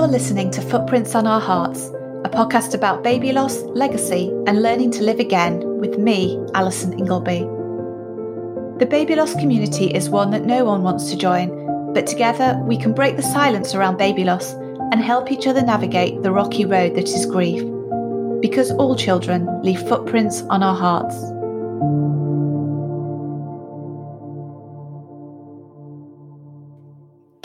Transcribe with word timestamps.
You're 0.00 0.08
listening 0.08 0.50
to 0.52 0.62
Footprints 0.62 1.14
on 1.14 1.26
Our 1.26 1.42
Hearts, 1.42 1.88
a 2.24 2.30
podcast 2.30 2.72
about 2.72 3.04
baby 3.04 3.32
loss, 3.32 3.60
legacy, 3.64 4.30
and 4.46 4.62
learning 4.62 4.92
to 4.92 5.02
live 5.02 5.20
again 5.20 5.60
with 5.78 5.98
me, 5.98 6.42
Alison 6.54 6.98
Ingleby. 6.98 7.40
The 8.78 8.86
baby 8.88 9.14
loss 9.14 9.34
community 9.34 9.88
is 9.88 10.08
one 10.08 10.30
that 10.30 10.46
no 10.46 10.64
one 10.64 10.82
wants 10.82 11.10
to 11.10 11.18
join, 11.18 11.92
but 11.92 12.06
together 12.06 12.58
we 12.64 12.78
can 12.78 12.94
break 12.94 13.16
the 13.16 13.22
silence 13.22 13.74
around 13.74 13.98
baby 13.98 14.24
loss 14.24 14.54
and 14.90 15.02
help 15.02 15.30
each 15.30 15.46
other 15.46 15.60
navigate 15.60 16.22
the 16.22 16.32
rocky 16.32 16.64
road 16.64 16.94
that 16.94 17.06
is 17.06 17.26
grief. 17.26 17.62
Because 18.40 18.70
all 18.70 18.96
children 18.96 19.46
leave 19.62 19.86
footprints 19.86 20.40
on 20.48 20.62
our 20.62 20.74
hearts. 20.74 21.29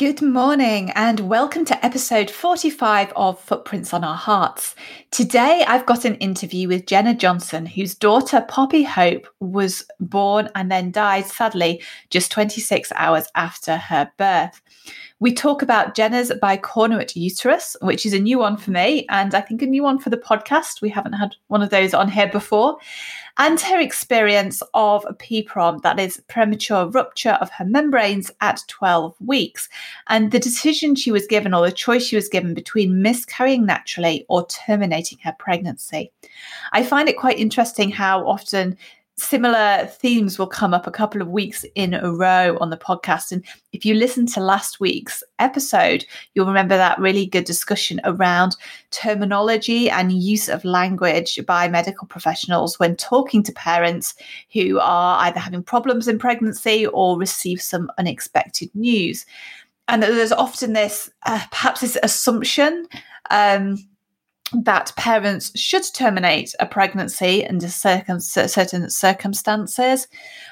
Good 0.06 0.22
morning 0.22 0.92
and 0.92 1.20
welcome 1.22 1.66
to 1.66 1.84
episode 1.84 2.30
45 2.30 3.12
of 3.16 3.40
Footprints 3.40 3.92
on 3.92 4.04
Our 4.04 4.16
Hearts. 4.16 4.76
Today 5.10 5.66
I've 5.68 5.88
got 5.88 6.06
an 6.06 6.14
interview 6.18 6.68
with 6.68 6.86
Jenna 6.86 7.16
Johnson, 7.16 7.66
whose 7.66 7.96
daughter 7.96 8.46
Poppy 8.48 8.84
Hope 8.84 9.28
was 9.40 9.84
born 10.00 10.50
and 10.54 10.72
then 10.72 10.92
died 10.92 11.26
sadly 11.26 11.82
just 12.12 12.32
26 12.32 12.92
hours 12.96 13.26
after 13.34 13.78
her 13.78 14.12
birth. 14.16 14.62
We 15.22 15.34
talk 15.34 15.62
about 15.62 15.96
Jenna's 15.96 16.30
bicornuate 16.44 17.16
uterus, 17.16 17.78
which 17.82 18.06
is 18.06 18.12
a 18.14 18.20
new 18.20 18.38
one 18.38 18.58
for 18.58 18.72
me, 18.72 19.06
and 19.10 19.34
I 19.34 19.40
think 19.40 19.62
a 19.62 19.66
new 19.66 19.82
one 19.82 19.98
for 19.98 20.10
the 20.10 20.18
podcast. 20.18 20.82
We 20.82 20.90
haven't 20.90 21.14
had 21.14 21.38
one 21.48 21.62
of 21.62 21.70
those 21.70 21.94
on 21.94 22.10
here 22.10 22.28
before. 22.28 22.78
And 23.38 23.60
her 23.62 23.80
experience 23.80 24.62
of 24.74 25.06
a 25.08 25.14
PPROM, 25.14 25.82
that 25.84 26.02
is 26.02 26.22
premature 26.28 26.88
rupture 26.88 27.38
of 27.42 27.50
her 27.52 27.64
membranes 27.64 28.30
at 28.42 28.62
12 28.68 29.16
weeks, 29.22 29.70
and 30.08 30.32
the 30.32 30.40
decision 30.40 30.96
she 30.96 31.14
was 31.14 31.28
given 31.28 31.54
or 31.54 31.66
the 31.66 31.72
choice 31.72 32.06
she 32.06 32.18
was 32.18 32.28
given 32.28 32.54
between 32.54 33.02
miscarrying 33.02 33.66
naturally 33.66 34.26
or 34.28 34.46
terminating 34.48 35.20
her 35.24 35.36
pregnancy. 35.40 36.12
I 36.74 36.84
find 36.84 37.08
it 37.08 37.18
quite 37.18 37.40
interesting 37.40 37.90
how 37.90 38.28
often 38.28 38.78
similar 39.18 39.86
themes 39.86 40.38
will 40.38 40.48
come 40.48 40.74
up 40.74 40.88
a 40.88 40.92
couple 40.92 41.22
of 41.22 41.30
weeks 41.30 41.64
in 41.76 41.94
a 41.94 42.12
row 42.12 42.58
on 42.60 42.70
the 42.70 42.78
podcast. 42.78 43.32
And 43.32 43.46
if 43.72 43.86
you 43.86 43.94
listen 43.94 44.26
to 44.28 44.42
last 44.42 44.80
week's 44.80 45.24
episode, 45.40 46.06
you'll 46.34 46.48
remember 46.48 46.76
that 46.76 47.00
really 47.00 47.26
good 47.26 47.46
discussion 47.46 48.02
around 48.04 48.58
terminology 48.92 49.90
and 49.90 50.12
use 50.12 50.50
of 50.50 50.66
language 50.66 51.40
by 51.46 51.68
medical 51.70 52.08
professionals 52.08 52.78
when 52.78 52.96
talking 52.98 53.42
to 53.44 53.54
parents 53.54 54.16
who 54.52 54.80
are 54.80 55.24
either 55.24 55.40
having 55.40 55.64
problems 55.64 56.08
in 56.08 56.20
pregnancy 56.20 56.86
or 56.88 57.18
receive 57.18 57.62
some 57.62 57.90
unexpected 57.98 58.70
news. 58.76 59.26
And 59.88 60.04
there's 60.04 60.32
often 60.32 60.74
this, 60.74 61.10
uh, 61.26 61.42
perhaps 61.52 61.82
this 61.82 61.98
assumption. 62.04 62.88
Um, 63.32 63.78
that 64.54 64.94
parents 64.96 65.58
should 65.58 65.84
terminate 65.94 66.54
a 66.60 66.66
pregnancy 66.66 67.46
under 67.48 67.68
circum- 67.68 68.20
certain 68.20 68.90
circumstances, 68.90 70.08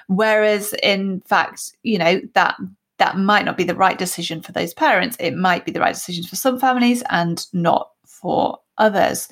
whereas 0.07 0.73
in 0.81 1.21
fact, 1.21 1.73
you 1.83 1.97
know 1.97 2.21
that 2.33 2.55
that 3.03 3.17
might 3.17 3.43
not 3.43 3.57
be 3.57 3.65
the 3.65 3.75
right 3.75 3.97
decision 3.97 4.41
for 4.41 4.53
those 4.53 4.73
parents. 4.73 5.17
It 5.19 5.35
might 5.35 5.65
be 5.65 5.73
the 5.73 5.81
right 5.81 5.93
decision 5.93 6.23
for 6.23 6.37
some 6.37 6.57
families 6.57 7.03
and 7.09 7.45
not 7.51 7.89
for 8.05 8.59
others. 8.77 9.27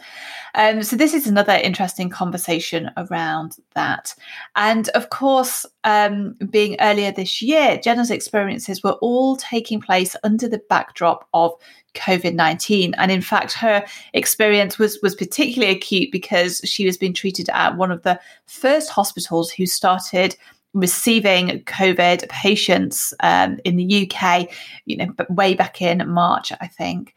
Um, 0.56 0.84
so 0.84 0.98
this 0.98 1.14
is 1.14 1.26
another 1.26 1.54
interesting 1.54 2.10
conversation 2.10 2.92
around 2.98 3.56
that. 3.74 4.14
And 4.58 4.90
of 4.90 5.10
course, 5.10 5.66
um, 5.86 6.36
being 6.50 6.76
earlier 6.82 7.14
this 7.14 7.42
year, 7.42 7.80
Jenna's 7.82 8.12
experiences 8.12 8.84
were 8.84 8.98
all 9.02 9.38
taking 9.38 9.80
place 9.80 10.18
under 10.26 10.50
the 10.50 10.62
backdrop 10.70 11.30
of 11.34 11.54
COVID 11.96 12.36
19. 12.36 12.94
And 12.96 13.10
in 13.10 13.22
fact, 13.22 13.54
her 13.54 13.86
experience 14.14 14.78
was, 14.78 15.00
was 15.02 15.16
particularly 15.16 15.74
acute 15.74 16.12
because 16.12 16.60
she 16.66 16.86
was 16.86 16.98
being 16.98 17.14
treated 17.14 17.50
at 17.54 17.78
one 17.78 17.92
of 17.92 18.04
the 18.04 18.20
first 18.48 18.90
hospitals 18.90 19.50
who 19.50 19.66
started 19.66 20.36
receiving 20.74 21.64
COVID 21.66 22.30
patients 22.30 23.14
um, 23.22 23.60
in 23.66 23.76
the 23.76 24.10
UK, 24.10 24.50
you 24.86 24.98
know, 24.98 25.14
way 25.30 25.54
back 25.54 25.82
in 25.82 26.10
March, 26.10 26.52
I 26.62 26.68
think. 26.68 27.14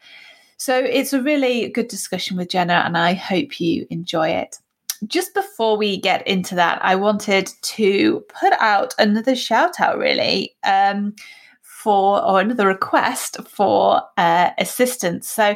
So 0.57 0.77
it's 0.77 1.13
a 1.13 1.21
really 1.21 1.69
good 1.69 1.87
discussion 1.87 2.37
with 2.37 2.49
Jenna, 2.49 2.83
and 2.85 2.97
I 2.97 3.13
hope 3.13 3.59
you 3.59 3.85
enjoy 3.89 4.29
it. 4.29 4.57
Just 5.07 5.33
before 5.33 5.77
we 5.77 5.97
get 5.99 6.25
into 6.27 6.55
that, 6.55 6.79
I 6.83 6.95
wanted 6.95 7.51
to 7.61 8.23
put 8.39 8.53
out 8.59 8.93
another 8.97 9.35
shout 9.35 9.79
out, 9.79 9.97
really. 9.97 10.55
Um, 10.63 11.13
for 11.85 12.19
or 12.25 12.39
another 12.39 12.65
request 12.65 13.37
for 13.47 14.01
uh, 14.17 14.49
assistance. 14.57 15.29
So, 15.29 15.55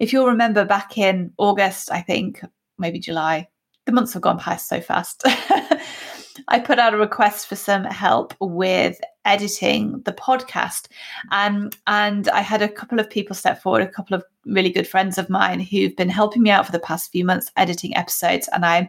if 0.00 0.12
you'll 0.12 0.26
remember 0.26 0.64
back 0.64 0.98
in 0.98 1.32
August, 1.38 1.92
I 1.92 2.00
think 2.00 2.40
maybe 2.78 2.98
July, 2.98 3.46
the 3.86 3.92
months 3.92 4.12
have 4.14 4.22
gone 4.22 4.40
past 4.40 4.68
so 4.68 4.80
fast. 4.80 5.22
I 6.46 6.60
put 6.60 6.78
out 6.78 6.94
a 6.94 6.98
request 6.98 7.48
for 7.48 7.56
some 7.56 7.84
help 7.84 8.34
with 8.40 9.00
editing 9.24 10.00
the 10.04 10.12
podcast. 10.12 10.88
Um, 11.32 11.70
and 11.86 12.28
I 12.28 12.40
had 12.40 12.62
a 12.62 12.68
couple 12.68 13.00
of 13.00 13.10
people 13.10 13.34
step 13.34 13.60
forward, 13.60 13.82
a 13.82 13.88
couple 13.88 14.14
of 14.14 14.24
really 14.46 14.70
good 14.70 14.88
friends 14.88 15.18
of 15.18 15.28
mine 15.28 15.60
who've 15.60 15.94
been 15.96 16.08
helping 16.08 16.42
me 16.42 16.50
out 16.50 16.64
for 16.64 16.72
the 16.72 16.78
past 16.78 17.12
few 17.12 17.24
months 17.24 17.50
editing 17.56 17.96
episodes. 17.96 18.48
And 18.52 18.64
I'm 18.64 18.88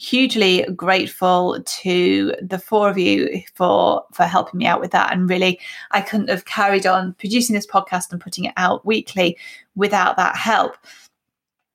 hugely 0.00 0.64
grateful 0.74 1.62
to 1.66 2.34
the 2.40 2.58
four 2.58 2.88
of 2.88 2.96
you 2.96 3.42
for 3.54 4.02
for 4.14 4.24
helping 4.24 4.56
me 4.56 4.64
out 4.64 4.80
with 4.80 4.92
that 4.92 5.12
and 5.12 5.28
really 5.28 5.60
i 5.90 6.00
couldn't 6.00 6.30
have 6.30 6.46
carried 6.46 6.86
on 6.86 7.12
producing 7.18 7.54
this 7.54 7.66
podcast 7.66 8.10
and 8.10 8.18
putting 8.18 8.46
it 8.46 8.54
out 8.56 8.86
weekly 8.86 9.36
without 9.74 10.16
that 10.16 10.34
help 10.34 10.74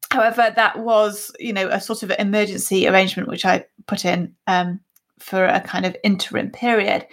however 0.10 0.52
that 0.56 0.80
was 0.80 1.32
you 1.40 1.54
know 1.54 1.68
a 1.68 1.80
sort 1.80 2.02
of 2.02 2.12
emergency 2.18 2.88
arrangement 2.88 3.30
which 3.30 3.46
i 3.46 3.64
put 3.86 4.04
in 4.04 4.34
um, 4.48 4.80
for 5.20 5.46
a 5.46 5.62
kind 5.62 5.86
of 5.86 5.96
interim 6.04 6.50
period 6.52 7.06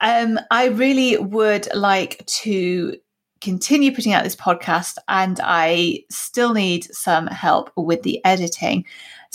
um, 0.00 0.38
i 0.50 0.66
really 0.66 1.16
would 1.18 1.68
like 1.74 2.24
to 2.26 2.94
continue 3.40 3.94
putting 3.94 4.12
out 4.12 4.24
this 4.24 4.36
podcast 4.36 4.96
and 5.08 5.40
i 5.42 5.98
still 6.10 6.54
need 6.54 6.84
some 6.84 7.26
help 7.26 7.70
with 7.76 8.02
the 8.02 8.24
editing 8.24 8.84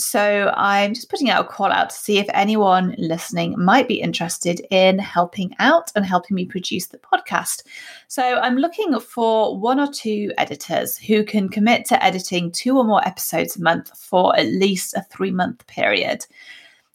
so 0.01 0.51
I'm 0.55 0.93
just 0.93 1.09
putting 1.09 1.29
out 1.29 1.45
a 1.45 1.47
call 1.47 1.71
out 1.71 1.89
to 1.89 1.95
see 1.95 2.17
if 2.17 2.25
anyone 2.33 2.95
listening 2.97 3.55
might 3.57 3.87
be 3.87 4.01
interested 4.01 4.61
in 4.71 4.99
helping 4.99 5.53
out 5.59 5.91
and 5.95 6.05
helping 6.05 6.35
me 6.35 6.45
produce 6.45 6.87
the 6.87 6.97
podcast. 6.97 7.63
So 8.07 8.23
I'm 8.23 8.57
looking 8.57 8.99
for 8.99 9.57
one 9.57 9.79
or 9.79 9.91
two 9.91 10.31
editors 10.37 10.97
who 10.97 11.23
can 11.23 11.49
commit 11.49 11.85
to 11.85 12.03
editing 12.03 12.51
two 12.51 12.77
or 12.77 12.83
more 12.83 13.05
episodes 13.07 13.55
a 13.55 13.61
month 13.61 13.95
for 13.97 14.35
at 14.37 14.47
least 14.47 14.95
a 14.95 15.03
three 15.03 15.31
month 15.31 15.65
period. 15.67 16.25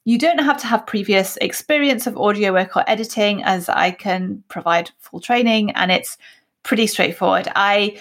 You 0.06 0.18
don't 0.18 0.38
have 0.38 0.56
to 0.58 0.68
have 0.68 0.86
previous 0.86 1.36
experience 1.38 2.06
of 2.06 2.16
audio 2.16 2.52
work 2.52 2.76
or 2.76 2.88
editing, 2.88 3.42
as 3.42 3.68
I 3.68 3.90
can 3.90 4.44
provide 4.46 4.92
full 5.00 5.18
training 5.18 5.72
and 5.72 5.90
it's 5.90 6.16
pretty 6.62 6.86
straightforward. 6.86 7.48
I 7.56 7.98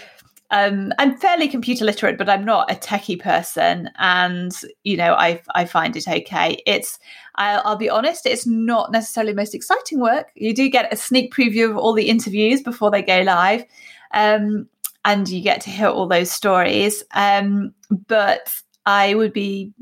um, 0.52 0.94
I'm 1.00 1.18
fairly 1.18 1.48
computer 1.48 1.84
literate, 1.84 2.20
but 2.20 2.30
I'm 2.30 2.46
not 2.46 2.72
a 2.72 2.76
techie 2.76 3.20
person, 3.20 3.90
and 3.98 4.52
you 4.84 4.98
know, 4.98 5.16
I 5.16 5.42
I 5.56 5.66
find 5.66 5.98
it 5.98 6.08
okay. 6.08 6.62
It's 6.68 7.00
I'll, 7.38 7.64
I'll, 7.66 7.76
be 7.76 7.90
honest, 7.90 8.28
it's 8.28 8.46
not 8.46 8.92
necessarily 8.92 9.34
most 9.34 9.56
exciting 9.56 10.00
work. 10.00 10.32
You 10.36 10.54
do 10.54 10.70
get 10.70 10.94
a 10.94 10.96
sneak 10.96 11.34
preview 11.34 11.72
of 11.72 11.78
all 11.78 11.94
the 11.94 12.08
interviews 12.08 12.62
before 12.62 12.92
they 12.92 13.02
go 13.02 13.22
live, 13.22 13.66
um, 14.14 14.70
and 15.04 15.28
you 15.28 15.42
get 15.42 15.62
to 15.62 15.72
hear 15.72 15.88
all 15.88 16.08
those 16.08 16.30
stories. 16.30 17.04
Um, 17.16 17.74
but 18.08 18.54
I 18.86 19.16
would 19.16 19.34
be 19.34 19.74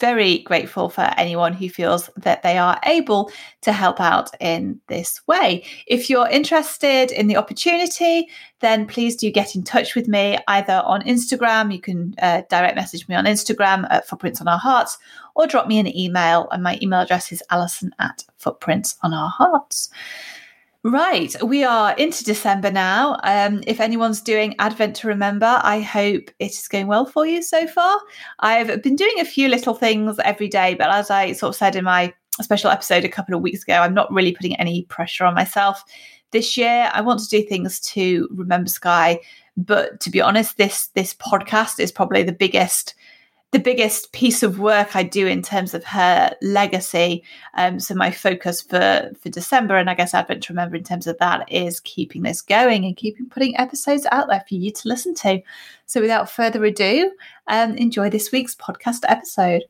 very 0.00 0.38
grateful 0.38 0.88
for 0.88 1.02
anyone 1.16 1.52
who 1.52 1.68
feels 1.68 2.10
that 2.16 2.42
they 2.42 2.58
are 2.58 2.78
able 2.84 3.30
to 3.62 3.72
help 3.72 4.00
out 4.00 4.30
in 4.40 4.80
this 4.88 5.20
way. 5.26 5.64
If 5.86 6.10
you're 6.10 6.28
interested 6.28 7.10
in 7.10 7.26
the 7.26 7.36
opportunity, 7.36 8.28
then 8.60 8.86
please 8.86 9.16
do 9.16 9.30
get 9.30 9.54
in 9.54 9.62
touch 9.62 9.94
with 9.94 10.08
me 10.08 10.38
either 10.48 10.82
on 10.84 11.02
Instagram. 11.02 11.72
You 11.72 11.80
can 11.80 12.14
uh, 12.20 12.42
direct 12.48 12.76
message 12.76 13.08
me 13.08 13.14
on 13.14 13.24
Instagram 13.24 13.86
at 13.90 14.06
Footprints 14.06 14.40
on 14.40 14.48
Our 14.48 14.58
Hearts 14.58 14.98
or 15.34 15.46
drop 15.46 15.66
me 15.66 15.78
an 15.78 15.96
email. 15.96 16.48
And 16.50 16.62
my 16.62 16.78
email 16.82 17.00
address 17.00 17.32
is 17.32 17.42
alison 17.50 17.94
at 17.98 18.24
footprints 18.38 18.96
on 19.02 19.12
our 19.12 19.30
hearts. 19.30 19.90
Right, 20.86 21.34
we 21.42 21.64
are 21.64 21.96
into 21.96 22.24
December 22.24 22.70
now. 22.70 23.16
Um, 23.22 23.62
if 23.66 23.80
anyone's 23.80 24.20
doing 24.20 24.54
Advent 24.58 24.94
to 24.96 25.08
remember, 25.08 25.58
I 25.62 25.80
hope 25.80 26.30
it 26.38 26.50
is 26.50 26.68
going 26.68 26.88
well 26.88 27.06
for 27.06 27.24
you 27.26 27.42
so 27.42 27.66
far. 27.66 27.98
I've 28.40 28.82
been 28.82 28.94
doing 28.94 29.18
a 29.18 29.24
few 29.24 29.48
little 29.48 29.72
things 29.72 30.18
every 30.22 30.46
day, 30.46 30.74
but 30.74 30.90
as 30.90 31.10
I 31.10 31.32
sort 31.32 31.54
of 31.54 31.56
said 31.56 31.74
in 31.74 31.84
my 31.84 32.12
special 32.42 32.70
episode 32.70 33.02
a 33.02 33.08
couple 33.08 33.34
of 33.34 33.40
weeks 33.40 33.62
ago, 33.62 33.76
I'm 33.76 33.94
not 33.94 34.12
really 34.12 34.34
putting 34.34 34.56
any 34.56 34.82
pressure 34.90 35.24
on 35.24 35.34
myself. 35.34 35.82
This 36.32 36.54
year, 36.58 36.90
I 36.92 37.00
want 37.00 37.20
to 37.20 37.28
do 37.28 37.48
things 37.48 37.80
to 37.80 38.28
remember 38.30 38.68
Sky, 38.68 39.20
but 39.56 40.00
to 40.00 40.10
be 40.10 40.20
honest, 40.20 40.58
this 40.58 40.88
this 40.88 41.14
podcast 41.14 41.80
is 41.80 41.92
probably 41.92 42.24
the 42.24 42.32
biggest 42.32 42.94
the 43.54 43.60
biggest 43.60 44.10
piece 44.10 44.42
of 44.42 44.58
work 44.58 44.96
I 44.96 45.04
do 45.04 45.28
in 45.28 45.40
terms 45.40 45.74
of 45.74 45.84
her 45.84 46.34
legacy. 46.42 47.22
Um, 47.54 47.78
so 47.78 47.94
my 47.94 48.10
focus 48.10 48.60
for 48.60 49.12
for 49.20 49.28
December 49.28 49.76
and 49.76 49.88
I 49.88 49.94
guess 49.94 50.12
Advent 50.12 50.42
to 50.42 50.52
remember 50.52 50.74
in 50.74 50.82
terms 50.82 51.06
of 51.06 51.16
that 51.18 51.50
is 51.50 51.78
keeping 51.78 52.22
this 52.22 52.42
going 52.42 52.84
and 52.84 52.96
keeping 52.96 53.28
putting 53.28 53.56
episodes 53.56 54.08
out 54.10 54.26
there 54.28 54.44
for 54.48 54.56
you 54.56 54.72
to 54.72 54.88
listen 54.88 55.14
to. 55.14 55.40
So 55.86 56.00
without 56.00 56.28
further 56.28 56.64
ado, 56.64 57.12
um, 57.46 57.76
enjoy 57.76 58.10
this 58.10 58.32
week's 58.32 58.56
podcast 58.56 59.04
episode. 59.06 59.62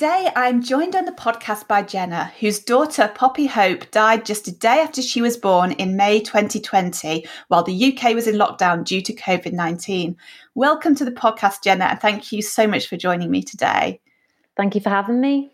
Today, 0.00 0.30
I'm 0.34 0.62
joined 0.62 0.96
on 0.96 1.04
the 1.04 1.12
podcast 1.12 1.68
by 1.68 1.82
Jenna, 1.82 2.32
whose 2.40 2.58
daughter 2.58 3.12
Poppy 3.14 3.44
Hope 3.44 3.90
died 3.90 4.24
just 4.24 4.48
a 4.48 4.50
day 4.50 4.80
after 4.80 5.02
she 5.02 5.20
was 5.20 5.36
born 5.36 5.72
in 5.72 5.94
May 5.94 6.20
2020, 6.20 7.26
while 7.48 7.62
the 7.62 7.92
UK 7.92 8.14
was 8.14 8.26
in 8.26 8.36
lockdown 8.36 8.82
due 8.82 9.02
to 9.02 9.14
COVID 9.14 9.52
19. 9.52 10.16
Welcome 10.54 10.94
to 10.94 11.04
the 11.04 11.12
podcast, 11.12 11.62
Jenna, 11.62 11.84
and 11.84 12.00
thank 12.00 12.32
you 12.32 12.40
so 12.40 12.66
much 12.66 12.88
for 12.88 12.96
joining 12.96 13.30
me 13.30 13.42
today. 13.42 14.00
Thank 14.56 14.74
you 14.74 14.80
for 14.80 14.88
having 14.88 15.20
me. 15.20 15.50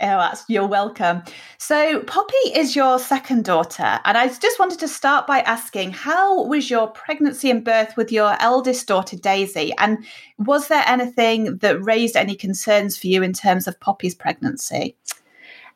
Oh, 0.00 0.18
that's, 0.18 0.44
you're 0.48 0.66
welcome. 0.66 1.22
So, 1.58 2.00
Poppy 2.00 2.34
is 2.54 2.74
your 2.74 2.98
second 2.98 3.44
daughter, 3.44 4.00
and 4.04 4.18
I 4.18 4.26
just 4.26 4.58
wanted 4.58 4.80
to 4.80 4.88
start 4.88 5.26
by 5.26 5.40
asking 5.40 5.92
how 5.92 6.44
was 6.44 6.70
your 6.70 6.88
pregnancy 6.88 7.50
and 7.50 7.64
birth 7.64 7.96
with 7.96 8.10
your 8.10 8.36
eldest 8.40 8.88
daughter, 8.88 9.16
Daisy? 9.16 9.72
And 9.78 10.04
was 10.38 10.68
there 10.68 10.82
anything 10.86 11.58
that 11.58 11.80
raised 11.84 12.16
any 12.16 12.34
concerns 12.34 12.96
for 12.98 13.06
you 13.06 13.22
in 13.22 13.32
terms 13.32 13.68
of 13.68 13.78
Poppy's 13.78 14.14
pregnancy? 14.14 14.96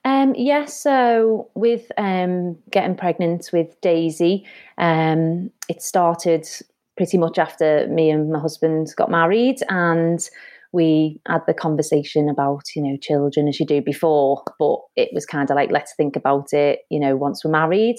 Um, 0.05 0.35
yes, 0.35 0.47
yeah, 0.47 0.65
so 0.65 1.51
with 1.55 1.91
um, 1.99 2.57
getting 2.71 2.97
pregnant 2.97 3.51
with 3.53 3.81
Daisy, 3.81 4.45
um, 4.79 5.51
it 5.69 5.83
started 5.83 6.49
pretty 6.97 7.19
much 7.19 7.39
after 7.39 7.87
me 7.89 8.11
and 8.11 8.31
my 8.31 8.39
husband 8.39 8.93
got 8.97 9.11
married, 9.11 9.61
and 9.69 10.29
we 10.73 11.21
had 11.27 11.43
the 11.47 11.55
conversation 11.55 12.29
about 12.29 12.63
you 12.75 12.83
know 12.83 12.97
children 12.97 13.49
as 13.49 13.59
you 13.59 13.67
do 13.67 13.81
before 13.81 14.43
but 14.59 14.79
it 14.97 15.11
was 15.13 15.27
kind 15.27 15.51
of 15.51 15.55
like 15.55 15.71
let's 15.71 15.95
think 15.97 16.17
about 16.17 16.53
it 16.53 16.81
you 16.91 17.01
know 17.01 17.17
once 17.17 17.45
we're 17.45 17.51
married. 17.51 17.97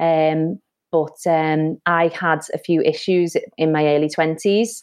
Um, 0.00 0.58
but 0.90 1.16
um, 1.26 1.78
i 1.86 2.08
had 2.08 2.40
a 2.52 2.58
few 2.58 2.82
issues 2.82 3.36
in 3.56 3.72
my 3.72 3.86
early 3.86 4.08
20s 4.08 4.82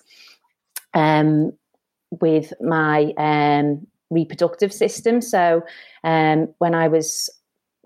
um, 0.94 1.52
with 2.10 2.52
my 2.62 3.14
um, 3.18 3.86
reproductive 4.10 4.74
system. 4.74 5.22
So 5.22 5.62
um, 6.04 6.48
when 6.58 6.74
i 6.74 6.88
was 6.88 7.30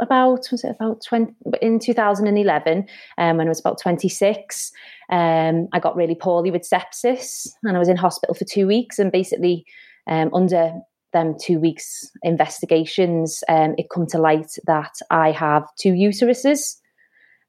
about 0.03 0.47
was 0.51 0.63
it 0.63 0.75
about 0.75 1.01
20 1.03 1.33
in 1.61 1.79
2011 1.79 2.85
um, 3.17 3.37
when 3.37 3.47
I 3.47 3.49
was 3.49 3.59
about 3.59 3.81
26 3.81 4.71
um, 5.09 5.67
I 5.73 5.79
got 5.79 5.95
really 5.95 6.15
poorly 6.15 6.51
with 6.51 6.69
sepsis 6.69 7.47
and 7.63 7.75
I 7.75 7.79
was 7.79 7.89
in 7.89 7.97
hospital 7.97 8.35
for 8.35 8.45
two 8.45 8.67
weeks 8.67 8.99
and 8.99 9.11
basically 9.11 9.65
um, 10.07 10.29
under 10.33 10.73
them 11.13 11.35
two 11.39 11.59
weeks 11.59 12.11
investigations 12.23 13.43
um, 13.47 13.75
it 13.77 13.89
come 13.89 14.05
to 14.07 14.17
light 14.17 14.51
that 14.65 14.93
I 15.09 15.31
have 15.31 15.63
two 15.79 15.93
uteruses. 15.93 16.75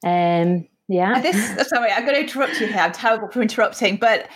Um, 0.04 0.68
yeah. 0.88 1.20
This 1.20 1.68
sorry 1.68 1.90
I'm 1.90 2.04
going 2.04 2.14
to 2.14 2.20
interrupt 2.20 2.60
you 2.60 2.66
here. 2.66 2.80
I'm 2.80 2.92
terrible 2.92 3.28
for 3.28 3.42
interrupting 3.42 3.96
but 3.96 4.28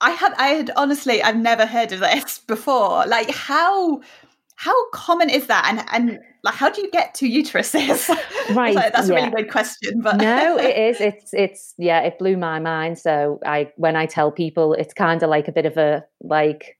I 0.00 0.10
had 0.10 0.34
I 0.34 0.48
had 0.48 0.70
honestly 0.76 1.22
I've 1.22 1.36
never 1.36 1.66
heard 1.66 1.92
of 1.92 2.00
this 2.00 2.38
before. 2.38 3.06
Like 3.06 3.30
how 3.30 4.00
how 4.56 4.90
common 4.90 5.30
is 5.30 5.46
that? 5.46 5.66
And 5.68 5.84
and 5.92 6.18
like 6.46 6.54
how 6.54 6.70
do 6.70 6.80
you 6.80 6.90
get 6.90 7.14
two 7.14 7.28
uteruses? 7.28 8.08
Right 8.54 8.76
like, 8.76 8.92
that's 8.92 9.08
yeah. 9.08 9.14
a 9.14 9.18
really 9.18 9.42
good 9.42 9.50
question 9.50 10.00
but 10.00 10.18
no 10.18 10.56
it 10.56 10.76
is 10.88 11.00
it's 11.00 11.34
it's 11.34 11.74
yeah 11.78 12.00
it 12.02 12.16
blew 12.18 12.36
my 12.36 12.60
mind. 12.60 12.98
So 12.98 13.40
i 13.44 13.72
when 13.76 13.96
i 13.96 14.06
tell 14.06 14.30
people 14.30 14.72
it's 14.74 14.94
kind 14.94 15.22
of 15.22 15.28
like 15.28 15.48
a 15.48 15.52
bit 15.52 15.66
of 15.66 15.76
a 15.76 16.04
like 16.20 16.78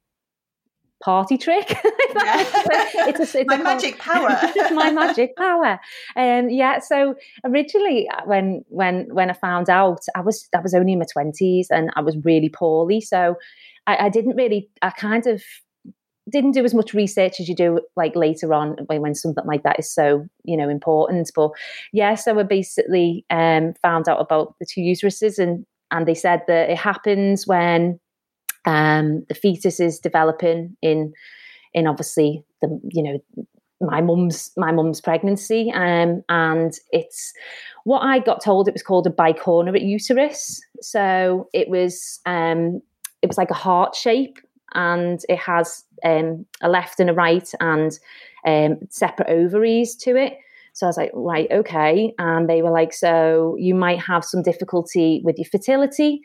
party 1.02 1.36
trick. 1.36 1.76
It's, 3.08 3.34
a, 3.34 3.40
it's 3.40 3.48
my 3.48 3.56
a 3.56 3.62
magic 3.62 3.98
power. 3.98 4.28
It's 4.42 4.72
my 4.72 4.90
magic 4.90 5.36
power. 5.36 5.78
And 6.16 6.46
um, 6.46 6.50
yeah 6.50 6.78
so 6.78 7.14
originally 7.44 8.08
uh, 8.08 8.22
when 8.24 8.64
when 8.68 9.06
when 9.12 9.30
i 9.30 9.32
found 9.32 9.68
out 9.68 10.00
i 10.16 10.20
was 10.20 10.48
i 10.56 10.60
was 10.60 10.74
only 10.74 10.94
in 10.94 10.98
my 10.98 11.04
20s 11.04 11.66
and 11.70 11.90
i 11.96 12.00
was 12.00 12.16
really 12.24 12.48
poorly. 12.48 13.00
So 13.00 13.36
I, 13.86 14.06
I 14.06 14.08
didn't 14.08 14.36
really 14.36 14.70
i 14.82 14.90
kind 14.90 15.26
of 15.26 15.42
didn't 16.30 16.52
do 16.52 16.64
as 16.64 16.74
much 16.74 16.94
research 16.94 17.40
as 17.40 17.48
you 17.48 17.54
do 17.54 17.80
like 17.96 18.16
later 18.16 18.52
on 18.52 18.76
when, 18.86 19.00
when 19.00 19.14
something 19.14 19.44
like 19.46 19.62
that 19.62 19.78
is 19.78 19.92
so 19.92 20.26
you 20.44 20.56
know 20.56 20.68
important 20.68 21.30
but 21.34 21.50
yeah 21.92 22.14
so 22.14 22.38
i 22.38 22.42
basically 22.42 23.24
um, 23.30 23.74
found 23.82 24.08
out 24.08 24.20
about 24.20 24.54
the 24.58 24.66
two 24.66 24.80
uteruses 24.80 25.38
and 25.38 25.64
and 25.90 26.06
they 26.06 26.14
said 26.14 26.42
that 26.48 26.68
it 26.70 26.78
happens 26.78 27.46
when 27.46 28.00
um, 28.64 29.24
the 29.28 29.34
fetus 29.34 29.78
is 29.78 29.98
developing 29.98 30.76
in 30.82 31.12
in 31.74 31.86
obviously 31.86 32.44
the 32.60 32.80
you 32.92 33.02
know 33.02 33.18
my 33.80 34.00
mum's 34.00 34.50
my 34.56 34.72
mum's 34.72 35.00
pregnancy 35.00 35.70
um, 35.74 36.22
and 36.28 36.72
it's 36.92 37.32
what 37.84 38.00
i 38.00 38.18
got 38.18 38.42
told 38.42 38.66
it 38.66 38.74
was 38.74 38.82
called 38.82 39.06
a 39.06 39.10
bicornuate 39.10 39.86
uterus. 39.86 40.60
So 40.80 41.48
it 41.52 41.68
was 41.68 42.20
um, 42.26 42.80
it 43.22 43.28
was 43.28 43.38
like 43.38 43.50
a 43.50 43.54
heart 43.54 43.94
shape 43.94 44.38
and 44.74 45.20
it 45.28 45.38
has 45.38 45.84
um, 46.04 46.46
a 46.60 46.68
left 46.68 47.00
and 47.00 47.10
a 47.10 47.14
right 47.14 47.50
and 47.60 47.98
um, 48.46 48.78
separate 48.90 49.28
ovaries 49.28 49.96
to 49.96 50.16
it. 50.16 50.38
So 50.72 50.86
I 50.86 50.88
was 50.88 50.96
like, 50.98 51.10
right, 51.14 51.50
okay. 51.50 52.12
And 52.18 52.50
they 52.50 52.60
were 52.60 52.70
like, 52.70 52.92
so 52.92 53.56
you 53.58 53.74
might 53.74 54.00
have 54.00 54.24
some 54.24 54.42
difficulty 54.42 55.22
with 55.24 55.38
your 55.38 55.46
fertility. 55.46 56.20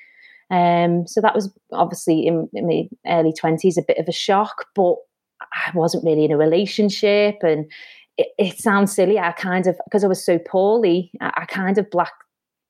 Um, 0.50 1.08
so 1.08 1.22
that 1.22 1.34
was 1.34 1.50
obviously 1.72 2.28
in, 2.28 2.50
in 2.54 2.68
my 2.68 2.90
early 3.08 3.32
20s 3.32 3.78
a 3.78 3.86
bit 3.88 3.98
of 3.98 4.10
a 4.10 4.12
shock, 4.12 4.66
but 4.76 4.96
I 5.42 5.72
wasn't 5.74 6.04
really 6.04 6.26
in 6.26 6.34
a 6.34 6.38
relationship. 6.38 7.38
And 7.42 7.72
it, 8.18 8.28
it 8.38 8.60
sounds 8.60 8.94
silly. 8.94 9.18
I 9.18 9.32
kind 9.32 9.68
of, 9.68 9.80
because 9.86 10.04
I 10.04 10.08
was 10.08 10.24
so 10.24 10.38
poorly, 10.38 11.12
I, 11.22 11.32
I 11.38 11.46
kind 11.46 11.78
of 11.78 11.90
black, 11.90 12.12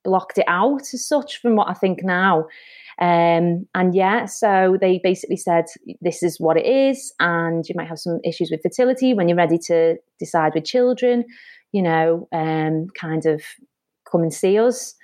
blocked 0.03 0.37
it 0.37 0.45
out 0.47 0.81
as 0.93 1.07
such 1.07 1.41
from 1.41 1.55
what 1.55 1.69
I 1.69 1.73
think 1.73 2.03
now. 2.03 2.45
Um, 2.99 3.65
and 3.73 3.95
yeah, 3.95 4.25
so 4.25 4.77
they 4.79 4.99
basically 5.03 5.37
said 5.37 5.65
this 6.01 6.21
is 6.21 6.39
what 6.39 6.57
it 6.57 6.65
is, 6.65 7.13
and 7.19 7.67
you 7.67 7.75
might 7.75 7.87
have 7.87 7.99
some 7.99 8.19
issues 8.23 8.51
with 8.51 8.61
fertility 8.61 9.13
when 9.13 9.27
you're 9.27 9.37
ready 9.37 9.57
to 9.67 9.97
decide 10.19 10.53
with 10.53 10.65
children. 10.65 11.25
You 11.71 11.81
know, 11.81 12.27
um, 12.31 12.87
kind 12.99 13.25
of 13.25 13.41
come 14.09 14.21
and 14.21 14.33
see 14.33 14.59
us. 14.59 14.95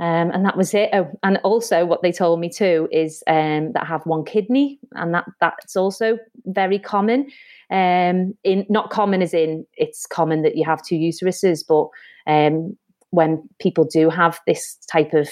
Um, 0.00 0.32
and 0.32 0.44
that 0.44 0.56
was 0.56 0.74
it. 0.74 0.90
Oh, 0.92 1.08
and 1.22 1.38
also, 1.44 1.84
what 1.84 2.02
they 2.02 2.10
told 2.10 2.40
me 2.40 2.48
too 2.48 2.88
is 2.90 3.22
um, 3.28 3.72
that 3.74 3.82
I 3.82 3.86
have 3.86 4.06
one 4.06 4.24
kidney, 4.24 4.80
and 4.92 5.14
that 5.14 5.24
that's 5.40 5.76
also 5.76 6.18
very 6.46 6.78
common. 6.78 7.30
Um, 7.70 8.34
in 8.42 8.66
not 8.68 8.90
common 8.90 9.22
as 9.22 9.34
in 9.34 9.66
it's 9.76 10.06
common 10.06 10.42
that 10.42 10.56
you 10.56 10.64
have 10.64 10.82
two 10.82 10.96
uteruses, 10.96 11.64
but 11.66 11.88
um, 12.30 12.76
when 13.14 13.48
people 13.60 13.84
do 13.84 14.10
have 14.10 14.40
this 14.46 14.76
type 14.90 15.14
of 15.14 15.28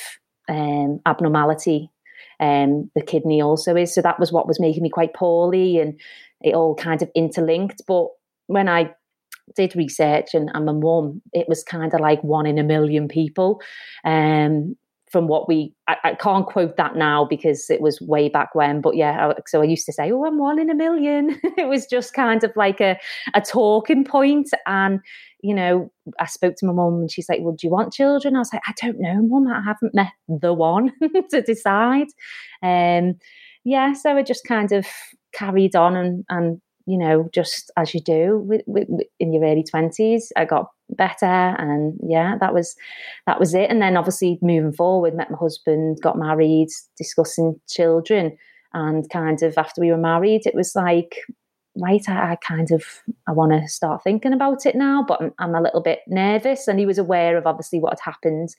um, 0.48 1.00
abnormality 1.06 1.90
um, 2.42 2.90
the 2.96 3.02
kidney 3.02 3.40
also 3.40 3.76
is. 3.76 3.94
So 3.94 4.02
that 4.02 4.18
was 4.18 4.32
what 4.32 4.48
was 4.48 4.60
making 4.60 4.82
me 4.82 4.90
quite 4.90 5.14
poorly, 5.14 5.78
and 5.78 5.98
it 6.40 6.54
all 6.54 6.74
kind 6.74 7.00
of 7.00 7.10
interlinked. 7.14 7.82
But 7.86 8.08
when 8.46 8.68
I 8.68 8.90
did 9.54 9.76
research 9.76 10.34
and, 10.34 10.50
I'm 10.54 10.68
a 10.68 10.72
mum, 10.72 11.22
it 11.32 11.48
was 11.48 11.62
kind 11.62 11.94
of 11.94 12.00
like 12.00 12.22
one 12.22 12.46
in 12.46 12.58
a 12.58 12.64
million 12.64 13.06
people. 13.06 13.60
Um, 14.04 14.76
from 15.12 15.28
what 15.28 15.47
we, 15.47 15.75
I, 15.87 15.97
I, 16.02 16.14
can't 16.14 16.47
quote 16.47 16.78
that 16.78 16.97
now 16.97 17.26
because 17.26 17.69
it 17.69 17.83
was 17.83 18.00
way 18.00 18.31
back 18.31 18.54
when, 18.54 18.81
but 18.81 18.97
yeah, 18.97 19.35
so 19.47 19.61
I 19.61 19.64
used 19.64 19.85
to 19.87 19.92
say, 19.92 20.11
oh, 20.11 20.25
I'm 20.25 20.38
one 20.38 20.59
in 20.59 20.71
a 20.71 20.75
million. 20.75 21.38
it 21.59 21.69
was 21.69 21.87
just 21.87 22.14
kind 22.14 22.42
of 22.42 22.50
like 22.57 22.81
a, 22.81 22.99
a 23.35 23.42
talking 23.42 24.04
point. 24.04 24.49
And, 24.66 25.00
you 25.42 25.54
know, 25.54 25.92
I 26.19 26.25
spoke 26.25 26.57
to 26.57 26.66
my 26.66 26.73
mum 26.73 26.95
and 26.95 27.11
she's 27.11 27.28
like, 27.28 27.40
well, 27.42 27.52
do 27.52 27.66
you 27.66 27.71
want 27.71 27.92
children? 27.92 28.35
I 28.35 28.38
was 28.38 28.52
like, 28.54 28.62
I 28.66 28.73
don't 28.81 28.99
know, 28.99 29.21
mum, 29.23 29.47
I 29.47 29.61
haven't 29.61 29.95
met 29.95 30.12
the 30.26 30.54
one 30.54 30.92
to 31.31 31.42
decide. 31.42 32.09
Um, 32.62 33.16
yeah, 33.64 33.92
so 33.92 34.16
I 34.16 34.23
just 34.23 34.45
kind 34.45 34.73
of 34.73 34.87
carried 35.35 35.76
on 35.76 35.95
and, 35.95 36.25
and 36.31 36.61
you 36.86 36.98
know, 36.98 37.28
just 37.32 37.70
as 37.76 37.94
you 37.94 38.00
do 38.00 38.38
with, 38.38 38.62
with, 38.66 38.88
in 39.20 39.32
your 39.32 39.44
early 39.44 39.64
twenties, 39.64 40.32
I 40.36 40.44
got 40.44 40.66
better, 40.90 41.26
and 41.26 41.98
yeah, 42.02 42.36
that 42.40 42.52
was 42.52 42.74
that 43.26 43.38
was 43.40 43.54
it. 43.54 43.70
And 43.70 43.80
then 43.80 43.96
obviously 43.96 44.38
moving 44.42 44.72
forward, 44.72 45.14
met 45.14 45.30
my 45.30 45.38
husband, 45.38 45.98
got 46.02 46.18
married, 46.18 46.68
discussing 46.96 47.60
children, 47.68 48.36
and 48.72 49.08
kind 49.10 49.42
of 49.42 49.56
after 49.56 49.80
we 49.80 49.90
were 49.90 49.96
married, 49.96 50.42
it 50.44 50.54
was 50.54 50.72
like, 50.74 51.16
right, 51.76 52.02
I, 52.08 52.32
I 52.32 52.36
kind 52.36 52.70
of 52.72 52.84
I 53.28 53.32
want 53.32 53.52
to 53.52 53.68
start 53.68 54.02
thinking 54.02 54.32
about 54.32 54.66
it 54.66 54.74
now, 54.74 55.04
but 55.06 55.20
I'm, 55.20 55.32
I'm 55.38 55.54
a 55.54 55.62
little 55.62 55.82
bit 55.82 56.00
nervous. 56.08 56.68
And 56.68 56.78
he 56.78 56.86
was 56.86 56.98
aware 56.98 57.36
of 57.36 57.46
obviously 57.46 57.80
what 57.80 57.98
had 57.98 58.12
happened 58.12 58.50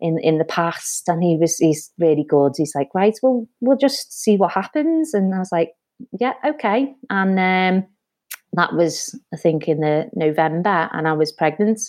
in 0.00 0.18
in 0.22 0.38
the 0.38 0.44
past, 0.44 1.08
and 1.08 1.22
he 1.22 1.36
was 1.36 1.58
he's 1.58 1.92
really 1.98 2.24
good. 2.24 2.52
He's 2.56 2.74
like, 2.74 2.88
right, 2.94 3.16
well, 3.22 3.46
we'll 3.60 3.76
just 3.76 4.12
see 4.12 4.36
what 4.36 4.52
happens. 4.52 5.14
And 5.14 5.34
I 5.34 5.38
was 5.38 5.52
like, 5.52 5.72
yeah, 6.18 6.34
okay. 6.46 6.94
And 7.08 7.38
um, 7.38 7.86
that 8.54 8.74
was, 8.74 9.18
I 9.32 9.36
think, 9.36 9.68
in 9.68 9.80
the 9.80 10.10
November, 10.14 10.88
and 10.92 11.06
I 11.06 11.12
was 11.12 11.32
pregnant 11.32 11.80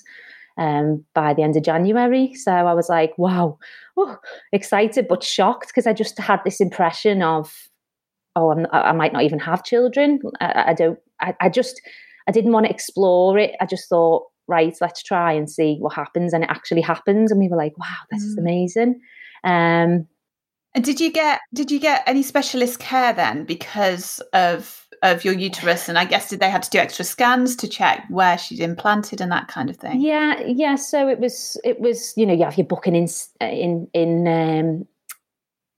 um, 0.57 1.03
by 1.13 1.33
the 1.33 1.43
end 1.43 1.57
of 1.57 1.63
January. 1.63 2.33
So 2.33 2.51
I 2.51 2.73
was 2.73 2.89
like, 2.89 3.17
wow, 3.17 3.57
oh, 3.97 4.17
excited 4.51 5.07
but 5.07 5.23
shocked 5.23 5.67
because 5.67 5.87
I 5.87 5.93
just 5.93 6.19
had 6.19 6.41
this 6.43 6.61
impression 6.61 7.21
of, 7.21 7.69
oh, 8.35 8.51
I'm, 8.51 8.67
i 8.71 8.91
might 8.91 9.13
not 9.13 9.23
even 9.23 9.39
have 9.39 9.63
children. 9.63 10.19
I, 10.39 10.65
I 10.67 10.73
don't. 10.73 10.99
I, 11.19 11.35
I 11.39 11.49
just, 11.49 11.81
I 12.27 12.31
didn't 12.31 12.51
want 12.51 12.65
to 12.65 12.71
explore 12.71 13.37
it. 13.37 13.55
I 13.61 13.65
just 13.65 13.87
thought, 13.89 14.25
right, 14.47 14.75
let's 14.81 15.03
try 15.03 15.33
and 15.33 15.49
see 15.49 15.77
what 15.79 15.93
happens, 15.93 16.33
and 16.33 16.43
it 16.43 16.49
actually 16.49 16.81
happened, 16.81 17.29
and 17.31 17.39
we 17.39 17.49
were 17.49 17.57
like, 17.57 17.77
wow, 17.77 17.97
this 18.11 18.23
mm. 18.23 18.27
is 18.27 18.37
amazing. 18.37 19.01
Um, 19.43 20.07
and 20.73 20.83
did 20.83 20.99
you 20.99 21.11
get 21.11 21.41
did 21.53 21.71
you 21.71 21.79
get 21.79 22.03
any 22.07 22.23
specialist 22.23 22.79
care 22.79 23.13
then 23.13 23.43
because 23.43 24.19
of 24.33 24.87
of 25.03 25.25
your 25.25 25.33
uterus? 25.33 25.89
And 25.89 25.97
i 25.97 26.05
guess 26.05 26.29
did 26.29 26.39
they 26.39 26.49
had 26.49 26.63
to 26.63 26.69
do 26.69 26.77
extra 26.77 27.03
scans 27.03 27.55
to 27.57 27.67
check 27.67 28.05
where 28.09 28.37
she'd 28.37 28.59
implanted 28.59 29.19
and 29.19 29.31
that 29.31 29.47
kind 29.47 29.69
of 29.69 29.77
thing? 29.77 30.01
Yeah 30.01 30.39
yeah. 30.45 30.75
So 30.75 31.07
it 31.07 31.19
was 31.19 31.59
it 31.63 31.79
was 31.79 32.13
you 32.15 32.25
know 32.25 32.33
you 32.33 32.45
have 32.45 32.57
your 32.57 32.67
booking 32.67 32.95
in 32.95 33.07
in 33.41 33.87
in 33.93 34.27
um, 34.27 34.87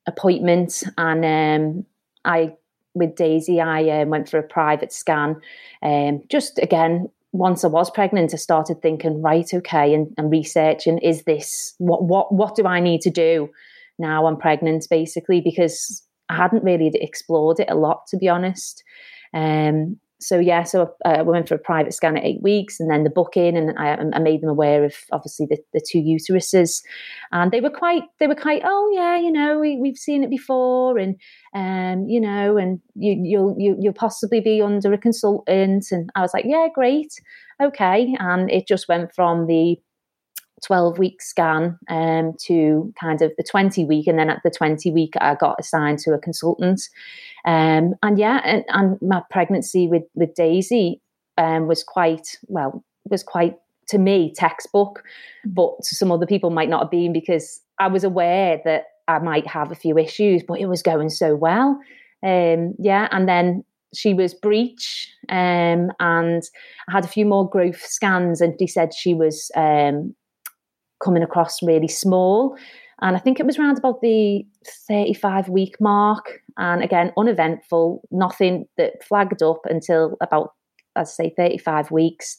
appointment 0.05 0.83
and 0.97 1.25
um, 1.25 1.85
i 2.25 2.53
with 2.93 3.15
daisy 3.15 3.59
i 3.59 4.01
um, 4.01 4.09
went 4.09 4.29
for 4.29 4.37
a 4.37 4.43
private 4.43 4.93
scan. 4.93 5.41
Um, 5.81 6.21
just 6.29 6.59
again 6.59 7.09
once 7.35 7.63
I 7.63 7.67
was 7.67 7.89
pregnant, 7.89 8.31
I 8.31 8.37
started 8.37 8.83
thinking, 8.83 9.23
right, 9.23 9.51
okay, 9.51 9.91
and, 9.95 10.13
and 10.19 10.31
researching, 10.31 10.99
is 10.99 11.23
this 11.23 11.73
what 11.79 12.03
what 12.03 12.31
what 12.31 12.55
do 12.55 12.67
I 12.67 12.79
need 12.79 13.01
to 13.01 13.09
do 13.09 13.49
now 13.99 14.25
I'm 14.25 14.37
pregnant, 14.37 14.87
basically, 14.89 15.41
because 15.41 16.03
I 16.29 16.35
hadn't 16.35 16.63
really 16.63 16.91
explored 16.95 17.59
it 17.59 17.69
a 17.69 17.75
lot, 17.75 18.07
to 18.07 18.17
be 18.17 18.29
honest. 18.29 18.83
Um, 19.33 19.99
so 20.23 20.39
yeah, 20.39 20.63
so 20.63 20.93
uh, 21.03 21.23
we 21.25 21.31
went 21.31 21.49
for 21.49 21.55
a 21.55 21.59
private 21.59 21.93
scan 21.93 22.17
at 22.17 22.23
eight 22.23 22.41
weeks, 22.41 22.79
and 22.79 22.89
then 22.89 23.03
the 23.03 23.09
booking, 23.09 23.57
and 23.57 23.77
I, 23.77 23.97
I 24.13 24.19
made 24.19 24.41
them 24.41 24.49
aware 24.49 24.85
of 24.85 24.95
obviously 25.11 25.47
the, 25.47 25.57
the, 25.73 25.81
two 25.85 25.99
uteruses, 25.99 26.81
and 27.31 27.51
they 27.51 27.59
were 27.59 27.69
quite 27.69 28.03
they 28.19 28.27
were 28.27 28.35
quite 28.35 28.61
oh 28.63 28.91
yeah, 28.93 29.17
you 29.17 29.31
know 29.31 29.59
we 29.59 29.77
we've 29.77 29.97
seen 29.97 30.23
it 30.23 30.29
before, 30.29 30.97
and 30.97 31.19
um 31.53 32.07
you 32.07 32.21
know, 32.21 32.57
and 32.57 32.79
you 32.95 33.19
you'll 33.21 33.55
you, 33.59 33.75
you'll 33.79 33.93
possibly 33.93 34.39
be 34.39 34.61
under 34.61 34.93
a 34.93 34.97
consultant, 34.97 35.87
and 35.91 36.09
I 36.15 36.21
was 36.21 36.33
like 36.33 36.45
yeah 36.47 36.67
great, 36.73 37.13
okay, 37.61 38.15
and 38.19 38.49
it 38.49 38.67
just 38.67 38.87
went 38.87 39.13
from 39.13 39.47
the 39.47 39.75
12 40.65 40.97
week 40.97 41.21
scan 41.21 41.77
um, 41.89 42.33
to 42.45 42.93
kind 42.99 43.21
of 43.21 43.31
the 43.37 43.43
20 43.43 43.85
week. 43.85 44.07
And 44.07 44.17
then 44.17 44.29
at 44.29 44.41
the 44.43 44.51
20 44.51 44.91
week, 44.91 45.13
I 45.19 45.35
got 45.35 45.57
assigned 45.59 45.99
to 45.99 46.13
a 46.13 46.19
consultant. 46.19 46.81
Um, 47.45 47.93
and 48.01 48.17
yeah, 48.17 48.41
and, 48.43 48.63
and, 48.69 49.01
my 49.01 49.21
pregnancy 49.29 49.87
with, 49.87 50.03
with 50.15 50.33
Daisy 50.35 51.01
um, 51.37 51.67
was 51.67 51.83
quite, 51.83 52.37
well, 52.47 52.83
was 53.09 53.23
quite, 53.23 53.57
to 53.89 53.97
me, 53.97 54.33
textbook, 54.33 55.03
but 55.45 55.71
to 55.83 55.95
some 55.95 56.11
other 56.11 56.25
people 56.25 56.49
might 56.49 56.69
not 56.69 56.83
have 56.83 56.91
been 56.91 57.11
because 57.11 57.59
I 57.79 57.87
was 57.87 58.03
aware 58.03 58.61
that 58.63 58.85
I 59.07 59.19
might 59.19 59.45
have 59.47 59.71
a 59.71 59.75
few 59.75 59.97
issues, 59.97 60.41
but 60.47 60.59
it 60.59 60.67
was 60.67 60.81
going 60.81 61.09
so 61.09 61.35
well. 61.35 61.79
Um, 62.23 62.75
yeah, 62.79 63.09
and 63.11 63.27
then 63.27 63.65
she 63.93 64.13
was 64.13 64.33
breech 64.33 65.09
um, 65.29 65.91
and 65.99 66.43
I 66.87 66.91
had 66.91 67.05
a 67.05 67.09
few 67.09 67.25
more 67.25 67.47
growth 67.47 67.81
scans 67.81 68.41
and 68.41 68.55
he 68.57 68.67
said 68.67 68.93
she 68.93 69.13
was 69.13 69.51
um, 69.55 70.15
coming 71.03 71.23
across 71.23 71.61
really 71.61 71.87
small. 71.87 72.57
And 73.01 73.17
I 73.17 73.19
think 73.19 73.39
it 73.39 73.45
was 73.45 73.59
around 73.59 73.77
about 73.77 74.01
the 74.01 74.45
35 74.87 75.49
week 75.49 75.75
mark. 75.81 76.41
And 76.57 76.83
again, 76.83 77.11
uneventful, 77.17 78.01
nothing 78.11 78.65
that 78.77 79.03
flagged 79.03 79.43
up 79.43 79.61
until 79.65 80.15
about, 80.21 80.53
I'd 80.95 81.07
say, 81.07 81.33
35 81.35 81.91
weeks. 81.91 82.37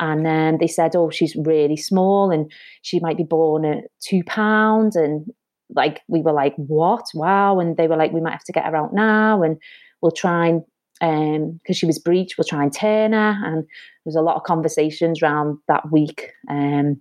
And 0.00 0.24
then 0.24 0.58
they 0.58 0.68
said, 0.68 0.96
oh, 0.96 1.10
she's 1.10 1.36
really 1.36 1.76
small 1.76 2.30
and 2.30 2.50
she 2.82 3.00
might 3.00 3.16
be 3.16 3.24
born 3.24 3.64
at 3.64 3.84
two 4.00 4.22
pounds. 4.24 4.96
And 4.96 5.26
like, 5.74 6.00
we 6.08 6.22
were 6.22 6.32
like, 6.32 6.54
what? 6.56 7.04
Wow. 7.12 7.58
And 7.58 7.76
they 7.76 7.88
were 7.88 7.96
like, 7.96 8.12
we 8.12 8.20
might 8.20 8.32
have 8.32 8.44
to 8.44 8.52
get 8.52 8.64
her 8.64 8.76
out 8.76 8.94
now 8.94 9.42
and 9.42 9.58
we'll 10.00 10.12
try 10.12 10.46
and 10.46 10.62
um 11.02 11.60
because 11.62 11.76
she 11.76 11.84
was 11.84 11.98
breech 11.98 12.38
we'll 12.38 12.44
try 12.46 12.62
and 12.62 12.72
turn 12.72 13.12
her 13.12 13.36
and 13.44 13.64
there 13.64 14.06
was 14.06 14.16
a 14.16 14.22
lot 14.22 14.36
of 14.36 14.44
conversations 14.44 15.22
around 15.22 15.58
that 15.68 15.92
week 15.92 16.30
um 16.48 16.98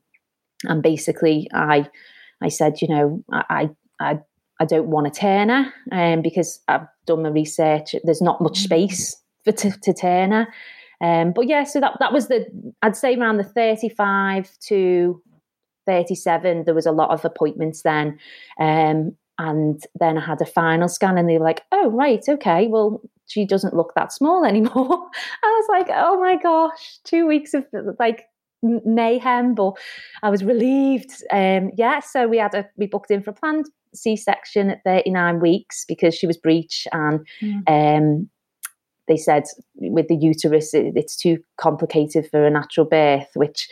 and 0.64 0.82
basically 0.82 1.48
I 1.54 1.88
I 2.42 2.50
said, 2.50 2.82
you 2.82 2.88
know, 2.88 3.24
I 3.32 3.70
I 4.00 4.20
I 4.60 4.66
don't 4.66 4.88
want 4.88 5.08
a 5.08 5.12
turner 5.12 5.74
um, 5.92 6.22
because 6.22 6.62
I've 6.68 6.88
done 7.06 7.24
my 7.24 7.30
research. 7.30 7.96
There's 8.04 8.22
not 8.22 8.42
much 8.42 8.60
mm. 8.60 8.64
space 8.64 9.16
for 9.44 9.52
to, 9.52 9.72
to 9.72 9.94
turner. 9.94 10.48
Um, 11.02 11.34
but 11.36 11.48
yeah, 11.48 11.66
so 11.66 11.80
that 11.82 11.98
that 12.00 12.14
was 12.14 12.28
the 12.28 12.46
I'd 12.82 12.96
say 12.96 13.16
around 13.16 13.38
the 13.38 13.44
35 13.44 14.50
to 14.68 15.22
37. 15.86 16.64
There 16.66 16.74
was 16.74 16.86
a 16.86 16.92
lot 16.92 17.12
of 17.12 17.26
appointments 17.26 17.82
then. 17.84 18.18
Um, 18.60 19.16
and 19.38 19.82
then 20.00 20.18
I 20.18 20.26
had 20.26 20.42
a 20.42 20.46
final 20.46 20.88
scan 20.88 21.18
and 21.18 21.30
they 21.30 21.38
were 21.38 21.44
like, 21.44 21.64
oh, 21.74 21.90
right, 21.90 22.24
okay, 22.28 22.68
well, 22.68 23.02
she 23.28 23.46
doesn't 23.46 23.76
look 23.76 23.92
that 23.96 24.14
small 24.14 24.46
anymore. 24.46 25.10
I 25.44 25.48
was 25.48 25.68
like, 25.70 25.88
oh 25.94 26.20
my 26.20 26.38
gosh, 26.42 27.00
two 27.04 27.28
weeks 27.28 27.54
of 27.54 27.66
like 28.00 28.26
mayhem, 28.86 29.56
but 29.56 29.74
I 30.24 30.30
was 30.30 30.44
relieved. 30.44 31.12
Um, 31.32 31.72
yeah, 31.78 32.00
so 32.00 32.28
we 32.28 32.38
had 32.38 32.54
a 32.54 32.68
we 32.78 32.88
booked 32.88 33.12
in 33.12 33.24
for 33.24 33.32
a 33.32 33.34
planned 33.34 33.66
C 33.94 34.16
section 34.16 34.70
at 34.70 34.84
39 34.84 35.40
weeks 35.40 35.86
because 35.88 36.16
she 36.16 36.28
was 36.28 36.38
breech, 36.38 36.88
and 36.92 37.26
mm. 37.42 37.64
um, 37.68 38.30
they 39.08 39.18
said 39.18 39.44
with 39.76 40.08
the 40.08 40.16
uterus 40.16 40.74
it, 40.74 40.94
it's 40.96 41.16
too 41.16 41.38
complicated 41.58 42.28
for 42.30 42.46
a 42.46 42.50
natural 42.50 42.86
birth, 42.86 43.30
which 43.36 43.70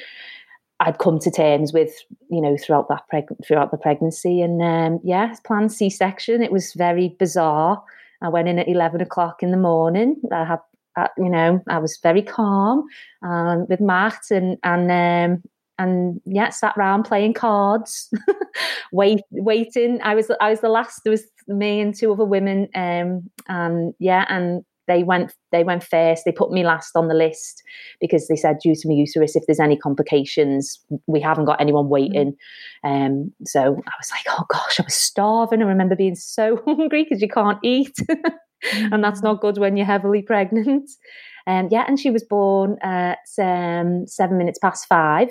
I'd 0.79 1.00
come 1.00 1.19
to 1.19 1.31
terms 1.31 1.71
with, 1.71 1.93
you 2.29 2.41
know, 2.41 2.57
throughout 2.57 2.89
that 2.89 3.03
preg- 3.12 3.45
throughout 3.45 3.71
the 3.71 3.77
pregnancy, 3.77 4.41
and 4.41 4.62
um, 4.62 5.00
yeah, 5.03 5.33
planned 5.45 5.71
C 5.71 5.89
section. 5.89 6.41
It 6.41 6.51
was 6.51 6.73
very 6.73 7.15
bizarre. 7.19 7.83
I 8.21 8.29
went 8.29 8.47
in 8.47 8.59
at 8.59 8.69
11 8.69 9.01
o'clock 9.01 9.43
in 9.43 9.51
the 9.51 9.57
morning. 9.57 10.21
I 10.31 10.45
had 10.45 10.59
uh, 10.95 11.07
you 11.17 11.29
know, 11.29 11.62
I 11.67 11.79
was 11.79 12.00
very 12.01 12.21
calm 12.21 12.85
um, 13.23 13.65
with 13.69 13.81
Matt 13.81 14.19
and 14.31 14.57
and 14.63 14.91
um, 14.91 15.43
and 15.79 16.21
yeah, 16.25 16.50
sat 16.50 16.77
around 16.77 17.03
playing 17.03 17.33
cards, 17.33 18.09
wait, 18.91 19.21
waiting. 19.31 20.00
I 20.03 20.15
was 20.15 20.31
I 20.39 20.50
was 20.50 20.62
the 20.62 20.69
last. 20.69 21.01
There 21.03 21.12
was 21.12 21.23
me 21.47 21.79
and 21.79 21.95
two 21.95 22.12
other 22.12 22.25
women, 22.25 22.67
um, 22.75 23.29
and 23.47 23.93
yeah, 24.00 24.25
and 24.29 24.63
they 24.88 25.03
went 25.03 25.33
they 25.51 25.63
went 25.63 25.83
first. 25.83 26.23
They 26.25 26.31
put 26.31 26.51
me 26.51 26.63
last 26.63 26.95
on 26.95 27.07
the 27.07 27.13
list 27.13 27.63
because 28.00 28.27
they 28.27 28.35
said 28.35 28.57
due 28.62 28.75
to 28.75 28.88
my 28.88 28.93
uterus, 28.93 29.35
if 29.35 29.43
there's 29.47 29.59
any 29.59 29.77
complications, 29.77 30.79
we 31.07 31.21
haven't 31.21 31.45
got 31.45 31.62
anyone 31.62 31.89
waiting. 31.89 32.35
Um, 32.83 33.31
so 33.45 33.62
I 33.62 33.63
was 34.00 34.12
like, 34.12 34.25
oh 34.29 34.45
gosh, 34.50 34.79
I 34.79 34.83
was 34.83 34.95
starving. 34.95 35.62
I 35.62 35.65
remember 35.65 35.95
being 35.95 36.15
so 36.15 36.62
hungry 36.65 37.03
because 37.03 37.21
you 37.21 37.29
can't 37.29 37.59
eat 37.63 37.95
and 38.72 39.03
that's 39.03 39.22
not 39.22 39.41
good 39.41 39.58
when 39.58 39.77
you're 39.77 39.86
heavily 39.86 40.22
pregnant. 40.22 40.89
Um, 41.46 41.67
yeah, 41.70 41.84
and 41.86 42.00
she 42.00 42.10
was 42.10 42.24
born 42.24 42.77
at 42.82 43.20
um, 43.38 44.08
seven 44.08 44.38
minutes 44.38 44.58
past 44.60 44.88
five 44.88 45.27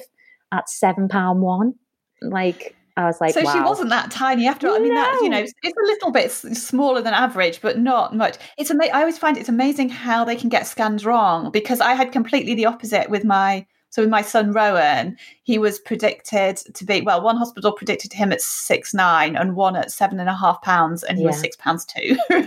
at 0.52 0.68
seven 0.68 1.08
pound 1.08 1.40
one. 1.40 1.72
Like 2.20 2.76
I 2.96 3.06
was 3.06 3.20
like, 3.20 3.32
so 3.32 3.42
wow. 3.42 3.52
she 3.52 3.60
wasn't 3.60 3.90
that 3.90 4.10
tiny 4.10 4.46
after 4.46 4.68
all. 4.68 4.76
I 4.76 4.78
mean, 4.78 4.94
no. 4.94 5.00
that 5.00 5.20
you 5.22 5.30
know, 5.30 5.38
it's 5.38 5.52
a 5.64 5.86
little 5.86 6.10
bit 6.10 6.30
smaller 6.30 7.00
than 7.00 7.14
average, 7.14 7.62
but 7.62 7.78
not 7.78 8.14
much. 8.14 8.36
It's 8.58 8.70
amazing. 8.70 8.94
I 8.94 9.00
always 9.00 9.18
find 9.18 9.38
it's 9.38 9.48
amazing 9.48 9.88
how 9.88 10.24
they 10.24 10.36
can 10.36 10.50
get 10.50 10.66
scans 10.66 11.06
wrong 11.06 11.50
because 11.50 11.80
I 11.80 11.94
had 11.94 12.12
completely 12.12 12.54
the 12.54 12.66
opposite 12.66 13.08
with 13.08 13.24
my 13.24 13.66
so 13.92 14.00
with 14.00 14.08
my 14.10 14.22
son 14.22 14.52
Rowan, 14.52 15.18
he 15.42 15.58
was 15.58 15.78
predicted 15.78 16.56
to 16.56 16.84
be 16.86 17.02
well, 17.02 17.20
one 17.20 17.36
hospital 17.36 17.72
predicted 17.72 18.10
him 18.10 18.32
at 18.32 18.40
six 18.40 18.94
nine 18.94 19.36
and 19.36 19.54
one 19.54 19.76
at 19.76 19.92
seven 19.92 20.18
and 20.18 20.30
a 20.30 20.34
half 20.34 20.62
pounds, 20.62 21.02
and 21.02 21.18
he 21.18 21.24
yeah. 21.24 21.28
was 21.28 21.38
six 21.38 21.56
pounds 21.56 21.84
two. 21.84 22.16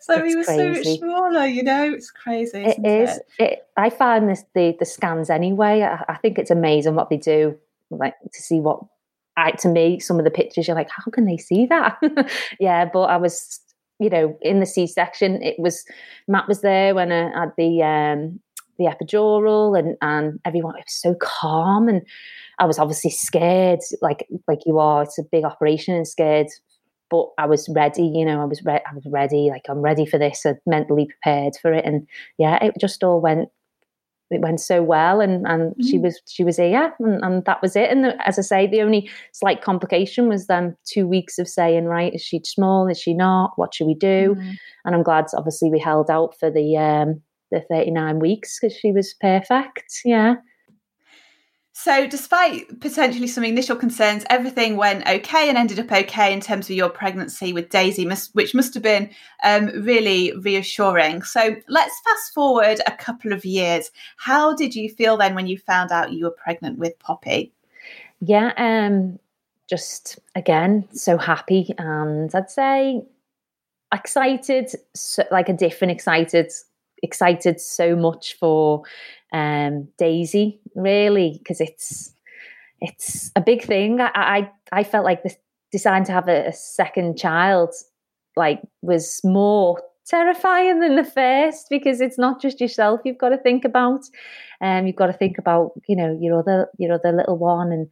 so 0.00 0.24
he 0.24 0.34
was 0.34 0.46
crazy. 0.46 0.82
so 0.82 0.90
much 0.90 0.98
smaller. 0.98 1.46
You 1.46 1.62
know, 1.62 1.92
it's 1.92 2.10
crazy. 2.10 2.64
It 2.64 2.84
is. 2.84 3.18
It? 3.18 3.24
It, 3.38 3.66
I 3.76 3.88
find 3.88 4.28
this 4.28 4.42
the 4.52 4.74
the 4.80 4.84
scans 4.84 5.30
anyway. 5.30 5.82
I, 5.82 6.04
I 6.08 6.16
think 6.16 6.40
it's 6.40 6.50
amazing 6.50 6.96
what 6.96 7.08
they 7.08 7.18
do, 7.18 7.56
like 7.90 8.14
to 8.32 8.42
see 8.42 8.58
what. 8.58 8.80
I, 9.34 9.52
to 9.52 9.68
me, 9.68 9.98
some 9.98 10.18
of 10.18 10.26
the 10.26 10.30
pictures, 10.30 10.66
you're 10.68 10.76
like, 10.76 10.90
how 10.90 11.10
can 11.10 11.24
they 11.24 11.38
see 11.38 11.64
that? 11.64 11.98
yeah, 12.60 12.84
but 12.84 13.04
I 13.04 13.16
was 13.16 13.60
you 13.98 14.10
know, 14.10 14.36
in 14.42 14.58
the 14.58 14.66
C 14.66 14.88
section, 14.88 15.40
it 15.42 15.58
was 15.58 15.84
Matt 16.26 16.48
was 16.48 16.60
there 16.60 16.94
when 16.94 17.12
I 17.12 17.30
had 17.38 17.52
the 17.56 17.82
um, 17.82 18.40
the 18.82 18.90
epidural 18.90 19.78
and 19.78 19.96
and 20.02 20.40
everyone 20.44 20.76
it 20.76 20.84
was 20.86 21.00
so 21.00 21.14
calm 21.20 21.88
and 21.88 22.02
I 22.58 22.66
was 22.66 22.78
obviously 22.78 23.10
scared 23.10 23.80
like 24.00 24.26
like 24.48 24.60
you 24.66 24.78
are 24.78 25.02
it's 25.02 25.18
a 25.18 25.24
big 25.30 25.44
operation 25.44 25.94
and 25.94 26.06
scared 26.06 26.48
but 27.10 27.28
I 27.38 27.46
was 27.46 27.68
ready 27.68 28.04
you 28.04 28.24
know 28.24 28.40
I 28.40 28.44
was 28.46 28.62
re- 28.64 28.82
I 28.90 28.94
was 28.94 29.06
ready 29.06 29.50
like 29.50 29.66
I'm 29.68 29.82
ready 29.82 30.06
for 30.06 30.18
this 30.18 30.44
I'm 30.44 30.58
mentally 30.66 31.06
prepared 31.06 31.54
for 31.60 31.72
it. 31.72 31.84
And 31.84 32.08
yeah 32.38 32.62
it 32.62 32.74
just 32.80 33.04
all 33.04 33.20
went 33.20 33.48
it 34.30 34.40
went 34.40 34.60
so 34.60 34.82
well 34.82 35.20
and 35.20 35.46
and 35.46 35.74
mm. 35.76 35.84
she 35.88 35.98
was 35.98 36.20
she 36.26 36.42
was 36.42 36.56
here 36.56 36.94
and, 36.98 37.22
and 37.22 37.44
that 37.44 37.60
was 37.60 37.76
it. 37.76 37.90
And 37.90 38.04
the, 38.04 38.26
as 38.26 38.38
I 38.38 38.42
say 38.42 38.66
the 38.66 38.80
only 38.80 39.10
slight 39.32 39.60
complication 39.60 40.28
was 40.28 40.46
then 40.46 40.74
two 40.86 41.06
weeks 41.06 41.38
of 41.38 41.46
saying 41.46 41.84
right 41.84 42.14
is 42.14 42.22
she 42.22 42.40
small? 42.44 42.88
Is 42.88 42.98
she 42.98 43.12
not? 43.12 43.52
What 43.56 43.74
should 43.74 43.86
we 43.86 43.94
do? 43.94 44.34
Mm. 44.34 44.56
and 44.86 44.94
I'm 44.94 45.02
glad 45.02 45.26
obviously 45.34 45.70
we 45.70 45.78
held 45.78 46.10
out 46.10 46.34
for 46.38 46.50
the 46.50 46.76
um 46.78 47.22
the 47.52 47.60
39 47.60 48.18
weeks 48.18 48.58
because 48.58 48.76
she 48.76 48.90
was 48.90 49.14
perfect. 49.14 50.00
Yeah. 50.04 50.36
So, 51.74 52.06
despite 52.06 52.80
potentially 52.80 53.26
some 53.26 53.44
initial 53.44 53.76
concerns, 53.76 54.24
everything 54.28 54.76
went 54.76 55.08
okay 55.08 55.48
and 55.48 55.56
ended 55.56 55.78
up 55.78 55.90
okay 55.90 56.32
in 56.32 56.40
terms 56.40 56.68
of 56.68 56.76
your 56.76 56.90
pregnancy 56.90 57.52
with 57.54 57.70
Daisy, 57.70 58.06
which 58.34 58.54
must 58.54 58.74
have 58.74 58.82
been 58.82 59.10
um, 59.42 59.66
really 59.82 60.36
reassuring. 60.36 61.22
So, 61.22 61.56
let's 61.68 62.00
fast 62.04 62.34
forward 62.34 62.80
a 62.86 62.92
couple 62.92 63.32
of 63.32 63.46
years. 63.46 63.90
How 64.18 64.54
did 64.54 64.74
you 64.74 64.90
feel 64.90 65.16
then 65.16 65.34
when 65.34 65.46
you 65.46 65.56
found 65.56 65.90
out 65.90 66.12
you 66.12 66.26
were 66.26 66.30
pregnant 66.30 66.78
with 66.78 66.98
Poppy? 66.98 67.52
Yeah, 68.20 68.52
um, 68.58 69.18
just 69.68 70.18
again, 70.34 70.86
so 70.92 71.16
happy. 71.16 71.74
And 71.78 72.32
I'd 72.34 72.50
say 72.50 73.02
excited, 73.92 74.70
so, 74.94 75.24
like 75.30 75.48
a 75.48 75.54
different 75.54 75.92
excited, 75.92 76.52
excited 77.02 77.60
so 77.60 77.96
much 77.96 78.36
for 78.38 78.82
um, 79.32 79.88
Daisy, 79.98 80.60
really, 80.74 81.38
because 81.38 81.60
it's 81.60 82.14
it's 82.80 83.30
a 83.36 83.40
big 83.40 83.62
thing. 83.64 84.00
I 84.00 84.10
I, 84.14 84.50
I 84.72 84.84
felt 84.84 85.04
like 85.04 85.22
the 85.22 85.34
deciding 85.70 86.04
to 86.04 86.12
have 86.12 86.28
a, 86.28 86.48
a, 86.48 86.52
second 86.52 87.16
child 87.16 87.70
like 88.36 88.60
was 88.82 89.20
more 89.24 89.82
terrifying 90.06 90.80
than 90.80 90.96
the 90.96 91.04
first 91.04 91.66
because 91.70 92.02
it's 92.02 92.18
not 92.18 92.42
just 92.42 92.60
yourself 92.60 93.00
you've 93.04 93.16
got 93.16 93.30
to 93.30 93.38
think 93.38 93.64
about. 93.64 94.00
Um, 94.60 94.86
you've 94.86 94.96
got 94.96 95.06
to 95.06 95.12
think 95.14 95.38
about 95.38 95.72
you 95.88 95.96
know 95.96 96.16
your 96.20 96.38
other 96.38 96.68
your 96.78 96.94
other 96.94 97.12
little 97.12 97.38
one 97.38 97.72
and. 97.72 97.88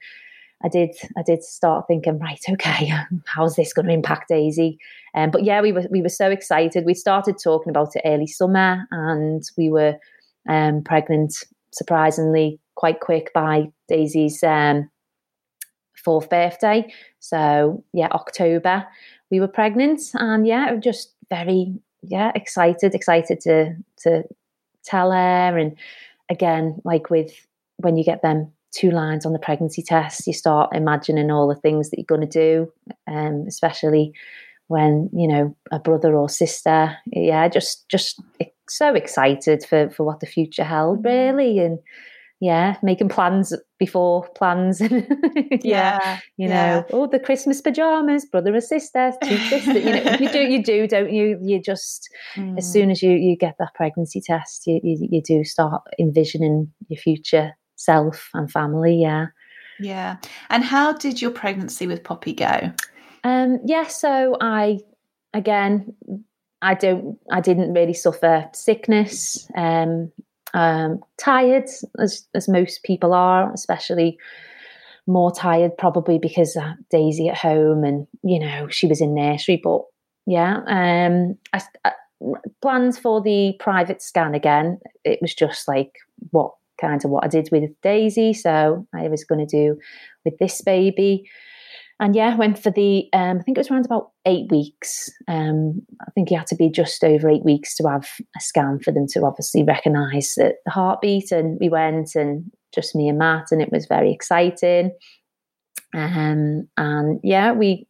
I 0.62 0.68
did 0.68 0.90
I 1.16 1.22
did 1.22 1.42
start 1.42 1.86
thinking, 1.86 2.18
right, 2.18 2.40
okay, 2.50 2.92
how's 3.26 3.56
this 3.56 3.72
going 3.72 3.86
to 3.86 3.92
impact 3.92 4.28
Daisy? 4.28 4.78
Um, 5.14 5.30
but 5.30 5.44
yeah, 5.44 5.60
we 5.60 5.72
were 5.72 5.86
we 5.90 6.02
were 6.02 6.08
so 6.08 6.30
excited. 6.30 6.84
We 6.84 6.94
started 6.94 7.36
talking 7.42 7.70
about 7.70 7.96
it 7.96 8.02
early 8.04 8.26
summer, 8.26 8.86
and 8.90 9.42
we 9.56 9.70
were 9.70 9.96
um, 10.48 10.82
pregnant, 10.82 11.44
surprisingly, 11.72 12.60
quite 12.74 13.00
quick 13.00 13.30
by 13.34 13.70
Daisy's 13.88 14.42
um, 14.42 14.90
fourth 16.02 16.30
birthday. 16.30 16.92
So, 17.18 17.84
yeah, 17.92 18.08
October, 18.12 18.86
we 19.30 19.40
were 19.40 19.48
pregnant. 19.48 20.00
And 20.14 20.46
yeah, 20.46 20.74
just 20.76 21.14
very, 21.28 21.74
yeah, 22.02 22.32
excited, 22.34 22.94
excited 22.94 23.40
to, 23.42 23.76
to 23.98 24.24
tell 24.84 25.12
her. 25.12 25.58
And 25.58 25.76
again, 26.28 26.80
like 26.84 27.10
with 27.10 27.32
when 27.78 27.96
you 27.96 28.04
get 28.04 28.22
them 28.22 28.52
two 28.72 28.90
lines 28.90 29.26
on 29.26 29.32
the 29.32 29.38
pregnancy 29.38 29.82
test, 29.82 30.26
you 30.26 30.32
start 30.32 30.74
imagining 30.74 31.30
all 31.30 31.48
the 31.48 31.60
things 31.60 31.90
that 31.90 31.98
you're 31.98 32.16
going 32.16 32.28
to 32.28 32.66
do, 32.66 32.72
um, 33.06 33.44
especially 33.48 34.12
when 34.70 35.10
you 35.12 35.26
know 35.26 35.54
a 35.72 35.80
brother 35.80 36.14
or 36.14 36.28
sister 36.28 36.96
yeah 37.06 37.48
just 37.48 37.88
just 37.88 38.22
so 38.68 38.94
excited 38.94 39.64
for 39.68 39.90
for 39.90 40.04
what 40.06 40.20
the 40.20 40.26
future 40.26 40.62
held 40.62 41.04
really 41.04 41.58
and 41.58 41.80
yeah 42.38 42.76
making 42.80 43.08
plans 43.08 43.52
before 43.80 44.28
plans 44.36 44.80
yeah, 44.80 45.58
yeah, 45.64 46.18
you 46.36 46.46
know 46.46 46.54
yeah. 46.54 46.82
oh 46.92 47.08
the 47.08 47.18
christmas 47.18 47.60
pajamas 47.60 48.24
brother 48.26 48.54
or 48.54 48.60
sister 48.60 49.12
two 49.24 49.36
sisters 49.36 49.74
you 49.74 49.90
know 49.90 50.16
you 50.20 50.28
do 50.30 50.38
you 50.38 50.62
do 50.62 50.86
don't 50.86 51.12
you 51.12 51.36
you 51.42 51.60
just 51.60 52.08
mm. 52.36 52.56
as 52.56 52.72
soon 52.72 52.92
as 52.92 53.02
you 53.02 53.10
you 53.10 53.36
get 53.36 53.56
that 53.58 53.74
pregnancy 53.74 54.20
test 54.20 54.68
you, 54.68 54.78
you 54.84 55.08
you 55.10 55.20
do 55.20 55.42
start 55.42 55.82
envisioning 55.98 56.72
your 56.88 56.98
future 56.98 57.56
self 57.80 58.30
and 58.34 58.50
family 58.50 59.00
yeah 59.00 59.26
yeah 59.78 60.16
and 60.50 60.62
how 60.62 60.92
did 60.92 61.20
your 61.22 61.30
pregnancy 61.30 61.87
with 61.87 62.04
poppy 62.04 62.32
go 62.32 62.72
um, 63.25 63.60
yeah, 63.64 63.87
so 63.87 64.37
I 64.40 64.80
again, 65.34 65.94
I 66.62 66.75
don't, 66.75 67.18
I 67.30 67.40
didn't 67.40 67.72
really 67.72 67.94
suffer 67.94 68.49
sickness. 68.52 69.49
Um, 69.56 70.10
um, 70.52 71.00
tired 71.16 71.68
as 71.99 72.26
as 72.34 72.49
most 72.49 72.82
people 72.82 73.12
are, 73.14 73.52
especially 73.52 74.18
more 75.06 75.32
tired 75.32 75.76
probably 75.76 76.18
because 76.18 76.56
uh, 76.56 76.75
Daisy 76.90 77.28
at 77.28 77.37
home 77.37 77.84
and 77.84 78.06
you 78.22 78.38
know 78.38 78.68
she 78.68 78.87
was 78.87 79.00
in 79.00 79.14
nursery. 79.14 79.60
But 79.62 79.82
yeah, 80.26 80.60
um, 80.66 81.37
I, 81.52 81.62
I, 81.84 81.92
plans 82.62 82.99
for 82.99 83.20
the 83.20 83.54
private 83.60 84.02
scan 84.02 84.34
again. 84.34 84.80
It 85.04 85.20
was 85.20 85.34
just 85.34 85.68
like 85.68 85.92
what 86.30 86.54
kind 86.80 87.04
of 87.04 87.10
what 87.10 87.25
I 87.25 87.28
did 87.28 87.49
with 87.52 87.71
Daisy, 87.82 88.32
so 88.32 88.86
I 88.95 89.08
was 89.08 89.25
going 89.25 89.47
to 89.47 89.56
do 89.56 89.78
with 90.25 90.38
this 90.38 90.60
baby 90.62 91.25
and 92.00 92.16
yeah, 92.16 92.34
went 92.34 92.58
for 92.58 92.71
the, 92.71 93.08
um, 93.12 93.38
I 93.38 93.43
think 93.43 93.58
it 93.58 93.60
was 93.60 93.71
around 93.71 93.84
about 93.84 94.12
eight 94.25 94.50
weeks. 94.50 95.10
Um, 95.28 95.82
I 96.00 96.10
think 96.12 96.30
you 96.30 96.38
had 96.38 96.47
to 96.47 96.56
be 96.56 96.71
just 96.71 97.04
over 97.04 97.28
eight 97.28 97.45
weeks 97.45 97.76
to 97.76 97.86
have 97.86 98.08
a 98.34 98.40
scan 98.40 98.78
for 98.78 98.90
them 98.90 99.06
to 99.10 99.25
obviously 99.26 99.62
recognise 99.62 100.34
the, 100.34 100.54
the 100.64 100.71
heartbeat. 100.71 101.30
And 101.30 101.58
we 101.60 101.69
went 101.69 102.14
and 102.14 102.50
just 102.75 102.95
me 102.95 103.10
and 103.10 103.19
Matt, 103.19 103.49
and 103.50 103.60
it 103.60 103.71
was 103.71 103.84
very 103.84 104.10
exciting. 104.12 104.93
Um, 105.95 106.69
and 106.78 107.21
yeah, 107.23 107.52
we 107.52 107.86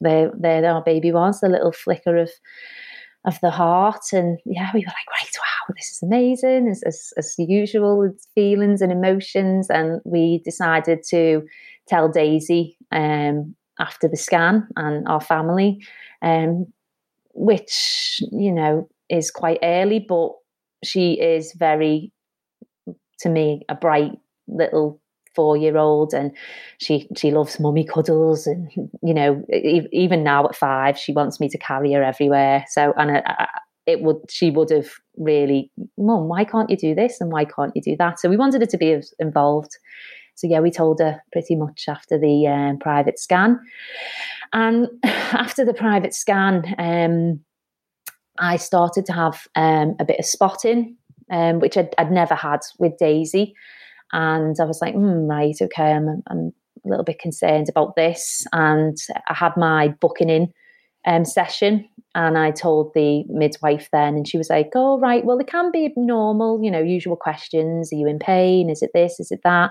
there 0.00 0.30
there 0.38 0.66
our 0.66 0.82
baby 0.82 1.12
was 1.12 1.40
the 1.40 1.48
little 1.48 1.72
flicker 1.72 2.16
of 2.16 2.30
of 3.24 3.38
the 3.40 3.50
heart, 3.50 4.12
and 4.12 4.38
yeah, 4.44 4.70
we 4.74 4.80
were 4.80 4.86
like, 4.86 5.10
right, 5.10 5.30
wow, 5.38 5.74
this 5.76 5.90
is 5.90 6.02
amazing, 6.02 6.68
as 6.68 6.82
as, 6.84 7.12
as 7.16 7.34
usual, 7.38 7.98
with 7.98 8.26
feelings 8.34 8.82
and 8.82 8.92
emotions, 8.92 9.70
and 9.70 10.00
we 10.04 10.42
decided 10.44 11.02
to 11.08 11.42
tell 11.88 12.08
Daisy 12.08 12.76
um, 12.92 13.54
after 13.78 14.08
the 14.08 14.16
scan 14.16 14.68
and 14.76 15.08
our 15.08 15.20
family, 15.20 15.84
um, 16.22 16.66
which, 17.32 18.20
you 18.30 18.52
know, 18.52 18.88
is 19.08 19.30
quite 19.30 19.58
early, 19.62 20.04
but 20.06 20.32
she 20.82 21.14
is 21.14 21.52
very, 21.58 22.12
to 23.20 23.28
me, 23.28 23.62
a 23.68 23.74
bright 23.74 24.12
little 24.46 25.00
four 25.34 25.56
year 25.56 25.76
old 25.76 26.12
and 26.14 26.32
she 26.78 27.08
she 27.16 27.30
loves 27.30 27.60
mummy 27.60 27.84
cuddles 27.84 28.46
and 28.46 28.70
you 29.02 29.14
know 29.14 29.42
even 29.92 30.22
now 30.22 30.44
at 30.46 30.56
five 30.56 30.98
she 30.98 31.12
wants 31.12 31.40
me 31.40 31.48
to 31.48 31.58
carry 31.58 31.92
her 31.92 32.02
everywhere. 32.02 32.64
So 32.68 32.92
and 32.96 33.10
I, 33.10 33.22
I, 33.26 33.46
it 33.86 34.02
would 34.02 34.18
she 34.30 34.50
would 34.50 34.70
have 34.70 34.90
really 35.16 35.70
mum 35.98 36.28
why 36.28 36.44
can't 36.44 36.70
you 36.70 36.76
do 36.76 36.94
this 36.94 37.20
and 37.20 37.30
why 37.30 37.44
can't 37.44 37.72
you 37.74 37.82
do 37.82 37.96
that? 37.98 38.18
So 38.18 38.28
we 38.28 38.36
wanted 38.36 38.60
her 38.62 38.66
to 38.66 38.78
be 38.78 39.00
involved. 39.18 39.76
So 40.36 40.48
yeah, 40.48 40.60
we 40.60 40.70
told 40.70 40.98
her 41.00 41.22
pretty 41.32 41.54
much 41.54 41.84
after 41.88 42.18
the 42.18 42.48
um, 42.48 42.78
private 42.78 43.20
scan, 43.20 43.60
and 44.52 44.88
after 45.04 45.64
the 45.64 45.74
private 45.74 46.12
scan, 46.12 46.74
um, 46.76 47.40
I 48.38 48.56
started 48.56 49.06
to 49.06 49.12
have 49.12 49.46
um, 49.54 49.94
a 50.00 50.04
bit 50.04 50.18
of 50.18 50.24
spotting, 50.24 50.96
um, 51.30 51.60
which 51.60 51.76
I'd, 51.76 51.94
I'd, 51.98 52.10
never 52.10 52.34
had 52.34 52.60
with 52.78 52.98
Daisy, 52.98 53.54
and 54.14 54.56
I 54.58 54.64
was 54.64 54.80
like, 54.80 54.94
mm, 54.94 55.28
right, 55.28 55.56
okay, 55.60 55.92
I'm, 55.92 56.22
I'm 56.28 56.52
a 56.84 56.88
little 56.88 57.04
bit 57.04 57.18
concerned 57.18 57.68
about 57.68 57.96
this, 57.96 58.46
and 58.52 58.96
I 59.28 59.34
had 59.34 59.52
my 59.58 59.88
booking 60.00 60.30
in 60.30 60.52
um, 61.06 61.26
session 61.26 61.86
and 62.14 62.38
I 62.38 62.52
told 62.52 62.92
the 62.94 63.24
midwife 63.28 63.88
then, 63.92 64.14
and 64.14 64.26
she 64.26 64.38
was 64.38 64.48
like, 64.48 64.70
"Oh, 64.74 64.98
right. 65.00 65.24
Well, 65.24 65.38
it 65.38 65.48
can 65.48 65.70
be 65.70 65.92
normal, 65.96 66.60
you 66.62 66.70
know, 66.70 66.80
usual 66.80 67.16
questions. 67.16 67.92
Are 67.92 67.96
you 67.96 68.06
in 68.06 68.18
pain? 68.18 68.70
Is 68.70 68.82
it 68.82 68.90
this? 68.94 69.18
Is 69.18 69.30
it 69.30 69.40
that?" 69.44 69.70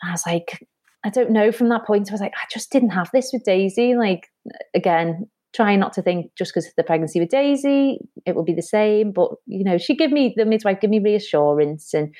And 0.00 0.10
I 0.10 0.12
was 0.12 0.22
like, 0.26 0.66
I 1.04 1.10
don't 1.10 1.30
know. 1.30 1.50
From 1.52 1.68
that 1.70 1.86
point, 1.86 2.10
I 2.10 2.14
was 2.14 2.20
like, 2.20 2.34
I 2.34 2.46
just 2.50 2.70
didn't 2.70 2.90
have 2.90 3.10
this 3.12 3.30
with 3.32 3.44
Daisy. 3.44 3.96
Like, 3.96 4.28
again, 4.74 5.28
trying 5.54 5.80
not 5.80 5.92
to 5.94 6.02
think 6.02 6.30
just 6.36 6.52
because 6.52 6.66
of 6.66 6.74
the 6.76 6.84
pregnancy 6.84 7.18
with 7.18 7.30
Daisy, 7.30 7.98
it 8.26 8.36
will 8.36 8.44
be 8.44 8.54
the 8.54 8.62
same. 8.62 9.12
But 9.12 9.32
you 9.46 9.64
know, 9.64 9.78
she 9.78 9.96
give 9.96 10.12
me 10.12 10.34
the 10.36 10.44
midwife 10.44 10.80
give 10.80 10.90
me 10.90 11.00
reassurance 11.00 11.94
and 11.94 12.14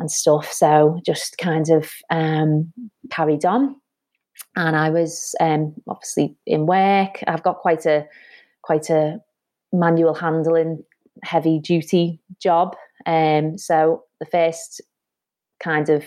and 0.00 0.10
stuff. 0.10 0.50
So 0.50 1.00
just 1.06 1.38
kind 1.38 1.68
of 1.70 1.90
um, 2.10 2.72
carried 3.10 3.44
on. 3.44 3.76
And 4.56 4.74
I 4.74 4.90
was 4.90 5.34
um, 5.40 5.74
obviously 5.88 6.34
in 6.46 6.66
work. 6.66 7.22
I've 7.26 7.42
got 7.42 7.58
quite 7.58 7.86
a 7.86 8.06
quite 8.62 8.90
a 8.90 9.18
manual 9.72 10.14
handling, 10.14 10.82
heavy 11.22 11.60
duty 11.60 12.20
job. 12.40 12.76
Um, 13.06 13.58
so 13.58 14.04
the 14.18 14.26
first 14.26 14.80
kind 15.62 15.88
of 15.88 16.04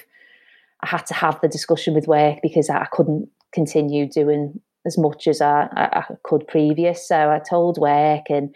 I 0.82 0.88
had 0.88 1.06
to 1.08 1.14
have 1.14 1.40
the 1.42 1.48
discussion 1.48 1.94
with 1.94 2.08
work 2.08 2.40
because 2.42 2.70
I 2.70 2.86
couldn't 2.92 3.30
continue 3.54 4.10
doing 4.10 4.60
as 4.86 4.98
much 4.98 5.28
as 5.28 5.40
I, 5.40 5.70
I, 5.76 6.04
could 6.24 6.46
previous. 6.48 7.08
So 7.08 7.32
I 7.32 7.40
told 7.40 7.78
work 7.78 8.26
and 8.30 8.54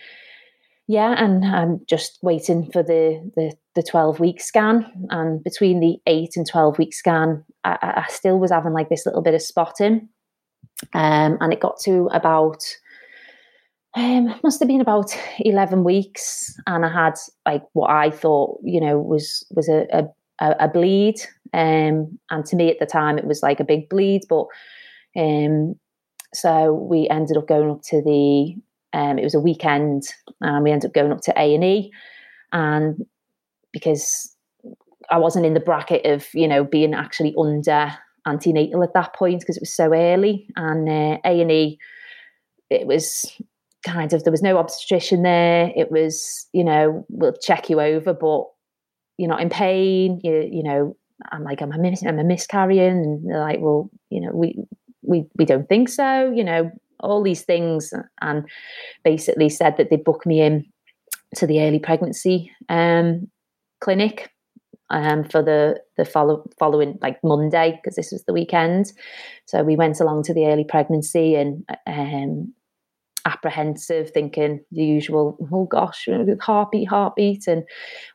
yeah, 0.88 1.15
and 1.23 1.45
I'm 1.45 1.82
just 1.88 2.17
waiting 2.21 2.71
for 2.71 2.82
the, 2.82 3.32
the, 3.36 3.54
the 3.76 3.84
12 3.84 4.19
week 4.19 4.41
scan. 4.41 5.08
And 5.10 5.43
between 5.43 5.80
the 5.80 5.97
eight 6.08 6.32
and 6.36 6.47
12 6.47 6.78
week 6.78 6.93
scan, 6.93 7.43
I, 7.63 7.78
I 7.82 8.06
still 8.10 8.39
was 8.39 8.52
having 8.52 8.73
like 8.73 8.89
this 8.89 9.06
little 9.06 9.21
bit 9.21 9.34
of 9.34 9.41
spotting. 9.41 10.10
Um, 10.93 11.38
and 11.41 11.52
it 11.52 11.60
got 11.60 11.80
to 11.82 12.10
about, 12.13 12.63
um, 13.95 14.34
must 14.43 14.60
have 14.60 14.67
been 14.67 14.82
about 14.82 15.15
11 15.39 15.84
weeks. 15.84 16.56
And 16.67 16.86
I 16.86 16.91
had 16.91 17.15
like 17.45 17.63
what 17.73 17.89
I 17.89 18.10
thought, 18.10 18.60
you 18.63 18.80
know, 18.80 18.97
was, 18.97 19.45
was 19.52 19.67
a, 19.67 19.88
a 19.91 20.08
a, 20.39 20.67
bleed. 20.67 21.15
Um, 21.54 22.19
and 22.30 22.45
to 22.45 22.56
me 22.56 22.69
at 22.69 22.80
the 22.80 22.86
time, 22.86 23.17
it 23.17 23.26
was 23.26 23.41
like 23.41 23.60
a 23.60 23.65
big 23.65 23.89
bleed. 23.89 24.21
But 24.30 24.45
um, 25.15 25.76
so 26.34 26.73
we 26.73 27.08
ended 27.10 27.38
up 27.38 27.47
going 27.47 27.71
up 27.71 27.82
to 27.89 28.02
the. 28.02 28.56
Um, 28.93 29.19
it 29.19 29.23
was 29.23 29.36
a 29.36 29.39
weekend, 29.39 30.04
and 30.41 30.63
we 30.63 30.71
ended 30.71 30.89
up 30.89 30.93
going 30.93 31.12
up 31.12 31.21
to 31.21 31.34
A 31.39 31.54
and 31.54 31.63
E. 31.63 31.91
and 32.52 33.06
because 33.73 34.34
I 35.10 35.17
wasn't 35.17 35.45
in 35.45 35.54
the 35.54 35.60
bracket 35.60 36.06
of 36.06 36.28
you 36.34 36.47
know 36.47 36.63
being 36.63 36.93
actually 36.93 37.34
under 37.38 37.93
antenatal 38.26 38.84
at 38.84 38.93
that 38.93 39.13
point 39.13 39.39
because 39.39 39.58
it 39.58 39.62
was 39.62 39.73
so 39.73 39.93
early, 39.93 40.47
and 40.56 40.88
uh, 40.88 41.17
A 41.26 41.41
and 41.41 41.52
E, 41.52 41.80
it 42.69 42.88
was 42.88 43.32
kind 43.86 44.12
of 44.13 44.23
there 44.23 44.32
was 44.32 44.41
no 44.41 44.58
obstetrician 44.58 45.23
there. 45.23 45.71
It 45.76 45.91
was 45.91 46.47
you 46.54 46.63
know 46.63 47.06
we'll 47.10 47.34
check 47.41 47.69
you 47.69 47.82
over, 47.82 48.13
but 48.13 48.45
you're 49.17 49.30
not 49.30 49.41
in 49.41 49.50
pain. 49.50 50.19
You 50.23 50.47
you 50.52 50.63
know 50.63 50.95
I'm 51.32 51.43
like 51.43 51.62
I'm 51.62 51.71
a 51.71 51.78
mis- 51.78 52.06
I'm 52.06 52.19
a 52.19 52.23
miscarrying, 52.23 53.04
and 53.04 53.30
they're 53.30 53.39
like, 53.39 53.60
well, 53.60 53.89
you 54.10 54.21
know 54.21 54.32
we 54.34 54.58
we 55.02 55.26
we 55.38 55.45
don't 55.45 55.69
think 55.69 55.89
so. 55.89 56.32
You 56.32 56.43
know 56.43 56.71
all 56.99 57.23
these 57.23 57.43
things, 57.43 57.93
and 58.21 58.45
basically 59.03 59.49
said 59.49 59.77
that 59.77 59.89
they'd 59.89 60.03
book 60.03 60.25
me 60.25 60.41
in 60.41 60.65
to 61.36 61.45
the 61.45 61.62
early 61.62 61.79
pregnancy 61.79 62.51
um, 62.69 63.27
clinic 63.81 64.31
um, 64.89 65.23
for 65.23 65.43
the 65.43 65.81
the 65.97 66.05
follow, 66.05 66.45
following 66.57 66.97
like 67.01 67.19
Monday 67.23 67.79
because 67.81 67.95
this 67.95 68.12
was 68.12 68.23
the 68.25 68.33
weekend. 68.33 68.93
So 69.45 69.63
we 69.63 69.75
went 69.75 69.99
along 69.99 70.23
to 70.23 70.33
the 70.33 70.47
early 70.47 70.63
pregnancy 70.63 71.36
and 71.36 71.65
um, 71.86 72.53
apprehensive, 73.25 74.12
thinking 74.12 74.63
the 74.71 74.83
usual, 74.83 75.38
oh 75.51 75.65
gosh, 75.65 76.07
heartbeat, 76.39 76.88
heartbeat, 76.88 77.47
and 77.47 77.63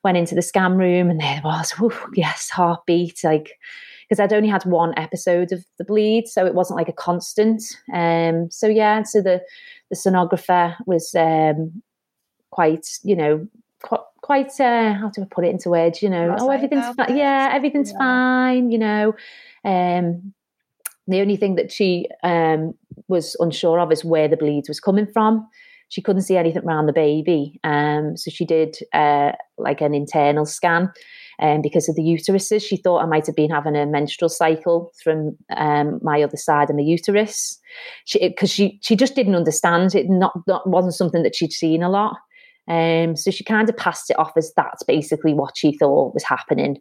went 0.02 0.16
into 0.16 0.34
the 0.34 0.42
scan 0.42 0.78
room 0.78 1.10
and 1.10 1.20
there 1.20 1.42
was, 1.44 1.74
yes, 2.14 2.48
heartbeat, 2.48 3.20
like 3.22 3.58
because 4.12 4.20
I'd 4.20 4.34
only 4.34 4.50
had 4.50 4.66
one 4.66 4.92
episode 4.98 5.52
of 5.52 5.64
the 5.78 5.84
bleed, 5.84 6.28
so 6.28 6.44
it 6.44 6.54
wasn't 6.54 6.76
like 6.76 6.90
a 6.90 6.92
constant. 6.92 7.62
Um, 7.94 8.50
so 8.50 8.66
yeah, 8.66 9.04
so 9.04 9.22
the 9.22 9.40
the 9.88 9.96
sonographer 9.96 10.76
was 10.84 11.14
um, 11.14 11.82
quite, 12.50 12.86
you 13.02 13.16
know, 13.16 13.48
quite, 13.82 14.02
quite 14.20 14.60
uh, 14.60 14.92
how 14.92 15.10
do 15.14 15.22
I 15.22 15.26
put 15.30 15.46
it 15.46 15.48
into 15.48 15.70
words? 15.70 16.02
You 16.02 16.10
know, 16.10 16.36
oh, 16.38 16.50
everything's 16.50 16.94
fine. 16.94 17.16
Yeah, 17.16 17.52
everything's 17.54 17.92
yeah. 17.92 17.98
fine. 17.98 18.70
You 18.70 18.78
know, 18.80 19.14
um, 19.64 20.34
the 21.08 21.22
only 21.22 21.36
thing 21.36 21.54
that 21.54 21.72
she 21.72 22.06
um, 22.22 22.74
was 23.08 23.34
unsure 23.40 23.80
of 23.80 23.90
is 23.92 24.04
where 24.04 24.28
the 24.28 24.36
bleed 24.36 24.64
was 24.68 24.78
coming 24.78 25.06
from. 25.06 25.48
She 25.88 26.02
couldn't 26.02 26.22
see 26.22 26.36
anything 26.36 26.64
around 26.64 26.84
the 26.84 26.92
baby, 26.92 27.58
um, 27.64 28.18
so 28.18 28.30
she 28.30 28.44
did 28.44 28.76
uh, 28.92 29.32
like 29.56 29.80
an 29.80 29.94
internal 29.94 30.44
scan. 30.44 30.92
Um, 31.42 31.60
because 31.60 31.88
of 31.88 31.96
the 31.96 32.02
uteruses, 32.02 32.62
she 32.62 32.76
thought 32.76 33.02
I 33.02 33.06
might 33.06 33.26
have 33.26 33.34
been 33.34 33.50
having 33.50 33.74
a 33.74 33.84
menstrual 33.84 34.28
cycle 34.28 34.92
from 35.02 35.36
um, 35.56 35.98
my 36.00 36.22
other 36.22 36.36
side 36.36 36.70
of 36.70 36.76
my 36.76 36.82
uterus. 36.82 37.58
Because 38.12 38.50
she, 38.50 38.68
she, 38.68 38.80
she 38.82 38.96
just 38.96 39.16
didn't 39.16 39.34
understand 39.34 39.94
it. 39.94 40.08
Not, 40.08 40.32
not 40.46 40.68
wasn't 40.68 40.94
something 40.94 41.24
that 41.24 41.34
she'd 41.34 41.52
seen 41.52 41.82
a 41.82 41.90
lot. 41.90 42.16
Um, 42.68 43.16
so 43.16 43.32
she 43.32 43.42
kind 43.42 43.68
of 43.68 43.76
passed 43.76 44.08
it 44.08 44.18
off 44.18 44.32
as 44.36 44.52
that's 44.54 44.84
basically 44.84 45.34
what 45.34 45.56
she 45.56 45.76
thought 45.76 46.14
was 46.14 46.22
happening. 46.22 46.78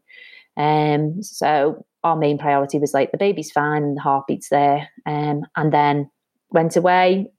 Um, 0.58 1.24
so 1.24 1.84
our 2.04 2.16
main 2.16 2.38
priority 2.38 2.78
was 2.78 2.94
like 2.94 3.12
the 3.12 3.18
baby's 3.18 3.52
fine 3.52 3.96
the 3.96 4.02
heartbeat's 4.02 4.50
there. 4.50 4.90
Um, 5.08 5.42
and 5.56 5.74
then 5.74 6.10
went 6.52 6.76
away, 6.76 7.32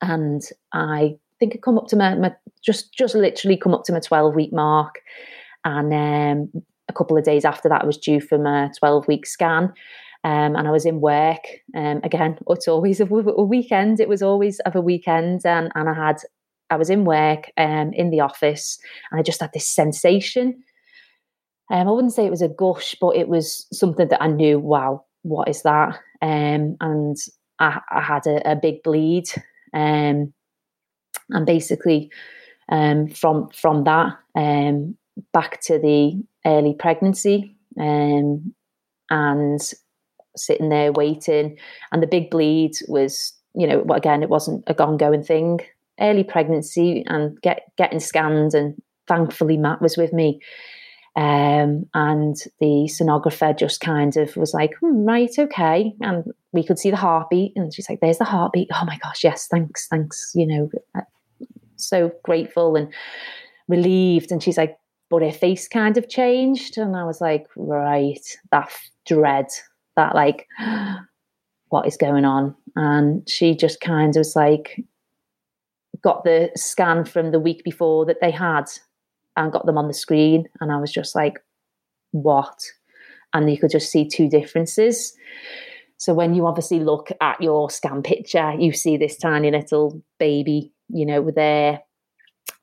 and 0.00 0.42
I 0.72 1.16
think 1.38 1.54
I 1.54 1.58
come 1.58 1.76
up 1.76 1.88
to 1.88 1.96
my, 1.96 2.14
my 2.14 2.34
just 2.62 2.94
just 2.94 3.14
literally 3.14 3.56
come 3.56 3.74
up 3.74 3.84
to 3.84 3.92
my 3.92 4.00
twelve 4.00 4.34
week 4.34 4.52
mark, 4.52 5.00
and 5.64 5.92
um, 5.92 6.62
a 6.88 6.92
couple 6.92 7.16
of 7.16 7.24
days 7.24 7.44
after 7.44 7.68
that, 7.68 7.82
I 7.82 7.86
was 7.86 7.98
due 7.98 8.20
for 8.20 8.38
my 8.38 8.70
twelve 8.78 9.06
week 9.08 9.26
scan. 9.26 9.72
Um, 10.22 10.54
and 10.54 10.68
I 10.68 10.70
was 10.70 10.84
in 10.84 11.00
work. 11.00 11.46
Um, 11.74 12.02
again, 12.04 12.38
it's 12.50 12.68
always 12.68 13.00
a, 13.00 13.06
a, 13.06 13.42
weekend. 13.42 14.00
It 14.00 14.08
was 14.08 14.22
always 14.22 14.60
of 14.60 14.76
a 14.76 14.80
weekend, 14.80 15.46
and 15.46 15.72
and 15.74 15.88
I 15.88 15.94
had 15.94 16.16
I 16.70 16.76
was 16.76 16.90
in 16.90 17.04
work, 17.04 17.50
um, 17.56 17.92
in 17.92 18.10
the 18.10 18.20
office, 18.20 18.78
and 19.10 19.18
I 19.18 19.22
just 19.22 19.40
had 19.40 19.52
this 19.52 19.68
sensation. 19.68 20.62
Um, 21.70 21.88
I 21.88 21.90
wouldn't 21.90 22.12
say 22.12 22.26
it 22.26 22.30
was 22.30 22.42
a 22.42 22.48
gush, 22.48 22.96
but 23.00 23.16
it 23.16 23.28
was 23.28 23.66
something 23.72 24.08
that 24.08 24.22
I 24.22 24.28
knew. 24.28 24.58
Wow, 24.58 25.04
what 25.22 25.48
is 25.48 25.62
that? 25.62 25.98
And 26.20 26.76
I, 27.58 27.80
I 27.90 28.00
had 28.00 28.26
a, 28.26 28.52
a, 28.52 28.56
big 28.56 28.82
bleed, 28.82 29.24
um, 29.72 30.32
and 31.30 31.46
basically 31.46 32.10
um, 32.70 33.08
from 33.08 33.48
from 33.50 33.84
that 33.84 34.18
um, 34.34 34.96
back 35.32 35.60
to 35.62 35.78
the 35.78 36.22
early 36.44 36.74
pregnancy, 36.74 37.56
um, 37.78 38.54
and 39.10 39.60
sitting 40.36 40.68
there 40.68 40.92
waiting, 40.92 41.58
and 41.92 42.02
the 42.02 42.06
big 42.06 42.30
bleed 42.30 42.72
was, 42.88 43.32
you 43.54 43.66
know, 43.66 43.84
again, 43.92 44.22
it 44.22 44.28
wasn't 44.28 44.64
a 44.66 44.82
ongoing 44.82 45.22
thing 45.22 45.60
early 46.00 46.24
pregnancy 46.24 47.04
and 47.06 47.40
get 47.42 47.70
getting 47.76 48.00
scanned 48.00 48.54
and 48.54 48.80
thankfully 49.06 49.56
Matt 49.56 49.82
was 49.82 49.96
with 49.96 50.12
me. 50.12 50.40
Um, 51.16 51.86
and 51.92 52.36
the 52.60 52.88
sonographer 52.88 53.56
just 53.58 53.80
kind 53.80 54.16
of 54.16 54.36
was 54.36 54.54
like, 54.54 54.74
hmm, 54.80 55.04
right, 55.04 55.30
okay. 55.38 55.92
And 56.00 56.24
we 56.52 56.64
could 56.64 56.78
see 56.78 56.90
the 56.90 56.96
heartbeat. 56.96 57.52
And 57.56 57.74
she's 57.74 57.90
like, 57.90 57.98
there's 58.00 58.18
the 58.18 58.24
heartbeat. 58.24 58.68
Oh 58.72 58.84
my 58.86 58.96
gosh, 58.98 59.24
yes, 59.24 59.48
thanks, 59.48 59.88
thanks. 59.88 60.30
You 60.34 60.46
know, 60.46 60.70
so 61.76 62.12
grateful 62.22 62.76
and 62.76 62.92
relieved. 63.68 64.30
And 64.30 64.42
she's 64.42 64.56
like, 64.56 64.78
but 65.10 65.22
her 65.22 65.32
face 65.32 65.68
kind 65.68 65.98
of 65.98 66.08
changed. 66.08 66.78
And 66.78 66.96
I 66.96 67.04
was 67.04 67.20
like, 67.20 67.46
right, 67.56 68.24
that 68.52 68.70
dread, 69.06 69.46
that 69.96 70.14
like, 70.14 70.46
what 71.68 71.86
is 71.86 71.96
going 71.96 72.24
on? 72.24 72.54
And 72.76 73.28
she 73.28 73.54
just 73.54 73.80
kind 73.80 74.16
of 74.16 74.20
was 74.20 74.36
like, 74.36 74.80
got 76.02 76.24
the 76.24 76.50
scan 76.56 77.04
from 77.04 77.32
the 77.32 77.40
week 77.40 77.62
before 77.64 78.06
that 78.06 78.20
they 78.20 78.30
had 78.30 78.64
and 79.36 79.52
got 79.52 79.66
them 79.66 79.76
on 79.76 79.88
the 79.88 79.94
screen. 79.94 80.48
And 80.60 80.72
I 80.72 80.78
was 80.78 80.92
just 80.92 81.14
like, 81.14 81.38
what? 82.12 82.58
And 83.34 83.50
you 83.50 83.58
could 83.58 83.70
just 83.70 83.90
see 83.90 84.08
two 84.08 84.28
differences. 84.28 85.12
So 85.98 86.14
when 86.14 86.34
you 86.34 86.46
obviously 86.46 86.80
look 86.80 87.10
at 87.20 87.40
your 87.42 87.68
scan 87.68 88.02
picture, 88.02 88.54
you 88.58 88.72
see 88.72 88.96
this 88.96 89.18
tiny 89.18 89.50
little 89.50 90.02
baby, 90.18 90.72
you 90.88 91.04
know, 91.04 91.30
there. 91.30 91.80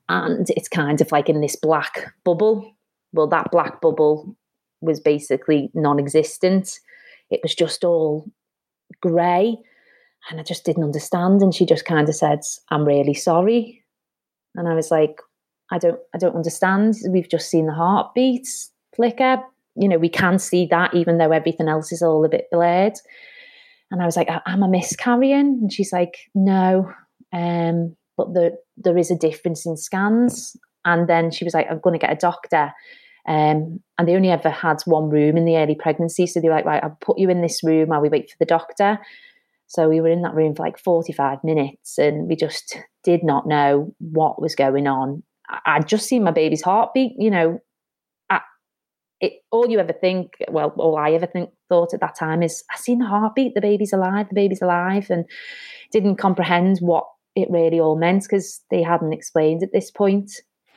And 0.09 0.49
it's 0.51 0.69
kind 0.69 1.01
of 1.01 1.11
like 1.11 1.29
in 1.29 1.41
this 1.41 1.55
black 1.55 2.13
bubble. 2.23 2.73
Well, 3.13 3.27
that 3.27 3.51
black 3.51 3.81
bubble 3.81 4.35
was 4.81 4.99
basically 4.99 5.69
non 5.73 5.99
existent. 5.99 6.79
It 7.29 7.41
was 7.43 7.55
just 7.55 7.83
all 7.83 8.29
grey 9.01 9.57
and 10.29 10.39
I 10.39 10.43
just 10.43 10.65
didn't 10.65 10.83
understand. 10.83 11.41
And 11.41 11.53
she 11.53 11.65
just 11.65 11.85
kind 11.85 12.07
of 12.07 12.15
said, 12.15 12.41
"I'm 12.69 12.85
really 12.85 13.13
sorry," 13.13 13.83
and 14.55 14.67
I 14.67 14.73
was 14.73 14.91
like, 14.91 15.21
"I 15.71 15.77
don't, 15.77 15.99
I 16.13 16.17
don't 16.17 16.35
understand. 16.35 16.95
We've 17.09 17.29
just 17.29 17.49
seen 17.49 17.67
the 17.67 17.73
heartbeats 17.73 18.71
flicker. 18.95 19.41
You 19.75 19.87
know, 19.87 19.97
we 19.97 20.09
can 20.09 20.39
see 20.39 20.65
that 20.67 20.93
even 20.93 21.17
though 21.17 21.31
everything 21.31 21.67
else 21.67 21.91
is 21.91 22.01
all 22.01 22.25
a 22.25 22.29
bit 22.29 22.47
blurred." 22.51 22.93
And 23.91 24.01
I 24.01 24.05
was 24.05 24.17
like, 24.17 24.29
"Am 24.29 24.63
I 24.63 24.67
miscarrying?" 24.67 25.59
And 25.61 25.71
she's 25.71 25.93
like, 25.93 26.17
"No, 26.35 26.91
um, 27.33 27.95
but 28.17 28.33
the, 28.33 28.57
there 28.75 28.97
is 28.97 29.11
a 29.11 29.15
difference 29.15 29.65
in 29.65 29.77
scans." 29.77 30.57
And 30.83 31.07
then 31.07 31.31
she 31.31 31.45
was 31.45 31.53
like, 31.53 31.67
"I'm 31.69 31.79
going 31.79 31.97
to 31.97 32.05
get 32.05 32.13
a 32.13 32.19
doctor." 32.19 32.73
Um, 33.27 33.81
and 33.97 34.07
they 34.07 34.15
only 34.15 34.31
ever 34.31 34.49
had 34.49 34.81
one 34.85 35.09
room 35.09 35.35
in 35.35 35.45
the 35.45 35.57
early 35.57 35.75
pregnancy. 35.75 36.25
So 36.27 36.39
they 36.39 36.47
were 36.47 36.55
like, 36.55 36.65
right, 36.65 36.81
I'll 36.81 36.97
put 37.01 37.19
you 37.19 37.29
in 37.29 37.41
this 37.41 37.61
room 37.61 37.89
while 37.89 38.01
we 38.01 38.07
wait 38.07 38.29
for 38.29 38.37
the 38.39 38.45
doctor. 38.45 38.99
So 39.67 39.89
we 39.89 39.99
were 39.99 40.07
in 40.07 40.21
that 40.21 40.33
room 40.33 40.55
for 40.55 40.63
like 40.63 40.79
45 40.79 41.43
minutes 41.43 41.97
and 41.97 42.29
we 42.29 42.37
just 42.37 42.77
did 43.03 43.23
not 43.23 43.45
know 43.45 43.93
what 43.99 44.41
was 44.41 44.55
going 44.55 44.87
on. 44.87 45.23
I'd 45.65 45.89
just 45.89 46.07
seen 46.07 46.23
my 46.23 46.31
baby's 46.31 46.61
heartbeat, 46.61 47.13
you 47.17 47.29
know. 47.29 47.59
It, 49.19 49.33
all 49.49 49.67
you 49.67 49.79
ever 49.79 49.93
think, 49.93 50.33
well, 50.47 50.75
all 50.77 50.95
I 50.95 51.13
ever 51.13 51.25
think 51.25 51.49
thought 51.69 51.95
at 51.95 52.01
that 52.01 52.15
time 52.15 52.43
is, 52.43 52.63
I 52.71 52.77
seen 52.77 52.99
the 52.99 53.07
heartbeat, 53.07 53.55
the 53.55 53.61
baby's 53.61 53.91
alive, 53.91 54.29
the 54.29 54.35
baby's 54.35 54.61
alive, 54.61 55.09
and 55.09 55.25
didn't 55.91 56.17
comprehend 56.17 56.77
what 56.81 57.05
it 57.37 57.49
really 57.51 57.79
all 57.79 57.95
meant 57.95 58.23
because 58.23 58.61
they 58.71 58.81
hadn't 58.81 59.13
explained 59.13 59.61
at 59.61 59.71
this 59.71 59.91
point. 59.91 60.31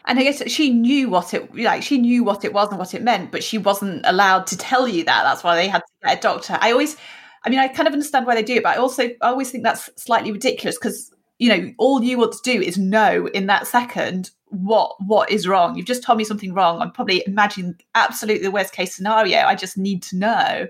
And 0.05 0.19
I 0.19 0.23
guess 0.23 0.49
she 0.51 0.71
knew 0.71 1.09
what 1.09 1.33
it 1.35 1.55
like. 1.55 1.83
She 1.83 1.99
knew 1.99 2.23
what 2.23 2.45
it 2.45 2.53
was 2.53 2.69
and 2.69 2.79
what 2.79 2.95
it 2.95 3.03
meant, 3.03 3.33
but 3.33 3.43
she 3.43 3.59
wasn't 3.59 4.03
allowed 4.05 4.47
to 4.49 4.57
tell 4.57 4.87
you 4.87 5.05
that. 5.05 5.23
That's 5.23 5.43
why 5.43 5.57
they 5.57 5.69
had 5.69 5.81
to 5.81 6.07
get 6.07 6.19
a 6.19 6.21
doctor. 6.21 6.59
I 6.61 6.73
always 6.73 6.97
I 7.45 7.49
mean, 7.49 7.59
I 7.59 7.69
kind 7.69 7.89
of 7.89 7.95
understand 7.95 8.27
why 8.27 8.35
they 8.35 8.43
do 8.43 8.57
it, 8.57 8.63
but 8.63 8.77
I 8.77 8.79
also 8.79 9.05
I 9.05 9.29
always 9.29 9.51
think 9.51 9.65
that's 9.65 9.89
slightly 9.97 10.33
ridiculous 10.33 10.77
because 10.79 11.11
you 11.39 11.49
know 11.49 11.73
all 11.79 12.03
you 12.03 12.19
want 12.19 12.33
to 12.33 12.39
do 12.43 12.61
is 12.61 12.77
know 12.77 13.27
in 13.29 13.47
that 13.47 13.67
second 13.67 14.31
what 14.49 14.97
what 15.07 15.31
is 15.31 15.49
wrong. 15.49 15.77
You've 15.77 15.87
just 15.87 16.03
told 16.03 16.19
me 16.19 16.25
something 16.25 16.53
wrong. 16.53 16.83
I'm 16.83 16.93
probably 16.93 17.23
imagining 17.27 17.77
absolutely 17.95 18.43
the 18.43 18.51
worst 18.51 18.75
case 18.75 18.95
scenario. 18.95 19.39
I 19.41 19.55
just 19.55 19.79
need 19.79 20.03
to 20.05 20.17
know. 20.17 20.69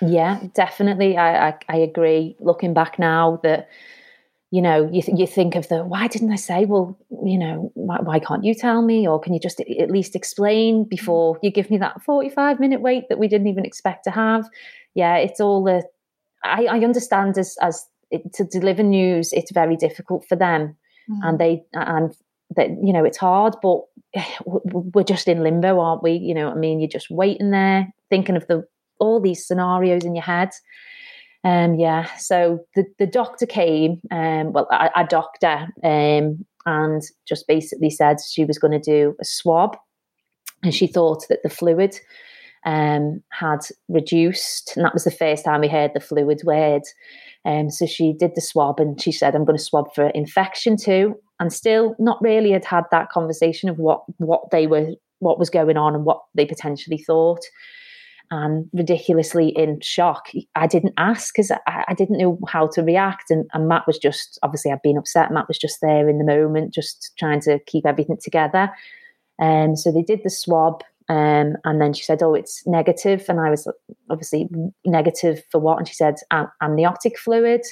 Yeah, 0.00 0.40
definitely. 0.54 1.16
I 1.16 1.48
I, 1.48 1.54
I 1.68 1.76
agree. 1.76 2.36
Looking 2.38 2.74
back 2.74 2.98
now, 2.98 3.40
that 3.42 3.68
you 4.54 4.62
know 4.62 4.88
you 4.92 5.02
th- 5.02 5.18
you 5.18 5.26
think 5.26 5.56
of 5.56 5.66
the 5.66 5.84
why 5.84 6.06
didn't 6.06 6.30
I 6.30 6.36
say? 6.36 6.64
Well, 6.64 6.96
you 7.24 7.38
know 7.40 7.72
why, 7.74 7.98
why 8.00 8.20
can't 8.20 8.44
you 8.44 8.54
tell 8.54 8.82
me, 8.82 9.08
or 9.08 9.18
can 9.18 9.34
you 9.34 9.40
just 9.40 9.58
at 9.58 9.90
least 9.90 10.14
explain 10.14 10.84
before 10.88 11.40
you 11.42 11.50
give 11.50 11.72
me 11.72 11.78
that 11.78 12.00
45 12.02 12.60
minute 12.60 12.80
wait 12.80 13.08
that 13.08 13.18
we 13.18 13.26
didn't 13.26 13.48
even 13.48 13.64
expect 13.64 14.04
to 14.04 14.12
have? 14.12 14.48
Yeah, 14.94 15.16
it's 15.16 15.40
all 15.40 15.64
the 15.64 15.82
I, 16.44 16.66
I 16.66 16.78
understand 16.84 17.36
as 17.36 17.56
as 17.60 17.84
it, 18.12 18.32
to 18.34 18.44
deliver 18.44 18.84
news, 18.84 19.32
it's 19.32 19.50
very 19.50 19.74
difficult 19.76 20.24
for 20.28 20.36
them, 20.36 20.76
mm. 21.10 21.18
and 21.24 21.36
they 21.40 21.64
and 21.72 22.14
that 22.54 22.70
you 22.80 22.92
know 22.92 23.04
it's 23.04 23.18
hard, 23.18 23.56
but 23.60 23.80
we're 24.46 25.02
just 25.02 25.26
in 25.26 25.42
limbo, 25.42 25.80
aren't 25.80 26.04
we? 26.04 26.12
You 26.12 26.32
know, 26.32 26.52
I 26.52 26.54
mean, 26.54 26.78
you're 26.78 26.88
just 26.88 27.10
waiting 27.10 27.50
there, 27.50 27.92
thinking 28.08 28.36
of 28.36 28.46
the 28.46 28.64
all 29.00 29.20
these 29.20 29.44
scenarios 29.44 30.04
in 30.04 30.14
your 30.14 30.22
head. 30.22 30.50
Um, 31.44 31.74
yeah, 31.74 32.06
so 32.16 32.60
the, 32.74 32.86
the 32.98 33.06
doctor 33.06 33.44
came, 33.44 34.00
um, 34.10 34.52
well, 34.54 34.66
a, 34.70 34.90
a 34.96 35.04
doctor, 35.04 35.68
um, 35.82 36.44
and 36.64 37.02
just 37.28 37.46
basically 37.46 37.90
said 37.90 38.16
she 38.26 38.46
was 38.46 38.58
going 38.58 38.72
to 38.72 38.78
do 38.78 39.14
a 39.20 39.24
swab, 39.24 39.76
and 40.62 40.74
she 40.74 40.86
thought 40.86 41.26
that 41.28 41.42
the 41.42 41.50
fluid 41.50 42.00
um, 42.64 43.22
had 43.30 43.60
reduced, 43.88 44.72
and 44.74 44.86
that 44.86 44.94
was 44.94 45.04
the 45.04 45.10
first 45.10 45.44
time 45.44 45.60
we 45.60 45.68
heard 45.68 45.92
the 45.92 46.00
fluid 46.00 46.40
word. 46.44 46.82
Um, 47.44 47.70
so 47.70 47.84
she 47.84 48.14
did 48.14 48.34
the 48.34 48.40
swab, 48.40 48.80
and 48.80 49.00
she 49.00 49.12
said, 49.12 49.34
"I'm 49.34 49.44
going 49.44 49.58
to 49.58 49.62
swab 49.62 49.94
for 49.94 50.08
infection 50.08 50.78
too." 50.78 51.14
And 51.40 51.52
still, 51.52 51.94
not 51.98 52.22
really 52.22 52.52
had 52.52 52.64
had 52.64 52.84
that 52.90 53.10
conversation 53.10 53.68
of 53.68 53.78
what 53.78 54.02
what 54.16 54.50
they 54.50 54.66
were, 54.66 54.92
what 55.18 55.38
was 55.38 55.50
going 55.50 55.76
on, 55.76 55.94
and 55.94 56.06
what 56.06 56.22
they 56.34 56.46
potentially 56.46 56.96
thought 56.96 57.44
and 58.34 58.68
ridiculously 58.72 59.50
in 59.50 59.78
shock. 59.80 60.28
I 60.56 60.66
didn't 60.66 60.94
ask 60.96 61.32
because 61.32 61.52
I, 61.52 61.84
I, 61.88 61.94
didn't 61.94 62.18
know 62.18 62.38
how 62.48 62.66
to 62.68 62.82
react. 62.82 63.30
And, 63.30 63.48
and, 63.52 63.68
Matt 63.68 63.86
was 63.86 63.96
just, 63.96 64.38
obviously, 64.42 64.72
I'd 64.72 64.82
been 64.82 64.98
upset. 64.98 65.30
Matt 65.30 65.46
was 65.46 65.58
just 65.58 65.80
there 65.80 66.08
in 66.08 66.18
the 66.18 66.24
moment, 66.24 66.74
just 66.74 67.12
trying 67.16 67.40
to 67.42 67.60
keep 67.60 67.86
everything 67.86 68.18
together. 68.22 68.72
And 69.38 69.70
um, 69.70 69.76
so 69.76 69.92
they 69.92 70.02
did 70.02 70.22
the 70.24 70.30
swab. 70.30 70.82
Um, 71.08 71.54
and 71.64 71.80
then 71.80 71.92
she 71.92 72.02
said, 72.02 72.22
Oh, 72.22 72.34
it's 72.34 72.66
negative. 72.66 73.24
And 73.28 73.38
I 73.38 73.50
was 73.50 73.68
obviously 74.10 74.48
negative 74.84 75.42
for 75.50 75.60
what? 75.60 75.78
And 75.78 75.86
she 75.86 75.94
said, 75.94 76.16
amniotic 76.60 77.18
fluid. 77.18 77.62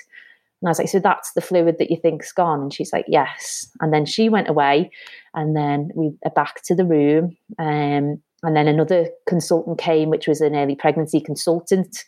And 0.61 0.69
I 0.69 0.71
was 0.71 0.79
like, 0.79 0.89
So 0.89 1.01
that's 1.01 1.33
the 1.33 1.41
fluid 1.41 1.79
that 1.79 1.91
you 1.91 1.97
think's 1.97 2.31
gone? 2.31 2.61
And 2.63 2.75
she's 2.75 2.93
like, 2.93 3.07
Yes. 3.09 3.69
And 3.81 3.93
then 3.93 4.07
she 4.07 4.29
went 4.29 4.49
away. 4.49 4.91
And 5.35 5.57
then 5.57 5.91
we 5.95 6.13
are 6.25 6.31
back 6.31 6.63
to 6.65 6.75
the 6.75 6.85
room. 6.85 7.37
Um, 7.59 8.23
and 8.43 8.57
then 8.57 8.69
another 8.69 9.09
consultant 9.29 9.79
came, 9.79 10.11
which 10.11 10.27
was 10.27 10.41
an 10.41 10.55
early 10.55 10.75
pregnancy 10.75 11.21
consultant, 11.21 12.05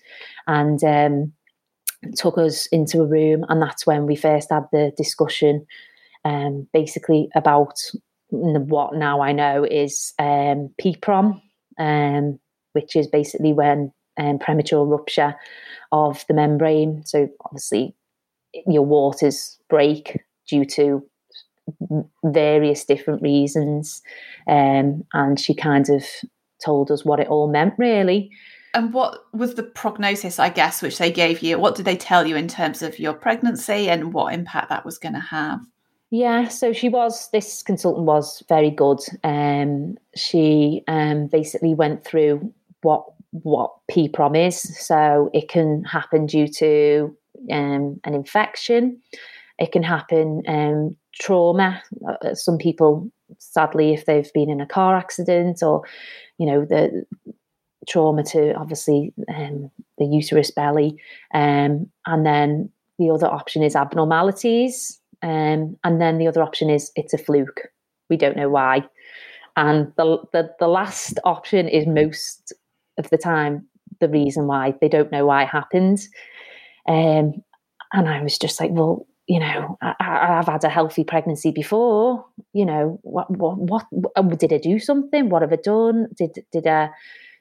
and 0.46 0.82
um, 0.82 1.32
took 2.16 2.38
us 2.38 2.66
into 2.66 3.00
a 3.00 3.06
room. 3.06 3.44
And 3.48 3.62
that's 3.62 3.86
when 3.86 4.06
we 4.06 4.16
first 4.16 4.50
had 4.50 4.64
the 4.72 4.92
discussion, 4.96 5.66
um, 6.24 6.66
basically 6.72 7.28
about 7.34 7.78
what 8.30 8.94
now 8.94 9.20
I 9.20 9.32
know 9.32 9.64
is 9.64 10.12
um, 10.18 10.70
PPROM, 10.82 11.40
um, 11.78 12.38
which 12.72 12.96
is 12.96 13.06
basically 13.06 13.52
when 13.52 13.92
um, 14.18 14.38
premature 14.38 14.84
rupture 14.84 15.34
of 15.92 16.24
the 16.28 16.34
membrane. 16.34 17.02
So 17.04 17.28
obviously, 17.44 17.94
your 18.66 18.84
waters 18.84 19.58
break 19.68 20.20
due 20.48 20.64
to 20.64 21.02
various 22.24 22.85
different 22.85 23.22
reasons. 23.22 24.03
Um, 24.48 25.05
and 25.12 25.38
she 25.38 25.55
kind 25.55 25.88
of 25.90 26.05
told 26.64 26.90
us 26.90 27.05
what 27.05 27.20
it 27.20 27.29
all 27.29 27.48
meant, 27.48 27.74
really. 27.79 28.31
And 28.74 28.92
what 28.92 29.18
was 29.33 29.55
the 29.55 29.62
prognosis, 29.62 30.38
I 30.38 30.48
guess, 30.48 30.83
which 30.83 30.98
they 30.98 31.11
gave 31.11 31.42
you? 31.42 31.59
What 31.59 31.77
did 31.77 31.85
they 31.85 31.96
tell 31.96 32.27
you 32.27 32.37
in 32.37 32.48
terms 32.48 32.83
of 32.83 32.98
your 32.98 33.14
pregnancy 33.14 33.88
and 33.88 34.12
what 34.12 34.35
impact 34.35 34.68
that 34.70 34.85
was 34.85 34.98
going 34.98 35.14
to 35.14 35.20
have? 35.20 35.61
Yeah, 36.11 36.48
so 36.48 36.72
she 36.72 36.88
was, 36.88 37.29
this 37.31 37.62
consultant 37.62 38.07
was 38.07 38.42
very 38.48 38.70
good. 38.70 39.00
Um, 39.22 39.96
she 40.16 40.83
um, 40.88 41.29
basically 41.29 41.74
went 41.74 42.05
through 42.05 42.53
what 42.83 43.05
what 43.42 43.72
PPROM 43.90 44.46
is. 44.46 44.61
So 44.79 45.31
it 45.35 45.48
can 45.48 45.83
happen 45.85 46.27
due 46.27 46.46
to 46.48 47.16
um, 47.50 48.00
an 48.05 48.14
infection. 48.14 49.00
It 49.58 49.72
can 49.72 49.82
happen 49.82 50.42
um, 50.48 50.96
trauma. 51.14 51.82
Uh, 52.08 52.34
some 52.34 52.58
people, 52.58 53.10
sadly, 53.38 53.94
if 53.94 54.06
they've 54.06 54.32
been 54.32 54.50
in 54.50 54.60
a 54.60 54.66
car 54.66 54.96
accident 54.96 55.62
or, 55.62 55.82
you 56.38 56.46
know, 56.46 56.64
the 56.64 57.04
trauma 57.88 58.24
to 58.24 58.54
obviously 58.54 59.12
um, 59.34 59.70
the 59.98 60.06
uterus 60.06 60.50
belly. 60.50 60.96
Um, 61.32 61.90
and 62.06 62.26
then 62.26 62.70
the 62.98 63.10
other 63.10 63.26
option 63.26 63.62
is 63.62 63.76
abnormalities. 63.76 65.00
Um, 65.22 65.76
and 65.84 66.00
then 66.00 66.18
the 66.18 66.26
other 66.26 66.42
option 66.42 66.68
is 66.68 66.90
it's 66.96 67.14
a 67.14 67.18
fluke. 67.18 67.68
We 68.10 68.16
don't 68.16 68.36
know 68.36 68.50
why. 68.50 68.84
And 69.56 69.92
the, 69.96 70.18
the, 70.32 70.50
the 70.58 70.68
last 70.68 71.18
option 71.24 71.68
is 71.68 71.86
most 71.86 72.52
of 72.98 73.08
the 73.10 73.18
time 73.18 73.66
the 74.00 74.08
reason 74.08 74.46
why 74.46 74.74
they 74.80 74.88
don't 74.88 75.12
know 75.12 75.26
why 75.26 75.44
it 75.44 75.48
happened. 75.48 76.00
Um, 76.88 77.42
and 77.92 78.08
I 78.08 78.22
was 78.22 78.38
just 78.38 78.58
like, 78.58 78.70
well, 78.72 79.06
you 79.26 79.40
know, 79.40 79.78
I, 79.80 79.94
have 80.00 80.46
had 80.46 80.64
a 80.64 80.68
healthy 80.68 81.04
pregnancy 81.04 81.50
before. 81.50 82.24
You 82.52 82.66
know, 82.66 82.98
what, 83.02 83.30
what, 83.30 83.58
what, 83.58 83.87
what, 83.90 84.38
did 84.38 84.52
I 84.52 84.58
do 84.58 84.78
something? 84.78 85.30
What 85.30 85.42
have 85.42 85.52
I 85.52 85.56
done? 85.56 86.08
Did, 86.16 86.44
did 86.52 86.66
I, 86.66 86.90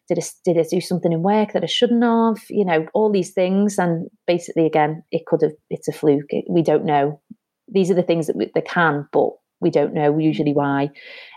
did 0.08 0.20
I, 0.20 0.24
did 0.46 0.58
I 0.58 0.64
do 0.70 0.80
something 0.80 1.12
in 1.12 1.24
work 1.24 1.52
that 1.54 1.64
I 1.64 1.68
shouldn't 1.68 2.04
have? 2.04 2.44
You 2.50 2.66
know, 2.66 2.88
all 2.94 3.12
these 3.12 3.32
things. 3.32 3.78
And 3.78 4.08
basically, 4.28 4.66
again, 4.66 5.04
it 5.12 5.26
could 5.26 5.42
have, 5.42 5.54
it's 5.70 5.88
a 5.90 5.92
fluke. 5.92 6.28
It, 6.30 6.46
we 6.50 6.62
don't 6.62 6.86
know. 6.86 7.22
These 7.68 7.92
are 7.92 7.96
the 7.96 8.04
things 8.04 8.28
that 8.28 8.36
we, 8.36 8.50
they 8.54 8.62
can, 8.62 9.08
but 9.12 9.32
we 9.60 9.70
don't 9.70 9.94
know 9.94 10.18
usually 10.18 10.54
why. 10.54 10.90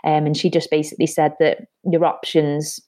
Um, 0.05 0.25
and 0.25 0.37
she 0.37 0.49
just 0.49 0.71
basically 0.71 1.07
said 1.07 1.33
that 1.39 1.59
your 1.83 2.05
options 2.05 2.79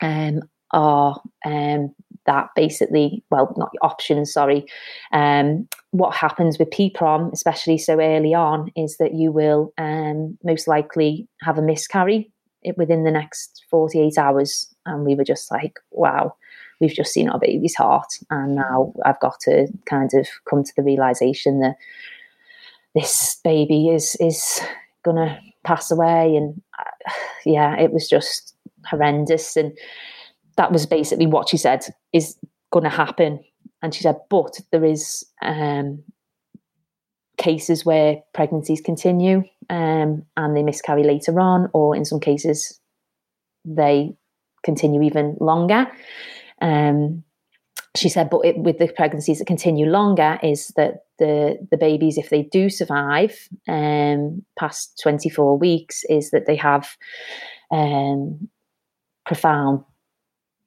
um, 0.00 0.40
are 0.72 1.20
um, 1.44 1.94
that 2.26 2.48
basically, 2.54 3.22
well, 3.30 3.54
not 3.56 3.70
options, 3.82 4.32
sorry. 4.32 4.66
Um, 5.12 5.68
what 5.90 6.14
happens 6.14 6.58
with 6.58 6.70
PPROM, 6.70 7.32
especially 7.32 7.78
so 7.78 8.00
early 8.00 8.34
on, 8.34 8.70
is 8.76 8.96
that 8.98 9.14
you 9.14 9.32
will 9.32 9.72
um, 9.78 10.36
most 10.44 10.68
likely 10.68 11.26
have 11.42 11.58
a 11.58 11.62
miscarry 11.62 12.30
within 12.76 13.04
the 13.04 13.10
next 13.10 13.64
48 13.70 14.18
hours. 14.18 14.74
And 14.84 15.04
we 15.04 15.14
were 15.14 15.24
just 15.24 15.50
like, 15.50 15.78
wow, 15.90 16.34
we've 16.80 16.94
just 16.94 17.12
seen 17.12 17.28
our 17.28 17.38
baby's 17.38 17.74
heart. 17.74 18.18
And 18.30 18.56
now 18.56 18.92
I've 19.04 19.20
got 19.20 19.40
to 19.40 19.68
kind 19.88 20.10
of 20.14 20.26
come 20.48 20.64
to 20.64 20.72
the 20.76 20.82
realization 20.82 21.60
that 21.60 21.76
this 22.94 23.38
baby 23.44 23.88
is, 23.88 24.16
is 24.20 24.60
going 25.04 25.16
to 25.16 25.38
pass 25.64 25.90
away. 25.90 26.36
And 26.36 26.60
uh, 26.78 27.12
yeah, 27.46 27.78
it 27.78 27.92
was 27.92 28.08
just 28.08 28.54
horrendous. 28.88 29.56
And 29.56 29.76
that 30.56 30.72
was 30.72 30.86
basically 30.86 31.26
what 31.26 31.48
she 31.48 31.56
said 31.56 31.84
is 32.12 32.36
going 32.72 32.84
to 32.84 32.90
happen. 32.90 33.40
And 33.82 33.94
she 33.94 34.02
said, 34.02 34.16
but 34.30 34.58
there 34.72 34.84
is 34.84 35.24
um, 35.42 36.02
cases 37.36 37.84
where 37.84 38.22
pregnancies 38.32 38.80
continue 38.80 39.44
um, 39.68 40.24
and 40.36 40.56
they 40.56 40.62
miscarry 40.62 41.04
later 41.04 41.38
on, 41.40 41.68
or 41.72 41.94
in 41.94 42.04
some 42.04 42.20
cases, 42.20 42.80
they 43.64 44.16
continue 44.64 45.02
even 45.02 45.36
longer. 45.40 45.86
Um, 46.60 47.22
she 47.94 48.08
said, 48.08 48.30
but 48.30 48.44
it, 48.44 48.58
with 48.58 48.78
the 48.78 48.88
pregnancies 48.88 49.38
that 49.38 49.46
continue 49.46 49.86
longer, 49.86 50.38
is 50.42 50.68
that 50.76 51.04
the 51.18 51.58
the 51.70 51.78
babies, 51.78 52.18
if 52.18 52.28
they 52.28 52.42
do 52.42 52.68
survive 52.68 53.48
um, 53.68 54.44
past 54.58 55.00
twenty 55.02 55.30
four 55.30 55.58
weeks, 55.58 56.04
is 56.08 56.30
that 56.30 56.46
they 56.46 56.56
have 56.56 56.96
um, 57.70 58.48
profound 59.24 59.84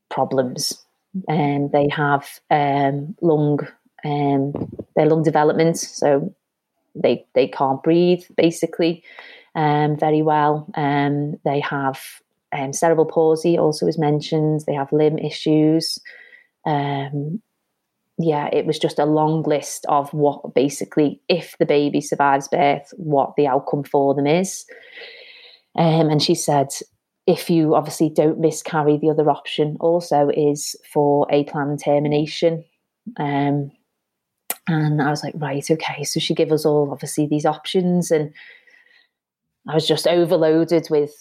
problems. 0.10 0.84
and 1.28 1.66
um, 1.66 1.70
they 1.72 1.88
have 1.90 2.40
um, 2.52 3.16
lung 3.22 3.60
um, 4.06 4.54
their 4.96 5.08
lung 5.08 5.24
development, 5.24 5.78
so 5.78 6.34
they 6.96 7.26
they 7.34 7.48
can't 7.48 7.84
breathe 7.84 8.24
basically 8.38 9.04
um, 9.56 9.98
very 9.98 10.22
well. 10.22 10.70
Um, 10.76 11.36
they 11.46 11.60
have 11.60 12.00
um, 12.52 12.74
cerebral 12.74 13.06
palsy, 13.06 13.58
also 13.58 13.88
is 13.88 13.98
mentioned. 13.98 14.64
They 14.66 14.74
have 14.74 14.92
limb 14.92 15.18
issues. 15.18 16.00
Um, 16.66 17.42
yeah, 18.18 18.50
it 18.52 18.66
was 18.66 18.78
just 18.78 19.00
a 19.00 19.06
long 19.06 19.44
list 19.44 19.86
of 19.88 20.14
what 20.14 20.54
basically, 20.54 21.22
if 21.30 21.56
the 21.58 21.66
baby 21.66 22.02
survives 22.02 22.50
birth, 22.50 22.92
what 22.98 23.36
the 23.38 23.48
outcome 23.48 23.84
for 23.84 24.14
them 24.14 24.28
is. 24.28 24.66
Um, 25.78 26.10
and 26.10 26.22
she 26.22 26.36
said 26.36 26.68
if 27.30 27.48
you 27.48 27.76
obviously 27.76 28.10
don't 28.10 28.40
miscarry, 28.40 28.98
the 28.98 29.12
other 29.12 29.30
option 29.30 29.78
also 29.80 30.32
is 30.36 30.76
for 30.92 31.28
a 31.30 31.44
planned 31.44 31.80
termination. 31.84 32.66
Um, 33.18 33.72
and 34.68 35.00
I 35.00 35.12
was 35.12 35.24
like, 35.24 35.36
right, 35.38 35.64
okay. 35.70 36.04
So 36.04 36.20
she 36.20 36.34
gave 36.34 36.52
us 36.52 36.66
all 36.66 36.90
obviously 36.92 37.28
these 37.28 37.46
options, 37.46 38.10
and 38.10 38.34
I 39.68 39.76
was 39.76 39.88
just 39.88 40.08
overloaded 40.08 40.88
with, 40.90 41.12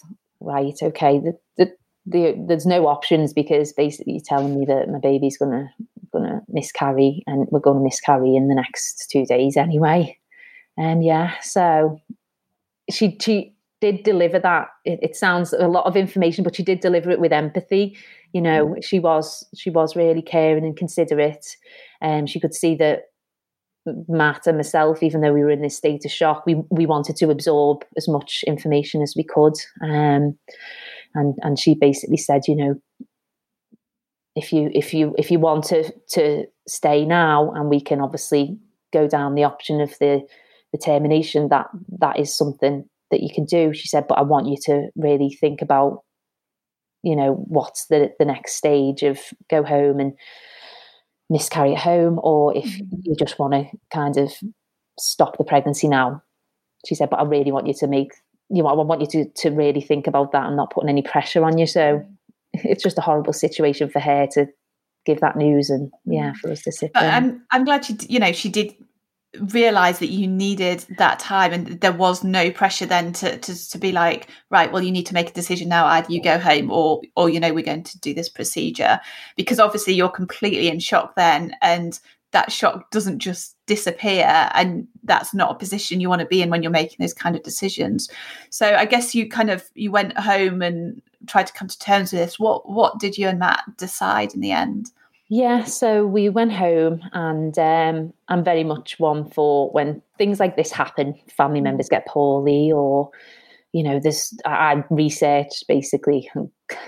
right, 0.40 0.78
okay, 0.82 1.18
the, 1.18 1.38
the, 1.58 1.72
the, 2.06 2.42
there's 2.48 2.64
no 2.64 2.86
options 2.86 3.34
because 3.34 3.74
basically 3.74 4.14
you're 4.14 4.22
telling 4.24 4.58
me 4.58 4.64
that 4.64 4.88
my 4.88 5.00
baby's 5.00 5.36
gonna 5.36 5.70
gonna 6.10 6.40
miscarry, 6.48 7.22
and 7.26 7.46
we're 7.50 7.60
gonna 7.60 7.84
miscarry 7.84 8.34
in 8.34 8.48
the 8.48 8.54
next 8.54 9.10
two 9.10 9.26
days 9.26 9.58
anyway. 9.58 10.16
And 10.78 11.00
um, 11.00 11.02
yeah, 11.02 11.38
so 11.40 12.00
she 12.90 13.18
she 13.20 13.54
did 13.80 14.02
deliver 14.02 14.38
that. 14.38 14.68
It, 14.84 14.98
it, 15.02 15.16
sounds 15.16 15.52
a 15.52 15.68
lot 15.68 15.86
of 15.86 15.96
information, 15.96 16.44
but 16.44 16.56
she 16.56 16.62
did 16.62 16.80
deliver 16.80 17.10
it 17.10 17.20
with 17.20 17.32
empathy. 17.32 17.96
You 18.32 18.42
know, 18.42 18.68
mm. 18.68 18.84
she 18.84 18.98
was 18.98 19.46
she 19.56 19.70
was 19.70 19.96
really 19.96 20.22
caring 20.22 20.64
and 20.64 20.76
considerate, 20.76 21.46
and 22.00 22.22
um, 22.22 22.26
she 22.26 22.40
could 22.40 22.54
see 22.54 22.74
that 22.76 23.02
Matt 24.08 24.46
and 24.46 24.58
myself, 24.58 25.02
even 25.02 25.20
though 25.20 25.32
we 25.32 25.42
were 25.42 25.50
in 25.50 25.62
this 25.62 25.76
state 25.76 26.04
of 26.04 26.10
shock, 26.10 26.44
we 26.46 26.56
we 26.70 26.86
wanted 26.86 27.16
to 27.16 27.30
absorb 27.30 27.84
as 27.96 28.08
much 28.08 28.44
information 28.46 29.02
as 29.02 29.14
we 29.16 29.24
could. 29.24 29.54
Um, 29.82 30.38
and 31.14 31.34
and 31.42 31.58
she 31.58 31.74
basically 31.74 32.16
said, 32.16 32.42
you 32.46 32.56
know, 32.56 32.74
if 34.34 34.52
you 34.52 34.70
if 34.74 34.92
you 34.92 35.14
if 35.18 35.30
you 35.30 35.38
want 35.38 35.64
to 35.66 35.92
to 36.10 36.44
stay 36.66 37.04
now, 37.04 37.52
and 37.52 37.68
we 37.68 37.80
can 37.80 38.00
obviously 38.00 38.58
go 38.92 39.06
down 39.06 39.34
the 39.34 39.44
option 39.44 39.80
of 39.80 39.90
the 40.00 40.26
the 40.72 40.78
termination, 40.78 41.48
that 41.48 41.66
that 41.98 42.18
is 42.18 42.36
something 42.36 42.84
that 43.10 43.22
you 43.22 43.30
can 43.34 43.44
do. 43.44 43.72
She 43.74 43.88
said, 43.88 44.06
but 44.08 44.18
I 44.18 44.22
want 44.22 44.48
you 44.48 44.56
to 44.64 44.88
really 44.96 45.30
think 45.40 45.62
about, 45.62 46.02
you 47.02 47.16
know, 47.16 47.44
what's 47.48 47.86
the 47.86 48.12
the 48.18 48.24
next 48.24 48.54
stage 48.54 49.02
of 49.02 49.18
go 49.50 49.62
home 49.62 50.00
and 50.00 50.12
miscarry 51.30 51.74
at 51.74 51.80
home, 51.80 52.18
or 52.22 52.56
if 52.56 52.64
mm-hmm. 52.64 52.96
you 53.02 53.16
just 53.16 53.38
want 53.38 53.52
to 53.52 53.66
kind 53.92 54.16
of 54.16 54.32
stop 54.98 55.38
the 55.38 55.44
pregnancy 55.44 55.88
now. 55.88 56.22
She 56.86 56.94
said, 56.94 57.10
but 57.10 57.18
I 57.18 57.24
really 57.24 57.52
want 57.52 57.66
you 57.66 57.74
to 57.74 57.86
make 57.86 58.12
you 58.50 58.62
know, 58.62 58.68
I 58.68 58.74
want 58.74 59.00
you 59.00 59.06
to 59.08 59.30
to 59.42 59.50
really 59.50 59.80
think 59.80 60.06
about 60.06 60.32
that 60.32 60.46
and 60.46 60.56
not 60.56 60.70
putting 60.70 60.88
any 60.88 61.02
pressure 61.02 61.44
on 61.44 61.58
you. 61.58 61.66
So 61.66 62.04
it's 62.52 62.82
just 62.82 62.98
a 62.98 63.02
horrible 63.02 63.32
situation 63.32 63.88
for 63.88 64.00
her 64.00 64.26
to 64.32 64.46
give 65.06 65.20
that 65.20 65.36
news 65.36 65.70
and 65.70 65.90
yeah, 66.04 66.32
for 66.40 66.50
us 66.50 66.62
to 66.62 66.72
sit. 66.72 66.92
But 66.94 67.04
I'm 67.04 67.42
I'm 67.50 67.64
glad 67.64 67.84
she 67.84 67.96
you 68.08 68.18
know 68.18 68.32
she 68.32 68.48
did 68.48 68.74
realize 69.40 69.98
that 69.98 70.08
you 70.08 70.26
needed 70.26 70.84
that 70.96 71.18
time 71.18 71.52
and 71.52 71.80
there 71.80 71.92
was 71.92 72.24
no 72.24 72.50
pressure 72.50 72.86
then 72.86 73.12
to, 73.12 73.36
to 73.38 73.68
to 73.70 73.78
be 73.78 73.92
like 73.92 74.28
right 74.48 74.72
well 74.72 74.82
you 74.82 74.90
need 74.90 75.04
to 75.06 75.14
make 75.14 75.30
a 75.30 75.34
decision 75.34 75.68
now. 75.68 75.86
Either 75.86 76.10
you 76.10 76.22
go 76.22 76.38
home 76.38 76.70
or 76.70 77.02
or 77.14 77.28
you 77.28 77.38
know 77.38 77.52
we're 77.52 77.64
going 77.64 77.82
to 77.82 77.98
do 78.00 78.14
this 78.14 78.28
procedure. 78.28 78.98
Because 79.36 79.60
obviously 79.60 79.92
you're 79.92 80.08
completely 80.08 80.68
in 80.68 80.80
shock 80.80 81.14
then 81.14 81.54
and 81.60 82.00
that 82.30 82.52
shock 82.52 82.90
doesn't 82.90 83.20
just 83.20 83.56
disappear 83.66 84.50
and 84.52 84.86
that's 85.04 85.32
not 85.32 85.50
a 85.50 85.58
position 85.58 86.00
you 86.00 86.10
want 86.10 86.20
to 86.20 86.26
be 86.26 86.42
in 86.42 86.50
when 86.50 86.62
you're 86.62 86.70
making 86.70 86.96
those 87.00 87.14
kind 87.14 87.36
of 87.36 87.42
decisions. 87.42 88.08
So 88.50 88.74
i 88.74 88.86
guess 88.86 89.14
you 89.14 89.28
kind 89.28 89.50
of 89.50 89.64
you 89.74 89.90
went 89.90 90.16
home 90.18 90.62
and 90.62 91.02
tried 91.26 91.48
to 91.48 91.52
come 91.52 91.68
to 91.68 91.78
terms 91.78 92.12
with 92.12 92.20
this. 92.22 92.38
What 92.38 92.68
what 92.68 92.98
did 92.98 93.18
you 93.18 93.28
and 93.28 93.38
matt 93.38 93.62
decide 93.76 94.32
in 94.32 94.40
the 94.40 94.52
end 94.52 94.90
yeah 95.28 95.64
so 95.64 96.06
we 96.06 96.28
went 96.28 96.52
home 96.52 97.00
and 97.12 97.58
um, 97.58 98.12
i'm 98.28 98.42
very 98.42 98.64
much 98.64 98.98
one 98.98 99.28
for 99.30 99.70
when 99.70 100.02
things 100.16 100.40
like 100.40 100.56
this 100.56 100.70
happen 100.70 101.14
family 101.36 101.60
members 101.60 101.88
get 101.88 102.06
poorly 102.06 102.72
or 102.72 103.10
you 103.72 103.82
know 103.82 104.00
this 104.00 104.36
i 104.46 104.82
researched 104.90 105.64
basically 105.68 106.30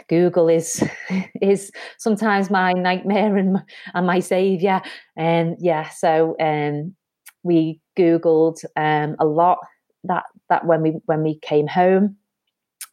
google 0.08 0.48
is 0.48 0.82
is 1.42 1.70
sometimes 1.98 2.50
my 2.50 2.72
nightmare 2.72 3.36
and 3.36 3.52
my, 3.54 3.62
and 3.94 4.06
my 4.06 4.20
savior 4.20 4.80
and 5.16 5.56
yeah 5.60 5.88
so 5.90 6.34
um 6.40 6.94
we 7.42 7.80
googled 7.98 8.64
um 8.76 9.16
a 9.18 9.26
lot 9.26 9.58
that 10.04 10.24
that 10.48 10.64
when 10.66 10.80
we 10.80 10.90
when 11.04 11.22
we 11.22 11.38
came 11.40 11.66
home 11.66 12.16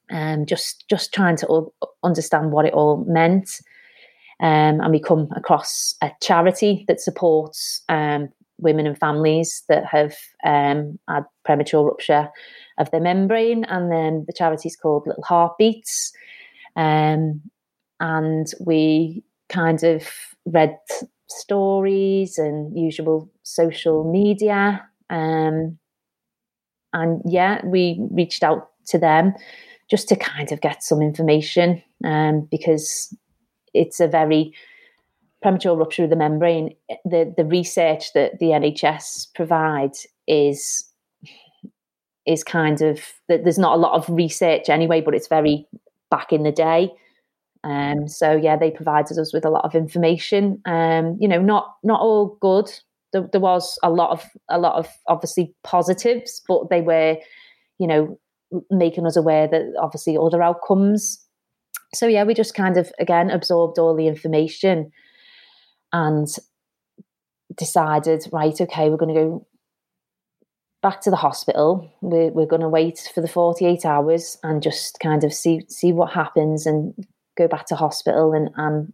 and 0.09 0.41
um, 0.41 0.45
just 0.45 0.85
just 0.89 1.13
trying 1.13 1.37
to 1.37 1.71
understand 2.03 2.51
what 2.51 2.65
it 2.65 2.73
all 2.73 3.03
meant 3.07 3.61
um, 4.39 4.81
and 4.81 4.91
we 4.91 4.99
come 4.99 5.29
across 5.35 5.95
a 6.01 6.11
charity 6.21 6.85
that 6.87 7.01
supports 7.01 7.81
um, 7.89 8.29
women 8.59 8.87
and 8.87 8.97
families 8.97 9.63
that 9.69 9.85
have 9.85 10.15
um, 10.45 10.99
had 11.07 11.25
premature 11.43 11.85
rupture 11.85 12.29
of 12.77 12.89
the 12.91 12.99
membrane. 12.99 13.65
And 13.65 13.91
then 13.91 14.25
the 14.27 14.33
charity 14.33 14.69
is 14.69 14.75
called 14.75 15.07
Little 15.07 15.23
Heartbeats. 15.23 16.11
Um, 16.75 17.41
and 17.99 18.47
we 18.63 19.23
kind 19.49 19.83
of 19.83 20.07
read 20.45 20.77
stories 21.27 22.37
and 22.37 22.77
usual 22.77 23.31
social 23.43 24.09
media. 24.09 24.87
Um, 25.09 25.77
and 26.93 27.21
yeah, 27.25 27.61
we 27.65 27.99
reached 28.11 28.43
out 28.43 28.69
to 28.87 28.97
them 28.97 29.33
just 29.89 30.09
to 30.09 30.15
kind 30.15 30.51
of 30.51 30.61
get 30.61 30.83
some 30.83 31.01
information 31.01 31.81
um, 32.03 32.47
because 32.51 33.15
it's 33.73 33.99
a 33.99 34.07
very 34.07 34.53
premature 35.41 35.75
rupture 35.75 36.03
of 36.03 36.09
the 36.09 36.15
membrane. 36.15 36.75
The 37.05 37.33
the 37.35 37.45
research 37.45 38.13
that 38.13 38.39
the 38.39 38.47
NHS 38.47 39.33
provides 39.33 40.07
is 40.27 40.91
is 42.25 42.43
kind 42.43 42.81
of 42.81 42.99
there's 43.27 43.57
not 43.57 43.77
a 43.77 43.81
lot 43.81 43.93
of 43.93 44.09
research 44.09 44.69
anyway, 44.69 45.01
but 45.01 45.15
it's 45.15 45.27
very 45.27 45.65
back 46.11 46.33
in 46.33 46.43
the 46.43 46.51
day. 46.51 46.91
Um, 47.63 48.07
so 48.07 48.35
yeah, 48.35 48.57
they 48.57 48.71
provided 48.71 49.17
us 49.17 49.33
with 49.33 49.45
a 49.45 49.49
lot 49.49 49.65
of 49.65 49.75
information. 49.75 50.61
Um, 50.65 51.17
you 51.19 51.27
know, 51.27 51.41
not 51.41 51.75
not 51.83 52.01
all 52.01 52.37
good. 52.41 52.69
There, 53.13 53.27
there, 53.31 53.41
was 53.41 53.79
a 53.83 53.89
lot 53.89 54.11
of 54.11 54.25
a 54.49 54.59
lot 54.59 54.75
of 54.75 54.87
obviously 55.07 55.53
positives, 55.63 56.41
but 56.47 56.69
they 56.69 56.81
were, 56.81 57.17
you 57.79 57.87
know, 57.87 58.19
making 58.69 59.05
us 59.05 59.15
aware 59.15 59.47
that 59.47 59.73
obviously 59.81 60.17
other 60.17 60.43
outcomes. 60.43 61.25
So 61.93 62.07
yeah, 62.07 62.23
we 62.23 62.33
just 62.33 62.53
kind 62.53 62.77
of 62.77 62.91
again 62.99 63.29
absorbed 63.29 63.79
all 63.79 63.95
the 63.95 64.07
information 64.07 64.91
and 65.93 66.27
decided, 67.55 68.27
right, 68.31 68.59
okay, 68.59 68.89
we're 68.89 68.97
going 68.97 69.15
to 69.15 69.21
go 69.21 69.47
back 70.81 71.01
to 71.01 71.09
the 71.09 71.15
hospital. 71.15 71.91
We're, 72.01 72.29
we're 72.29 72.45
going 72.45 72.61
to 72.61 72.69
wait 72.69 73.09
for 73.13 73.21
the 73.21 73.27
48 73.27 73.85
hours 73.85 74.37
and 74.43 74.61
just 74.61 74.99
kind 75.01 75.23
of 75.23 75.33
see 75.33 75.61
see 75.67 75.91
what 75.91 76.11
happens 76.11 76.65
and 76.65 76.93
go 77.37 77.47
back 77.47 77.65
to 77.67 77.75
hospital. 77.75 78.33
And, 78.33 78.49
and 78.55 78.93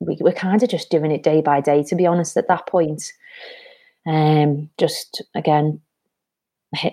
we, 0.00 0.18
we're 0.20 0.32
kind 0.32 0.62
of 0.62 0.68
just 0.68 0.90
doing 0.90 1.10
it 1.10 1.22
day 1.22 1.40
by 1.40 1.60
day, 1.60 1.82
to 1.84 1.94
be 1.94 2.06
honest, 2.06 2.36
at 2.36 2.48
that 2.48 2.66
point. 2.66 3.12
Um, 4.06 4.70
just 4.78 5.24
again, 5.34 5.80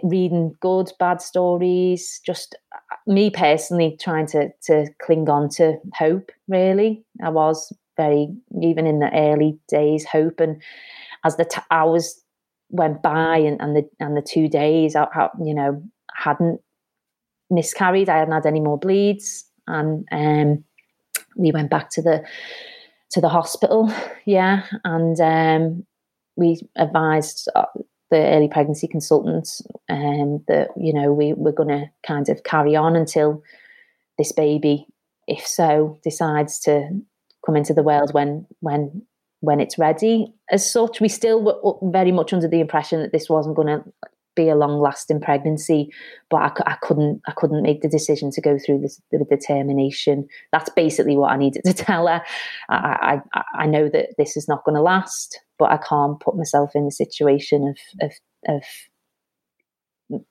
reading 0.04 0.56
good, 0.60 0.92
bad 1.00 1.22
stories, 1.22 2.22
just 2.26 2.56
uh, 2.74 2.96
me 3.08 3.30
personally 3.30 3.98
trying 4.00 4.28
to, 4.28 4.50
to 4.64 4.88
cling 5.02 5.30
on 5.30 5.50
to 5.50 5.78
hope, 5.96 6.32
really. 6.48 7.04
I 7.24 7.30
was 7.30 7.72
very, 7.98 8.30
even 8.62 8.88
in 8.88 9.00
the 9.00 9.12
early 9.14 9.58
days, 9.68 10.06
hope. 10.06 10.40
And 10.40 10.62
as 11.24 11.38
the 11.38 11.46
t- 11.46 11.62
hours 11.72 12.24
went 12.74 13.02
by 13.02 13.38
and, 13.38 13.62
and 13.62 13.76
the 13.76 13.90
and 14.00 14.18
the 14.18 14.22
two 14.22 14.50
days 14.50 14.96
I, 14.96 15.08
I, 15.14 15.30
you 15.44 15.54
know 15.54 15.82
hadn't 16.16 16.60
miscarried 17.50 18.10
i 18.10 18.18
hadn't 18.18 18.34
had 18.34 18.48
any 18.48 18.60
more 18.60 18.80
bleeds 18.80 19.46
and 19.68 20.08
um, 20.12 20.64
we 21.38 21.52
went 21.52 21.70
back 21.70 21.92
to 21.92 22.02
the 22.02 22.26
to 23.12 23.22
the 23.22 23.30
hospital 23.30 23.94
yeah 24.26 24.66
and 24.84 25.20
um, 25.22 25.86
we 26.36 26.60
advised 26.76 27.48
uh, 27.56 27.66
the 28.14 28.28
early 28.28 28.48
pregnancy 28.48 28.88
consultants 28.88 29.62
um, 29.90 30.44
that 30.48 30.70
you 30.78 30.94
know 30.94 31.12
we 31.12 31.34
were 31.34 31.52
going 31.52 31.70
to 31.70 31.90
kind 32.06 32.30
of 32.30 32.44
carry 32.44 32.76
on 32.76 32.96
until 32.96 33.42
this 34.20 34.32
baby 34.32 34.86
if 35.28 35.46
so 35.48 35.98
decides 36.04 36.60
to 36.60 36.90
come 37.44 37.56
into 37.56 37.74
the 37.74 37.82
world 37.82 38.14
when 38.14 38.46
when 38.60 39.02
when 39.40 39.60
it's 39.60 39.80
ready. 39.80 40.32
As 40.52 40.70
such, 40.70 41.02
we 41.02 41.10
still 41.10 41.42
were 41.42 41.92
very 41.92 42.12
much 42.12 42.32
under 42.32 42.48
the 42.48 42.62
impression 42.62 43.02
that 43.02 43.12
this 43.12 43.30
wasn't 43.30 43.56
going 43.56 43.68
to 43.68 43.84
be 44.36 44.48
a 44.48 44.56
long 44.56 44.80
lasting 44.80 45.20
pregnancy, 45.20 45.92
but 46.30 46.38
I, 46.38 46.52
I, 46.72 46.78
couldn't 46.82 47.22
I 47.28 47.34
couldn't 47.34 47.62
make 47.64 47.82
the 47.82 47.90
decision 47.90 48.32
to 48.32 48.42
go 48.42 48.58
through 48.58 48.80
this, 48.82 49.02
the 49.12 49.26
determination. 49.30 50.28
That's 50.52 50.70
basically 50.70 51.18
what 51.18 51.32
I 51.32 51.38
needed 51.38 51.64
to 51.66 51.74
tell 51.86 52.08
her. 52.08 52.22
I, 52.70 53.22
I, 53.34 53.44
I 53.56 53.66
know 53.66 53.90
that 53.90 54.10
this 54.18 54.38
is 54.38 54.48
not 54.48 54.64
going 54.66 54.76
to 54.76 54.82
last, 54.82 55.40
but 55.64 55.72
I 55.72 55.78
can't 55.78 56.20
put 56.20 56.36
myself 56.36 56.72
in 56.76 56.84
the 56.84 56.92
situation 56.92 57.70
of, 57.70 57.78
of 58.02 58.12
of 58.48 58.64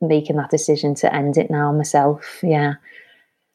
making 0.03 0.37
that 0.37 0.51
decision 0.51 0.95
to 0.97 1.15
end 1.15 1.39
it 1.39 1.51
now 1.51 1.73
myself. 1.73 2.39
Yeah. 2.43 2.75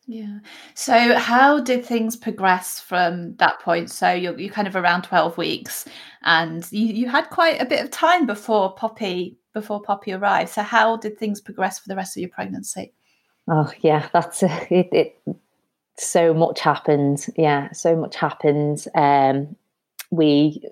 Yeah. 0.08 0.40
So, 0.74 1.16
how 1.16 1.60
did 1.60 1.86
things 1.86 2.16
progress 2.16 2.80
from 2.80 3.36
that 3.36 3.60
point? 3.60 3.92
So, 3.92 4.12
you're, 4.12 4.40
you're 4.40 4.54
kind 4.54 4.68
of 4.68 4.76
around 4.76 5.04
12 5.04 5.38
weeks 5.38 5.86
and 6.24 6.66
you, 6.72 6.88
you 6.88 7.10
had 7.10 7.30
quite 7.30 7.62
a 7.62 7.66
bit 7.66 7.84
of 7.84 7.92
time 7.92 8.26
before 8.26 8.74
Poppy 8.74 9.38
before 9.54 9.82
Poppy 9.82 10.14
arrived. 10.14 10.50
So, 10.50 10.64
how 10.64 10.98
did 10.98 11.20
things 11.20 11.42
progress 11.42 11.78
for 11.78 11.90
the 11.90 11.96
rest 11.96 12.18
of 12.18 12.22
your 12.22 12.30
pregnancy? 12.30 12.94
Oh, 13.48 13.72
yeah, 13.82 14.08
that's 14.12 14.42
it, 14.44 14.90
it 14.92 15.20
so 15.98 16.34
much 16.34 16.62
happened. 16.62 17.28
Yeah, 17.36 17.72
so 17.74 17.96
much 17.96 18.16
happened. 18.16 18.86
Um, 18.96 19.56
we 20.10 20.64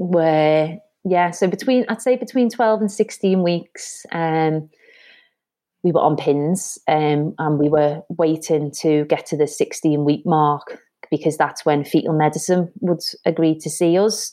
were, 0.00 0.76
yeah, 1.04 1.30
so 1.30 1.46
between, 1.46 1.84
I'd 1.88 2.02
say 2.02 2.16
between 2.16 2.50
12 2.50 2.80
and 2.80 2.90
16 2.90 3.42
weeks. 3.42 4.04
Um, 4.10 4.68
we 5.82 5.92
were 5.92 6.00
on 6.00 6.16
pins 6.16 6.78
um, 6.88 7.34
and 7.38 7.58
we 7.58 7.68
were 7.68 8.02
waiting 8.10 8.70
to 8.80 9.04
get 9.06 9.26
to 9.26 9.36
the 9.36 9.46
16 9.46 10.04
week 10.04 10.26
mark 10.26 10.78
because 11.10 11.36
that's 11.36 11.64
when 11.64 11.84
fetal 11.84 12.12
medicine 12.12 12.70
would 12.80 13.00
agree 13.24 13.58
to 13.58 13.70
see 13.70 13.98
us. 13.98 14.32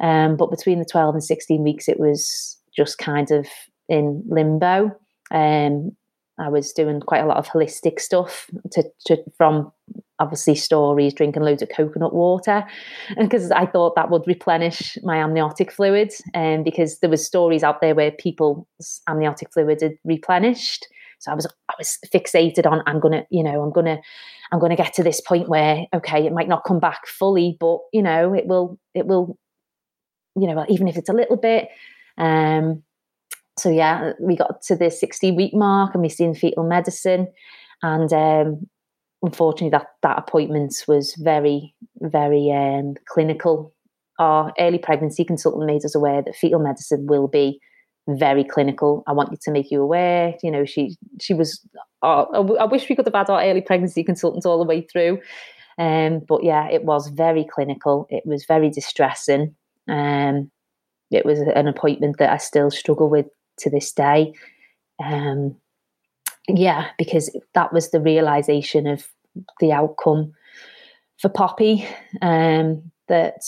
Um, 0.00 0.36
but 0.36 0.50
between 0.50 0.78
the 0.78 0.84
12 0.84 1.16
and 1.16 1.24
16 1.24 1.62
weeks, 1.62 1.88
it 1.88 2.00
was 2.00 2.58
just 2.74 2.98
kind 2.98 3.30
of 3.30 3.46
in 3.88 4.22
limbo. 4.28 4.96
Um, 5.30 5.96
I 6.38 6.48
was 6.48 6.72
doing 6.72 7.00
quite 7.00 7.22
a 7.22 7.26
lot 7.26 7.36
of 7.36 7.48
holistic 7.48 7.98
stuff 8.00 8.48
to, 8.72 8.84
to, 9.06 9.18
from 9.36 9.72
obviously 10.20 10.54
stories 10.54 11.14
drinking 11.14 11.42
loads 11.42 11.62
of 11.62 11.68
coconut 11.68 12.14
water 12.14 12.64
because 13.18 13.50
I 13.50 13.66
thought 13.66 13.94
that 13.96 14.10
would 14.10 14.26
replenish 14.26 14.98
my 15.02 15.18
amniotic 15.18 15.70
fluid 15.70 16.12
and 16.34 16.58
um, 16.58 16.64
because 16.64 16.98
there 16.98 17.10
was 17.10 17.24
stories 17.24 17.62
out 17.62 17.80
there 17.80 17.94
where 17.94 18.10
people's 18.10 18.66
amniotic 19.08 19.52
fluid 19.52 19.80
had 19.80 19.96
replenished. 20.04 20.86
So 21.20 21.32
I 21.32 21.34
was 21.34 21.46
I 21.68 21.74
was 21.78 21.98
fixated 22.06 22.70
on 22.70 22.82
I'm 22.86 23.00
gonna 23.00 23.26
you 23.30 23.42
know 23.42 23.62
I'm 23.62 23.72
gonna 23.72 23.98
I'm 24.52 24.60
gonna 24.60 24.76
get 24.76 24.94
to 24.94 25.02
this 25.02 25.20
point 25.20 25.48
where 25.48 25.86
okay 25.92 26.24
it 26.24 26.32
might 26.32 26.48
not 26.48 26.64
come 26.64 26.78
back 26.78 27.06
fully 27.06 27.56
but 27.58 27.78
you 27.92 28.02
know 28.02 28.34
it 28.34 28.46
will 28.46 28.78
it 28.94 29.06
will 29.06 29.36
you 30.36 30.46
know 30.46 30.64
even 30.68 30.86
if 30.86 30.96
it's 30.96 31.08
a 31.08 31.14
little 31.14 31.36
bit. 31.36 31.68
Um 32.18 32.82
so 33.58 33.68
yeah 33.68 34.12
we 34.20 34.36
got 34.36 34.62
to 34.62 34.76
the 34.76 34.90
60 34.90 35.32
week 35.32 35.54
mark 35.54 35.94
and 35.94 36.02
we 36.02 36.08
seen 36.08 36.34
fetal 36.34 36.62
medicine 36.62 37.26
and 37.82 38.12
um 38.12 38.68
unfortunately 39.22 39.70
that 39.70 39.88
that 40.02 40.18
appointment 40.18 40.74
was 40.86 41.14
very 41.18 41.74
very 42.00 42.50
um, 42.52 42.94
clinical. 43.06 43.72
Our 44.18 44.52
early 44.58 44.78
pregnancy 44.78 45.24
consultant 45.24 45.66
made 45.66 45.84
us 45.84 45.94
aware 45.94 46.22
that 46.22 46.36
fetal 46.36 46.60
medicine 46.60 47.06
will 47.06 47.28
be 47.28 47.60
very 48.08 48.42
clinical. 48.42 49.04
I 49.06 49.12
want 49.12 49.30
you 49.30 49.38
to 49.42 49.50
make 49.50 49.70
you 49.70 49.82
aware 49.82 50.34
you 50.42 50.50
know 50.50 50.64
she 50.64 50.96
she 51.20 51.34
was 51.34 51.60
uh, 52.02 52.22
i 52.32 52.64
wish 52.64 52.88
we 52.88 52.94
could 52.94 53.06
have 53.06 53.14
had 53.14 53.28
our 53.28 53.42
early 53.42 53.60
pregnancy 53.60 54.04
consultant 54.04 54.46
all 54.46 54.58
the 54.58 54.68
way 54.68 54.82
through. 54.82 55.20
Um, 55.78 56.20
but 56.26 56.42
yeah 56.42 56.68
it 56.68 56.84
was 56.84 57.08
very 57.08 57.44
clinical. 57.44 58.06
It 58.10 58.24
was 58.26 58.44
very 58.46 58.70
distressing. 58.70 59.54
Um, 59.88 60.50
it 61.10 61.24
was 61.24 61.38
an 61.40 61.66
appointment 61.66 62.18
that 62.18 62.30
i 62.30 62.36
still 62.36 62.70
struggle 62.70 63.08
with 63.08 63.26
to 63.58 63.70
this 63.70 63.92
day. 63.92 64.32
Um, 65.02 65.56
yeah, 66.48 66.88
because 66.96 67.34
that 67.54 67.72
was 67.72 67.90
the 67.90 68.00
realization 68.00 68.86
of 68.86 69.06
the 69.60 69.72
outcome 69.72 70.32
for 71.18 71.28
Poppy. 71.28 71.86
Um, 72.22 72.90
that 73.08 73.42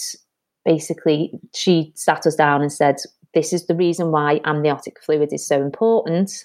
basically 0.64 1.32
she 1.54 1.92
sat 1.94 2.26
us 2.26 2.34
down 2.34 2.62
and 2.62 2.72
said, 2.72 2.96
"This 3.34 3.52
is 3.52 3.66
the 3.66 3.74
reason 3.74 4.10
why 4.10 4.40
amniotic 4.44 5.02
fluid 5.02 5.32
is 5.32 5.46
so 5.46 5.60
important," 5.62 6.44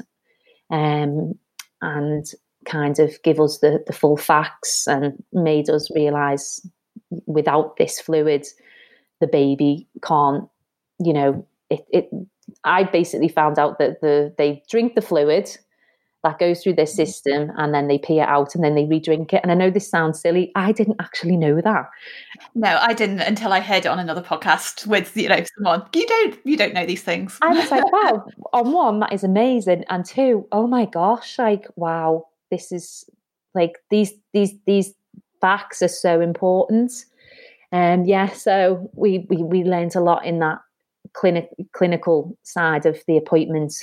um, 0.69 1.37
and 1.81 2.25
kind 2.65 2.99
of 2.99 3.21
give 3.23 3.39
us 3.39 3.59
the 3.59 3.83
the 3.85 3.93
full 3.93 4.17
facts 4.17 4.87
and 4.87 5.21
made 5.33 5.69
us 5.69 5.89
realize 5.93 6.65
without 7.25 7.77
this 7.77 7.99
fluid, 7.99 8.45
the 9.19 9.27
baby 9.27 9.87
can't. 10.01 10.47
You 10.99 11.13
know, 11.13 11.47
it. 11.69 11.85
it 11.89 12.09
I 12.63 12.83
basically 12.83 13.27
found 13.27 13.57
out 13.57 13.79
that 13.79 14.01
the 14.01 14.33
they 14.37 14.63
drink 14.69 14.95
the 14.95 15.01
fluid 15.01 15.57
that 16.25 16.39
goes 16.39 16.63
through 16.63 16.73
their 16.73 16.87
system 16.87 17.51
and 17.57 17.71
then 17.71 17.87
they 17.87 17.99
pee 17.99 18.19
it 18.19 18.27
out 18.27 18.55
and 18.55 18.63
then 18.63 18.73
they 18.73 18.85
re-drink 18.85 19.31
it. 19.31 19.41
And 19.43 19.51
I 19.51 19.55
know 19.55 19.69
this 19.69 19.87
sounds 19.87 20.19
silly. 20.19 20.51
I 20.55 20.71
didn't 20.71 20.97
actually 20.99 21.37
know 21.37 21.61
that. 21.61 21.85
No, 22.55 22.79
I 22.81 22.93
didn't 22.93 23.19
until 23.19 23.53
I 23.53 23.59
heard 23.59 23.85
it 23.85 23.89
on 23.89 23.99
another 23.99 24.23
podcast 24.23 24.87
with, 24.87 25.15
you 25.15 25.29
know, 25.29 25.43
someone. 25.55 25.85
You 25.93 26.07
don't 26.07 26.39
you 26.43 26.57
don't 26.57 26.73
know 26.73 26.85
these 26.85 27.03
things. 27.03 27.37
I 27.43 27.53
was 27.53 27.69
like, 27.69 27.91
wow, 27.91 28.25
on 28.53 28.71
one, 28.71 28.99
that 29.01 29.13
is 29.13 29.23
amazing. 29.23 29.85
And 29.89 30.03
two, 30.03 30.47
oh 30.51 30.65
my 30.65 30.85
gosh, 30.85 31.37
like, 31.37 31.67
wow, 31.75 32.25
this 32.49 32.71
is 32.71 33.07
like 33.53 33.77
these 33.91 34.11
these 34.33 34.53
these 34.65 34.93
facts 35.41 35.83
are 35.83 35.87
so 35.87 36.21
important. 36.21 36.91
And 37.71 38.01
um, 38.01 38.07
yeah, 38.07 38.29
so 38.29 38.89
we 38.95 39.27
we 39.29 39.37
we 39.43 39.63
learned 39.63 39.95
a 39.95 40.01
lot 40.01 40.25
in 40.25 40.39
that 40.39 40.59
clinic 41.13 41.49
clinical 41.73 42.35
side 42.41 42.87
of 42.87 42.97
the 43.07 43.15
appointment 43.15 43.73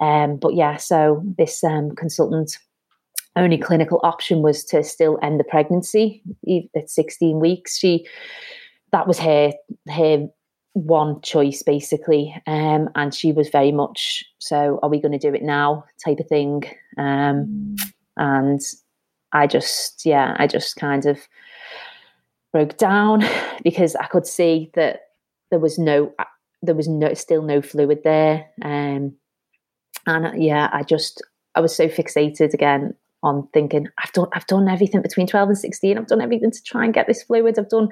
um, 0.00 0.36
but 0.36 0.54
yeah, 0.54 0.76
so 0.76 1.22
this 1.38 1.62
um, 1.64 1.94
consultant 1.94 2.58
only 3.36 3.56
clinical 3.56 4.00
option 4.02 4.42
was 4.42 4.64
to 4.64 4.84
still 4.84 5.18
end 5.22 5.40
the 5.40 5.44
pregnancy 5.44 6.22
at 6.76 6.90
16 6.90 7.40
weeks. 7.40 7.78
She 7.78 8.06
that 8.92 9.06
was 9.06 9.18
her 9.18 9.52
her 9.88 10.28
one 10.74 11.20
choice 11.22 11.62
basically, 11.62 12.34
um, 12.46 12.88
and 12.94 13.14
she 13.14 13.32
was 13.32 13.48
very 13.48 13.72
much 13.72 14.24
so. 14.38 14.78
Are 14.82 14.88
we 14.88 15.00
going 15.00 15.12
to 15.12 15.18
do 15.18 15.34
it 15.34 15.42
now? 15.42 15.84
Type 16.04 16.18
of 16.20 16.28
thing. 16.28 16.64
Um, 16.98 17.76
and 18.16 18.60
I 19.32 19.46
just 19.46 20.04
yeah, 20.04 20.36
I 20.38 20.46
just 20.46 20.76
kind 20.76 21.06
of 21.06 21.18
broke 22.52 22.76
down 22.76 23.24
because 23.64 23.96
I 23.96 24.06
could 24.06 24.26
see 24.26 24.70
that 24.74 25.00
there 25.50 25.60
was 25.60 25.78
no 25.78 26.12
there 26.62 26.74
was 26.74 26.88
no 26.88 27.14
still 27.14 27.42
no 27.42 27.62
fluid 27.62 28.00
there. 28.04 28.46
Um, 28.62 29.14
and 30.06 30.26
uh, 30.26 30.32
yeah, 30.36 30.68
I 30.72 30.82
just 30.82 31.22
I 31.54 31.60
was 31.60 31.74
so 31.74 31.88
fixated 31.88 32.54
again 32.54 32.94
on 33.22 33.48
thinking 33.52 33.88
I've 33.98 34.12
done 34.12 34.28
I've 34.32 34.46
done 34.46 34.68
everything 34.68 35.02
between 35.02 35.26
12 35.26 35.48
and 35.50 35.58
16. 35.58 35.98
I've 35.98 36.06
done 36.06 36.20
everything 36.20 36.50
to 36.50 36.62
try 36.62 36.84
and 36.84 36.94
get 36.94 37.06
this 37.06 37.22
fluid. 37.22 37.58
I've 37.58 37.68
done 37.68 37.88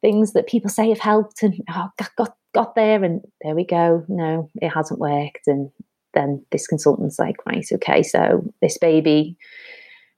things 0.00 0.32
that 0.32 0.46
people 0.46 0.70
say 0.70 0.88
have 0.88 1.00
helped 1.00 1.42
and 1.42 1.54
oh, 1.70 1.88
got, 1.98 2.16
got 2.16 2.36
got 2.54 2.74
there 2.74 3.04
and 3.04 3.20
there 3.42 3.54
we 3.54 3.64
go. 3.64 4.04
No, 4.08 4.48
it 4.56 4.70
hasn't 4.70 4.98
worked. 4.98 5.46
And 5.46 5.70
then 6.14 6.44
this 6.50 6.66
consultant's 6.66 7.18
like, 7.18 7.36
right, 7.46 7.66
okay, 7.74 8.02
so 8.02 8.42
this 8.62 8.78
baby, 8.78 9.36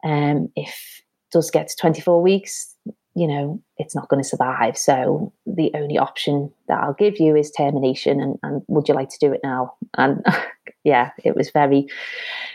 um, 0.04 0.48
if 0.54 1.02
does 1.32 1.50
get 1.50 1.68
to 1.68 1.76
24 1.76 2.22
weeks, 2.22 2.74
you 3.14 3.26
know, 3.26 3.60
it's 3.78 3.94
not 3.94 4.08
going 4.08 4.22
to 4.22 4.28
survive. 4.28 4.76
So 4.76 5.32
the 5.46 5.70
only 5.74 5.98
option 5.98 6.52
that 6.68 6.78
I'll 6.78 6.94
give 6.94 7.18
you 7.18 7.34
is 7.36 7.50
termination. 7.50 8.20
And, 8.20 8.38
and 8.42 8.62
would 8.68 8.88
you 8.88 8.94
like 8.94 9.08
to 9.10 9.18
do 9.20 9.32
it 9.32 9.40
now? 9.42 9.74
And 9.96 10.24
yeah, 10.84 11.10
it 11.24 11.34
was 11.34 11.50
very, 11.50 11.86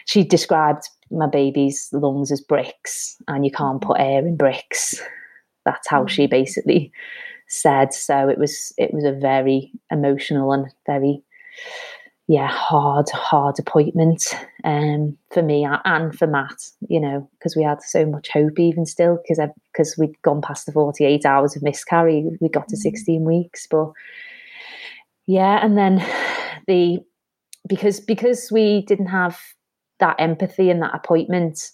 she 0.05 0.23
described 0.23 0.83
my 1.11 1.27
baby's 1.27 1.89
lungs 1.91 2.31
as 2.31 2.41
bricks 2.41 3.17
and 3.27 3.45
you 3.45 3.51
can't 3.51 3.81
put 3.81 3.99
air 3.99 4.19
in 4.19 4.37
bricks. 4.37 5.01
That's 5.65 5.87
how 5.87 6.05
she 6.05 6.27
mm. 6.27 6.31
basically 6.31 6.91
said. 7.47 7.93
So 7.93 8.29
it 8.29 8.37
was, 8.37 8.73
it 8.77 8.93
was 8.93 9.03
a 9.03 9.11
very 9.11 9.71
emotional 9.91 10.53
and 10.53 10.67
very, 10.85 11.21
yeah, 12.27 12.47
hard, 12.47 13.09
hard 13.09 13.59
appointment 13.59 14.23
um, 14.63 15.17
for 15.31 15.41
me 15.41 15.67
and 15.83 16.17
for 16.17 16.25
Matt, 16.25 16.69
you 16.87 16.99
know, 16.99 17.29
because 17.37 17.55
we 17.55 17.63
had 17.63 17.81
so 17.81 18.05
much 18.05 18.29
hope 18.29 18.57
even 18.59 18.85
still, 18.85 19.17
because 19.17 19.45
because 19.71 19.97
we'd 19.97 20.21
gone 20.21 20.41
past 20.41 20.65
the 20.65 20.71
48 20.71 21.25
hours 21.25 21.55
of 21.55 21.63
miscarry, 21.63 22.25
we 22.39 22.47
got 22.47 22.69
to 22.69 22.77
mm. 22.77 22.79
16 22.79 23.25
weeks. 23.25 23.67
But 23.69 23.91
yeah, 25.27 25.63
and 25.63 25.77
then 25.77 26.05
the, 26.67 26.99
because 27.67 27.99
because 27.99 28.49
we 28.51 28.83
didn't 28.83 29.07
have 29.07 29.39
that 29.99 30.15
empathy 30.17 30.69
in 30.69 30.79
that 30.79 30.95
appointment, 30.95 31.71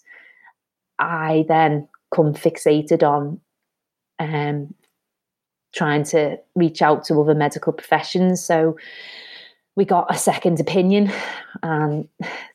I 0.97 1.45
then 1.47 1.88
come 2.14 2.34
fixated 2.34 3.04
on 3.04 3.39
um, 4.18 4.74
trying 5.76 6.04
to 6.06 6.38
reach 6.56 6.82
out 6.82 7.04
to 7.06 7.22
other 7.22 7.36
medical 7.36 7.72
professions. 7.72 8.43
So 8.43 8.76
we 9.80 9.86
got 9.86 10.14
a 10.14 10.18
second 10.18 10.60
opinion, 10.60 11.10
and 11.64 12.06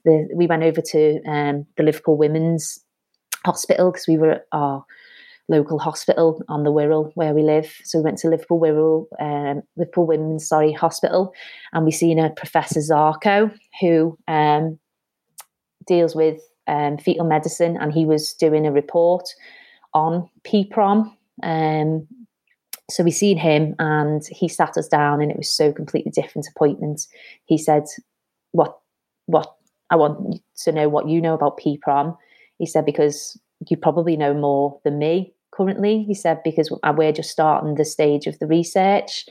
the, 0.05 0.29
we 0.35 0.47
went 0.47 0.62
over 0.62 0.83
to 0.83 1.22
um, 1.22 1.66
the 1.79 1.83
Liverpool 1.83 2.18
Women's 2.18 2.79
Hospital 3.47 3.91
because 3.91 4.07
we 4.07 4.18
were 4.18 4.33
at 4.33 4.47
our 4.53 4.85
local 5.49 5.79
hospital 5.79 6.43
on 6.51 6.64
the 6.64 6.70
Wirral 6.70 7.12
where 7.14 7.33
we 7.33 7.43
live. 7.43 7.75
So 7.85 7.99
we 7.99 8.05
went 8.05 8.18
to 8.18 8.29
Liverpool 8.29 8.61
Wirral, 8.61 9.07
um, 9.18 9.62
Liverpool 9.75 10.07
Women's 10.07 10.47
sorry 10.47 10.72
Hospital, 10.72 11.33
and 11.72 11.87
we 11.87 11.93
seen 11.93 12.18
a 12.18 12.29
Professor 12.29 12.81
Zarko 12.81 13.51
who 13.81 14.18
um, 14.29 14.79
deals 15.87 16.14
with 16.14 16.43
um, 16.66 16.99
fetal 16.99 17.25
medicine, 17.25 17.79
and 17.81 17.91
he 17.91 18.05
was 18.05 18.35
doing 18.35 18.66
a 18.66 18.70
report 18.70 19.25
on 19.95 20.29
PPROM. 20.45 21.11
Um, 21.43 22.07
so 22.91 23.03
we 23.03 23.11
seen 23.11 23.39
him 23.39 23.74
and 23.78 24.22
he 24.30 24.49
sat 24.49 24.76
us 24.76 24.89
down 24.89 25.22
and 25.22 25.30
it 25.30 25.37
was 25.37 25.49
so 25.49 25.72
completely 25.72 26.11
different 26.11 26.47
appointment. 26.55 27.07
He 27.47 27.59
said, 27.59 27.85
What 28.53 28.78
what 29.26 29.55
I 29.91 29.97
want 29.97 30.41
to 30.64 30.72
know 30.72 30.89
what 30.89 31.09
you 31.09 31.20
know 31.20 31.35
about 31.35 31.59
PPROM. 31.59 32.16
He 32.59 32.66
said, 32.66 32.85
because 32.85 33.39
you 33.68 33.76
probably 33.76 34.16
know 34.16 34.35
more 34.35 34.80
than 34.85 34.99
me 34.99 35.32
currently. 35.53 36.03
He 36.05 36.14
said, 36.14 36.41
because 36.45 36.70
we're 36.97 37.12
just 37.12 37.30
starting 37.30 37.74
the 37.74 37.85
stage 37.85 38.26
of 38.26 38.39
the 38.39 38.47
research. 38.47 39.26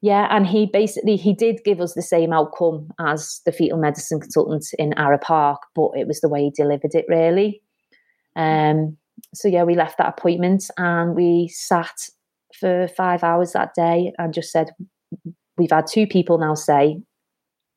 Yeah, 0.00 0.28
and 0.30 0.46
he 0.46 0.66
basically 0.66 1.16
he 1.16 1.32
did 1.32 1.64
give 1.64 1.80
us 1.80 1.94
the 1.94 2.02
same 2.02 2.32
outcome 2.32 2.90
as 3.00 3.40
the 3.44 3.52
fetal 3.52 3.78
medicine 3.78 4.20
consultant 4.20 4.66
in 4.78 4.92
Arrowe 4.96 5.18
Park, 5.18 5.62
but 5.74 5.90
it 5.96 6.06
was 6.06 6.20
the 6.20 6.28
way 6.28 6.44
he 6.44 6.50
delivered 6.50 6.94
it 6.94 7.06
really. 7.08 7.60
Um, 8.36 8.96
so 9.34 9.48
yeah, 9.48 9.64
we 9.64 9.74
left 9.74 9.98
that 9.98 10.14
appointment 10.16 10.70
and 10.76 11.16
we 11.16 11.48
sat 11.48 11.96
for 12.58 12.88
five 12.88 13.22
hours 13.22 13.52
that 13.52 13.74
day 13.74 14.12
and 14.18 14.34
just 14.34 14.50
said, 14.50 14.70
We've 15.56 15.70
had 15.70 15.86
two 15.88 16.06
people 16.06 16.38
now 16.38 16.54
say, 16.54 17.02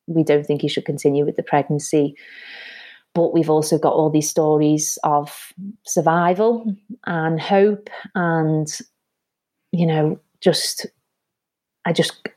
we 0.06 0.22
don't 0.22 0.46
think 0.46 0.62
you 0.62 0.68
should 0.68 0.84
continue 0.84 1.24
with 1.24 1.36
the 1.36 1.42
pregnancy. 1.42 2.14
But 3.14 3.34
we've 3.34 3.50
also 3.50 3.76
got 3.76 3.92
all 3.92 4.08
these 4.08 4.30
stories 4.30 4.98
of 5.02 5.52
survival 5.84 6.64
and 7.06 7.40
hope 7.40 7.90
and, 8.14 8.68
you 9.72 9.86
know, 9.86 10.20
just, 10.40 10.86
I 11.84 11.92
just, 11.92 12.28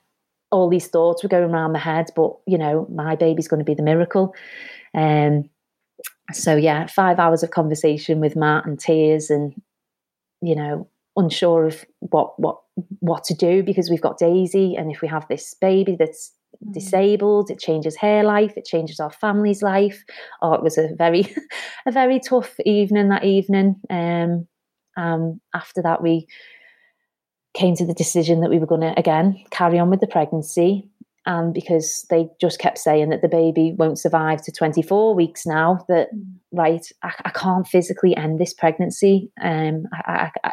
all 0.51 0.67
these 0.67 0.87
thoughts 0.87 1.23
were 1.23 1.29
going 1.29 1.51
around 1.51 1.73
my 1.73 1.79
head, 1.79 2.07
but, 2.15 2.35
you 2.47 2.57
know, 2.57 2.87
my 2.91 3.15
baby's 3.15 3.47
going 3.47 3.59
to 3.59 3.65
be 3.65 3.75
the 3.75 3.83
miracle. 3.83 4.33
Um, 4.93 5.49
so, 6.33 6.55
yeah, 6.55 6.87
five 6.87 7.19
hours 7.19 7.43
of 7.43 7.51
conversation 7.51 8.19
with 8.19 8.35
Matt 8.35 8.65
and 8.65 8.79
tears 8.79 9.29
and 9.29 9.53
you 10.41 10.55
know, 10.55 10.87
unsure 11.16 11.66
of 11.66 11.86
what 11.99 12.39
what 12.39 12.59
what 12.99 13.24
to 13.26 13.34
do 13.34 13.63
because 13.63 13.89
we've 13.89 14.01
got 14.01 14.18
Daisy, 14.18 14.76
and 14.76 14.91
if 14.91 15.01
we 15.01 15.07
have 15.07 15.28
this 15.28 15.53
baby 15.59 15.95
that's 15.97 16.32
mm. 16.63 16.74
disabled, 16.74 17.49
it 17.49 17.59
changes 17.59 17.97
her 17.97 18.24
life, 18.24 18.53
it 18.57 18.66
changes 18.66 18.99
our 18.99 19.11
family's 19.11 19.61
life. 19.61 20.03
Oh, 20.41 20.53
it 20.53 20.63
was 20.63 20.78
a 20.78 20.89
very 20.97 21.34
a 21.86 21.91
very 21.91 22.20
tough 22.20 22.59
evening 22.66 23.09
that 23.09 23.24
evening. 23.24 23.76
Um, 23.89 24.47
um, 24.97 25.41
after 25.53 25.82
that, 25.82 26.01
we 26.01 26.28
came 27.53 27.76
to 27.76 27.86
the 27.86 27.93
decision 27.93 28.41
that 28.41 28.49
we 28.49 28.59
were 28.59 28.66
going 28.66 28.82
to 28.82 28.97
again 28.99 29.43
carry 29.49 29.80
on 29.80 29.89
with 29.89 30.01
the 30.01 30.07
pregnancy 30.07 30.89
and 31.26 31.53
because 31.53 32.05
they 32.09 32.28
just 32.39 32.59
kept 32.59 32.78
saying 32.78 33.09
that 33.09 33.22
the 33.22 33.28
baby 33.28 33.74
won't 33.78 33.97
survive 33.97 34.41
to 34.43 34.51
24 34.51 35.16
weeks 35.16 35.45
now 35.45 35.84
that 35.88 36.09
mm. 36.13 36.24
right 36.51 36.86
I, 37.01 37.13
I, 37.26 37.30
can't 37.32 37.68
physically 37.68 38.16
end 38.16 38.39
this 38.39 38.53
pregnancy 38.53 39.32
um 39.41 39.86
I, 39.93 40.32
I, 40.43 40.51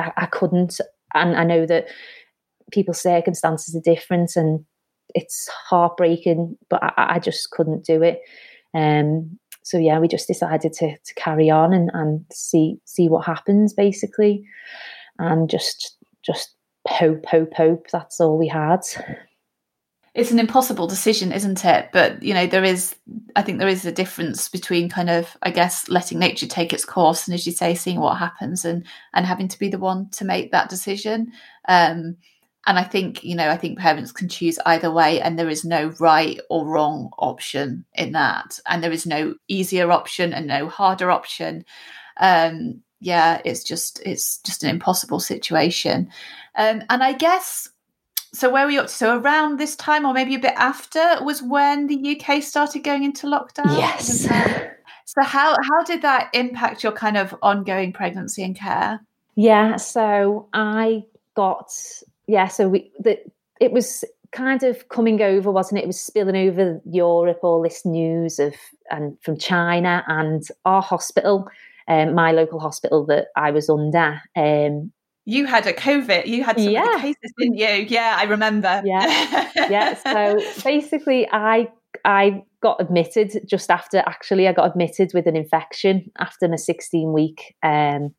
I, 0.00 0.12
I 0.16 0.26
couldn't. 0.26 0.80
And 1.14 1.36
i 1.36 1.44
know 1.44 1.66
that 1.66 1.86
people's 2.70 3.02
circumstances 3.02 3.74
are 3.74 3.80
different 3.80 4.36
and 4.36 4.64
it's 5.12 5.48
heartbreaking 5.68 6.56
but 6.68 6.80
i, 6.84 6.92
I 6.96 7.18
just 7.18 7.50
couldn't 7.50 7.84
do 7.84 8.02
it. 8.02 8.20
Um 8.74 9.38
so 9.62 9.76
yeah 9.76 9.98
we 9.98 10.08
just 10.08 10.28
decided 10.28 10.72
to 10.74 10.96
to 10.96 11.14
carry 11.14 11.50
on 11.50 11.72
and, 11.72 11.90
and 11.94 12.24
see 12.32 12.78
see 12.84 13.08
what 13.08 13.26
happens 13.26 13.74
basically. 13.74 14.44
And 15.18 15.50
just 15.50 15.96
just 16.24 16.54
hope 16.88 17.26
hope 17.26 17.54
hope 17.54 17.86
that's 17.92 18.20
all 18.20 18.38
we 18.38 18.48
had 18.48 18.80
it's 20.14 20.32
an 20.32 20.38
impossible 20.40 20.86
decision 20.86 21.32
isn't 21.32 21.64
it? 21.64 21.90
But 21.92 22.22
you 22.22 22.34
know 22.34 22.46
there 22.46 22.64
is 22.64 22.96
i 23.36 23.42
think 23.42 23.58
there 23.58 23.68
is 23.68 23.84
a 23.86 23.92
difference 23.92 24.48
between 24.48 24.88
kind 24.88 25.08
of 25.10 25.36
i 25.42 25.50
guess 25.50 25.88
letting 25.88 26.18
nature 26.18 26.46
take 26.46 26.72
its 26.72 26.84
course 26.84 27.26
and 27.26 27.34
as 27.34 27.46
you 27.46 27.52
say 27.52 27.74
seeing 27.74 28.00
what 28.00 28.18
happens 28.18 28.64
and 28.64 28.84
and 29.14 29.26
having 29.26 29.48
to 29.48 29.58
be 29.58 29.68
the 29.68 29.78
one 29.78 30.08
to 30.10 30.24
make 30.24 30.50
that 30.52 30.68
decision. 30.68 31.32
Um 31.68 32.16
and 32.66 32.78
i 32.78 32.82
think 32.82 33.24
you 33.24 33.34
know 33.34 33.48
i 33.48 33.56
think 33.56 33.78
parents 33.78 34.12
can 34.12 34.28
choose 34.28 34.58
either 34.66 34.90
way 34.90 35.20
and 35.20 35.38
there 35.38 35.48
is 35.48 35.64
no 35.64 35.94
right 36.00 36.40
or 36.50 36.66
wrong 36.66 37.10
option 37.18 37.84
in 37.94 38.12
that. 38.12 38.58
And 38.66 38.82
there 38.82 38.92
is 38.92 39.06
no 39.06 39.34
easier 39.48 39.90
option 39.90 40.32
and 40.32 40.46
no 40.46 40.68
harder 40.68 41.10
option. 41.10 41.64
Um 42.18 42.82
yeah 43.00 43.40
it's 43.44 43.64
just 43.64 44.02
it's 44.04 44.38
just 44.38 44.62
an 44.64 44.70
impossible 44.70 45.20
situation. 45.20 46.10
Um 46.56 46.82
and 46.90 47.02
i 47.02 47.12
guess 47.12 47.68
so 48.32 48.50
where 48.50 48.64
were 48.64 48.70
you 48.70 48.80
up 48.80 48.86
to? 48.86 48.92
So 48.92 49.18
around 49.18 49.58
this 49.58 49.76
time, 49.76 50.04
or 50.06 50.12
maybe 50.12 50.34
a 50.34 50.38
bit 50.38 50.54
after, 50.56 51.18
was 51.22 51.42
when 51.42 51.86
the 51.86 52.16
UK 52.20 52.42
started 52.42 52.84
going 52.84 53.04
into 53.04 53.26
lockdown. 53.26 53.76
Yes. 53.76 54.28
So 55.10 55.24
how 55.24 55.56
how 55.68 55.82
did 55.82 56.02
that 56.02 56.30
impact 56.34 56.84
your 56.84 56.92
kind 56.92 57.16
of 57.16 57.34
ongoing 57.42 57.92
pregnancy 57.92 58.44
and 58.44 58.54
care? 58.54 59.00
Yeah. 59.34 59.74
So 59.74 60.48
I 60.52 61.02
got 61.34 61.72
yeah. 62.28 62.46
So 62.46 62.68
we 62.68 62.92
the 63.00 63.18
it 63.60 63.72
was 63.72 64.04
kind 64.30 64.62
of 64.62 64.88
coming 64.88 65.20
over, 65.20 65.50
wasn't 65.50 65.80
it? 65.80 65.82
It 65.82 65.88
was 65.88 66.00
spilling 66.00 66.36
over 66.36 66.80
Europe. 66.84 67.40
All 67.42 67.60
this 67.60 67.84
news 67.84 68.38
of 68.38 68.54
and 68.92 69.20
from 69.20 69.36
China 69.36 70.04
and 70.06 70.46
our 70.64 70.80
hospital. 70.80 71.48
Um, 71.88 72.14
my 72.14 72.30
local 72.30 72.60
hospital 72.60 73.04
that 73.06 73.28
I 73.34 73.50
was 73.50 73.68
under, 73.68 74.22
um, 74.36 74.92
you 75.24 75.46
had 75.46 75.66
a 75.66 75.72
COVID. 75.72 76.26
You 76.26 76.44
had 76.44 76.58
some 76.58 76.70
yeah. 76.70 77.00
cases, 77.00 77.32
didn't 77.38 77.56
you? 77.56 77.86
Yeah, 77.88 78.16
I 78.18 78.24
remember. 78.24 78.82
Yeah, 78.84 79.50
yeah. 79.54 79.94
So 79.94 80.40
basically, 80.64 81.28
I 81.30 81.68
I 82.04 82.42
got 82.62 82.80
admitted 82.80 83.42
just 83.46 83.70
after. 83.70 83.98
Actually, 84.06 84.48
I 84.48 84.52
got 84.52 84.70
admitted 84.70 85.12
with 85.14 85.26
an 85.26 85.36
infection 85.36 86.10
after 86.18 86.48
my 86.48 86.56
16 86.56 87.12
week 87.12 87.54
um, 87.62 88.14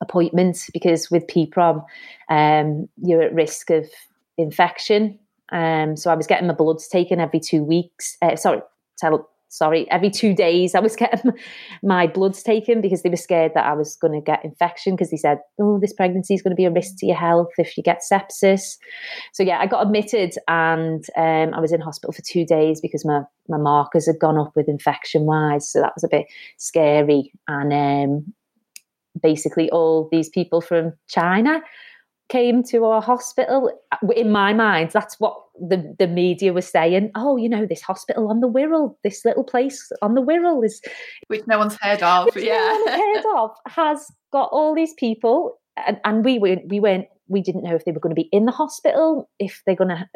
appointment 0.00 0.58
because 0.72 1.10
with 1.10 1.26
PPROM, 1.26 1.84
um, 2.28 2.88
you're 3.02 3.22
at 3.22 3.34
risk 3.34 3.70
of 3.70 3.86
infection. 4.38 5.18
Um, 5.52 5.96
so 5.96 6.10
I 6.10 6.14
was 6.14 6.26
getting 6.26 6.48
my 6.48 6.54
bloods 6.54 6.88
taken 6.88 7.20
every 7.20 7.40
two 7.40 7.62
weeks. 7.62 8.16
Uh, 8.20 8.36
sorry, 8.36 8.60
tell 8.98 9.28
sorry, 9.48 9.90
every 9.90 10.10
two 10.10 10.34
days 10.34 10.74
I 10.74 10.80
was 10.80 10.96
getting 11.04 11.32
my 11.82 12.06
bloods 12.06 12.42
taken 12.42 12.80
because 12.80 13.02
they 13.02 13.08
were 13.08 13.16
scared 13.16 13.52
that 13.54 13.66
I 13.66 13.74
was 13.74 13.96
going 13.96 14.12
to 14.12 14.20
get 14.20 14.44
infection 14.44 14.94
because 14.94 15.10
they 15.10 15.16
said, 15.16 15.38
oh, 15.60 15.78
this 15.80 15.92
pregnancy 15.92 16.34
is 16.34 16.42
going 16.42 16.52
to 16.52 16.56
be 16.56 16.64
a 16.64 16.70
risk 16.70 16.94
to 16.98 17.06
your 17.06 17.16
health 17.16 17.52
if 17.58 17.76
you 17.76 17.82
get 17.82 18.02
sepsis. 18.02 18.76
So 19.32 19.42
yeah, 19.42 19.58
I 19.58 19.66
got 19.66 19.84
admitted 19.84 20.34
and 20.48 21.04
um, 21.16 21.54
I 21.54 21.60
was 21.60 21.72
in 21.72 21.80
hospital 21.80 22.12
for 22.12 22.22
two 22.22 22.44
days 22.44 22.80
because 22.80 23.04
my, 23.04 23.22
my 23.48 23.58
markers 23.58 24.06
had 24.06 24.18
gone 24.18 24.38
up 24.38 24.52
with 24.56 24.68
infection 24.68 25.22
wise. 25.22 25.70
So 25.70 25.80
that 25.80 25.92
was 25.94 26.04
a 26.04 26.08
bit 26.08 26.26
scary. 26.56 27.32
And 27.48 27.72
um, 27.72 28.34
basically 29.22 29.70
all 29.70 30.08
these 30.10 30.28
people 30.28 30.60
from 30.60 30.92
China 31.08 31.62
came 32.28 32.62
to 32.64 32.84
our 32.84 33.00
hospital. 33.00 33.70
Uh, 33.92 34.08
in 34.14 34.30
my 34.30 34.52
mind, 34.52 34.90
that's 34.92 35.18
what 35.20 35.36
the, 35.58 35.94
the 35.98 36.06
media 36.06 36.52
was 36.52 36.66
saying. 36.66 37.10
Oh, 37.14 37.36
you 37.36 37.48
know, 37.48 37.66
this 37.66 37.82
hospital 37.82 38.28
on 38.28 38.40
the 38.40 38.48
Wirral, 38.48 38.96
this 39.04 39.24
little 39.24 39.44
place 39.44 39.90
on 40.02 40.14
the 40.14 40.22
Wirral 40.22 40.64
is. 40.64 40.80
Which 41.28 41.46
no 41.46 41.58
one's 41.58 41.76
heard 41.80 42.02
of. 42.02 42.36
yeah. 42.36 42.76
No 42.86 42.92
heard 42.92 43.24
of, 43.36 43.50
has 43.68 44.10
got 44.32 44.48
all 44.52 44.74
these 44.74 44.94
people. 44.94 45.58
And, 45.86 46.00
and 46.04 46.24
we, 46.24 46.38
were, 46.38 46.56
we 46.68 46.80
weren't, 46.80 47.06
we 47.28 47.42
didn't 47.42 47.62
know 47.62 47.74
if 47.74 47.84
they 47.84 47.92
were 47.92 48.00
going 48.00 48.14
to 48.14 48.20
be 48.20 48.28
in 48.32 48.46
the 48.46 48.52
hospital, 48.52 49.28
if 49.38 49.62
they're 49.66 49.76
going 49.76 49.90
to 49.90 50.06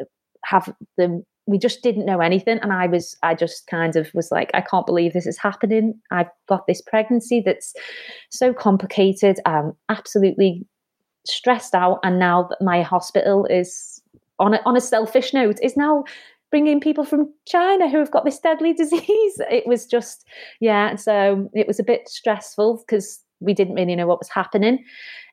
have 0.45 0.73
them. 0.97 1.23
We 1.47 1.57
just 1.57 1.81
didn't 1.81 2.05
know 2.05 2.19
anything. 2.19 2.59
And 2.61 2.71
I 2.71 2.87
was, 2.87 3.17
I 3.23 3.35
just 3.35 3.67
kind 3.67 3.95
of 3.95 4.11
was 4.13 4.31
like, 4.31 4.51
I 4.53 4.61
can't 4.61 4.85
believe 4.85 5.13
this 5.13 5.25
is 5.25 5.37
happening. 5.37 5.99
I've 6.11 6.29
got 6.47 6.67
this 6.67 6.81
pregnancy 6.81 7.41
that's 7.43 7.73
so 8.29 8.53
complicated. 8.53 9.39
I'm 9.45 9.73
absolutely 9.89 10.65
stressed 11.25 11.75
out 11.75 11.99
and 12.03 12.19
now 12.19 12.43
that 12.43 12.61
my 12.61 12.81
hospital 12.81 13.45
is 13.45 14.01
on 14.39 14.55
a, 14.55 14.61
on 14.65 14.75
a 14.75 14.81
selfish 14.81 15.33
note 15.33 15.57
is 15.61 15.77
now 15.77 16.03
bringing 16.49 16.81
people 16.81 17.05
from 17.05 17.33
China 17.47 17.89
who 17.89 17.97
have 17.97 18.11
got 18.11 18.25
this 18.25 18.39
deadly 18.39 18.73
disease. 18.83 19.41
It 19.49 19.65
was 19.65 19.85
just, 19.85 20.25
yeah, 20.59 20.95
so 20.95 21.49
it 21.53 21.67
was 21.67 21.79
a 21.79 21.83
bit 21.83 22.09
stressful 22.09 22.83
because 22.85 23.19
we 23.39 23.53
didn't 23.53 23.75
really 23.75 23.95
know 23.95 24.05
what 24.05 24.19
was 24.19 24.29
happening. 24.29 24.83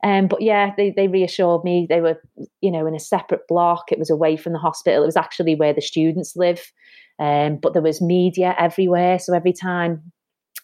Um, 0.02 0.28
but 0.28 0.40
yeah, 0.40 0.72
they, 0.76 0.90
they 0.90 1.08
reassured 1.08 1.64
me 1.64 1.86
they 1.88 2.00
were, 2.00 2.20
you 2.60 2.70
know, 2.70 2.86
in 2.86 2.94
a 2.94 3.00
separate 3.00 3.46
block. 3.48 3.92
It 3.92 3.98
was 3.98 4.10
away 4.10 4.36
from 4.36 4.52
the 4.52 4.58
hospital. 4.58 5.02
It 5.02 5.06
was 5.06 5.16
actually 5.16 5.56
where 5.56 5.74
the 5.74 5.82
students 5.82 6.36
live. 6.36 6.72
Um, 7.18 7.56
but 7.56 7.72
there 7.72 7.82
was 7.82 8.00
media 8.00 8.54
everywhere. 8.58 9.18
So 9.18 9.34
every 9.34 9.52
time 9.52 10.12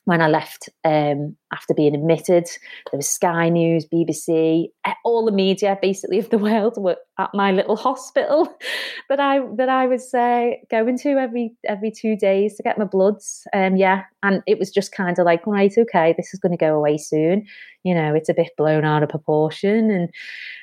when 0.07 0.21
I 0.21 0.29
left 0.29 0.69
um, 0.85 1.37
after 1.53 1.73
being 1.75 1.95
admitted. 1.95 2.45
There 2.91 2.99
was 2.99 3.09
Sky 3.09 3.49
News, 3.49 3.87
BBC, 3.87 4.69
all 5.05 5.25
the 5.25 5.33
media 5.33 5.79
basically 5.81 6.19
of 6.19 6.31
the 6.31 6.39
world 6.39 6.75
were 6.77 6.97
at 7.19 7.31
my 7.35 7.53
little 7.53 7.77
hospital 7.77 8.49
that 9.09 9.21
I 9.21 9.41
that 9.57 9.69
I 9.69 9.87
was 9.87 10.13
uh, 10.13 10.51
going 10.71 10.99
to 10.99 11.11
every 11.13 11.55
every 11.67 11.91
two 11.91 12.17
days 12.17 12.57
to 12.57 12.63
get 12.63 12.79
my 12.79 12.85
bloods. 12.85 13.47
Um, 13.53 13.77
yeah, 13.77 14.03
and 14.23 14.43
it 14.47 14.59
was 14.59 14.71
just 14.71 14.93
kind 14.93 15.19
of 15.19 15.25
like, 15.25 15.47
right, 15.47 15.73
okay, 15.77 16.15
this 16.17 16.33
is 16.35 16.41
going 16.41 16.53
to 16.53 16.59
go 16.59 16.75
away 16.75 16.99
soon. 16.99 17.47
You 17.83 17.95
know, 17.95 18.15
it's 18.15 18.29
a 18.29 18.35
bit 18.35 18.51
blown 18.57 18.85
out 18.85 19.03
of 19.03 19.09
proportion, 19.09 19.91
and 19.91 20.11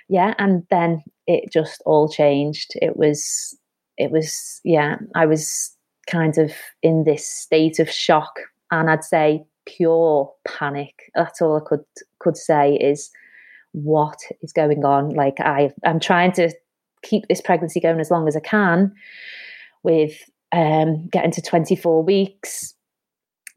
yeah, 0.09 0.33
and 0.37 0.63
then 0.69 1.03
it 1.27 1.51
just 1.51 1.81
all 1.85 2.09
changed. 2.09 2.73
It 2.81 2.97
was, 2.97 3.57
it 3.97 4.11
was, 4.11 4.59
yeah, 4.63 4.97
I 5.15 5.25
was 5.25 5.75
kind 6.07 6.37
of 6.37 6.51
in 6.81 7.03
this 7.05 7.27
state 7.27 7.79
of 7.79 7.89
shock 7.89 8.39
and 8.71 8.89
I'd 8.89 9.03
say 9.03 9.43
pure 9.65 10.31
panic. 10.47 11.11
That's 11.15 11.41
all 11.41 11.57
I 11.57 11.67
could 11.67 11.85
could 12.19 12.37
say 12.37 12.75
is 12.75 13.11
what 13.73 14.17
is 14.41 14.53
going 14.53 14.83
on. 14.83 15.09
Like 15.09 15.39
I, 15.39 15.71
I'm 15.85 15.99
trying 15.99 16.31
to 16.33 16.51
keep 17.03 17.27
this 17.27 17.41
pregnancy 17.41 17.79
going 17.79 17.99
as 17.99 18.11
long 18.11 18.27
as 18.27 18.35
I 18.35 18.39
can, 18.39 18.93
with 19.83 20.13
um, 20.51 21.07
getting 21.11 21.31
to 21.31 21.41
24 21.41 22.03
weeks, 22.03 22.73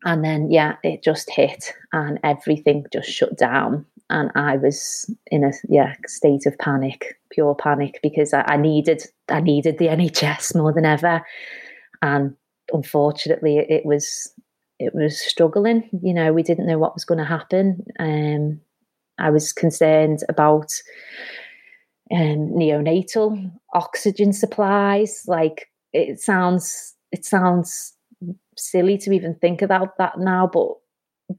and 0.05 0.25
then 0.25 0.51
yeah, 0.51 0.77
it 0.83 1.03
just 1.03 1.31
hit, 1.31 1.73
and 1.93 2.19
everything 2.25 2.85
just 2.93 3.09
shut 3.09 3.37
down, 3.37 3.87
and 4.11 4.31
I 4.35 4.57
was 4.57 5.11
in 5.29 5.45
a 5.45 5.53
yeah 5.69 5.95
state 6.07 6.47
of 6.47 6.59
panic, 6.59 7.19
pure 7.31 7.55
panic, 7.55 8.01
because 8.03 8.33
I, 8.33 8.43
I 8.43 8.57
needed 8.57 9.05
I 9.29 9.41
needed 9.41 9.79
the 9.79 9.87
NHS 9.87 10.57
more 10.57 10.73
than 10.73 10.85
ever, 10.85 11.23
and 12.03 12.37
unfortunately, 12.73 13.59
it 13.59 13.85
was 13.85 14.33
it 14.85 14.95
was 14.95 15.19
struggling. 15.19 15.89
You 16.03 16.15
know, 16.15 16.33
we 16.33 16.43
didn't 16.43 16.67
know 16.67 16.79
what 16.79 16.95
was 16.95 17.05
going 17.05 17.19
to 17.19 17.25
happen. 17.25 17.85
Um, 17.99 18.61
I 19.19 19.31
was 19.31 19.53
concerned 19.53 20.21
about 20.29 20.73
um, 22.13 22.53
neonatal 22.55 23.51
oxygen 23.75 24.33
supplies. 24.33 25.23
Like 25.27 25.69
it 25.93 26.21
sounds, 26.21 26.95
it 27.13 27.25
sounds 27.25 27.95
silly 28.57 28.99
to 28.99 29.13
even 29.13 29.35
think 29.37 29.63
about 29.63 29.99
that 29.99 30.19
now, 30.19 30.49
but 30.53 30.69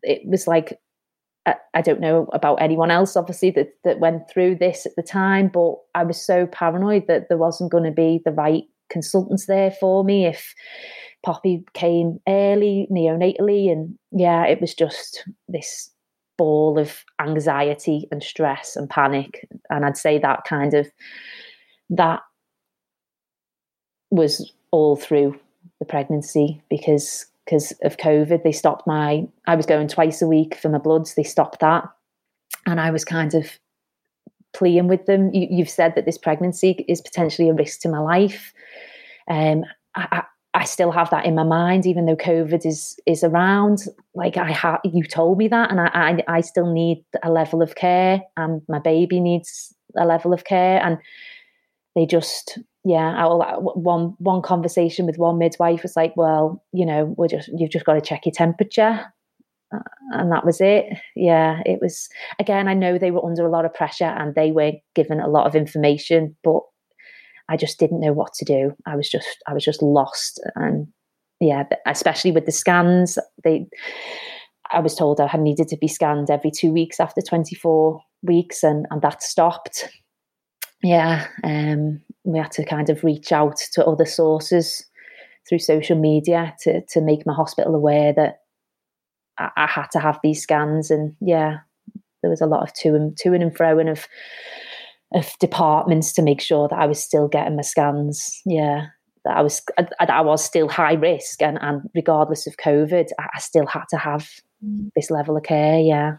it 0.03 0.21
was 0.25 0.47
like 0.47 0.79
I, 1.45 1.55
I 1.73 1.81
don't 1.81 2.01
know 2.01 2.27
about 2.33 2.61
anyone 2.61 2.91
else, 2.91 3.15
obviously 3.15 3.51
that 3.51 3.73
that 3.83 3.99
went 3.99 4.29
through 4.29 4.55
this 4.55 4.85
at 4.85 4.95
the 4.95 5.03
time, 5.03 5.49
but 5.53 5.75
I 5.93 6.03
was 6.03 6.23
so 6.23 6.47
paranoid 6.47 7.07
that 7.07 7.29
there 7.29 7.37
wasn't 7.37 7.71
going 7.71 7.83
to 7.83 7.91
be 7.91 8.21
the 8.23 8.31
right 8.31 8.63
consultants 8.89 9.45
there 9.45 9.71
for 9.71 10.03
me 10.03 10.25
if 10.25 10.53
Poppy 11.25 11.65
came 11.73 12.19
early, 12.27 12.87
neonatally, 12.91 13.71
and 13.71 13.97
yeah, 14.11 14.45
it 14.45 14.61
was 14.61 14.75
just 14.75 15.27
this 15.47 15.89
ball 16.37 16.77
of 16.77 17.03
anxiety 17.19 18.07
and 18.11 18.21
stress 18.21 18.75
and 18.75 18.89
panic. 18.89 19.47
And 19.69 19.85
I'd 19.85 19.97
say 19.97 20.19
that 20.19 20.43
kind 20.47 20.73
of 20.75 20.87
that 21.89 22.21
was 24.11 24.53
all 24.71 24.95
through 24.95 25.39
the 25.79 25.85
pregnancy 25.85 26.61
because 26.69 27.25
because 27.45 27.73
of 27.83 27.97
COVID. 27.97 28.43
They 28.43 28.51
stopped 28.51 28.87
my 28.87 29.27
I 29.47 29.55
was 29.55 29.65
going 29.65 29.87
twice 29.87 30.21
a 30.21 30.27
week 30.27 30.55
for 30.55 30.69
my 30.69 30.77
bloods. 30.77 31.15
They 31.15 31.23
stopped 31.23 31.59
that. 31.59 31.85
And 32.65 32.79
I 32.79 32.91
was 32.91 33.05
kind 33.05 33.33
of 33.33 33.59
pleading 34.53 34.87
with 34.87 35.05
them. 35.05 35.31
You, 35.33 35.63
have 35.63 35.69
said 35.69 35.95
that 35.95 36.05
this 36.05 36.17
pregnancy 36.17 36.85
is 36.87 37.01
potentially 37.01 37.49
a 37.49 37.53
risk 37.53 37.81
to 37.81 37.89
my 37.89 37.99
life. 37.99 38.53
Um, 39.27 39.63
I, 39.95 40.23
I 40.55 40.63
still 40.63 40.91
have 40.91 41.09
that 41.09 41.25
in 41.25 41.35
my 41.35 41.43
mind, 41.43 41.85
even 41.85 42.05
though 42.05 42.15
COVID 42.15 42.65
is 42.65 42.97
is 43.05 43.23
around. 43.23 43.83
Like 44.13 44.37
I 44.37 44.51
have, 44.51 44.79
you 44.85 45.03
told 45.03 45.37
me 45.37 45.49
that, 45.49 45.69
and 45.69 45.81
I, 45.81 45.89
I, 45.93 46.37
I 46.37 46.41
still 46.41 46.71
need 46.71 47.03
a 47.23 47.29
level 47.29 47.61
of 47.61 47.75
care, 47.75 48.21
and 48.37 48.61
my 48.69 48.79
baby 48.79 49.19
needs 49.19 49.75
a 49.97 50.05
level 50.05 50.33
of 50.33 50.45
care, 50.45 50.81
and 50.83 50.97
they 51.95 52.05
just, 52.05 52.57
yeah. 52.85 53.15
I, 53.15 53.57
one 53.57 54.15
one 54.19 54.41
conversation 54.41 55.05
with 55.05 55.17
one 55.17 55.37
midwife 55.37 55.83
was 55.83 55.95
like, 55.95 56.13
well, 56.15 56.63
you 56.71 56.85
know, 56.85 57.13
we're 57.17 57.27
just 57.27 57.49
you've 57.57 57.71
just 57.71 57.85
got 57.85 57.95
to 57.95 58.01
check 58.01 58.25
your 58.25 58.33
temperature, 58.33 59.01
uh, 59.73 59.79
and 60.11 60.31
that 60.31 60.45
was 60.45 60.61
it. 60.61 60.85
Yeah, 61.15 61.61
it 61.65 61.79
was. 61.81 62.07
Again, 62.39 62.69
I 62.69 62.73
know 62.73 62.97
they 62.97 63.11
were 63.11 63.25
under 63.25 63.45
a 63.45 63.51
lot 63.51 63.65
of 63.65 63.73
pressure, 63.73 64.05
and 64.05 64.35
they 64.35 64.51
were 64.51 64.71
given 64.95 65.19
a 65.19 65.27
lot 65.27 65.47
of 65.47 65.55
information, 65.55 66.35
but 66.43 66.61
I 67.49 67.57
just 67.57 67.79
didn't 67.79 67.99
know 67.99 68.13
what 68.13 68.33
to 68.35 68.45
do. 68.45 68.71
I 68.85 68.95
was 68.95 69.09
just 69.09 69.27
I 69.47 69.53
was 69.53 69.63
just 69.63 69.81
lost, 69.81 70.41
and 70.55 70.87
yeah, 71.39 71.63
especially 71.85 72.31
with 72.31 72.45
the 72.45 72.51
scans, 72.51 73.17
they. 73.43 73.67
I 74.71 74.79
was 74.79 74.95
told 74.95 75.21
I 75.21 75.27
had 75.27 75.41
needed 75.41 75.67
to 75.69 75.77
be 75.77 75.87
scanned 75.87 76.31
every 76.31 76.49
two 76.49 76.73
weeks 76.73 76.99
after 76.99 77.21
24 77.21 78.01
weeks, 78.23 78.63
and 78.63 78.87
and 78.89 79.01
that 79.01 79.21
stopped. 79.21 79.89
Yeah, 80.83 81.27
um, 81.43 82.01
we 82.23 82.39
had 82.39 82.51
to 82.51 82.65
kind 82.65 82.89
of 82.89 83.03
reach 83.03 83.31
out 83.31 83.57
to 83.73 83.85
other 83.85 84.05
sources 84.05 84.85
through 85.47 85.59
social 85.59 85.97
media 85.97 86.55
to 86.61 86.81
to 86.89 87.01
make 87.01 87.25
my 87.25 87.33
hospital 87.33 87.75
aware 87.75 88.11
that 88.13 88.39
I, 89.37 89.49
I 89.55 89.67
had 89.67 89.87
to 89.91 89.99
have 89.99 90.19
these 90.23 90.41
scans, 90.41 90.89
and 90.89 91.15
yeah, 91.21 91.59
there 92.21 92.31
was 92.31 92.41
a 92.41 92.47
lot 92.47 92.63
of 92.63 92.73
to 92.73 92.95
and 92.95 93.15
to 93.17 93.33
and 93.33 93.55
fro 93.55 93.77
and 93.77 93.89
of 93.89 94.07
of 95.15 95.33
departments 95.39 96.13
to 96.13 96.21
make 96.21 96.41
sure 96.41 96.67
that 96.67 96.77
I 96.77 96.85
was 96.85 97.01
still 97.01 97.27
getting 97.27 97.55
my 97.55 97.61
scans. 97.61 98.41
Yeah, 98.45 98.87
that 99.23 99.37
I 99.37 99.41
was 99.41 99.61
that 99.77 100.09
I 100.09 100.21
was 100.21 100.43
still 100.43 100.69
high 100.69 100.93
risk, 100.93 101.41
and 101.41 101.57
and 101.61 101.89
regardless 101.95 102.45
of 102.45 102.57
COVID, 102.57 103.07
I 103.19 103.39
still 103.39 103.65
had 103.65 103.85
to 103.89 103.97
have 103.97 104.29
mm. 104.63 104.91
this 104.95 105.09
level 105.09 105.37
of 105.37 105.43
care. 105.43 105.79
Yeah. 105.79 106.17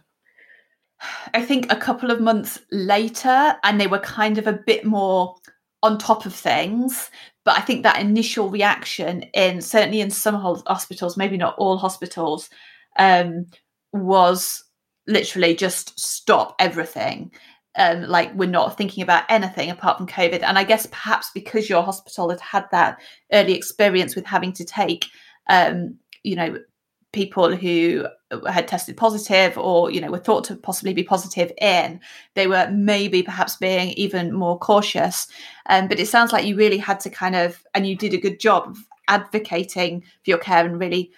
I 1.34 1.42
think 1.42 1.70
a 1.70 1.76
couple 1.76 2.10
of 2.10 2.22
months 2.22 2.58
later, 2.72 3.56
and 3.62 3.78
they 3.78 3.86
were 3.86 3.98
kind 3.98 4.38
of 4.38 4.46
a 4.46 4.54
bit 4.54 4.86
more 4.86 5.36
on 5.82 5.98
top 5.98 6.24
of 6.24 6.34
things. 6.34 7.10
But 7.44 7.58
I 7.58 7.60
think 7.60 7.82
that 7.82 8.00
initial 8.00 8.48
reaction 8.48 9.24
in 9.34 9.60
certainly 9.60 10.00
in 10.00 10.10
some 10.10 10.34
hospitals, 10.66 11.18
maybe 11.18 11.36
not 11.36 11.54
all 11.58 11.76
hospitals, 11.76 12.48
um, 12.98 13.46
was 13.92 14.64
literally 15.06 15.54
just 15.54 15.98
stop 16.00 16.56
everything 16.58 17.30
um, 17.76 18.02
like 18.02 18.34
we're 18.34 18.48
not 18.48 18.76
thinking 18.76 19.02
about 19.02 19.24
anything 19.28 19.70
apart 19.70 19.98
from 19.98 20.06
COVID. 20.06 20.42
And 20.42 20.58
I 20.58 20.64
guess 20.64 20.86
perhaps 20.86 21.30
because 21.34 21.68
your 21.68 21.82
hospital 21.82 22.30
had 22.30 22.40
had 22.40 22.64
that 22.72 22.98
early 23.32 23.54
experience 23.54 24.16
with 24.16 24.26
having 24.26 24.52
to 24.54 24.64
take, 24.64 25.06
um, 25.48 25.98
you 26.22 26.36
know, 26.36 26.58
people 27.12 27.54
who 27.54 28.06
had 28.48 28.68
tested 28.68 28.96
positive 28.96 29.56
or 29.56 29.90
you 29.90 30.00
know 30.00 30.10
were 30.10 30.18
thought 30.18 30.44
to 30.44 30.56
possibly 30.56 30.92
be 30.92 31.04
positive 31.04 31.52
in 31.60 32.00
they 32.34 32.46
were 32.46 32.68
maybe 32.72 33.22
perhaps 33.22 33.56
being 33.56 33.90
even 33.90 34.32
more 34.32 34.58
cautious 34.58 35.28
um, 35.66 35.86
but 35.88 36.00
it 36.00 36.08
sounds 36.08 36.32
like 36.32 36.44
you 36.44 36.56
really 36.56 36.76
had 36.76 36.98
to 36.98 37.08
kind 37.08 37.36
of 37.36 37.64
and 37.72 37.86
you 37.86 37.96
did 37.96 38.12
a 38.12 38.18
good 38.18 38.40
job 38.40 38.68
of 38.68 38.78
advocating 39.08 40.00
for 40.00 40.30
your 40.30 40.38
care 40.38 40.66
and 40.66 40.80
really 40.80 41.10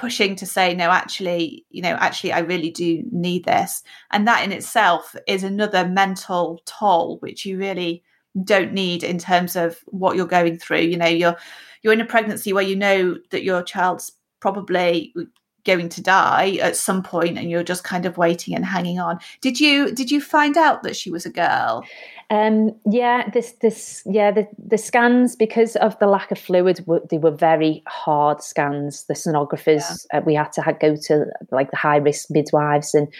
pushing 0.00 0.34
to 0.34 0.46
say 0.46 0.74
no 0.74 0.90
actually 0.90 1.66
you 1.68 1.82
know 1.82 1.94
actually 2.00 2.32
i 2.32 2.38
really 2.38 2.70
do 2.70 3.04
need 3.30 3.44
this. 3.44 3.82
And 4.10 4.26
that 4.26 4.44
in 4.44 4.52
itself 4.52 5.14
is 5.26 5.42
another 5.44 5.86
mental 5.86 6.60
toll 6.64 7.18
which 7.18 7.44
you 7.44 7.58
really 7.58 8.02
don't 8.44 8.72
need 8.72 9.02
in 9.02 9.18
terms 9.18 9.56
of 9.56 9.78
what 9.86 10.16
you're 10.16 10.26
going 10.26 10.58
through. 10.58 10.80
You 10.80 10.96
know 10.96 11.06
you're 11.06 11.36
you're 11.82 11.92
in 11.92 12.00
a 12.00 12.06
pregnancy 12.06 12.52
where 12.52 12.64
you 12.64 12.76
know 12.76 13.16
that 13.30 13.44
your 13.44 13.62
child's 13.62 14.12
probably 14.40 15.12
going 15.64 15.88
to 15.88 16.02
die 16.02 16.58
at 16.60 16.76
some 16.76 17.02
point 17.02 17.38
and 17.38 17.50
you're 17.50 17.62
just 17.62 17.84
kind 17.84 18.06
of 18.06 18.16
waiting 18.16 18.54
and 18.54 18.64
hanging 18.64 18.98
on 18.98 19.18
did 19.40 19.60
you 19.60 19.92
did 19.92 20.10
you 20.10 20.20
find 20.20 20.56
out 20.56 20.82
that 20.82 20.96
she 20.96 21.10
was 21.10 21.26
a 21.26 21.30
girl 21.30 21.84
um, 22.30 22.70
yeah, 22.88 23.28
this 23.30 23.52
this 23.60 24.04
yeah 24.06 24.30
the 24.30 24.46
the 24.56 24.78
scans 24.78 25.34
because 25.34 25.74
of 25.76 25.98
the 25.98 26.06
lack 26.06 26.30
of 26.30 26.38
fluid 26.38 26.84
they 27.10 27.18
were 27.18 27.32
very 27.32 27.82
hard 27.88 28.40
scans. 28.40 29.04
The 29.06 29.14
sonographers 29.14 30.06
yeah. 30.12 30.20
uh, 30.20 30.22
we 30.24 30.34
had 30.34 30.52
to 30.52 30.62
have, 30.62 30.78
go 30.78 30.94
to 30.94 31.26
like 31.50 31.72
the 31.72 31.76
high 31.76 31.96
risk 31.96 32.30
midwives 32.30 32.94
and 32.94 33.12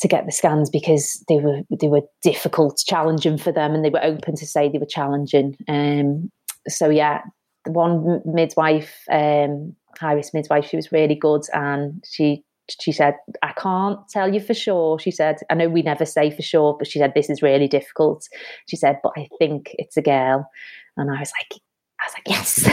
to 0.00 0.08
get 0.08 0.26
the 0.26 0.32
scans 0.32 0.68
because 0.68 1.24
they 1.28 1.38
were 1.38 1.62
they 1.80 1.88
were 1.88 2.02
difficult, 2.22 2.82
challenging 2.86 3.38
for 3.38 3.52
them, 3.52 3.74
and 3.74 3.82
they 3.82 3.90
were 3.90 4.04
open 4.04 4.36
to 4.36 4.46
say 4.46 4.68
they 4.68 4.78
were 4.78 4.84
challenging. 4.84 5.56
Um, 5.66 6.30
so 6.68 6.90
yeah, 6.90 7.22
the 7.64 7.72
one 7.72 8.20
midwife, 8.26 9.02
um, 9.10 9.74
high 9.98 10.12
risk 10.12 10.34
midwife, 10.34 10.66
she 10.66 10.76
was 10.76 10.92
really 10.92 11.14
good, 11.14 11.42
and 11.52 12.04
she 12.08 12.44
she 12.80 12.90
said, 12.90 13.14
I 13.42 13.52
can't 13.52 14.00
tell 14.08 14.32
you 14.32 14.40
for 14.40 14.54
sure. 14.54 14.98
She 14.98 15.12
said, 15.12 15.36
I 15.50 15.54
know 15.54 15.68
we 15.68 15.82
never 15.82 16.04
say 16.04 16.30
for 16.30 16.42
sure, 16.42 16.74
but 16.76 16.88
she 16.88 16.98
said, 16.98 17.12
this 17.14 17.30
is 17.30 17.40
really 17.40 17.68
difficult. 17.68 18.28
She 18.66 18.76
said, 18.76 18.98
but 19.04 19.12
I 19.16 19.28
think 19.38 19.70
it's 19.74 19.96
a 19.96 20.02
girl. 20.02 20.50
And 20.96 21.10
I 21.10 21.20
was 21.20 21.30
like, 21.38 21.60
I 22.00 22.04
was 22.06 22.14
like, 22.14 22.28
yes. 22.28 22.66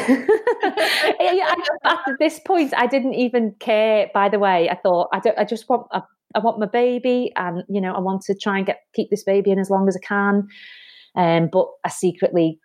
At 1.84 2.20
this 2.20 2.40
point, 2.40 2.74
I 2.76 2.88
didn't 2.88 3.14
even 3.14 3.56
care. 3.60 4.10
By 4.14 4.30
the 4.30 4.40
way, 4.40 4.70
I 4.70 4.76
thought 4.76 5.10
I 5.14 5.20
don't. 5.20 5.38
I 5.38 5.46
just 5.46 5.70
want. 5.70 5.88
I, 5.92 6.02
I, 6.36 6.40
want 6.40 6.60
my 6.60 6.66
baby, 6.66 7.32
and 7.36 7.64
you 7.70 7.80
know, 7.80 7.94
I 7.94 8.00
want 8.00 8.24
to 8.24 8.36
try 8.36 8.58
and 8.58 8.66
get 8.66 8.80
keep 8.94 9.10
this 9.10 9.24
baby 9.24 9.52
in 9.52 9.60
as 9.60 9.70
long 9.70 9.88
as 9.88 9.96
I 9.96 10.06
can. 10.06 10.48
Um, 11.16 11.50
but 11.52 11.68
I 11.84 11.90
secretly, 11.90 12.60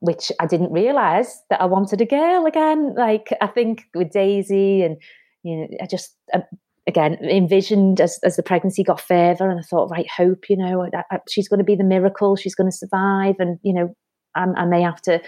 which 0.00 0.32
I 0.40 0.46
didn't 0.46 0.72
realize, 0.72 1.42
that 1.50 1.60
I 1.60 1.66
wanted 1.66 2.00
a 2.00 2.06
girl 2.06 2.46
again. 2.46 2.94
Like 2.96 3.28
I 3.40 3.46
think 3.46 3.84
with 3.94 4.10
Daisy 4.10 4.82
and 4.82 4.96
you 5.42 5.56
know, 5.56 5.68
I 5.82 5.86
just 5.86 6.16
uh, 6.34 6.40
again 6.86 7.14
envisioned 7.22 8.00
as 8.00 8.18
as 8.24 8.36
the 8.36 8.42
pregnancy 8.42 8.82
got 8.82 9.00
further, 9.00 9.48
and 9.48 9.60
I 9.60 9.62
thought, 9.62 9.90
right, 9.90 10.08
hope, 10.10 10.50
you 10.50 10.56
know, 10.56 10.82
I, 10.82 11.04
I, 11.10 11.18
she's 11.28 11.48
going 11.48 11.58
to 11.58 11.64
be 11.64 11.76
the 11.76 11.84
miracle, 11.84 12.36
she's 12.36 12.54
going 12.54 12.70
to 12.70 12.76
survive, 12.76 13.36
and 13.38 13.58
you 13.62 13.72
know, 13.72 13.94
I, 14.34 14.46
I 14.56 14.64
may 14.64 14.82
have 14.82 15.00
to 15.02 15.22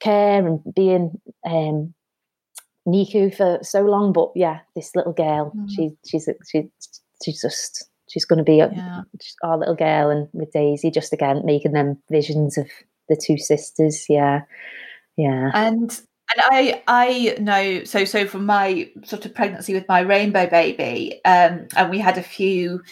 care 0.00 0.46
and 0.46 0.60
be 0.74 0.90
in 0.90 1.20
um, 1.46 1.94
NICU 2.86 3.34
for 3.34 3.58
so 3.62 3.82
long, 3.82 4.12
but 4.12 4.30
yeah, 4.34 4.60
this 4.74 4.94
little 4.94 5.12
girl, 5.12 5.52
mm. 5.56 5.68
she 5.74 5.90
she's 6.06 6.28
she 6.50 6.68
she's 7.24 7.40
just 7.40 7.88
she's 8.10 8.24
going 8.24 8.38
to 8.38 8.44
be 8.44 8.56
yeah. 8.56 9.02
our 9.42 9.58
little 9.58 9.76
girl, 9.76 10.10
and 10.10 10.28
with 10.32 10.52
Daisy, 10.52 10.90
just 10.90 11.12
again 11.12 11.42
making 11.44 11.72
them 11.72 12.02
visions 12.10 12.58
of 12.58 12.68
the 13.08 13.16
two 13.16 13.38
sisters, 13.38 14.06
yeah, 14.08 14.42
yeah, 15.16 15.50
and 15.54 15.90
and 15.90 16.40
I 16.50 16.82
I 16.86 17.36
know 17.38 17.84
so 17.84 18.04
so 18.04 18.26
from 18.26 18.46
my 18.46 18.90
sort 19.04 19.26
of 19.26 19.34
pregnancy 19.34 19.74
with 19.74 19.88
my 19.88 20.00
rainbow 20.00 20.48
baby, 20.48 21.20
um, 21.24 21.66
and 21.76 21.90
we 21.90 21.98
had 21.98 22.18
a 22.18 22.22
few 22.22 22.82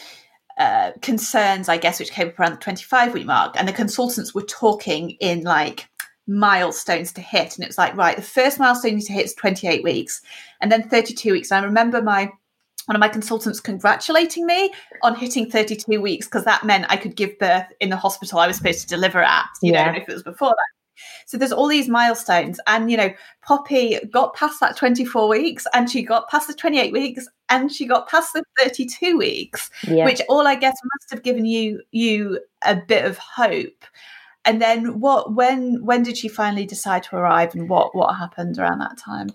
uh, 0.59 0.93
concerns, 1.01 1.69
I 1.69 1.79
guess, 1.79 1.99
which 1.99 2.11
came 2.11 2.29
up 2.29 2.39
around 2.39 2.53
the 2.53 2.59
25 2.59 3.15
week 3.15 3.27
mark, 3.27 3.55
and 3.59 3.67
the 3.67 3.73
consultants 3.73 4.35
were 4.35 4.43
talking 4.43 5.11
in 5.21 5.43
like 5.43 5.89
milestones 6.27 7.13
to 7.15 7.21
hit, 7.21 7.57
and 7.57 7.65
it 7.65 7.69
was 7.69 7.79
like 7.79 7.97
right, 7.97 8.17
the 8.17 8.23
first 8.23 8.59
milestone 8.59 8.93
you 8.93 8.97
need 8.99 9.07
to 9.07 9.13
hit 9.13 9.25
is 9.25 9.35
28 9.35 9.83
weeks, 9.83 10.21
and 10.61 10.71
then 10.71 10.89
32 10.89 11.33
weeks. 11.33 11.51
And 11.51 11.65
I 11.65 11.67
remember 11.67 12.03
my 12.03 12.31
one 12.87 12.97
of 12.97 13.01
my 13.01 13.09
consultants 13.09 13.61
congratulating 13.61 14.47
me 14.47 14.73
on 15.03 15.15
hitting 15.15 15.51
32 15.51 16.01
weeks 16.01 16.27
because 16.27 16.45
that 16.45 16.65
meant 16.65 16.87
I 16.89 16.97
could 16.97 17.17
give 17.17 17.39
birth 17.39 17.67
in 17.81 17.91
the 17.91 17.97
hospital 17.97 18.39
I 18.39 18.47
was 18.47 18.57
supposed 18.57 18.81
to 18.81 18.87
deliver 18.87 19.23
at. 19.23 19.47
You 19.63 19.73
yeah. 19.73 19.91
know, 19.91 19.99
if 19.99 20.09
it 20.09 20.13
was 20.13 20.23
before 20.23 20.51
that, 20.51 20.73
so 21.27 21.39
there's 21.39 21.53
all 21.53 21.69
these 21.69 21.89
milestones. 21.89 22.61
And, 22.67 22.91
you 22.91 22.97
know, 22.97 23.13
Poppy 23.43 23.99
got 24.13 24.35
past 24.35 24.61
that 24.61 24.77
24 24.77 25.29
weeks 25.29 25.67
and 25.73 25.91
she 25.91 26.03
got 26.03 26.29
past 26.29 26.49
the 26.49 26.55
28 26.55 26.93
weeks 26.93 27.27
and 27.49 27.73
she 27.73 27.87
got 27.87 28.09
past 28.09 28.33
the 28.33 28.45
32 28.61 29.17
weeks, 29.17 29.71
yeah. 29.87 30.05
which 30.05 30.21
all 30.29 30.47
I 30.47 30.55
guess 30.55 30.77
must 30.95 31.11
have 31.11 31.23
given 31.23 31.45
you 31.45 31.83
you 31.91 32.41
a 32.63 32.77
bit 32.77 33.05
of 33.05 33.19
hope. 33.19 33.85
And 34.45 34.61
then 34.61 35.01
what 35.01 35.35
when 35.35 35.85
when 35.85 36.03
did 36.03 36.17
she 36.17 36.29
finally 36.29 36.67
decide 36.67 37.05
to 37.05 37.17
arrive 37.17 37.55
and 37.55 37.69
what 37.69 37.95
what 37.95 38.17
happened 38.17 38.59
around 38.59 38.81
that 38.81 38.99
time? 38.99 39.29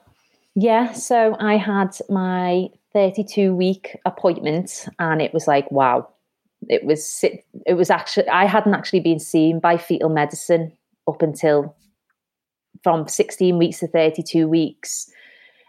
Yeah, 0.55 0.91
so 0.93 1.37
I 1.39 1.55
had 1.55 1.95
my 2.09 2.69
32 2.97 3.53
week 3.53 3.95
appointment 4.05 4.87
and 4.97 5.21
it 5.21 5.31
was 5.31 5.47
like 5.47 5.71
wow. 5.71 6.09
It 6.67 6.83
was 6.83 7.23
it 7.67 7.75
was 7.75 7.91
actually 7.91 8.27
I 8.27 8.45
hadn't 8.45 8.73
actually 8.73 9.01
been 9.01 9.19
seen 9.19 9.59
by 9.59 9.77
fetal 9.77 10.09
medicine 10.09 10.71
up 11.07 11.21
until 11.21 11.75
from 12.83 13.07
16 13.07 13.55
weeks 13.59 13.81
to 13.81 13.87
32 13.87 14.47
weeks. 14.47 15.07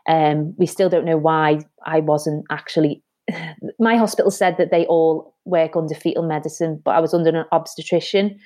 Um, 0.09 0.55
we 0.57 0.65
still 0.65 0.89
don't 0.89 1.05
know 1.05 1.19
why 1.19 1.61
I 1.85 2.01
wasn't 2.01 2.47
actually 2.51 3.03
my 3.79 3.97
hospital 3.97 4.31
said 4.31 4.57
that 4.57 4.71
they 4.71 4.87
all 4.87 5.35
work 5.45 5.77
under 5.77 5.95
fetal 5.95 6.27
medicine, 6.27 6.81
but 6.83 6.93
I 6.93 7.01
was 7.01 7.13
under 7.13 7.29
an 7.29 7.45
obstetrician. 7.53 8.39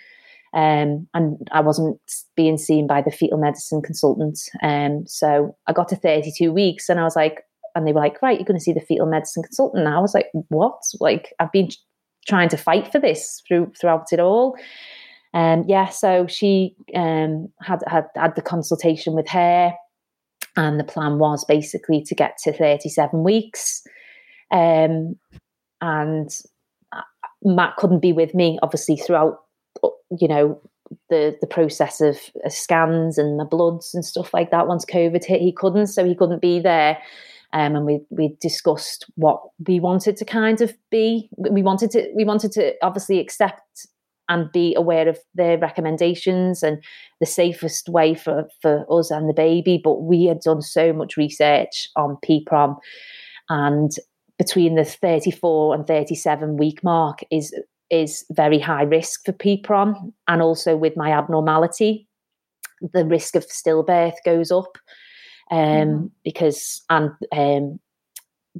Um, 0.55 1.07
and 1.15 1.49
I 1.53 1.61
wasn't 1.61 2.01
being 2.37 2.59
seen 2.59 2.89
by 2.89 3.01
the 3.01 3.13
fetal 3.13 3.39
medicine 3.39 3.81
consultant. 3.81 4.41
Um, 4.61 5.05
so 5.07 5.57
I 5.69 5.73
got 5.73 5.89
to 5.91 5.97
32 5.97 6.53
weeks 6.53 6.89
and 6.89 6.99
I 6.99 7.05
was 7.05 7.17
like, 7.17 7.45
and 7.75 7.87
they 7.87 7.93
were 7.93 8.01
like, 8.01 8.21
right, 8.23 8.39
you're 8.39 8.47
going 8.47 8.59
to 8.59 8.65
see 8.65 8.73
the 8.73 8.81
fetal 8.81 9.07
medicine 9.07 9.43
consultant. 9.43 9.87
I 9.87 9.99
was 10.01 10.15
like, 10.15 10.27
what? 10.49 10.81
Like, 11.01 11.33
I've 11.39 11.53
been 11.53 11.69
trying 12.29 12.49
to 12.51 12.57
fight 12.57 12.91
for 12.91 13.01
this 13.01 13.43
through 13.47 13.73
throughout 13.81 14.13
it 14.13 14.21
all. 14.21 14.57
And 15.35 15.63
um, 15.63 15.67
yeah, 15.69 15.89
so 15.89 16.27
she 16.27 16.77
um, 16.95 17.49
had, 17.61 17.81
had 17.87 18.07
had 18.15 18.35
the 18.37 18.43
consultation 18.43 19.15
with 19.15 19.29
her, 19.29 19.73
and 20.57 20.79
the 20.79 20.85
plan 20.85 21.19
was 21.19 21.45
basically 21.47 22.03
to 22.03 22.15
get 22.15 22.37
to 22.45 22.53
37 22.53 23.25
weeks. 23.25 23.83
Um, 24.51 25.17
and 25.81 26.29
uh, 26.95 27.01
Matt 27.43 27.77
couldn't 27.77 28.01
be 28.01 28.13
with 28.13 28.35
me, 28.35 28.59
obviously, 28.63 28.97
throughout 28.97 29.39
you 30.21 30.29
know 30.29 30.61
the 31.09 31.37
the 31.41 31.47
process 31.47 32.03
of 32.03 32.19
uh, 32.45 32.51
scans 32.51 33.17
and 33.17 33.41
the 33.41 33.47
bloods 33.47 33.95
and 33.95 34.05
stuff 34.05 34.35
like 34.35 34.51
that. 34.51 34.67
Once 34.67 34.85
COVID 34.85 35.25
hit, 35.25 35.41
he 35.41 35.53
couldn't, 35.53 35.87
so 35.87 36.05
he 36.05 36.15
couldn't 36.15 36.43
be 36.43 36.61
there. 36.61 36.99
Um, 37.53 37.77
and 37.77 37.87
we 37.87 38.01
we 38.11 38.37
discussed 38.41 39.05
what 39.17 39.43
we 39.67 39.79
wanted 39.81 40.17
to 40.17 40.25
kind 40.25 40.61
of 40.61 40.75
be. 40.91 41.29
We 41.37 41.63
wanted 41.63 41.91
to 41.93 42.11
we 42.15 42.25
wanted 42.25 42.53
to 42.53 42.75
obviously 42.83 43.19
accept 43.19 43.87
and 44.29 44.51
be 44.53 44.75
aware 44.75 45.09
of 45.09 45.19
their 45.35 45.59
recommendations 45.59 46.63
and 46.63 46.83
the 47.21 47.27
safest 47.27 47.89
way 47.89 48.15
for 48.15 48.49
for 48.61 48.87
us 48.91 49.11
and 49.11 49.29
the 49.29 49.35
baby. 49.35 49.81
But 49.83 50.03
we 50.03 50.25
had 50.25 50.41
done 50.41 50.63
so 50.63 50.93
much 50.93 51.17
research 51.17 51.89
on 51.97 52.17
PPROM, 52.27 52.77
and 53.51 53.91
between 54.39 54.75
the 54.75 54.85
34 54.85 55.75
and 55.75 55.87
37 55.87 56.57
week 56.57 56.83
mark 56.83 57.21
is 57.31 57.55
is 57.91 58.25
very 58.31 58.59
high 58.59 58.85
risk 58.85 59.25
for 59.27 59.33
PPROM. 59.33 60.13
And 60.27 60.41
also 60.41 60.77
with 60.77 60.97
my 60.97 61.13
abnormality, 61.13 62.09
the 62.95 63.05
risk 63.05 63.37
of 63.37 63.47
stillbirth 63.47 64.17
goes 64.25 64.51
up 64.51 64.79
um, 65.51 65.59
mm 65.59 66.11
because, 66.25 66.83
and, 66.89 67.11
um, 67.33 67.81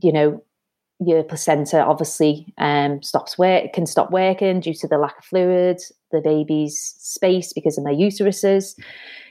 you 0.03 0.13
know, 0.13 0.43
your 0.99 1.23
placenta 1.23 1.81
obviously 1.81 2.53
um, 2.59 3.03
stops 3.03 3.39
work 3.39 3.73
can 3.73 3.87
stop 3.87 4.11
working 4.11 4.61
due 4.61 4.75
to 4.75 4.89
the 4.89 4.99
lack 4.99 5.19
of 5.19 5.25
fluid, 5.25 5.79
the 6.11 6.21
baby's 6.21 6.95
space 6.99 7.53
because 7.53 7.79
of 7.79 7.85
my 7.85 7.93
uteruses. 7.93 8.75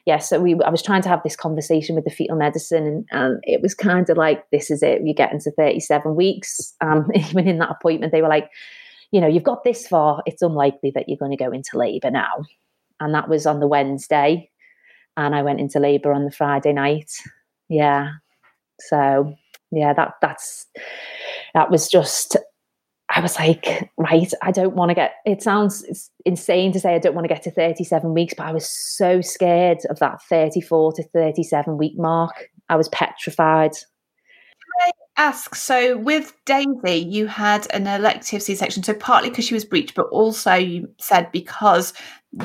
Yeah, 0.05 0.17
so 0.17 0.39
we 0.39 0.55
I 0.65 0.69
was 0.69 0.81
trying 0.81 1.01
to 1.03 1.09
have 1.09 1.23
this 1.23 1.35
conversation 1.35 1.95
with 1.95 2.05
the 2.05 2.11
fetal 2.11 2.35
medicine, 2.35 2.87
and, 2.87 3.05
and 3.11 3.39
it 3.43 3.61
was 3.61 3.75
kind 3.75 4.09
of 4.09 4.17
like, 4.17 4.43
this 4.51 4.71
is 4.71 4.81
it. 4.81 5.01
You 5.03 5.13
get 5.13 5.31
into 5.31 5.51
thirty 5.51 5.79
seven 5.79 6.15
weeks. 6.15 6.73
Um, 6.81 7.07
even 7.15 7.47
in 7.47 7.59
that 7.59 7.71
appointment, 7.71 8.11
they 8.11 8.21
were 8.21 8.27
like, 8.27 8.49
you 9.11 9.19
know, 9.19 9.27
you've 9.27 9.43
got 9.43 9.63
this 9.63 9.87
far, 9.87 10.23
it's 10.25 10.41
unlikely 10.41 10.91
that 10.95 11.07
you're 11.07 11.17
going 11.17 11.31
to 11.31 11.43
go 11.43 11.51
into 11.51 11.77
labour 11.77 12.09
now. 12.09 12.43
And 12.99 13.13
that 13.13 13.29
was 13.29 13.45
on 13.45 13.59
the 13.59 13.67
Wednesday. 13.67 14.49
And 15.17 15.35
I 15.35 15.43
went 15.43 15.59
into 15.59 15.79
labour 15.79 16.13
on 16.13 16.23
the 16.23 16.31
Friday 16.31 16.71
night. 16.71 17.11
Yeah. 17.71 18.09
So 18.79 19.33
yeah, 19.71 19.93
that 19.93 20.15
that's 20.21 20.67
that 21.53 21.71
was 21.71 21.87
just 21.87 22.35
I 23.13 23.21
was 23.21 23.37
like, 23.37 23.89
right, 23.97 24.31
I 24.41 24.51
don't 24.51 24.75
want 24.75 24.89
to 24.89 24.95
get 24.95 25.13
it 25.25 25.41
sounds 25.41 25.83
it's 25.83 26.11
insane 26.25 26.73
to 26.73 26.79
say 26.79 26.95
I 26.95 26.99
don't 26.99 27.15
want 27.15 27.25
to 27.25 27.33
get 27.33 27.43
to 27.43 27.51
37 27.51 28.13
weeks, 28.13 28.33
but 28.37 28.45
I 28.45 28.51
was 28.51 28.69
so 28.69 29.21
scared 29.21 29.79
of 29.89 29.99
that 29.99 30.21
34 30.29 30.93
to 30.93 31.03
37 31.03 31.77
week 31.77 31.93
mark. 31.97 32.49
I 32.69 32.75
was 32.75 32.89
petrified 32.89 33.73
i 34.81 34.91
ask 35.17 35.55
so 35.55 35.97
with 35.97 36.33
Daisy, 36.45 36.97
you 36.97 37.27
had 37.27 37.67
an 37.73 37.85
elective 37.85 38.41
C 38.41 38.55
section, 38.55 38.83
so 38.83 38.93
partly 38.93 39.29
because 39.29 39.45
she 39.45 39.53
was 39.53 39.65
breech, 39.65 39.93
but 39.93 40.07
also 40.07 40.53
you 40.53 40.87
said 40.99 41.31
because 41.31 41.93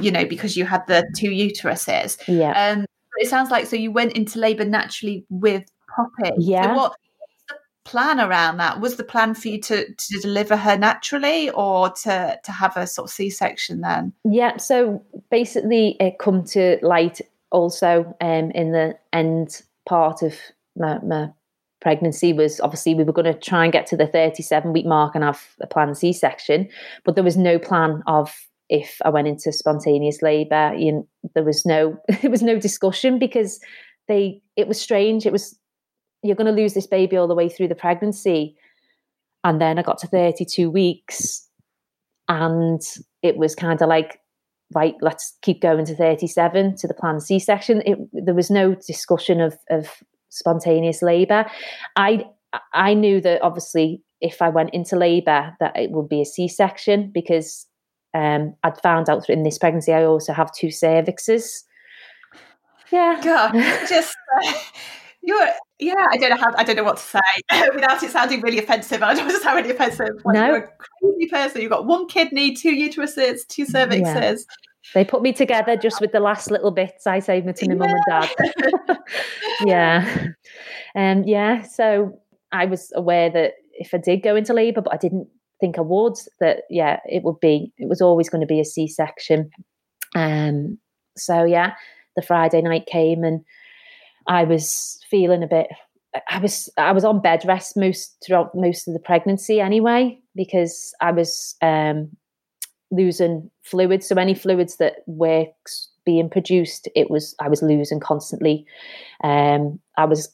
you 0.01 0.11
know 0.11 0.25
because 0.25 0.57
you 0.57 0.67
had 0.67 0.87
the 0.87 1.05
two 1.17 1.31
uteruses. 1.31 2.19
Yeah. 2.27 2.53
Um, 2.53 2.87
it 3.17 3.29
sounds 3.29 3.51
like 3.51 3.67
so 3.67 3.77
you 3.77 3.91
went 3.91 4.13
into 4.13 4.39
labour 4.39 4.65
naturally 4.65 5.25
with 5.29 5.65
Poppy. 5.95 6.35
Yeah. 6.39 6.69
So 6.69 6.75
what 6.75 6.97
the 7.49 7.55
plan 7.85 8.21
around 8.21 8.59
that? 8.59 8.81
Was 8.81 8.97
the 8.97 9.05
plan 9.05 9.35
for 9.35 9.49
you 9.49 9.61
to 9.63 9.87
to 9.93 10.21
deliver 10.21 10.57
her 10.57 10.77
naturally 10.77 11.51
or 11.51 11.91
to 11.91 12.39
to 12.43 12.53
have 12.53 12.77
a 12.77 12.87
sort 12.87 13.09
of 13.09 13.13
C 13.13 13.31
section 13.31 13.81
then? 13.81 14.13
Yeah. 14.25 14.57
So 14.59 15.03
basically, 15.31 15.97
it 16.01 16.19
come 16.19 16.45
to 16.45 16.79
light 16.83 17.21
also 17.51 18.15
um, 18.21 18.51
in 18.51 18.73
the 18.73 18.97
end 19.13 19.63
part 19.87 20.23
of 20.23 20.35
my, 20.77 20.99
my 20.99 21.31
pregnancy 21.81 22.33
was 22.33 22.61
obviously 22.61 22.95
we 22.95 23.05
were 23.05 23.13
going 23.13 23.33
to 23.33 23.39
try 23.39 23.65
and 23.65 23.73
get 23.73 23.87
to 23.87 23.97
the 23.97 24.07
37 24.07 24.73
week 24.73 24.87
mark 24.87 25.15
and 25.15 25.25
have 25.25 25.47
a 25.61 25.67
planned 25.67 25.97
C 25.97 26.13
section, 26.13 26.69
but 27.05 27.15
there 27.15 27.25
was 27.25 27.37
no 27.37 27.59
plan 27.59 28.03
of 28.07 28.35
if 28.69 28.99
I 29.05 29.11
went 29.11 29.29
into 29.29 29.53
spontaneous 29.53 30.23
labour. 30.23 30.75
You 30.77 30.93
know, 30.93 31.09
there 31.35 31.45
was 31.45 31.65
no 31.65 31.97
there 32.23 32.31
was 32.31 32.43
no 32.43 32.59
discussion 32.59 33.19
because 33.19 33.61
they 34.09 34.41
it 34.57 34.69
was 34.69 34.81
strange. 34.81 35.27
It 35.27 35.33
was 35.33 35.59
you're 36.23 36.37
going 36.37 36.55
to 36.55 36.61
lose 36.61 36.75
this 36.75 36.87
baby 36.87 37.17
all 37.17 37.29
the 37.29 37.35
way 37.35 37.49
through 37.49 37.69
the 37.69 37.75
pregnancy, 37.75 38.57
and 39.45 39.61
then 39.61 39.79
I 39.79 39.83
got 39.83 39.99
to 39.99 40.07
32 40.07 40.71
weeks, 40.71 41.49
and 42.29 42.81
it 43.23 43.37
was 43.37 43.55
kind 43.55 43.81
of 43.81 43.89
like 43.89 44.21
right, 44.75 44.95
let's 45.01 45.37
keep 45.43 45.63
going 45.63 45.85
to 45.85 45.95
37 45.95 46.77
to 46.79 46.89
the 46.89 46.95
planned 46.95 47.23
C 47.23 47.39
section. 47.39 47.83
There 48.13 48.35
was 48.35 48.51
no 48.51 48.75
discussion 48.75 49.41
of 49.41 49.57
of 49.71 49.91
spontaneous 50.31 51.03
labour. 51.03 51.47
I 51.95 52.27
I 52.73 52.95
knew 52.95 53.21
that 53.21 53.43
obviously 53.43 54.03
if 54.21 54.41
I 54.41 54.49
went 54.49 54.71
into 54.73 54.97
labour 54.97 55.55
that 55.61 55.77
it 55.77 55.91
would 55.91 56.09
be 56.09 56.23
a 56.23 56.25
C 56.25 56.49
section 56.49 57.11
because 57.13 57.67
um, 58.17 58.55
I'd 58.65 58.81
found 58.81 59.11
out 59.11 59.29
in 59.29 59.43
this 59.43 59.59
pregnancy 59.59 59.93
I 59.93 60.05
also 60.05 60.33
have 60.33 60.53
two 60.53 60.69
cervixes. 60.69 61.65
Yeah, 62.91 63.21
God, 63.23 63.53
just 63.89 64.17
uh, 64.43 64.53
you're 65.23 65.49
yeah. 65.79 66.07
I 66.11 66.17
don't 66.17 66.31
know 66.31 66.37
how 66.37 66.55
I 66.57 66.65
don't 66.65 66.77
know 66.77 66.85
what 66.85 66.97
to 66.97 67.03
say 67.03 67.21
without 67.75 68.03
it 68.03 68.11
sounding 68.11 68.41
really 68.41 68.59
offensive. 68.59 69.03
I 69.03 69.13
don't 69.13 69.27
want 69.27 69.37
to 69.37 69.43
sound 69.43 69.57
really 69.57 69.75
offensive. 69.75 70.15
Like 70.25 70.35
no. 70.35 70.47
You're 70.47 70.57
a 70.57 70.69
crazy 71.03 71.29
person. 71.29 71.61
You've 71.61 71.71
got 71.71 71.85
one 71.85 72.07
kidney, 72.07 72.55
two 72.55 72.75
uteruses, 72.75 73.47
two 73.47 73.67
cervixes. 73.67 74.39
Yeah. 74.39 74.55
They 74.95 75.05
put 75.05 75.21
me 75.21 75.33
together 75.33 75.77
just 75.77 76.01
with 76.01 76.13
the 76.13 76.21
last 76.21 76.51
little 76.51 76.71
bits 76.71 77.07
I 77.07 77.19
saved 77.19 77.55
to 77.55 77.69
my 77.69 77.75
yeah. 77.75 77.79
mum 77.79 77.91
and 77.91 78.05
dad. 78.09 78.99
yeah. 79.65 80.27
And 80.95 81.25
um, 81.25 81.29
yeah, 81.29 81.63
so 81.63 82.21
I 82.53 82.67
was 82.67 82.93
aware 82.95 83.29
that 83.31 83.55
if 83.73 83.93
I 83.93 83.99
did 83.99 84.23
go 84.23 84.37
into 84.37 84.55
labour, 84.55 84.81
but 84.81 84.95
I 84.95 84.97
didn't 84.97 85.29
think 85.61 85.77
would, 85.79 86.15
that 86.41 86.65
yeah, 86.71 87.01
it 87.07 87.23
would 87.23 87.41
be 87.41 87.73
it 87.79 87.89
was 87.89 88.01
always 88.01 88.29
going 88.29 88.41
to 88.41 88.47
be 88.47 88.61
a 88.61 88.65
C 88.65 88.87
section. 88.87 89.51
Um 90.15 90.79
so 91.17 91.45
yeah, 91.45 91.75
the 92.15 92.23
Friday 92.23 92.63
night 92.63 92.87
came 92.87 93.25
and 93.25 93.45
I 94.27 94.45
was 94.45 94.99
feeling 95.11 95.43
a 95.43 95.47
bit 95.47 95.69
I 96.29 96.39
was 96.39 96.69
I 96.77 96.93
was 96.93 97.05
on 97.05 97.21
bed 97.21 97.45
rest 97.47 97.77
most 97.77 98.17
throughout 98.25 98.55
most 98.55 98.89
of 98.89 98.95
the 98.95 99.01
pregnancy 99.01 99.61
anyway 99.61 100.19
because 100.35 100.95
I 101.01 101.13
was 101.13 101.57
um 101.63 102.11
losing 102.91 103.51
fluids. 103.63 104.09
So 104.09 104.17
any 104.17 104.35
fluids 104.35 104.77
that 104.77 104.97
were 105.07 105.47
being 106.05 106.31
produced, 106.31 106.89
it 106.95 107.11
was 107.11 107.35
I 107.41 107.49
was 107.49 107.63
losing 107.63 108.01
constantly. 108.01 108.65
Um, 109.23 109.81
I 109.97 110.05
was 110.05 110.29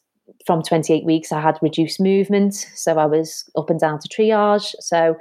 from 0.47 0.63
28 0.63 1.05
weeks. 1.05 1.33
I 1.33 1.41
had 1.41 1.59
reduced 1.63 2.01
movement, 2.01 2.55
so 2.75 2.99
I 2.99 3.07
was 3.07 3.49
up 3.57 3.71
and 3.71 3.81
down 3.81 3.99
to 4.01 4.09
triage. 4.09 4.75
So 4.81 5.17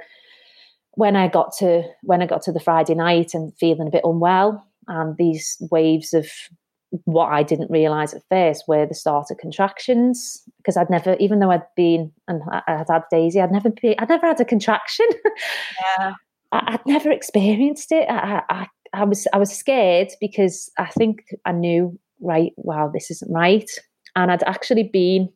when 0.92 1.16
I 1.16 1.28
got 1.28 1.52
to 1.58 1.84
when 2.02 2.22
I 2.22 2.26
got 2.26 2.42
to 2.42 2.52
the 2.52 2.60
Friday 2.60 2.94
night 2.94 3.34
and 3.34 3.56
feeling 3.58 3.88
a 3.88 3.90
bit 3.90 4.04
unwell, 4.04 4.66
and 4.88 5.16
these 5.16 5.56
waves 5.70 6.12
of 6.12 6.28
what 7.04 7.32
I 7.32 7.42
didn't 7.42 7.70
realize 7.70 8.12
at 8.12 8.22
first 8.28 8.64
were 8.68 8.86
the 8.86 8.94
start 8.94 9.30
of 9.30 9.38
contractions 9.38 10.42
because 10.58 10.76
I'd 10.76 10.90
never, 10.90 11.16
even 11.18 11.38
though 11.38 11.50
I'd 11.50 11.62
been 11.74 12.12
and 12.28 12.42
I 12.50 12.62
had 12.66 12.88
had 12.90 13.02
Daisy, 13.10 13.40
I'd 13.40 13.50
never 13.50 13.70
been, 13.70 13.94
I'd 13.98 14.08
never 14.08 14.26
had 14.26 14.40
a 14.40 14.44
contraction. 14.44 15.06
Yeah. 15.98 16.12
I, 16.52 16.72
would 16.72 16.86
never 16.86 17.10
experienced 17.10 17.92
it. 17.92 18.06
I, 18.10 18.42
I, 18.50 18.66
I 18.92 19.04
was 19.04 19.26
I 19.32 19.38
was 19.38 19.50
scared 19.50 20.08
because 20.20 20.70
I 20.78 20.86
think 20.86 21.34
I 21.46 21.52
knew 21.52 21.98
right. 22.20 22.52
Wow, 22.56 22.90
this 22.92 23.10
isn't 23.10 23.32
right. 23.32 23.70
And 24.16 24.30
I'd 24.30 24.42
actually 24.44 24.84
been 24.84 25.30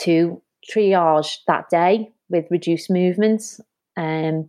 to 0.00 0.40
triage 0.70 1.38
that 1.46 1.68
day 1.70 2.10
with 2.28 2.50
reduced 2.50 2.90
movements. 2.90 3.60
Um, 3.96 4.48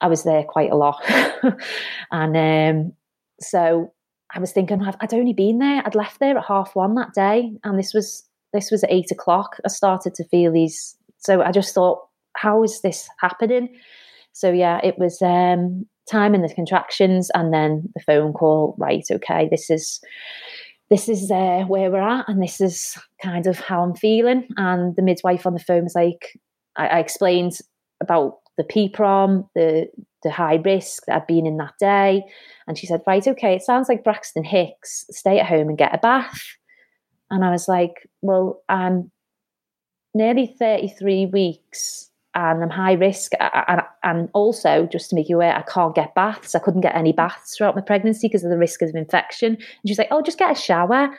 I 0.00 0.08
was 0.08 0.24
there 0.24 0.44
quite 0.44 0.70
a 0.70 0.76
lot, 0.76 1.02
and 2.10 2.36
um, 2.36 2.92
so 3.40 3.92
I 4.34 4.38
was 4.40 4.52
thinking 4.52 4.82
I'd 4.82 5.14
only 5.14 5.32
been 5.32 5.58
there. 5.58 5.82
I'd 5.84 5.94
left 5.94 6.20
there 6.20 6.36
at 6.36 6.44
half 6.44 6.74
one 6.74 6.94
that 6.94 7.14
day, 7.14 7.52
and 7.64 7.78
this 7.78 7.94
was 7.94 8.24
this 8.52 8.70
was 8.70 8.84
at 8.84 8.92
eight 8.92 9.10
o'clock. 9.10 9.58
I 9.64 9.68
started 9.68 10.14
to 10.14 10.24
feel 10.24 10.52
these. 10.52 10.96
So 11.18 11.42
I 11.42 11.52
just 11.52 11.74
thought, 11.74 12.00
how 12.36 12.62
is 12.64 12.80
this 12.80 13.08
happening? 13.20 13.68
So 14.32 14.50
yeah, 14.50 14.80
it 14.82 14.98
was 14.98 15.20
um, 15.22 15.86
time 16.10 16.34
in 16.34 16.42
the 16.42 16.52
contractions 16.52 17.30
and 17.34 17.52
then 17.52 17.88
the 17.94 18.00
phone 18.00 18.32
call. 18.32 18.74
Right, 18.78 19.04
okay, 19.10 19.48
this 19.50 19.70
is 19.70 20.00
this 20.92 21.08
is 21.08 21.30
uh, 21.30 21.64
where 21.68 21.90
we're 21.90 22.06
at, 22.06 22.28
and 22.28 22.42
this 22.42 22.60
is 22.60 22.98
kind 23.22 23.46
of 23.46 23.58
how 23.58 23.82
I'm 23.82 23.94
feeling. 23.94 24.46
And 24.58 24.94
the 24.94 25.00
midwife 25.00 25.46
on 25.46 25.54
the 25.54 25.58
phone 25.58 25.84
was 25.84 25.94
like, 25.94 26.38
I, 26.76 26.86
I 26.86 26.98
explained 26.98 27.58
about 28.02 28.40
the 28.58 28.64
PPROM, 28.64 29.48
the 29.54 29.88
the 30.22 30.30
high 30.30 30.56
risk 30.56 31.06
that 31.06 31.16
I'd 31.16 31.26
been 31.26 31.46
in 31.46 31.56
that 31.56 31.72
day. 31.80 32.22
And 32.68 32.76
she 32.76 32.86
said, 32.86 33.00
Right, 33.06 33.26
okay, 33.26 33.54
it 33.54 33.62
sounds 33.62 33.88
like 33.88 34.04
Braxton 34.04 34.44
Hicks, 34.44 35.06
stay 35.10 35.40
at 35.40 35.46
home 35.46 35.70
and 35.70 35.78
get 35.78 35.94
a 35.94 35.98
bath. 35.98 36.42
And 37.30 37.42
I 37.42 37.50
was 37.50 37.68
like, 37.68 38.06
Well, 38.20 38.62
I'm 38.68 39.10
nearly 40.12 40.54
33 40.58 41.26
weeks 41.26 42.10
and 42.34 42.62
I'm 42.62 42.70
high 42.70 42.92
risk. 42.92 43.32
And, 43.40 43.82
and 44.02 44.28
also, 44.32 44.86
just 44.90 45.10
to 45.10 45.16
make 45.16 45.28
you 45.28 45.36
aware, 45.36 45.56
I 45.56 45.62
can't 45.62 45.94
get 45.94 46.14
baths. 46.14 46.54
I 46.54 46.58
couldn't 46.58 46.80
get 46.80 46.96
any 46.96 47.12
baths 47.12 47.56
throughout 47.56 47.74
my 47.74 47.82
pregnancy 47.82 48.28
because 48.28 48.44
of 48.44 48.50
the 48.50 48.58
risk 48.58 48.82
of 48.82 48.94
infection. 48.94 49.54
And 49.56 49.88
she's 49.88 49.98
like, 49.98 50.08
Oh, 50.10 50.22
just 50.22 50.38
get 50.38 50.50
a 50.50 50.60
shower. 50.60 51.16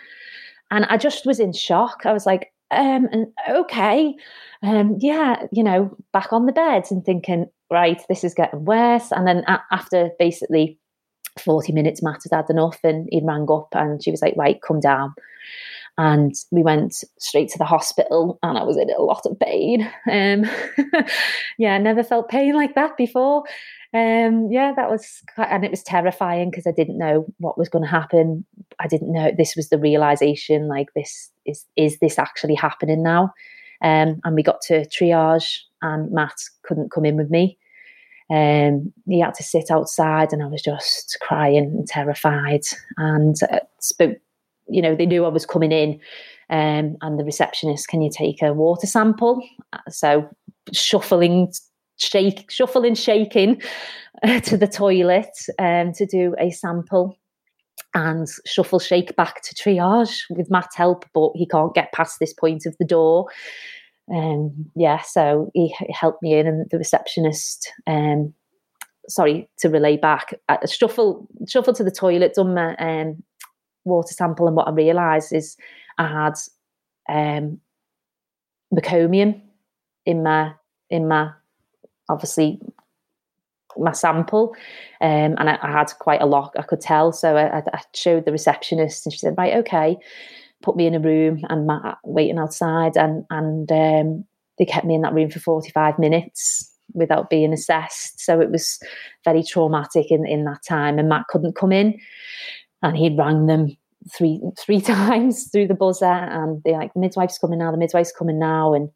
And 0.72 0.86
I 0.86 0.98
just 0.98 1.26
was 1.26 1.40
in 1.40 1.54
shock. 1.54 2.02
I 2.06 2.14
was 2.14 2.26
like, 2.26 2.52
um, 2.72 3.08
and 3.12 3.28
okay, 3.50 4.16
um, 4.64 4.98
yeah, 5.00 5.44
you 5.52 5.64
know, 5.64 5.96
back 6.12 6.34
on 6.34 6.46
the 6.48 6.52
bed 6.52 6.86
and 6.90 7.06
thinking, 7.06 7.48
right, 7.70 8.02
this 8.10 8.24
is 8.24 8.34
getting 8.34 8.66
worse. 8.66 9.12
And 9.12 9.28
then 9.28 9.44
after 9.72 10.10
basically 10.18 10.80
40 11.40 11.74
minutes, 11.74 12.02
Matt 12.02 12.22
had 12.24 12.36
had 12.36 12.50
enough 12.50 12.80
and 12.84 13.08
he 13.12 13.22
rang 13.24 13.48
up 13.52 13.68
and 13.74 14.04
she 14.04 14.12
was 14.12 14.22
like, 14.22 14.36
right, 14.36 14.60
come 14.66 14.80
down. 14.80 15.14
And 15.98 16.34
we 16.52 16.64
went 16.64 17.04
straight 17.20 17.50
to 17.50 17.58
the 17.58 17.66
hospital 17.66 18.40
and 18.42 18.58
I 18.58 18.64
was 18.64 18.78
in 18.78 18.90
a 18.90 19.02
lot 19.02 19.26
of 19.26 19.40
pain. 19.40 19.90
Um, 20.12 20.46
yeah, 21.58 21.76
I 21.76 21.78
never 21.78 22.04
felt 22.04 22.30
pain 22.30 22.54
like 22.54 22.76
that 22.76 22.98
before. 22.98 23.44
Um, 23.94 24.50
yeah, 24.52 24.74
that 24.76 24.90
was, 24.90 25.22
and 25.38 25.64
it 25.64 25.72
was 25.72 25.84
terrifying 25.84 26.50
because 26.50 26.68
I 26.68 26.72
didn't 26.72 26.98
know 26.98 27.26
what 27.38 27.58
was 27.58 27.70
going 27.70 27.84
to 27.84 27.90
happen. 27.90 28.46
I 28.80 28.88
didn't 28.88 29.12
know 29.12 29.32
this 29.36 29.56
was 29.56 29.70
the 29.70 29.78
realization 29.78 30.68
like 30.68 30.88
this 30.96 31.32
is, 31.46 31.66
is 31.76 32.00
this 32.00 32.20
actually 32.20 32.56
happening 32.56 33.04
now? 33.04 33.34
Um, 33.82 34.20
and 34.24 34.36
we 34.36 34.44
got 34.44 34.62
to 34.68 34.86
triage 34.88 35.60
and 35.82 36.12
Matt 36.12 36.36
couldn't 36.64 36.92
come 36.92 37.06
in 37.06 37.18
with 37.18 37.30
me. 37.30 37.58
Um, 38.32 38.94
he 39.06 39.20
had 39.20 39.36
to 39.36 39.44
sit 39.44 39.70
outside, 39.70 40.34
and 40.34 40.42
I 40.42 40.48
was 40.48 40.62
just 40.62 41.18
crying 41.22 41.66
and 41.66 41.88
terrified. 41.88 42.64
And 42.98 43.36
uh, 43.52 43.60
spoke, 43.80 44.18
you 44.68 44.82
know, 44.82 44.96
they 44.96 45.06
knew 45.06 45.26
I 45.26 45.30
was 45.30 45.46
coming 45.46 45.72
in, 45.72 46.00
um, 46.50 46.98
and 47.02 47.20
the 47.20 47.24
receptionist, 47.24 47.88
can 47.88 48.02
you 48.02 48.10
take 48.16 48.42
a 48.42 48.54
water 48.54 48.88
sample? 48.88 49.42
So 49.90 50.28
shuffling, 50.72 51.52
shake, 51.98 52.50
shuffling, 52.50 52.96
shaking 52.96 53.62
uh, 54.24 54.40
to 54.42 54.58
the 54.58 54.68
toilet 54.68 55.32
um, 55.60 55.94
to 55.94 56.06
do 56.06 56.36
a 56.40 56.52
sample. 56.52 57.18
And 57.96 58.28
shuffle 58.46 58.80
shake 58.80 59.16
back 59.16 59.44
to 59.44 59.56
triage 59.56 60.24
with 60.32 60.50
Matt's 60.50 60.76
help, 60.76 61.06
but 61.14 61.32
he 61.36 61.46
can't 61.46 61.76
get 61.76 61.92
past 61.92 62.18
this 62.20 62.34
point 62.34 62.66
of 62.66 62.76
the 62.80 62.86
door 62.86 63.28
um, 64.12 64.70
yeah, 64.76 65.02
so 65.02 65.50
he, 65.54 65.74
he, 65.80 65.94
helped 65.94 66.22
me 66.22 66.34
in, 66.34 66.48
and 66.48 66.66
the 66.70 66.78
receptionist, 66.78 67.72
um, 67.88 68.34
sorry, 69.08 69.50
to 69.60 69.70
relay 69.70 69.98
back, 69.98 70.34
uh, 70.50 70.58
shuffle 70.68 71.28
shuffle 71.48 71.74
to 71.74 71.84
the 71.84 71.92
toilet, 71.92 72.34
done 72.34 72.54
my 72.54 72.76
um, 72.76 73.24
water 73.86 74.14
sample, 74.14 74.48
and 74.48 74.56
what 74.56 74.68
I 74.68 74.72
realised 74.72 75.34
is 75.34 75.58
I 75.98 76.08
had 76.08 76.34
um, 77.10 77.60
meconium 78.74 79.42
in 80.06 80.24
my 80.24 80.54
in 80.90 81.08
my 81.08 81.32
obviously 82.10 82.60
my 83.78 83.92
sample, 83.92 84.56
um, 85.02 85.36
and 85.40 85.50
I, 85.50 85.58
I, 85.62 85.72
had 85.72 85.92
quite 86.00 86.22
a 86.22 86.28
lot. 86.28 86.54
I 86.60 86.62
could 86.62 86.82
tell, 86.82 87.12
so 87.12 87.36
I, 87.36 87.58
I 87.58 87.82
showed 87.96 88.26
the 88.26 88.32
receptionist, 88.32 89.06
and 89.06 89.14
she 89.14 89.20
said, 89.20 89.36
"Right, 89.38 89.56
okay." 89.58 89.98
put 90.64 90.76
me 90.76 90.88
in 90.88 90.96
a 90.96 91.00
room 91.00 91.42
and 91.50 91.68
Matt 91.68 92.00
waiting 92.04 92.40
outside, 92.40 92.98
and 92.98 93.26
and 93.30 93.72
um, 93.72 94.26
they 94.58 94.66
kept 94.66 94.88
me 94.88 94.96
in 94.96 95.02
that 95.02 95.14
room 95.14 95.30
for 95.30 95.40
forty 95.40 95.70
five 95.70 96.00
minutes 96.00 96.72
without 96.94 97.30
being 97.30 97.54
assessed. 97.54 98.20
So 98.20 98.40
it 98.40 98.50
was 98.50 98.80
very 99.24 99.44
traumatic 99.44 100.10
in 100.10 100.26
in 100.26 100.46
that 100.46 100.64
time. 100.68 100.98
And 100.98 101.10
Matt 101.10 101.28
couldn't 101.28 101.56
come 101.56 101.72
in, 101.72 102.00
and 102.84 102.96
he'd 102.96 103.18
rang 103.18 103.48
them 103.48 103.76
three 104.16 104.40
three 104.60 104.82
times 104.96 105.50
through 105.52 105.68
the 105.68 105.74
buzzer, 105.74 106.06
and 106.06 106.62
they're 106.64 106.78
like, 106.78 106.94
"The 106.94 107.00
midwife's 107.00 107.40
coming 107.40 107.60
now. 107.60 107.72
The 107.72 107.78
midwife's 107.78 108.12
coming 108.12 108.38
now," 108.38 108.74
and 108.74 108.90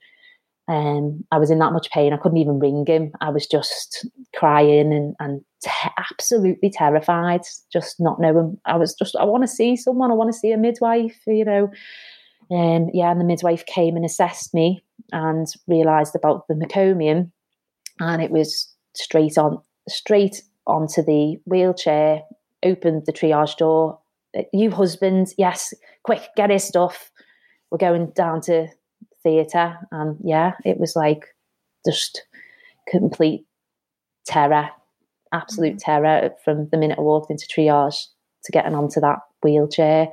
um, 0.69 1.23
I 1.31 1.37
was 1.37 1.49
in 1.49 1.59
that 1.59 1.71
much 1.71 1.89
pain. 1.91 2.13
I 2.13 2.17
couldn't 2.17 2.39
even 2.39 2.59
ring 2.59 2.85
him. 2.85 3.11
I 3.21 3.29
was 3.29 3.47
just 3.47 4.05
crying 4.35 4.91
and, 4.93 5.15
and 5.19 5.41
te- 5.63 5.91
absolutely 5.97 6.69
terrified, 6.69 7.41
just 7.71 7.95
not 7.99 8.19
knowing. 8.19 8.57
I 8.65 8.75
was 8.75 8.93
just, 8.93 9.15
I 9.15 9.23
want 9.23 9.43
to 9.43 9.47
see 9.47 9.77
someone. 9.77 10.11
I 10.11 10.15
want 10.15 10.31
to 10.31 10.37
see 10.37 10.51
a 10.51 10.57
midwife, 10.57 11.15
you 11.25 11.45
know. 11.45 11.69
Um, 12.51 12.89
yeah, 12.93 13.11
and 13.11 13.19
the 13.19 13.25
midwife 13.25 13.65
came 13.65 13.95
and 13.95 14.05
assessed 14.05 14.53
me 14.53 14.83
and 15.13 15.47
realised 15.67 16.15
about 16.15 16.47
the 16.47 16.53
meconium, 16.53 17.31
and 17.99 18.21
it 18.21 18.31
was 18.31 18.69
straight 18.93 19.37
on, 19.37 19.61
straight 19.87 20.41
onto 20.65 21.01
the 21.01 21.37
wheelchair. 21.45 22.23
Opened 22.67 23.05
the 23.05 23.13
triage 23.13 23.57
door. 23.57 23.99
You 24.53 24.71
husband, 24.71 25.33
yes, 25.37 25.73
quick, 26.03 26.29
get 26.35 26.49
his 26.49 26.63
stuff. 26.63 27.11
We're 27.71 27.77
going 27.77 28.11
down 28.15 28.41
to 28.41 28.67
theatre. 29.23 29.77
And 29.91 30.17
yeah, 30.23 30.53
it 30.65 30.79
was 30.79 30.95
like 30.95 31.25
just 31.85 32.23
complete 32.89 33.45
terror, 34.25 34.69
absolute 35.33 35.77
mm-hmm. 35.77 35.91
terror 35.91 36.31
from 36.43 36.67
the 36.71 36.77
minute 36.77 36.99
I 36.99 37.01
walked 37.01 37.31
into 37.31 37.47
triage 37.47 38.05
to 38.43 38.51
getting 38.51 38.75
onto 38.75 38.99
that 39.01 39.19
wheelchair. 39.43 40.09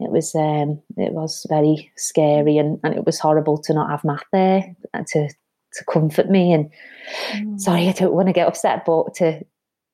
It 0.00 0.10
was 0.10 0.34
um, 0.34 0.82
it 0.96 1.12
was 1.12 1.46
very 1.48 1.92
scary 1.96 2.58
and, 2.58 2.80
and 2.82 2.94
it 2.94 3.06
was 3.06 3.18
horrible 3.18 3.58
to 3.58 3.74
not 3.74 3.90
have 3.90 4.04
Matt 4.04 4.24
there 4.32 4.74
to 4.92 5.28
to 5.74 5.84
comfort 5.92 6.30
me. 6.30 6.52
And 6.52 6.70
mm. 7.32 7.60
sorry, 7.60 7.88
I 7.88 7.92
don't 7.92 8.14
want 8.14 8.28
to 8.28 8.32
get 8.32 8.48
upset, 8.48 8.84
but 8.84 9.14
to 9.14 9.44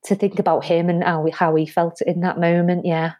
to 0.05 0.15
think 0.15 0.39
about 0.39 0.65
him 0.65 0.89
and 0.89 1.03
how 1.03 1.27
how 1.31 1.55
he 1.55 1.65
felt 1.65 2.01
in 2.01 2.21
that 2.21 2.39
moment, 2.39 2.85
yeah, 2.85 3.13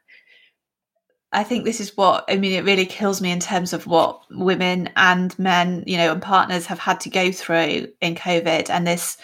I 1.32 1.44
think 1.44 1.64
this 1.64 1.80
is 1.80 1.96
what 1.96 2.26
I 2.28 2.36
mean. 2.36 2.52
It 2.54 2.66
really 2.66 2.86
kills 2.86 3.22
me 3.22 3.32
in 3.32 3.40
terms 3.40 3.72
of 3.72 3.88
what 3.88 4.22
women 4.32 4.90
and 4.98 5.38
men, 5.40 5.84
you 5.88 5.98
know, 5.98 6.12
and 6.12 6.22
partners 6.22 6.66
have 6.66 6.80
had 6.80 7.00
to 7.02 7.10
go 7.10 7.32
through 7.32 7.88
in 8.02 8.16
COVID, 8.16 8.70
and 8.70 8.86
this, 8.86 9.18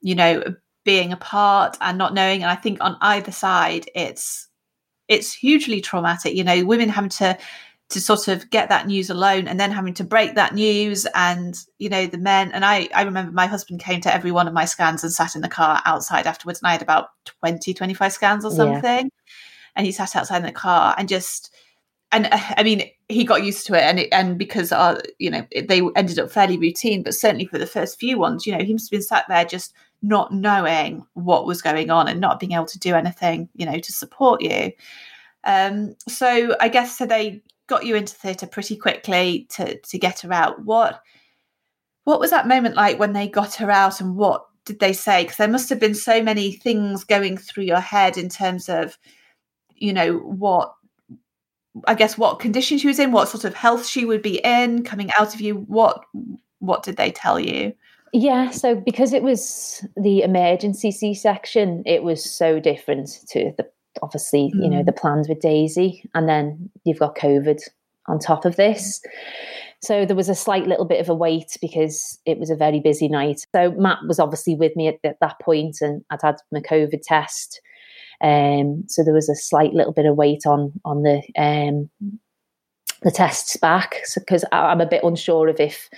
you 0.00 0.14
know, 0.14 0.42
being 0.84 1.12
apart 1.12 1.76
and 1.80 1.98
not 1.98 2.14
knowing. 2.14 2.42
And 2.42 2.50
I 2.50 2.56
think 2.56 2.78
on 2.80 2.96
either 3.00 3.30
side, 3.30 3.86
it's 3.94 4.48
it's 5.06 5.32
hugely 5.32 5.80
traumatic. 5.80 6.34
You 6.34 6.42
know, 6.42 6.64
women 6.64 6.88
having 6.88 7.10
to 7.10 7.38
to 7.92 8.00
sort 8.00 8.28
of 8.28 8.50
get 8.50 8.68
that 8.68 8.86
news 8.86 9.08
alone, 9.08 9.48
and 9.48 9.58
then 9.58 9.70
having 9.70 9.94
to 9.94 10.04
break 10.04 10.34
that 10.34 10.54
news, 10.54 11.06
and 11.14 11.58
you 11.78 11.88
know, 11.88 12.06
the 12.06 12.18
men. 12.18 12.52
And 12.52 12.64
I 12.64 12.88
I 12.94 13.02
remember 13.02 13.32
my 13.32 13.46
husband 13.46 13.80
came 13.80 14.00
to 14.02 14.14
every 14.14 14.32
one 14.32 14.48
of 14.48 14.54
my 14.54 14.64
scans 14.64 15.02
and 15.02 15.12
sat 15.12 15.34
in 15.34 15.42
the 15.42 15.48
car 15.48 15.80
outside 15.84 16.26
afterwards, 16.26 16.60
and 16.60 16.68
I 16.68 16.72
had 16.72 16.82
about 16.82 17.08
20, 17.40 17.72
25 17.72 18.12
scans 18.12 18.44
or 18.44 18.50
something. 18.50 19.04
Yeah 19.04 19.22
and 19.76 19.86
he 19.86 19.92
sat 19.92 20.16
outside 20.16 20.38
in 20.38 20.46
the 20.46 20.52
car 20.52 20.94
and 20.98 21.08
just 21.08 21.54
and 22.10 22.26
uh, 22.26 22.38
I 22.56 22.62
mean 22.62 22.84
he 23.08 23.24
got 23.24 23.44
used 23.44 23.66
to 23.66 23.74
it 23.74 23.82
and 23.82 24.00
it, 24.00 24.08
and 24.12 24.38
because 24.38 24.72
our 24.72 25.00
you 25.18 25.30
know 25.30 25.46
they 25.68 25.82
ended 25.96 26.18
up 26.18 26.30
fairly 26.30 26.58
routine 26.58 27.02
but 27.02 27.14
certainly 27.14 27.46
for 27.46 27.58
the 27.58 27.66
first 27.66 27.98
few 27.98 28.18
ones 28.18 28.46
you 28.46 28.56
know 28.56 28.64
he 28.64 28.72
must 28.72 28.86
have 28.86 28.98
been 28.98 29.02
sat 29.02 29.24
there 29.28 29.44
just 29.44 29.72
not 30.02 30.32
knowing 30.32 31.06
what 31.14 31.46
was 31.46 31.62
going 31.62 31.90
on 31.90 32.08
and 32.08 32.20
not 32.20 32.40
being 32.40 32.52
able 32.52 32.66
to 32.66 32.78
do 32.78 32.94
anything 32.94 33.48
you 33.54 33.66
know 33.66 33.78
to 33.78 33.92
support 33.92 34.42
you 34.42 34.72
um 35.44 35.94
so 36.08 36.54
I 36.60 36.68
guess 36.68 36.96
so 36.98 37.06
they 37.06 37.42
got 37.68 37.86
you 37.86 37.94
into 37.96 38.14
theatre 38.14 38.46
pretty 38.46 38.76
quickly 38.76 39.46
to 39.50 39.78
to 39.80 39.98
get 39.98 40.20
her 40.20 40.32
out 40.32 40.64
what 40.64 41.00
what 42.04 42.20
was 42.20 42.30
that 42.30 42.48
moment 42.48 42.74
like 42.74 42.98
when 42.98 43.12
they 43.12 43.28
got 43.28 43.54
her 43.54 43.70
out 43.70 44.00
and 44.00 44.16
what 44.16 44.44
did 44.64 44.80
they 44.80 44.92
say 44.92 45.22
because 45.22 45.36
there 45.36 45.48
must 45.48 45.68
have 45.68 45.80
been 45.80 45.94
so 45.94 46.22
many 46.22 46.52
things 46.52 47.04
going 47.04 47.36
through 47.36 47.64
your 47.64 47.80
head 47.80 48.16
in 48.16 48.28
terms 48.28 48.68
of 48.68 48.98
you 49.76 49.92
know 49.92 50.18
what 50.18 50.74
I 51.86 51.94
guess 51.94 52.18
what 52.18 52.38
condition 52.38 52.78
she 52.78 52.86
was 52.86 52.98
in, 52.98 53.12
what 53.12 53.28
sort 53.28 53.44
of 53.44 53.54
health 53.54 53.86
she 53.86 54.04
would 54.04 54.22
be 54.22 54.38
in 54.44 54.84
coming 54.84 55.10
out 55.18 55.34
of 55.34 55.40
you. 55.40 55.54
What 55.54 56.04
what 56.58 56.82
did 56.82 56.96
they 56.96 57.10
tell 57.10 57.40
you? 57.40 57.72
Yeah, 58.12 58.50
so 58.50 58.74
because 58.74 59.14
it 59.14 59.22
was 59.22 59.86
the 59.96 60.22
emergency 60.22 60.90
C 60.90 61.14
section, 61.14 61.82
it 61.86 62.02
was 62.02 62.22
so 62.22 62.60
different 62.60 63.08
to 63.30 63.52
the 63.56 63.66
obviously 64.00 64.52
mm. 64.54 64.62
you 64.62 64.70
know 64.70 64.82
mm. 64.82 64.86
the 64.86 64.92
plans 64.92 65.28
with 65.28 65.40
Daisy, 65.40 66.08
and 66.14 66.28
then 66.28 66.70
you've 66.84 66.98
got 66.98 67.16
COVID 67.16 67.60
on 68.08 68.18
top 68.18 68.44
of 68.44 68.56
this. 68.56 69.00
So 69.82 70.06
there 70.06 70.16
was 70.16 70.28
a 70.28 70.34
slight 70.34 70.66
little 70.66 70.84
bit 70.84 71.00
of 71.00 71.08
a 71.08 71.14
wait 71.14 71.56
because 71.60 72.20
it 72.24 72.38
was 72.38 72.50
a 72.50 72.56
very 72.56 72.78
busy 72.78 73.08
night. 73.08 73.46
So 73.54 73.72
Matt 73.72 73.98
was 74.06 74.20
obviously 74.20 74.54
with 74.54 74.76
me 74.76 74.86
at, 74.86 74.98
at 75.02 75.18
that 75.20 75.40
point, 75.40 75.78
and 75.80 76.04
I'd 76.10 76.22
had 76.22 76.36
my 76.52 76.60
COVID 76.60 77.02
test. 77.02 77.60
Um, 78.20 78.84
so 78.86 79.02
there 79.02 79.14
was 79.14 79.28
a 79.28 79.34
slight 79.34 79.74
little 79.74 79.92
bit 79.92 80.06
of 80.06 80.16
weight 80.16 80.46
on 80.46 80.72
on 80.84 81.02
the 81.02 81.22
um, 81.36 81.90
the 83.02 83.10
tests 83.10 83.56
back 83.56 83.96
because 84.14 84.42
so, 84.42 84.48
I'm 84.52 84.80
a 84.80 84.86
bit 84.86 85.02
unsure 85.02 85.48
of 85.48 85.58
if 85.58 85.90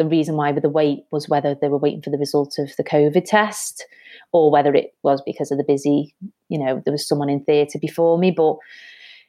the 0.00 0.06
reason 0.06 0.34
why 0.34 0.50
with 0.50 0.62
the 0.62 0.70
wait 0.70 1.04
was 1.10 1.28
whether 1.28 1.54
they 1.54 1.68
were 1.68 1.76
waiting 1.76 2.00
for 2.00 2.08
the 2.08 2.16
result 2.16 2.58
of 2.58 2.74
the 2.76 2.82
COVID 2.82 3.22
test 3.26 3.84
or 4.32 4.50
whether 4.50 4.74
it 4.74 4.94
was 5.02 5.20
because 5.26 5.50
of 5.50 5.58
the 5.58 5.64
busy, 5.64 6.14
you 6.48 6.58
know, 6.58 6.80
there 6.82 6.92
was 6.92 7.06
someone 7.06 7.28
in 7.28 7.44
theatre 7.44 7.78
before 7.78 8.16
me. 8.16 8.30
But 8.30 8.56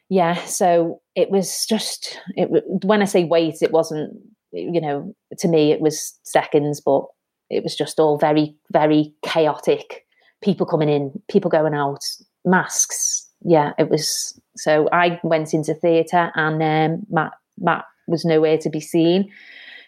yeah, 0.08 0.36
so 0.46 1.02
it 1.14 1.30
was 1.30 1.66
just 1.66 2.18
it. 2.38 2.48
When 2.86 3.02
I 3.02 3.06
say 3.06 3.26
wait, 3.26 3.56
it 3.62 3.74
wasn't, 3.74 4.14
you 4.54 4.80
know, 4.80 5.14
to 5.40 5.50
me 5.50 5.74
it 5.74 5.82
was 5.82 6.18
seconds, 6.24 6.80
but 6.80 7.04
it 7.50 7.64
was 7.64 7.76
just 7.76 8.00
all 8.00 8.18
very, 8.18 8.56
very 8.72 9.14
chaotic. 9.26 10.06
People 10.42 10.66
coming 10.66 10.88
in, 10.88 11.22
people 11.30 11.52
going 11.52 11.74
out, 11.74 12.00
masks. 12.46 13.28
Yeah, 13.42 13.74
it 13.78 13.90
was. 13.90 14.40
So 14.56 14.88
I 14.94 15.20
went 15.22 15.54
into 15.54 15.74
theatre, 15.74 16.32
and 16.36 16.64
um, 16.64 17.06
Matt 17.10 17.34
Matt 17.60 17.84
was 18.08 18.24
nowhere 18.24 18.58
to 18.60 18.70
be 18.70 18.80
seen. 18.80 19.30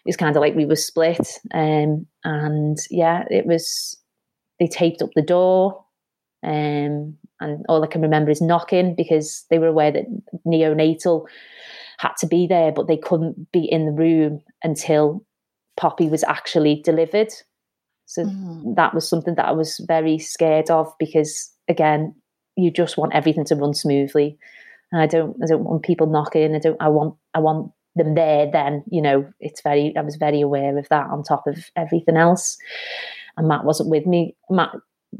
It 0.05 0.09
was 0.09 0.17
kind 0.17 0.35
of 0.35 0.41
like 0.41 0.55
we 0.55 0.65
were 0.65 0.75
split, 0.75 1.39
um, 1.53 2.05
and 2.23 2.77
yeah, 2.89 3.23
it 3.29 3.45
was. 3.45 3.97
They 4.59 4.67
taped 4.67 5.01
up 5.01 5.09
the 5.15 5.21
door, 5.21 5.83
um, 6.43 7.17
and 7.39 7.65
all 7.67 7.83
I 7.83 7.87
can 7.87 8.01
remember 8.01 8.31
is 8.31 8.41
knocking 8.41 8.95
because 8.95 9.45
they 9.49 9.59
were 9.59 9.67
aware 9.67 9.91
that 9.91 10.05
neonatal 10.45 11.25
had 11.97 12.13
to 12.19 12.27
be 12.27 12.47
there, 12.47 12.71
but 12.71 12.87
they 12.87 12.97
couldn't 12.97 13.51
be 13.51 13.65
in 13.71 13.85
the 13.85 13.91
room 13.91 14.41
until 14.63 15.25
Poppy 15.77 16.09
was 16.09 16.23
actually 16.23 16.81
delivered. 16.83 17.29
So 18.05 18.25
mm. 18.25 18.75
that 18.75 18.93
was 18.93 19.07
something 19.07 19.35
that 19.35 19.47
I 19.47 19.51
was 19.51 19.83
very 19.87 20.19
scared 20.19 20.69
of 20.69 20.93
because 20.99 21.51
again, 21.67 22.13
you 22.55 22.71
just 22.71 22.97
want 22.97 23.15
everything 23.15 23.45
to 23.45 23.55
run 23.55 23.73
smoothly. 23.73 24.37
And 24.91 25.01
I 25.01 25.07
don't 25.07 25.35
I 25.41 25.47
don't 25.47 25.63
want 25.63 25.83
people 25.83 26.07
knocking. 26.07 26.55
I 26.55 26.59
don't 26.59 26.77
I 26.79 26.89
want 26.89 27.15
I 27.33 27.39
want 27.39 27.71
them 27.95 28.15
there 28.15 28.49
then, 28.51 28.83
you 28.89 29.01
know, 29.01 29.31
it's 29.39 29.61
very 29.61 29.95
I 29.97 30.01
was 30.01 30.15
very 30.15 30.41
aware 30.41 30.77
of 30.77 30.87
that 30.89 31.09
on 31.09 31.23
top 31.23 31.45
of 31.47 31.69
everything 31.75 32.17
else. 32.17 32.57
And 33.37 33.47
Matt 33.47 33.65
wasn't 33.65 33.89
with 33.89 34.05
me. 34.05 34.35
Matt 34.49 34.71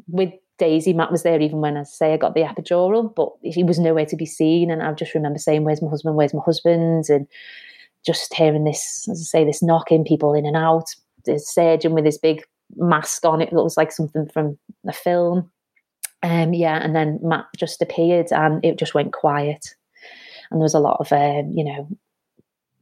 with 0.08 0.32
Daisy, 0.60 0.94
Matt 0.94 1.12
was 1.12 1.24
there 1.24 1.40
even 1.40 1.62
when 1.62 1.78
I 1.78 1.84
say 1.84 2.14
I 2.14 2.18
got 2.18 2.36
the 2.36 2.42
epidural, 2.42 3.14
but 3.14 3.30
he 3.42 3.64
was 3.64 3.80
nowhere 3.80 4.06
to 4.06 4.16
be 4.16 4.26
seen. 4.26 4.72
And 4.72 4.82
I 4.82 4.94
just 4.94 5.14
remember 5.14 5.40
saying, 5.40 5.64
Where's 5.64 5.82
my 5.82 5.90
husband? 5.90 6.16
Where's 6.16 6.34
my 6.34 6.44
husband? 6.44 7.06
And 7.10 7.28
just 8.06 8.34
hearing 8.34 8.64
this, 8.64 9.08
as 9.10 9.22
I 9.22 9.26
say, 9.40 9.46
this 9.46 9.64
knocking, 9.64 10.04
people 10.04 10.34
in 10.34 10.46
and 10.46 10.58
out, 10.58 10.94
the 11.26 11.40
surgeon 11.40 11.94
with 11.94 12.06
his 12.06 12.18
big 12.18 12.44
mask 12.76 13.26
on. 13.26 13.42
It 13.42 13.54
looks 13.54 13.78
like 13.78 13.92
something 13.92 14.28
from 14.30 14.58
a 14.88 14.94
film. 14.94 15.50
Um, 16.22 16.54
yeah, 16.54 16.78
and 16.82 16.96
then 16.96 17.20
Matt 17.22 17.46
just 17.58 17.82
appeared 17.82 18.32
and 18.32 18.64
it 18.64 18.78
just 18.78 18.94
went 18.94 19.14
quiet. 19.14 19.76
And 20.50 20.60
there 20.60 20.66
was 20.66 20.74
a 20.74 20.80
lot 20.80 20.98
of, 21.00 21.12
uh, 21.12 21.44
you 21.52 21.64
know, 21.64 21.88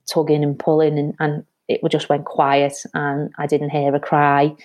tugging 0.08 0.44
and 0.44 0.58
pulling, 0.58 0.98
and, 0.98 1.14
and 1.20 1.46
it 1.68 1.82
just 1.90 2.10
went 2.10 2.26
quiet. 2.26 2.74
And 2.94 3.32
I 3.38 3.48
didn't 3.48 3.70
hear 3.70 3.94
a 3.96 4.00
cry. 4.00 4.56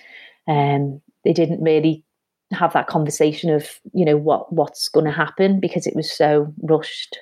Um, 0.47 1.01
they 1.23 1.33
didn't 1.33 1.63
really 1.63 2.03
have 2.51 2.73
that 2.73 2.87
conversation 2.87 3.49
of, 3.49 3.79
you 3.93 4.05
know, 4.05 4.17
what 4.17 4.51
what's 4.53 4.87
going 4.89 5.05
to 5.05 5.11
happen 5.11 5.59
because 5.59 5.85
it 5.85 5.95
was 5.95 6.11
so 6.11 6.53
rushed. 6.61 7.17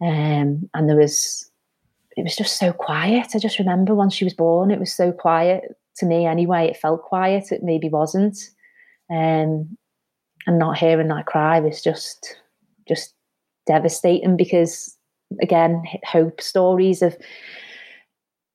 Um, 0.00 0.68
and 0.74 0.88
there 0.88 0.96
was, 0.96 1.50
it 2.16 2.22
was 2.22 2.36
just 2.36 2.58
so 2.58 2.72
quiet. 2.72 3.28
I 3.34 3.38
just 3.38 3.58
remember 3.58 3.94
once 3.94 4.14
she 4.14 4.24
was 4.24 4.34
born, 4.34 4.70
it 4.70 4.78
was 4.78 4.94
so 4.94 5.10
quiet 5.10 5.76
to 5.96 6.06
me 6.06 6.24
anyway. 6.24 6.68
It 6.68 6.76
felt 6.76 7.02
quiet. 7.02 7.50
It 7.50 7.62
maybe 7.64 7.88
wasn't. 7.88 8.38
Um, 9.10 9.76
and 10.46 10.58
not 10.58 10.78
hearing 10.78 11.08
that 11.08 11.26
cry 11.26 11.60
was 11.60 11.82
just 11.82 12.36
just 12.86 13.14
devastating 13.66 14.36
because 14.36 14.96
again 15.40 15.82
hope 16.04 16.40
stories 16.40 17.02
of 17.02 17.16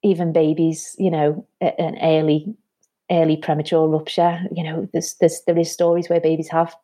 even 0.04 0.34
babies 0.34 0.96
you 1.00 1.12
know 1.12 1.46
an 1.62 1.98
early 2.02 2.54
early 3.12 3.38
premature 3.38 3.88
rupture 3.88 4.40
you 4.52 4.64
know 4.64 4.88
there's, 4.94 5.16
there's 5.20 5.42
there 5.46 5.58
is 5.58 5.72
stories 5.72 6.10
where 6.10 6.22
babies 6.22 6.50
have 6.50 6.76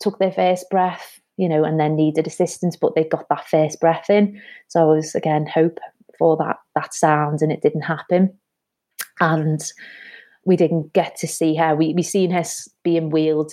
took 0.00 0.18
their 0.18 0.32
first 0.32 0.68
breath 0.70 1.20
you 1.36 1.48
know 1.48 1.64
and 1.64 1.78
then 1.78 1.96
needed 1.96 2.26
assistance 2.26 2.76
but 2.76 2.94
they 2.94 3.04
got 3.04 3.28
that 3.28 3.46
first 3.48 3.80
breath 3.80 4.08
in. 4.10 4.40
So 4.68 4.80
i 4.80 4.94
was 4.94 5.14
again 5.14 5.46
hope 5.46 5.78
for 6.18 6.36
that 6.36 6.58
that 6.74 6.94
sound 6.94 7.42
and 7.42 7.52
it 7.52 7.62
didn't 7.62 7.82
happen. 7.82 8.36
And 9.20 9.60
we 10.44 10.56
didn't 10.56 10.92
get 10.92 11.16
to 11.16 11.26
see 11.26 11.54
her. 11.56 11.74
We 11.74 11.94
we 11.94 12.02
seen 12.02 12.30
her 12.30 12.44
being 12.82 13.10
wheeled 13.10 13.52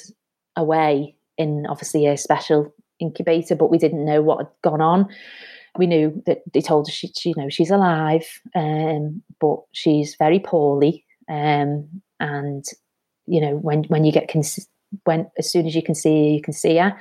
away 0.56 1.16
in 1.38 1.66
obviously 1.68 2.06
a 2.06 2.18
special 2.18 2.74
incubator, 3.00 3.56
but 3.56 3.72
we 3.72 3.78
didn't 3.78 4.06
know 4.06 4.22
what 4.22 4.40
had 4.40 4.50
gone 4.62 4.82
on. 4.82 5.10
We 5.78 5.88
knew 5.88 6.22
that 6.26 6.44
they 6.54 6.62
told 6.62 6.88
us 6.88 6.94
she, 6.94 7.12
she 7.18 7.30
you 7.30 7.36
know, 7.38 7.50
she's 7.50 7.72
alive, 7.72 8.42
um, 8.56 9.24
but 9.40 9.60
she's 9.72 10.16
very 10.16 10.40
poorly. 10.40 11.06
Um, 11.30 11.88
and 12.20 12.66
you 13.26 13.42
know, 13.42 13.56
when 13.58 13.84
when 13.86 14.04
you 14.04 14.12
get 14.12 14.30
cons- 14.30 14.68
when 15.06 15.30
as 15.38 15.52
soon 15.52 15.66
as 15.66 15.76
you 15.76 15.82
can 15.82 15.96
see 15.96 16.10
her, 16.10 16.36
you 16.36 16.42
can 16.42 16.54
see 16.54 16.78
her, 16.78 16.96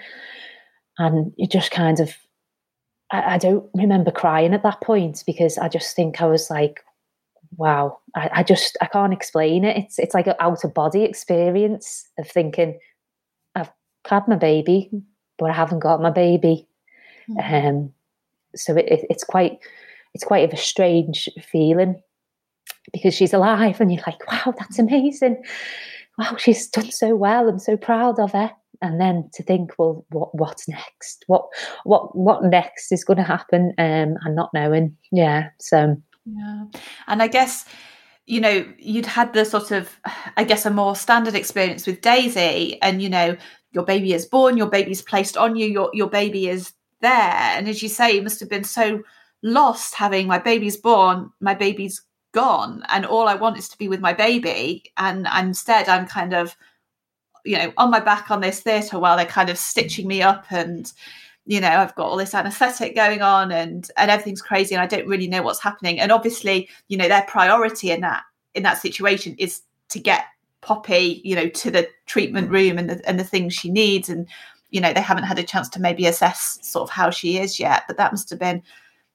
and 0.99 1.33
you 1.37 1.47
just 1.47 1.71
kind 1.71 2.01
of. 2.01 2.15
I, 3.11 3.35
I 3.35 3.39
don't 3.39 3.69
remember 3.75 4.11
crying 4.11 4.55
at 4.55 4.63
that 4.63 4.81
point 4.81 5.23
because 5.27 5.59
I 5.59 5.69
just 5.69 5.95
think 5.95 6.23
I 6.23 6.27
was 6.27 6.49
like, 6.49 6.81
wow, 7.57 7.99
I, 8.15 8.31
I 8.33 8.43
just 8.43 8.77
I 8.81 8.87
can't 8.87 9.13
explain 9.13 9.65
it. 9.65 9.77
It's 9.77 9.99
it's 9.99 10.15
like 10.15 10.27
an 10.27 10.35
out 10.41 10.65
of 10.65 10.75
body 10.75 11.05
experience 11.05 12.09
of 12.19 12.29
thinking, 12.29 12.79
I've 13.55 13.71
had 14.07 14.27
my 14.29 14.37
baby, 14.37 14.91
but 15.39 15.51
I 15.51 15.55
haven't 15.55 15.81
got 15.81 16.03
my 16.03 16.11
baby. 16.11 16.67
Mm. 17.29 17.69
Um, 17.69 17.93
so 18.55 18.77
it, 18.77 18.87
it, 18.89 19.07
it's 19.11 19.25
quite 19.25 19.59
it's 20.15 20.25
quite 20.25 20.45
of 20.45 20.53
a 20.53 20.57
strange 20.57 21.29
feeling 21.41 22.01
because 22.93 23.15
she's 23.15 23.33
alive, 23.33 23.81
and 23.81 23.93
you're 23.93 24.03
like, 24.07 24.27
wow, 24.31 24.55
that's 24.59 24.79
amazing. 24.79 25.43
Wow, 26.19 26.37
she's 26.37 26.69
done 26.69 26.91
so 26.91 27.17
well. 27.17 27.49
I'm 27.49 27.59
so 27.59 27.77
proud 27.77 28.19
of 28.19 28.33
her. 28.33 28.51
And 28.83 29.01
then 29.01 29.31
to 29.35 29.43
think, 29.43 29.71
well, 29.79 30.05
what 30.11 30.35
what's 30.35 30.69
next? 30.69 31.25
What 31.27 31.47
what 31.85 32.17
what 32.17 32.45
next 32.45 32.93
is 32.93 33.05
going 33.05 33.19
to 33.19 33.23
happen? 33.23 33.73
Um, 33.79 34.17
and 34.25 34.35
not 34.35 34.51
knowing. 34.53 34.97
Yeah. 35.11 35.51
So 35.61 35.97
yeah, 36.27 36.65
and 37.07 37.23
I 37.23 37.29
guess 37.29 37.65
you 38.27 38.41
know 38.41 38.67
you'd 38.79 39.07
had 39.07 39.33
the 39.33 39.45
sort 39.45 39.73
of 39.73 39.99
i 40.37 40.45
guess 40.45 40.65
a 40.65 40.71
more 40.71 40.95
standard 40.95 41.35
experience 41.35 41.89
with 41.89 42.01
daisy 42.01 42.81
and 42.81 43.03
you 43.03 43.09
know 43.09 43.37
your 43.73 43.85
baby 43.85 44.13
is 44.13 44.27
born, 44.27 44.57
your 44.57 44.69
baby's 44.69 45.03
placed 45.03 45.37
on 45.37 45.57
you, 45.57 45.67
your 45.67 45.91
your 45.93 46.09
baby 46.09 46.49
is 46.49 46.73
there. 47.03 47.11
And 47.11 47.69
as 47.69 47.83
you 47.83 47.89
say, 47.89 48.17
it 48.17 48.23
must 48.23 48.41
have 48.41 48.49
been 48.49 48.65
so 48.65 49.03
lost 49.43 49.95
having 49.95 50.27
my 50.27 50.39
baby's 50.39 50.77
born, 50.77 51.31
my 51.41 51.55
baby's 51.55 52.01
gone, 52.33 52.83
and 52.89 53.05
all 53.05 53.29
I 53.29 53.35
want 53.35 53.59
is 53.59 53.69
to 53.69 53.79
be 53.79 53.89
with 53.89 54.01
my 54.01 54.15
baby. 54.15 54.85
And, 54.97 55.29
instead, 55.39 55.89
I'm 55.89 56.07
kind 56.07 56.33
of, 56.33 56.57
you 57.45 57.59
know, 57.59 57.73
on 57.77 57.91
my 57.91 58.01
back 58.01 58.31
on 58.31 58.41
this 58.41 58.61
theatre 58.61 58.99
while 58.99 59.17
they're 59.17 59.27
kind 59.27 59.51
of 59.51 59.59
stitching 59.59 60.09
me 60.09 60.23
up 60.23 60.47
and 60.51 60.93
you 61.45 61.61
know 61.61 61.71
i've 61.71 61.95
got 61.97 62.07
all 62.07 62.17
this 62.17 62.35
anesthetic 62.35 62.95
going 62.95 63.21
on 63.21 63.51
and 63.51 63.91
and 63.97 64.13
everything's 64.13 64.41
crazy 64.41 64.77
and 64.77 64.81
i 64.81 64.87
don't 64.87 65.09
really 65.09 65.27
know 65.27 65.43
what's 65.43 65.61
happening 65.61 65.99
and 65.99 66.13
obviously 66.13 66.69
you 66.87 66.97
know 66.97 67.09
their 67.09 67.25
priority 67.27 67.91
in 67.91 68.01
that 68.01 68.23
in 68.55 68.63
that 68.63 68.79
situation 68.79 69.35
is 69.39 69.63
to 69.89 69.99
get 69.99 70.27
Poppy, 70.63 71.21
you 71.25 71.35
know, 71.35 71.49
to 71.49 71.73
the 71.73 71.89
treatment 72.07 72.49
room 72.49 72.79
and 72.79 72.89
the 72.89 73.03
and 73.09 73.19
the 73.19 73.25
things 73.25 73.53
she 73.53 73.69
needs, 73.69 74.09
and 74.09 74.29
you 74.73 74.81
know, 74.81 74.93
they 74.93 75.01
haven't 75.01 75.25
had 75.25 75.39
a 75.39 75.45
chance 75.45 75.69
to 75.69 75.81
maybe 75.81 76.07
assess 76.07 76.59
sort 76.63 76.83
of 76.83 76.91
how 76.91 77.11
she 77.11 77.39
is 77.39 77.61
yet. 77.61 77.85
But 77.87 77.99
that 77.99 78.13
must 78.13 78.31
have 78.31 78.41
been 78.41 78.63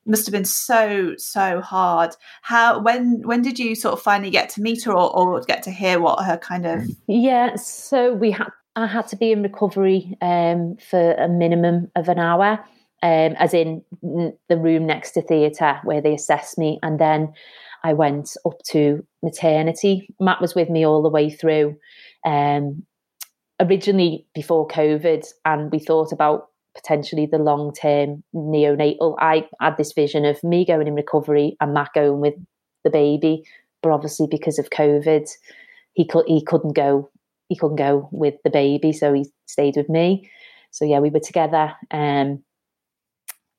must 0.06 0.26
have 0.26 0.32
been 0.32 0.46
so 0.46 1.16
so 1.18 1.60
hard. 1.60 2.16
How 2.44 2.80
when 2.80 3.22
when 3.26 3.42
did 3.42 3.60
you 3.60 3.76
sort 3.76 3.94
of 3.94 4.02
finally 4.02 4.30
get 4.30 4.50
to 4.52 4.62
meet 4.62 4.84
her 4.86 4.94
or, 4.94 5.14
or 5.16 5.42
get 5.42 5.64
to 5.64 5.72
hear 5.72 6.00
what 6.00 6.24
her 6.24 6.38
kind 6.38 6.66
of? 6.66 6.88
Yeah, 7.08 7.56
so 7.56 8.14
we 8.14 8.32
had 8.32 8.48
I 8.76 8.88
had 8.88 9.08
to 9.10 9.16
be 9.16 9.32
in 9.32 9.44
recovery 9.44 10.16
um, 10.22 10.78
for 10.78 11.14
a 11.14 11.28
minimum 11.28 11.92
of 11.96 12.08
an 12.08 12.20
hour, 12.20 12.64
um, 13.04 13.34
as 13.38 13.54
in 13.54 13.84
the 14.02 14.58
room 14.58 14.86
next 14.86 15.12
to 15.12 15.22
theatre 15.22 15.80
where 15.84 16.00
they 16.00 16.14
assessed 16.14 16.58
me, 16.58 16.80
and 16.84 17.00
then 17.00 17.34
I 17.84 17.94
went 17.94 18.38
up 18.46 18.62
to 18.70 19.06
maternity. 19.24 20.14
Matt 20.20 20.42
was 20.42 20.56
with 20.56 20.70
me 20.70 20.86
all 20.86 21.02
the 21.02 21.10
way 21.10 21.30
through. 21.30 21.78
Um, 22.26 22.86
originally 23.60 24.26
before 24.34 24.68
COVID, 24.68 25.26
and 25.46 25.72
we 25.72 25.80
thought 25.80 26.12
about 26.12 26.50
potentially 26.76 27.26
the 27.26 27.40
long 27.40 27.74
term 27.74 28.24
neonatal. 28.34 29.16
I 29.20 29.48
had 29.60 29.78
this 29.78 29.94
vision 29.94 30.26
of 30.26 30.44
me 30.44 30.66
going 30.66 30.88
in 30.88 30.96
recovery 30.96 31.58
and 31.60 31.74
Matt 31.74 31.94
going 31.94 32.20
with 32.20 32.36
the 32.84 32.90
baby, 32.90 33.44
but 33.82 33.92
obviously 33.92 34.28
because 34.30 34.60
of 34.60 34.70
COVID, 34.70 35.30
he 35.94 36.06
could 36.06 36.26
he 36.28 36.44
couldn't 36.44 36.76
go 36.76 37.10
he 37.50 37.56
couldn't 37.56 37.78
go 37.78 38.10
with 38.12 38.36
the 38.44 38.50
baby, 38.50 38.92
so 38.94 39.14
he 39.14 39.26
stayed 39.46 39.76
with 39.76 39.90
me. 39.90 40.30
So 40.72 40.86
yeah, 40.86 41.00
we 41.00 41.10
were 41.10 41.20
together 41.20 41.74
um, 41.92 42.44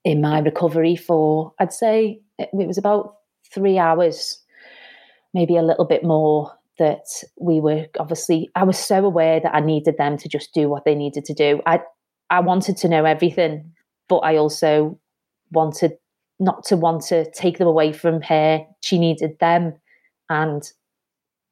in 0.04 0.20
my 0.20 0.38
recovery 0.40 0.94
for 0.94 1.52
I'd 1.58 1.72
say 1.72 2.20
it 2.38 2.50
was 2.52 2.78
about 2.78 3.16
three 3.52 3.78
hours, 3.78 4.40
maybe 5.34 5.56
a 5.56 5.62
little 5.62 5.86
bit 5.86 6.04
more, 6.04 6.52
that 6.78 7.06
we 7.40 7.60
were 7.60 7.86
obviously, 7.98 8.50
I 8.54 8.64
was 8.64 8.78
so 8.78 9.04
aware 9.04 9.40
that 9.40 9.54
I 9.54 9.60
needed 9.60 9.96
them 9.98 10.16
to 10.18 10.28
just 10.28 10.54
do 10.54 10.68
what 10.68 10.84
they 10.84 10.94
needed 10.94 11.24
to 11.26 11.34
do. 11.34 11.60
I, 11.66 11.80
I 12.30 12.40
wanted 12.40 12.76
to 12.78 12.88
know 12.88 13.04
everything, 13.04 13.72
but 14.08 14.18
I 14.18 14.36
also 14.36 14.98
wanted 15.50 15.92
not 16.38 16.64
to 16.66 16.76
want 16.76 17.02
to 17.02 17.30
take 17.32 17.58
them 17.58 17.66
away 17.66 17.92
from 17.92 18.22
her. 18.22 18.64
She 18.80 18.98
needed 18.98 19.38
them. 19.40 19.74
And 20.30 20.62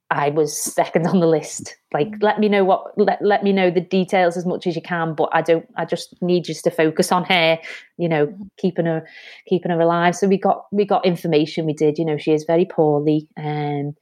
I 0.09 0.31
was 0.31 0.57
second 0.57 1.09
on 1.09 1.18
the 1.18 1.27
list. 1.27 1.77
Like, 1.93 2.09
mm. 2.09 2.22
let 2.22 2.39
me 2.39 2.49
know 2.49 2.64
what, 2.64 2.97
let, 2.97 3.18
let 3.20 3.43
me 3.43 3.53
know 3.53 3.70
the 3.70 3.81
details 3.81 4.37
as 4.37 4.47
much 4.47 4.66
as 4.66 4.77
you 4.77 4.83
can, 4.83 5.14
but 5.14 5.29
I 5.33 5.43
don't, 5.43 5.66
I 5.77 5.85
just 5.85 6.14
need 6.22 6.47
you 6.47 6.55
to 6.55 6.70
focus 6.70 7.11
on 7.11 7.24
her, 7.24 7.59
you 7.99 8.09
know, 8.09 8.29
mm-hmm. 8.29 8.43
keeping 8.59 8.87
her, 8.87 9.05
keeping 9.49 9.72
her 9.72 9.81
alive. 9.81 10.14
So 10.14 10.29
we 10.29 10.39
got, 10.39 10.66
we 10.70 10.85
got 10.85 11.05
information. 11.05 11.66
We 11.66 11.72
did, 11.72 11.99
you 11.99 12.05
know, 12.05 12.16
she 12.16 12.33
is 12.33 12.45
very 12.45 12.64
poorly. 12.64 13.29
And, 13.37 13.97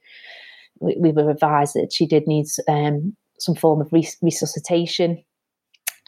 we, 0.79 0.95
we, 0.97 1.11
were 1.11 1.29
advised 1.29 1.73
that 1.75 1.91
she 1.93 2.05
did 2.05 2.27
need 2.27 2.45
um, 2.67 3.15
some 3.39 3.55
form 3.55 3.81
of 3.81 3.91
res- 3.91 4.17
resuscitation. 4.21 5.23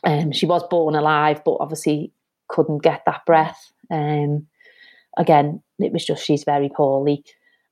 Um, 0.04 0.32
she 0.32 0.46
was 0.46 0.64
born 0.70 0.96
alive, 0.96 1.42
but 1.44 1.58
obviously 1.60 2.14
couldn't 2.50 2.84
get 2.84 3.04
that 3.06 3.26
breath. 3.26 3.72
Um, 3.92 4.48
again, 5.18 5.62
it 5.80 5.92
was 5.92 6.06
just 6.06 6.24
she's 6.24 6.44
very 6.44 6.70
poorly. 6.70 7.24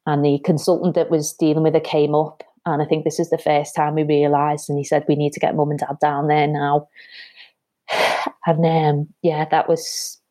And 0.06 0.24
the 0.24 0.40
consultant 0.44 0.96
that 0.96 1.10
was 1.10 1.34
dealing 1.34 1.64
with 1.64 1.74
her 1.74 1.80
came 1.80 2.14
up, 2.14 2.44
and 2.66 2.82
I 2.82 2.86
think 2.86 3.04
this 3.04 3.20
is 3.20 3.30
the 3.30 3.38
first 3.38 3.76
time 3.76 3.96
we 3.96 4.04
realised, 4.04 4.70
and 4.70 4.78
he 4.78 4.84
said, 4.84 5.06
We 5.08 5.16
need 5.16 5.34
to 5.34 5.40
get 5.40 5.56
mum 5.56 5.72
and 5.72 5.80
dad 5.80 5.98
down 6.02 6.28
there 6.28 6.48
now. 6.48 6.88
And 8.48 8.64
um, 8.64 9.08
yeah, 9.24 9.46
that 9.50 9.68
was 9.68 10.22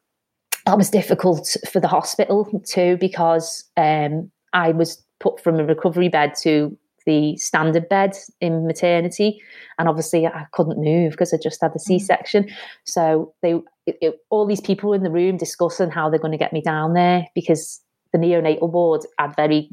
that 0.67 0.79
was 0.79 0.89
difficult 0.89 1.57
for 1.69 1.81
the 1.81 1.89
hospital 1.89 2.49
too 2.65 2.97
because 3.01 3.65
um, 3.77 4.31
I 4.53 4.71
was 4.71 5.04
put 5.21 5.41
from 5.41 5.59
a 5.59 5.65
recovery 5.65 6.09
bed 6.09 6.35
to 6.43 6.77
the 7.07 7.37
standard 7.37 7.89
bed 7.89 8.17
in 8.41 8.67
maternity, 8.67 9.43
and 9.79 9.89
obviously 9.89 10.27
I 10.27 10.47
couldn't 10.53 10.83
move 10.83 11.13
because 11.13 11.35
I 11.35 11.37
just 11.37 11.61
had 11.61 11.75
the 11.75 11.79
mm. 11.79 11.83
C-section. 11.83 12.49
So 12.85 13.35
they, 13.43 13.55
it, 13.87 13.99
it, 14.01 14.15
all 14.31 14.47
these 14.47 14.61
people 14.61 14.93
in 14.95 15.03
the 15.03 15.11
room 15.11 15.37
discussing 15.37 15.91
how 15.91 16.09
they're 16.09 16.19
going 16.19 16.33
to 16.33 16.39
get 16.39 16.53
me 16.53 16.63
down 16.63 16.95
there 16.95 17.27
because 17.35 17.81
the 18.13 18.19
neonatal 18.19 18.71
ward 18.71 19.03
had 19.19 19.37
very 19.37 19.71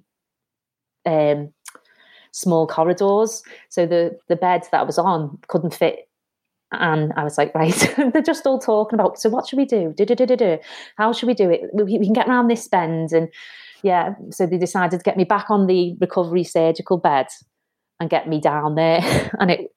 um, 1.05 1.53
small 2.31 2.67
corridors, 2.67 3.43
so 3.69 3.85
the 3.85 4.17
the 4.27 4.35
bed 4.35 4.63
that 4.71 4.81
I 4.81 4.83
was 4.83 4.97
on 4.97 5.37
couldn't 5.47 5.73
fit 5.73 6.09
and 6.71 7.11
I 7.15 7.23
was 7.23 7.37
like, 7.37 7.53
right, 7.55 7.93
they're 8.13 8.21
just 8.21 8.45
all 8.45 8.59
talking 8.59 8.99
about, 8.99 9.19
so 9.19 9.29
what 9.29 9.47
should 9.47 9.57
we 9.57 9.65
do? 9.65 9.93
Do, 9.95 10.05
do, 10.05 10.15
do, 10.15 10.25
do, 10.25 10.35
do. 10.35 10.57
How 10.97 11.13
should 11.13 11.27
we 11.27 11.33
do 11.33 11.49
it? 11.49 11.61
We, 11.73 11.83
we, 11.83 12.05
can 12.05 12.13
get 12.13 12.27
around 12.27 12.47
this 12.47 12.67
bend. 12.67 13.11
And 13.11 13.29
yeah, 13.83 14.13
so 14.29 14.45
they 14.45 14.57
decided 14.57 14.99
to 14.99 15.03
get 15.03 15.17
me 15.17 15.23
back 15.23 15.49
on 15.49 15.67
the 15.67 15.95
recovery 15.99 16.43
surgical 16.43 16.97
bed 16.97 17.27
and 17.99 18.09
get 18.09 18.27
me 18.27 18.39
down 18.39 18.75
there. 18.75 19.01
and 19.39 19.51
it, 19.51 19.71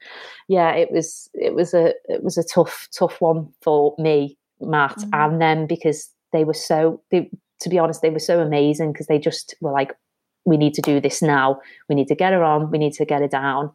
yeah, 0.49 0.73
it 0.73 0.91
was, 0.91 1.29
it 1.35 1.55
was 1.55 1.75
a, 1.75 1.95
it 2.09 2.23
was 2.23 2.39
a 2.39 2.45
tough, 2.45 2.89
tough 2.97 3.21
one 3.21 3.49
for 3.63 3.95
me, 3.99 4.39
Matt, 4.61 4.97
mm-hmm. 4.97 5.11
and 5.13 5.41
them 5.41 5.67
because 5.67 6.11
they 6.33 6.45
were 6.45 6.55
so, 6.55 7.03
they, 7.11 7.31
to 7.61 7.69
be 7.69 7.79
honest, 7.79 8.03
they 8.03 8.11
were 8.11 8.19
so 8.19 8.41
amazing 8.41 8.93
because 8.93 9.07
they 9.07 9.19
just 9.19 9.55
were 9.61 9.73
like, 9.73 9.93
we 10.47 10.57
need 10.57 10.75
to 10.75 10.83
do 10.83 11.01
this 11.01 11.23
now. 11.23 11.61
We 11.89 11.95
need 11.95 12.09
to 12.09 12.15
get 12.15 12.33
her 12.33 12.45
on. 12.45 12.71
We 12.71 12.79
need 12.79 12.93
to 12.95 13.05
get 13.05 13.23
her 13.23 13.29
down. 13.29 13.73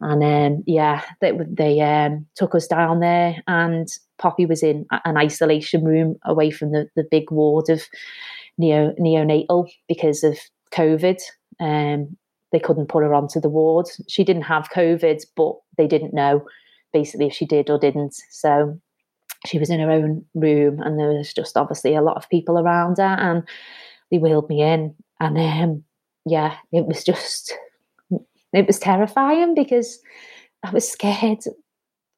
And 0.00 0.22
um, 0.22 0.64
yeah, 0.66 1.02
they, 1.20 1.32
they 1.48 1.80
um, 1.80 2.26
took 2.34 2.54
us 2.54 2.66
down 2.66 3.00
there, 3.00 3.36
and 3.46 3.88
Poppy 4.18 4.46
was 4.46 4.62
in 4.62 4.86
an 5.04 5.16
isolation 5.16 5.84
room 5.84 6.16
away 6.24 6.50
from 6.50 6.72
the, 6.72 6.88
the 6.96 7.04
big 7.08 7.30
ward 7.30 7.68
of 7.68 7.82
neo, 8.60 8.92
neonatal 9.00 9.68
because 9.88 10.22
of 10.22 10.38
COVID. 10.72 11.20
Um, 11.58 12.16
they 12.52 12.60
couldn't 12.60 12.88
put 12.88 13.02
her 13.02 13.14
onto 13.14 13.40
the 13.40 13.48
ward. 13.48 13.86
She 14.08 14.24
didn't 14.24 14.42
have 14.42 14.70
COVID, 14.70 15.22
but 15.36 15.54
they 15.76 15.86
didn't 15.86 16.14
know 16.14 16.44
basically 16.92 17.26
if 17.26 17.32
she 17.32 17.46
did 17.46 17.70
or 17.70 17.78
didn't. 17.78 18.14
So 18.30 18.78
she 19.46 19.58
was 19.58 19.70
in 19.70 19.80
her 19.80 19.90
own 19.90 20.24
room, 20.34 20.80
and 20.80 20.98
there 20.98 21.08
was 21.08 21.32
just 21.32 21.56
obviously 21.56 21.94
a 21.94 22.02
lot 22.02 22.16
of 22.16 22.28
people 22.28 22.58
around 22.58 22.98
her, 22.98 23.04
and 23.04 23.42
they 24.10 24.18
wheeled 24.18 24.48
me 24.48 24.62
in. 24.62 24.94
And 25.20 25.38
um, 25.38 25.84
yeah, 26.26 26.56
it 26.72 26.86
was 26.86 27.04
just, 27.04 27.56
it 28.52 28.66
was 28.66 28.78
terrifying 28.78 29.54
because 29.54 30.00
I 30.62 30.70
was 30.70 30.90
scared 30.90 31.44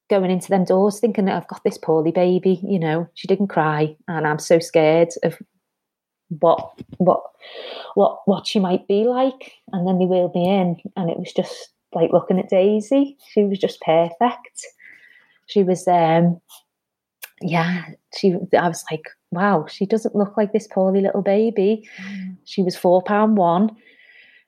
going 0.09 0.31
into 0.31 0.49
them 0.49 0.65
doors 0.65 0.99
thinking 0.99 1.25
that 1.25 1.35
I've 1.35 1.47
got 1.47 1.63
this 1.63 1.77
poorly 1.77 2.11
baby, 2.11 2.59
you 2.63 2.77
know, 2.77 3.07
she 3.13 3.27
didn't 3.27 3.47
cry 3.47 3.95
and 4.07 4.27
I'm 4.27 4.39
so 4.39 4.59
scared 4.59 5.09
of 5.23 5.37
what 6.39 6.71
what 6.97 7.21
what 7.95 8.19
what 8.25 8.47
she 8.47 8.59
might 8.59 8.87
be 8.87 9.03
like. 9.03 9.53
And 9.71 9.87
then 9.87 9.99
they 9.99 10.05
wheeled 10.05 10.35
me 10.35 10.49
in 10.49 10.77
and 10.95 11.09
it 11.09 11.19
was 11.19 11.33
just 11.33 11.69
like 11.93 12.11
looking 12.11 12.39
at 12.39 12.49
Daisy. 12.49 13.17
She 13.33 13.43
was 13.43 13.59
just 13.59 13.81
perfect. 13.81 14.65
She 15.47 15.63
was 15.63 15.87
um 15.87 16.39
yeah, 17.41 17.85
she 18.17 18.35
I 18.57 18.67
was 18.67 18.83
like, 18.89 19.09
wow, 19.31 19.65
she 19.67 19.85
doesn't 19.85 20.15
look 20.15 20.37
like 20.37 20.53
this 20.53 20.67
poorly 20.67 21.01
little 21.01 21.21
baby. 21.21 21.87
Mm. 22.01 22.37
She 22.45 22.63
was 22.63 22.75
four 22.75 23.03
pound 23.03 23.37
one. 23.37 23.71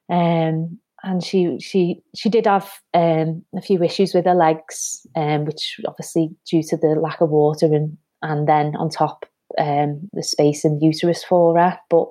Um, 0.09 0.79
and 1.03 1.23
she 1.23 1.59
she 1.59 2.01
she 2.15 2.29
did 2.29 2.47
have 2.47 2.71
um, 2.93 3.43
a 3.55 3.61
few 3.61 3.81
issues 3.83 4.13
with 4.13 4.25
her 4.25 4.33
legs, 4.33 5.05
um, 5.15 5.45
which 5.45 5.79
obviously 5.87 6.35
due 6.49 6.63
to 6.63 6.77
the 6.77 6.99
lack 6.99 7.21
of 7.21 7.29
water 7.29 7.67
and 7.67 7.97
and 8.21 8.47
then 8.47 8.75
on 8.75 8.89
top 8.89 9.25
um, 9.57 10.09
the 10.13 10.23
space 10.23 10.65
in 10.65 10.79
the 10.79 10.85
uterus 10.85 11.23
for 11.23 11.57
her. 11.57 11.79
But 11.89 12.07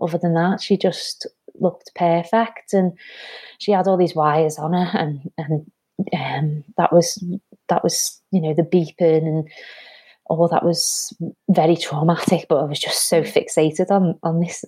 other 0.00 0.18
than 0.18 0.34
that, 0.34 0.60
she 0.60 0.76
just 0.76 1.26
looked 1.60 1.90
perfect, 1.94 2.72
and 2.72 2.92
she 3.58 3.72
had 3.72 3.86
all 3.86 3.96
these 3.96 4.14
wires 4.14 4.58
on 4.58 4.72
her, 4.72 4.98
and 4.98 5.30
and 5.38 5.70
um, 6.14 6.64
that 6.76 6.92
was 6.92 7.22
that 7.68 7.82
was 7.82 8.20
you 8.30 8.40
know 8.40 8.54
the 8.54 8.62
beeping 8.62 9.26
and 9.26 9.48
all 10.28 10.48
that 10.48 10.64
was 10.64 11.16
very 11.50 11.76
traumatic. 11.76 12.46
But 12.48 12.60
I 12.60 12.64
was 12.64 12.80
just 12.80 13.08
so 13.08 13.22
fixated 13.22 13.90
on 13.90 14.18
on 14.22 14.40
this 14.40 14.64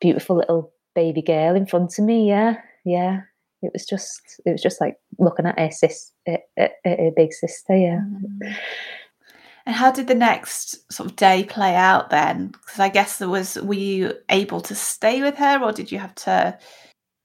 beautiful 0.00 0.36
little 0.36 0.72
baby 0.94 1.22
girl 1.22 1.54
in 1.54 1.66
front 1.66 1.98
of 1.98 2.04
me. 2.04 2.28
Yeah, 2.28 2.56
yeah. 2.84 3.22
It 3.62 3.72
was 3.72 3.86
just, 3.86 4.40
it 4.44 4.50
was 4.50 4.62
just 4.62 4.78
like 4.78 4.98
looking 5.18 5.46
at 5.46 5.58
her 5.58 5.70
sis, 5.70 6.12
her, 6.26 6.38
her, 6.58 6.70
her 6.84 7.10
big 7.16 7.32
sister. 7.32 7.74
Yeah. 7.74 8.00
Mm. 8.00 8.56
And 9.66 9.74
how 9.74 9.90
did 9.90 10.08
the 10.08 10.14
next 10.14 10.92
sort 10.92 11.08
of 11.10 11.16
day 11.16 11.44
play 11.44 11.74
out 11.74 12.10
then? 12.10 12.48
Because 12.48 12.80
I 12.80 12.88
guess 12.90 13.18
there 13.18 13.28
was, 13.28 13.56
were 13.56 13.74
you 13.74 14.12
able 14.28 14.60
to 14.60 14.74
stay 14.74 15.22
with 15.22 15.36
her, 15.36 15.62
or 15.62 15.72
did 15.72 15.90
you 15.90 15.98
have 15.98 16.14
to 16.16 16.58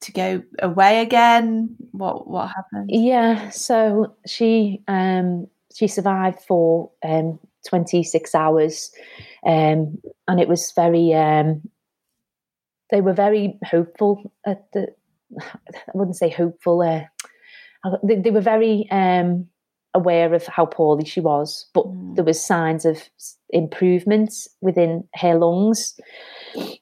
to 0.02 0.12
go 0.12 0.42
away 0.60 1.02
again? 1.02 1.76
What 1.92 2.26
what 2.26 2.48
happened? 2.48 2.90
Yeah, 2.90 3.50
so 3.50 4.16
she 4.26 4.82
um 4.88 5.46
she 5.74 5.86
survived 5.86 6.40
for 6.48 6.90
um 7.04 7.38
26 7.68 8.34
hours 8.34 8.90
um 9.44 9.98
and 10.26 10.40
it 10.40 10.48
was 10.48 10.72
very 10.72 11.12
um 11.12 11.60
they 12.90 13.00
were 13.00 13.12
very 13.12 13.58
hopeful 13.64 14.32
at 14.46 14.70
the 14.72 14.88
I 15.38 15.92
wouldn't 15.94 16.16
say 16.16 16.30
hopeful 16.30 16.82
uh, 16.82 17.02
they, 18.02 18.16
they, 18.16 18.30
were 18.30 18.40
very 18.40 18.86
um, 18.90 19.46
aware 19.94 20.34
of 20.34 20.46
how 20.46 20.64
poorly 20.64 21.04
she 21.04 21.20
was 21.20 21.66
but 21.74 21.86
mm. 21.86 22.14
there 22.14 22.24
was 22.24 22.44
signs 22.44 22.84
of 22.84 23.08
improvements 23.50 24.48
within 24.60 25.02
her 25.14 25.34
lungs 25.34 25.98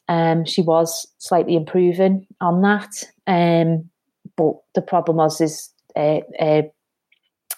um, 0.09 0.45
she 0.45 0.63
was 0.63 1.07
slightly 1.19 1.57
improving 1.57 2.27
on 2.41 2.61
that 2.63 3.05
um, 3.27 3.89
but 4.37 4.55
the 4.75 4.83
problem 4.83 5.17
was 5.17 5.41
is 5.41 5.71
uh, 5.97 6.21
uh, 6.39 6.63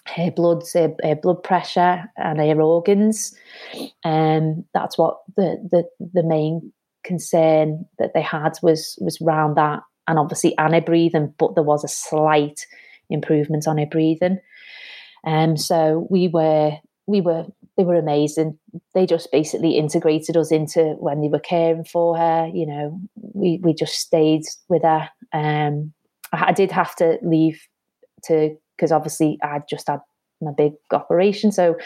her 0.06 0.30
blood, 0.30 0.62
her, 0.74 0.94
her, 1.02 1.14
blood 1.14 1.42
pressure, 1.42 2.04
and 2.16 2.38
her 2.38 2.60
organs. 2.60 3.34
Um, 4.04 4.64
that's 4.74 4.98
what 4.98 5.18
the, 5.36 5.56
the 5.70 5.84
the 6.12 6.22
main 6.22 6.72
concern 7.04 7.86
that 7.98 8.12
they 8.14 8.22
had 8.22 8.52
was 8.62 8.98
was 9.00 9.20
around 9.20 9.56
that, 9.56 9.80
and 10.08 10.18
obviously 10.18 10.56
Anna 10.58 10.80
breathing, 10.80 11.32
but 11.38 11.54
there 11.54 11.64
was 11.64 11.84
a 11.84 11.88
slight 11.88 12.66
improvement 13.10 13.66
on 13.66 13.78
her 13.78 13.86
breathing. 13.86 14.38
Um, 15.24 15.56
so 15.56 16.06
we 16.10 16.28
were 16.28 16.72
we 17.06 17.20
were 17.20 17.46
they 17.76 17.84
were 17.84 17.96
amazing. 17.96 18.58
They 18.94 19.06
just 19.06 19.32
basically 19.32 19.76
integrated 19.76 20.36
us 20.36 20.52
into 20.52 20.96
when 20.98 21.20
they 21.20 21.28
were 21.28 21.40
caring 21.40 21.84
for 21.84 22.16
her. 22.16 22.50
You 22.52 22.66
know, 22.66 23.00
we 23.16 23.58
we 23.62 23.74
just 23.74 23.94
stayed 23.94 24.42
with 24.68 24.82
her. 24.82 25.08
Um, 25.32 25.92
I, 26.32 26.52
did 26.52 26.70
have 26.70 26.94
to 26.96 27.18
leave 27.22 27.60
to 28.24 28.56
because 28.76 28.92
obviously 28.92 29.38
I'd 29.42 29.68
just 29.68 29.88
had 29.88 30.00
my 30.40 30.52
big 30.56 30.72
operation, 30.92 31.52
so 31.52 31.76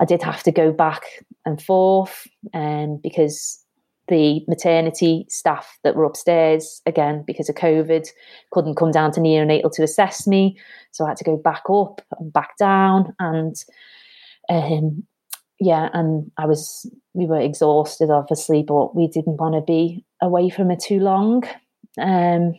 I 0.00 0.04
did 0.04 0.22
have 0.22 0.42
to 0.44 0.52
go 0.52 0.72
back 0.72 1.02
and 1.44 1.60
forth, 1.60 2.26
um, 2.54 2.98
because 3.02 3.59
the 4.10 4.44
maternity 4.46 5.24
staff 5.30 5.78
that 5.82 5.96
were 5.96 6.04
upstairs 6.04 6.82
again 6.84 7.24
because 7.26 7.48
of 7.48 7.54
COVID 7.54 8.06
couldn't 8.50 8.74
come 8.74 8.90
down 8.90 9.12
to 9.12 9.20
neonatal 9.20 9.72
to 9.72 9.82
assess 9.82 10.26
me, 10.26 10.58
so 10.90 11.04
I 11.04 11.08
had 11.08 11.16
to 11.16 11.24
go 11.24 11.38
back 11.38 11.62
up 11.70 12.02
and 12.18 12.30
back 12.30 12.58
down, 12.58 13.14
and 13.18 13.56
um, 14.50 15.04
yeah, 15.58 15.88
and 15.94 16.30
I 16.36 16.44
was 16.44 16.90
we 17.14 17.26
were 17.26 17.40
exhausted 17.40 18.10
obviously, 18.10 18.62
but 18.62 18.94
we 18.94 19.08
didn't 19.08 19.38
want 19.38 19.54
to 19.54 19.62
be 19.62 20.04
away 20.20 20.50
from 20.50 20.68
her 20.68 20.76
too 20.76 21.00
long, 21.00 21.44
um, 21.98 22.54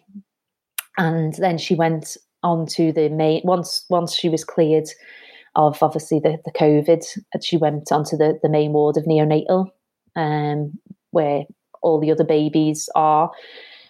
and 0.98 1.36
then 1.36 1.60
she 1.60 1.76
went 1.76 2.18
on 2.44 2.66
to 2.66 2.92
the 2.92 3.10
main 3.10 3.42
once 3.44 3.86
once 3.90 4.16
she 4.16 4.30
was 4.30 4.44
cleared 4.44 4.90
of 5.56 5.82
obviously 5.84 6.20
the, 6.20 6.40
the 6.46 6.52
COVID, 6.52 7.04
she 7.44 7.58
went 7.58 7.92
onto 7.92 8.16
the, 8.16 8.40
the 8.42 8.50
main 8.50 8.72
ward 8.72 8.98
of 8.98 9.04
neonatal, 9.04 9.70
um, 10.16 10.80
where 11.12 11.44
all 11.82 12.00
the 12.00 12.12
other 12.12 12.24
babies 12.24 12.90
are. 12.96 13.32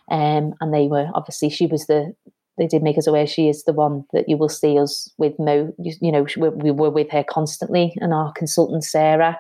Um, 0.10 0.54
and 0.60 0.74
they 0.74 0.88
were 0.88 1.10
obviously 1.14 1.50
she 1.50 1.68
was 1.68 1.88
the 1.88 2.14
they 2.58 2.68
did 2.68 2.84
make 2.84 2.98
us 2.98 3.08
aware 3.08 3.26
she 3.26 3.48
is 3.48 3.64
the 3.64 3.74
one 3.74 4.06
that 4.14 4.28
you 4.28 4.38
will 4.38 4.50
see 4.50 4.78
us 4.78 5.10
with 5.18 5.34
Mo. 5.40 5.74
You, 5.80 6.12
know, 6.12 6.26
we, 6.38 6.50
we, 6.50 6.72
were 6.72 6.90
with 6.90 7.10
her 7.10 7.24
constantly, 7.24 7.94
and 8.02 8.14
our 8.14 8.32
consultant 8.34 8.84
Sarah 8.84 9.40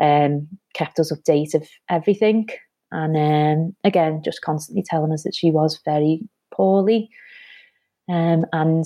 um, 0.00 0.46
kept 0.74 1.00
us 1.00 1.10
updated 1.10 1.54
of 1.56 1.68
everything. 1.88 2.48
And 2.92 3.16
um, 3.16 3.76
again, 3.82 4.22
just 4.24 4.42
constantly 4.42 4.84
telling 4.86 5.12
us 5.12 5.22
that 5.22 5.34
she 5.34 5.50
was 5.50 5.80
very 5.84 6.20
poorly. 6.52 7.10
um, 8.08 8.44
and 8.52 8.84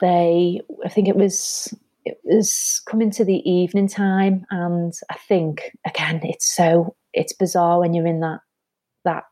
they, 0.00 0.60
I 0.84 0.88
think 0.88 1.08
it 1.08 1.16
was 1.16 1.74
it 2.06 2.18
was 2.24 2.80
coming 2.86 3.10
to 3.12 3.24
the 3.24 3.48
evening 3.48 3.88
time, 3.88 4.46
and 4.50 4.94
I 5.10 5.16
think 5.28 5.72
again, 5.86 6.20
it's 6.22 6.54
so 6.54 6.94
it's 7.12 7.32
bizarre 7.32 7.80
when 7.80 7.94
you're 7.94 8.06
in 8.06 8.20
that 8.20 8.40
that 9.04 9.24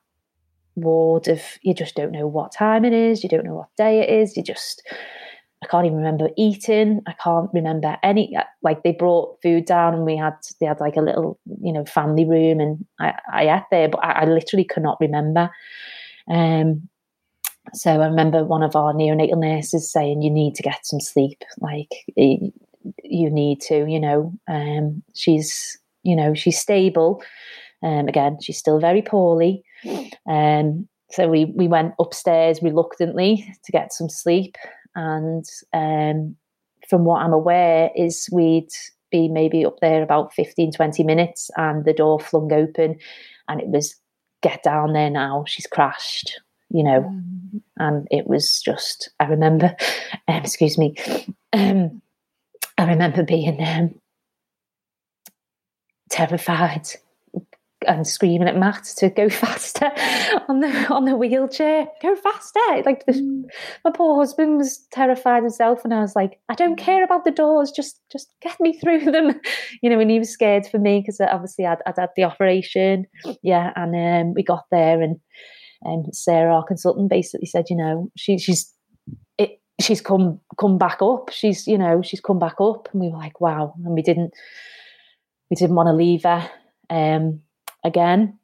ward 0.77 1.29
of 1.29 1.41
you 1.63 1.73
just 1.73 1.95
don't 1.95 2.11
know 2.11 2.27
what 2.27 2.53
time 2.53 2.85
it 2.85 2.93
is, 2.93 3.23
you 3.23 3.29
don't 3.29 3.45
know 3.45 3.55
what 3.55 3.69
day 3.77 4.01
it 4.01 4.11
is, 4.11 4.37
you 4.37 4.43
just 4.43 4.83
I 5.63 5.67
can't 5.67 5.87
even 5.87 5.99
remember 5.99 6.29
eating. 6.37 7.01
I 7.07 7.15
can't 7.15 7.49
remember 7.55 7.97
any 8.03 8.37
like 8.63 8.83
they 8.83 8.93
brought 8.93 9.41
food 9.41 9.65
down 9.65 9.95
and 9.95 10.05
we 10.05 10.17
had 10.17 10.35
they 10.61 10.67
had 10.67 10.81
like 10.81 10.97
a 10.97 11.01
little 11.01 11.39
you 11.63 11.73
know 11.73 11.85
family 11.85 12.25
room 12.25 12.61
and 12.61 12.85
I, 13.01 13.15
I 13.33 13.57
ate 13.57 13.65
there, 13.71 13.89
but 13.89 14.05
I, 14.05 14.23
I 14.23 14.25
literally 14.27 14.65
could 14.65 14.83
not 14.83 14.99
remember. 15.01 15.51
Um, 16.29 16.89
so 17.73 17.93
I 17.93 18.07
remember 18.07 18.45
one 18.45 18.63
of 18.63 18.77
our 18.77 18.93
neonatal 18.93 19.39
nurses 19.39 19.91
saying, 19.91 20.21
"You 20.21 20.31
need 20.31 20.55
to 20.57 20.63
get 20.63 20.85
some 20.85 21.01
sleep. 21.01 21.43
Like 21.61 21.95
need 23.03 23.61
to, 23.63 23.87
you 23.89 24.01
know." 24.01 24.33
Um, 24.49 25.03
she's, 25.15 25.79
you 26.03 26.17
know, 26.17 26.35
she's 26.35 26.59
stable. 26.59 27.23
Um, 27.83 28.09
again, 28.09 28.39
she's 28.41 28.59
still 28.59 28.81
very 28.81 29.03
poorly. 29.03 29.63
Um, 30.29 30.89
so 31.11 31.29
we 31.29 31.47
we 31.47 31.69
went 31.69 31.95
upstairs 31.99 32.63
reluctantly 32.63 33.47
to 33.65 33.73
get 33.73 33.93
some 33.93 34.09
sleep, 34.09 34.57
and 34.95 35.45
um, 35.73 36.37
from 36.89 37.05
what 37.05 37.23
I'm 37.23 37.33
aware, 37.33 37.91
is 37.95 38.29
we'd 38.33 38.71
be 39.11 39.29
maybe 39.29 39.65
up 39.65 39.79
there 39.81 40.03
about 40.03 40.35
15, 40.35 40.73
20 40.73 41.05
minutes, 41.05 41.51
and 41.57 41.85
the 41.85 41.93
door 41.93 42.19
flung 42.19 42.53
open, 42.53 42.97
and 43.49 43.61
it 43.61 43.69
was 43.69 43.95
get 44.43 44.63
down 44.63 44.93
there 44.93 45.11
now. 45.11 45.45
She's 45.47 45.67
crashed 45.67 46.41
you 46.75 46.83
know, 46.83 47.03
mm. 47.03 47.63
and 47.77 48.09
it 48.11 48.27
was 48.27 48.61
just, 48.61 49.09
I 49.21 49.27
remember, 49.27 49.77
um, 50.29 50.37
excuse 50.43 50.77
me, 50.77 50.97
um, 51.53 52.03
I 52.77 52.85
remember 52.85 53.23
being 53.23 53.63
um, 53.63 53.95
terrified 56.11 56.89
and 57.87 58.07
screaming 58.07 58.49
at 58.49 58.57
Matt 58.57 58.85
to 58.97 59.11
go 59.11 59.29
faster 59.31 59.91
on 60.49 60.61
the 60.61 60.69
on 60.89 61.05
the 61.05 61.17
wheelchair. 61.17 61.87
Go 62.03 62.17
faster! 62.17 62.61
Like 62.85 63.07
this, 63.07 63.21
mm. 63.21 63.45
my 63.85 63.91
poor 63.91 64.19
husband 64.19 64.57
was 64.57 64.87
terrified 64.91 65.43
himself, 65.43 65.85
and 65.85 65.93
I 65.93 66.01
was 66.01 66.17
like, 66.17 66.41
I 66.49 66.55
don't 66.55 66.77
care 66.77 67.05
about 67.05 67.25
the 67.25 67.31
doors. 67.31 67.71
Just 67.71 68.01
just 68.11 68.29
get 68.43 68.59
me 68.61 68.79
through 68.79 69.01
them. 69.13 69.41
You 69.83 69.91
know, 69.91 70.01
and 70.01 70.11
he 70.11 70.19
was 70.19 70.31
scared 70.31 70.67
for 70.67 70.79
me 70.79 71.01
because 71.01 71.21
obviously 71.21 71.67
I'd, 71.67 71.79
I'd, 71.87 71.99
had 71.99 72.11
the 72.17 72.25
operation. 72.25 73.07
Yeah, 73.43 73.73
and 73.77 73.95
um, 73.95 74.35
we 74.35 74.43
got 74.43 74.65
there, 74.71 75.01
and 75.01 75.17
and 75.85 76.15
Sarah, 76.15 76.55
our 76.55 76.65
consultant, 76.65 77.11
basically 77.11 77.47
said, 77.47 77.67
you 77.69 77.77
know, 77.77 78.11
she, 78.17 78.39
she's 78.39 78.73
she's 79.81 80.01
come 80.01 80.41
come 80.59 80.79
back 80.79 80.99
up. 81.03 81.31
She's 81.31 81.67
you 81.67 81.79
know 81.79 82.03
she's 82.03 82.21
come 82.21 82.39
back 82.39 82.57
up, 82.61 82.89
and 82.93 83.01
we 83.01 83.09
were 83.09 83.19
like, 83.19 83.41
wow. 83.41 83.75
And 83.85 83.95
we 83.95 84.03
didn't 84.03 84.33
we 85.51 85.57
didn't 85.57 85.77
want 85.77 85.89
to 85.89 85.93
leave 85.93 86.23
her 86.25 86.49
um, 86.91 87.41
again. 87.85 88.39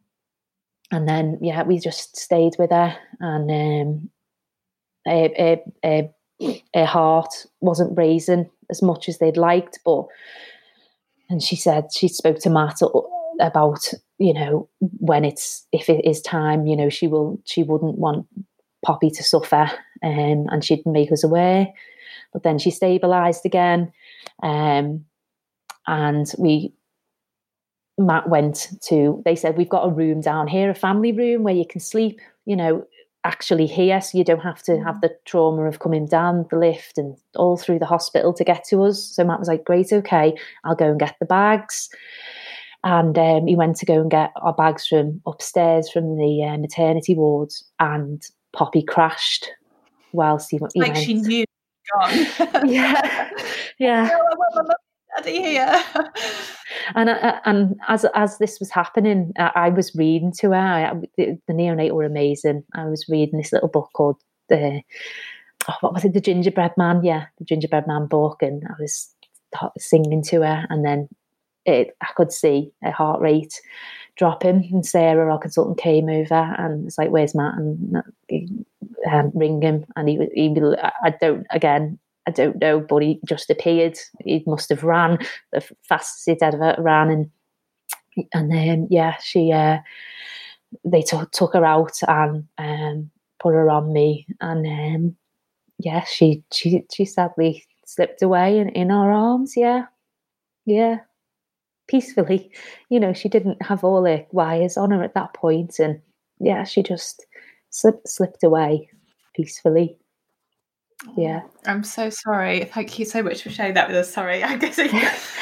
And 0.93 1.09
then 1.09 1.39
yeah, 1.40 1.62
we 1.62 1.78
just 1.78 2.16
stayed 2.16 2.55
with 2.59 2.70
her, 2.70 2.97
and 3.20 3.51
um, 3.51 4.11
her, 5.07 5.28
her, 5.39 5.57
her, 5.85 6.11
her 6.74 6.86
heart 6.86 7.47
wasn't 7.61 7.97
raising 7.97 8.51
as 8.70 8.82
much 8.82 9.09
as 9.09 9.19
they'd 9.19 9.36
liked, 9.36 9.78
but 9.85 10.07
and 11.28 11.43
she 11.43 11.55
said 11.57 11.86
she 11.94 12.09
spoke 12.09 12.39
to 12.40 12.51
Matt 12.51 12.81
about 13.40 13.93
you 14.19 14.35
know 14.35 14.69
when 14.81 15.24
it's 15.24 15.66
if 15.73 15.89
it 15.89 16.05
is 16.05 16.20
time 16.20 16.66
you 16.66 16.77
know 16.77 16.90
she 16.90 17.07
will 17.07 17.40
she 17.44 17.62
wouldn't 17.62 17.97
want 17.97 18.27
poppy 18.85 19.11
to 19.11 19.23
suffer 19.23 19.70
um, 20.02 20.47
and 20.51 20.65
she'd 20.65 20.85
make 20.86 21.12
us 21.12 21.24
aware 21.24 21.69
but 22.32 22.43
then 22.43 22.59
she 22.59 22.70
stabilized 22.70 23.44
again 23.44 23.93
um, 24.43 25.05
and 25.86 26.32
we 26.39 26.73
matt 27.98 28.28
went 28.28 28.69
to 28.82 29.20
they 29.24 29.36
said 29.36 29.57
we've 29.57 29.69
got 29.69 29.86
a 29.86 29.93
room 29.93 30.20
down 30.20 30.47
here 30.47 30.70
a 30.70 30.74
family 30.74 31.12
room 31.12 31.43
where 31.43 31.55
you 31.55 31.66
can 31.66 31.81
sleep 31.81 32.19
you 32.47 32.57
know 32.57 32.86
actually 33.24 33.66
here 33.66 34.01
so 34.01 34.16
you 34.16 34.24
don't 34.24 34.40
have 34.40 34.62
to 34.62 34.78
have 34.82 35.01
the 35.01 35.11
trauma 35.27 35.65
of 35.65 35.78
coming 35.78 36.07
down 36.07 36.47
the 36.51 36.57
lift 36.57 36.97
and 36.97 37.16
all 37.36 37.57
through 37.57 37.78
the 37.78 37.86
hospital 37.86 38.32
to 38.32 38.44
get 38.44 38.65
to 38.65 38.82
us. 38.82 39.05
So 39.05 39.24
matt 39.24 39.39
was 39.39 39.48
like 39.48 39.65
great 39.65 39.93
okay 39.93 40.35
i'll 40.65 40.74
go 40.74 40.90
and 40.90 41.01
get 41.01 41.16
the 41.20 41.27
bags. 41.27 41.89
And 42.82 43.19
um, 43.19 43.47
he 43.47 43.57
went 43.57 43.77
to 43.77 43.86
go 43.86 44.01
and 44.01 44.11
get 44.11 44.32
our 44.36 44.55
bags 44.55 44.86
from 44.86 45.20
upstairs 45.27 45.90
from 45.90 46.16
the 46.16 46.51
uh, 46.51 46.57
maternity 46.57 47.15
ward, 47.15 47.51
and 47.78 48.23
Poppy 48.52 48.82
crashed 48.82 49.51
whilst 50.12 50.51
he, 50.51 50.59
he 50.74 50.81
like 50.81 50.94
went. 50.94 51.05
she 51.05 51.14
knew 51.14 51.44
gone. 52.01 52.68
yeah, 52.68 53.31
yeah. 53.78 54.10
Daddy 55.16 55.43
here. 55.43 55.85
and 56.94 57.10
uh, 57.10 57.40
and 57.44 57.77
as 57.89 58.05
as 58.14 58.39
this 58.39 58.60
was 58.60 58.70
happening, 58.70 59.32
I, 59.39 59.51
I 59.55 59.68
was 59.70 59.94
reading 59.94 60.32
to 60.39 60.51
her. 60.51 60.56
I, 60.56 60.94
the, 61.16 61.39
the 61.47 61.52
neonate 61.52 61.93
were 61.93 62.05
amazing. 62.05 62.64
I 62.74 62.86
was 62.86 63.09
reading 63.09 63.39
this 63.39 63.52
little 63.52 63.68
book 63.68 63.90
called 63.94 64.16
the 64.48 64.82
oh, 65.68 65.74
what 65.81 65.94
was 65.94 66.05
it, 66.05 66.14
the 66.14 66.20
Gingerbread 66.20 66.72
Man? 66.77 67.05
Yeah, 67.05 67.27
the 67.39 67.44
Gingerbread 67.44 67.86
Man 67.86 68.06
book, 68.06 68.43
and 68.43 68.62
I 68.68 68.74
was 68.81 69.12
singing 69.78 70.22
to 70.24 70.43
her, 70.43 70.66
and 70.70 70.85
then 70.85 71.09
it, 71.71 71.97
I 72.03 72.09
could 72.17 72.33
see 72.33 72.73
a 72.85 72.91
heart 72.91 73.21
rate 73.21 73.61
dropping. 74.17 74.69
And 74.73 74.85
Sarah, 74.85 75.33
our 75.33 75.39
consultant, 75.39 75.79
came 75.79 76.09
over 76.09 76.55
and 76.59 76.87
it's 76.87 76.99
like, 76.99 77.11
"Where's 77.11 77.35
Matt?" 77.35 77.55
And 77.55 78.03
um, 79.11 79.33
ring 79.35 79.63
him, 79.63 79.85
and 79.97 80.09
he 80.09 80.19
he. 80.35 80.55
I 81.03 81.11
don't 81.21 81.47
again. 81.51 81.99
I 82.27 82.33
don't 82.33 82.61
know, 82.61 82.81
but 82.81 83.03
he 83.03 83.19
just 83.25 83.51
appeared. 83.51 83.99
He 84.25 84.45
must 84.47 84.69
have 84.69 84.85
ran 84.85 85.19
the 85.53 85.67
fastest 85.83 86.27
he'd 86.27 86.43
ever 86.43 86.77
ran, 86.79 87.11
and 87.11 87.31
and 88.35 88.53
then 88.53 88.89
yeah, 88.91 89.17
she 89.23 89.51
uh, 89.53 89.79
they 90.85 91.03
t- 91.03 91.17
took 91.33 91.55
her 91.55 91.65
out 91.65 91.99
and 92.07 92.47
um, 92.59 93.11
put 93.41 93.55
her 93.55 93.71
on 93.71 93.93
me, 93.93 94.27
and 94.41 94.67
um, 94.67 95.17
yeah, 95.79 96.05
she 96.05 96.45
she 96.53 96.85
she 96.93 97.07
sadly 97.07 97.65
slipped 97.87 98.23
away 98.23 98.59
in, 98.59 98.69
in 98.69 98.91
our 98.91 99.11
arms. 99.11 99.55
Yeah, 99.57 99.87
yeah 100.67 100.99
peacefully. 101.91 102.51
You 102.89 103.01
know, 103.01 103.12
she 103.12 103.29
didn't 103.29 103.61
have 103.62 103.85
all 103.85 104.03
the 104.03 104.25
wires 104.31 104.77
on 104.77 104.91
her 104.93 105.03
at 105.03 105.15
that 105.15 105.35
point, 105.35 105.79
and 105.79 106.01
yeah, 106.39 106.65
she 106.65 106.83
just 106.83 107.27
slipped 107.71 108.09
slipped 108.09 108.43
away 108.45 108.89
peacefully. 109.35 109.99
Yeah, 111.17 111.43
I'm 111.67 111.83
so 111.83 112.11
sorry. 112.11 112.65
Thank 112.65 112.99
you 112.99 113.07
so 113.07 113.23
much 113.23 113.43
for 113.43 113.51
sharing 113.51 113.75
that 113.75 113.89
with 113.89 113.97
us. 113.97 114.12
Sorry, 114.12 114.45
I'm 114.45 114.59
getting 114.59 114.91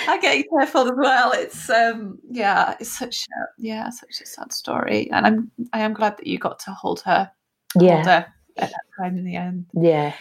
I'm 0.07 0.20
getting 0.20 0.45
tearful 0.57 0.83
as 0.83 0.97
well. 0.97 1.33
It's 1.33 1.69
um 1.69 2.19
yeah, 2.31 2.75
it's 2.81 2.97
such 2.97 3.27
a 3.27 3.62
yeah, 3.62 3.91
such 3.91 4.20
a 4.23 4.27
sad 4.27 4.53
story, 4.53 5.11
and 5.11 5.27
I'm 5.27 5.51
I 5.73 5.81
am 5.81 5.93
glad 5.93 6.16
that 6.16 6.27
you 6.27 6.39
got 6.39 6.59
to 6.61 6.73
hold 6.73 7.01
her. 7.03 7.31
Yeah, 7.79 7.97
hold 7.97 8.07
her 8.07 8.27
at 8.57 8.70
that 8.70 8.85
time 8.99 9.19
in 9.19 9.25
the 9.25 9.37
end. 9.37 9.66
Yeah, 9.75 10.15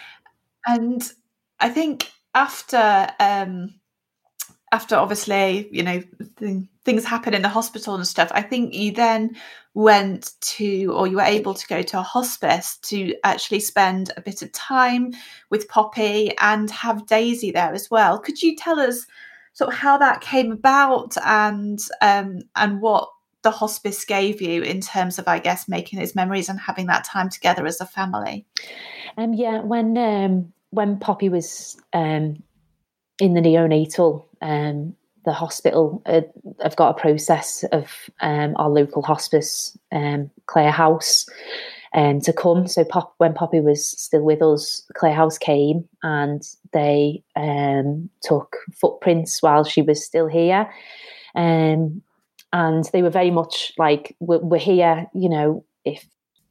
and 0.65 1.01
I 1.59 1.69
think 1.69 2.11
after 2.33 3.07
um 3.19 3.75
after 4.71 4.95
obviously 4.95 5.69
you 5.71 5.83
know 5.83 6.01
th- 6.39 6.63
things 6.83 7.05
happen 7.05 7.33
in 7.33 7.41
the 7.41 7.49
hospital 7.49 7.95
and 7.95 8.05
stuff 8.05 8.29
i 8.33 8.41
think 8.41 8.73
you 8.73 8.91
then 8.91 9.35
went 9.77 10.31
to 10.41 10.91
or 10.95 11.05
you 11.05 11.17
were 11.17 11.21
able 11.21 11.53
to 11.53 11.67
go 11.67 11.83
to 11.83 11.99
a 11.99 12.01
hospice 12.01 12.77
to 12.77 13.13
actually 13.23 13.59
spend 13.59 14.11
a 14.17 14.21
bit 14.21 14.41
of 14.41 14.51
time 14.51 15.13
with 15.51 15.69
poppy 15.69 16.35
and 16.39 16.71
have 16.71 17.05
daisy 17.05 17.51
there 17.51 17.71
as 17.71 17.87
well. 17.91 18.17
Could 18.17 18.41
you 18.41 18.55
tell 18.55 18.79
us 18.79 19.05
sort 19.53 19.71
of 19.71 19.77
how 19.77 19.99
that 19.99 20.21
came 20.21 20.51
about 20.51 21.15
and 21.23 21.79
um, 22.01 22.39
and 22.55 22.81
what 22.81 23.07
the 23.43 23.51
hospice 23.51 24.03
gave 24.03 24.41
you 24.41 24.63
in 24.63 24.81
terms 24.81 25.19
of 25.19 25.27
i 25.27 25.37
guess 25.37 25.69
making 25.69 25.99
those 25.99 26.15
memories 26.15 26.49
and 26.49 26.59
having 26.59 26.87
that 26.87 27.03
time 27.03 27.29
together 27.29 27.67
as 27.67 27.79
a 27.79 27.85
family? 27.85 28.47
Um 29.15 29.35
yeah 29.35 29.61
when 29.61 29.95
um 29.95 30.53
when 30.71 30.97
poppy 30.97 31.29
was 31.29 31.79
um 31.93 32.41
in 33.19 33.35
the 33.35 33.41
neonatal, 33.41 34.25
um, 34.41 34.95
the 35.25 35.33
hospital 35.33 36.01
uh, 36.05 36.21
have 36.63 36.75
got 36.77 36.97
a 36.97 37.01
process 37.01 37.63
of 37.71 38.09
um, 38.21 38.55
our 38.57 38.69
local 38.69 39.01
hospice, 39.01 39.77
um, 39.91 40.31
Claire 40.45 40.71
House, 40.71 41.27
um, 41.93 42.21
to 42.21 42.31
come. 42.31 42.67
So 42.67 42.85
Pop, 42.85 43.13
when 43.17 43.33
Poppy 43.33 43.59
was 43.59 43.85
still 43.85 44.23
with 44.23 44.41
us, 44.41 44.83
Claire 44.95 45.13
House 45.13 45.37
came 45.37 45.87
and 46.03 46.47
they 46.71 47.23
um, 47.35 48.09
took 48.21 48.55
footprints 48.73 49.41
while 49.41 49.63
she 49.63 49.81
was 49.81 50.03
still 50.03 50.27
here. 50.27 50.71
Um, 51.35 52.01
and 52.53 52.85
they 52.93 53.01
were 53.01 53.09
very 53.09 53.31
much 53.31 53.73
like, 53.77 54.15
we're, 54.19 54.39
we're 54.39 54.57
here, 54.59 55.07
you 55.13 55.27
know, 55.29 55.65
if 55.83 56.05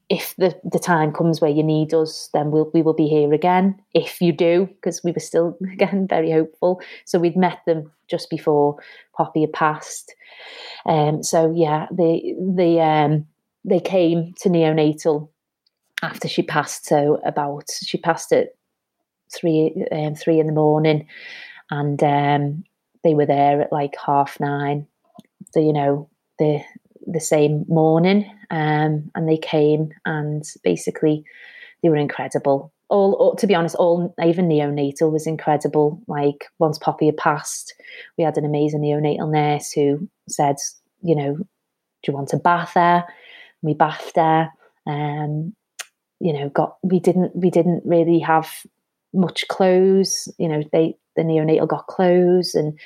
if 0.09 0.35
the, 0.37 0.57
the 0.63 0.79
time 0.79 1.11
comes 1.11 1.41
where 1.41 1.51
you 1.51 1.63
need 1.63 1.93
us, 1.93 2.29
then 2.33 2.51
we'll, 2.51 2.71
we 2.73 2.81
will 2.81 2.93
be 2.93 3.07
here 3.07 3.33
again. 3.33 3.79
If 3.93 4.21
you 4.21 4.31
do, 4.31 4.67
because 4.67 5.03
we 5.03 5.11
were 5.11 5.19
still, 5.19 5.57
again, 5.73 6.07
very 6.07 6.31
hopeful. 6.31 6.81
So 7.05 7.19
we'd 7.19 7.37
met 7.37 7.59
them 7.65 7.91
just 8.07 8.29
before 8.29 8.77
Poppy 9.15 9.41
had 9.41 9.53
passed. 9.53 10.15
Um, 10.85 11.23
so 11.23 11.53
yeah, 11.55 11.87
they, 11.91 12.35
they, 12.39 12.79
um, 12.79 13.25
they 13.65 13.81
came 13.81 14.33
to 14.41 14.49
neonatal 14.49 15.29
after 16.01 16.27
she 16.27 16.41
passed. 16.41 16.85
So 16.85 17.19
about 17.25 17.65
she 17.83 17.97
passed 17.97 18.31
at 18.31 18.49
three 19.33 19.85
um, 19.91 20.15
three 20.15 20.39
in 20.39 20.47
the 20.47 20.53
morning, 20.53 21.07
and 21.69 22.01
um, 22.03 22.63
they 23.03 23.13
were 23.13 23.25
there 23.25 23.61
at 23.61 23.71
like 23.71 23.95
half 24.03 24.39
nine. 24.39 24.87
So 25.51 25.59
you 25.59 25.73
know 25.73 26.09
the 26.39 26.61
the 27.07 27.19
same 27.19 27.65
morning, 27.67 28.29
um, 28.51 29.09
and 29.15 29.27
they 29.27 29.37
came 29.37 29.89
and 30.05 30.43
basically 30.63 31.23
they 31.81 31.89
were 31.89 31.95
incredible. 31.95 32.71
All, 32.89 33.13
all, 33.13 33.35
to 33.35 33.47
be 33.47 33.55
honest, 33.55 33.75
all 33.75 34.13
even 34.23 34.47
neonatal 34.47 35.11
was 35.11 35.27
incredible. 35.27 36.01
Like 36.07 36.45
once 36.59 36.77
Poppy 36.77 37.07
had 37.07 37.17
passed, 37.17 37.73
we 38.17 38.23
had 38.23 38.37
an 38.37 38.45
amazing 38.45 38.81
neonatal 38.81 39.31
nurse 39.31 39.71
who 39.71 40.07
said, 40.29 40.55
you 41.01 41.15
know, 41.15 41.35
do 41.35 42.11
you 42.11 42.13
want 42.13 42.33
a 42.33 42.37
bath 42.37 42.71
there? 42.75 43.05
We 43.61 43.73
bathed 43.73 44.15
there. 44.15 44.53
Um, 44.85 45.53
you 46.19 46.33
know, 46.33 46.49
got 46.49 46.77
we 46.81 46.99
didn't 46.99 47.35
we 47.35 47.49
didn't 47.49 47.83
really 47.85 48.19
have 48.19 48.49
much 49.13 49.47
clothes. 49.47 50.31
You 50.37 50.47
know, 50.47 50.63
they 50.71 50.95
the 51.15 51.23
neonatal 51.23 51.67
got 51.67 51.87
clothes 51.87 52.55
and 52.55 52.79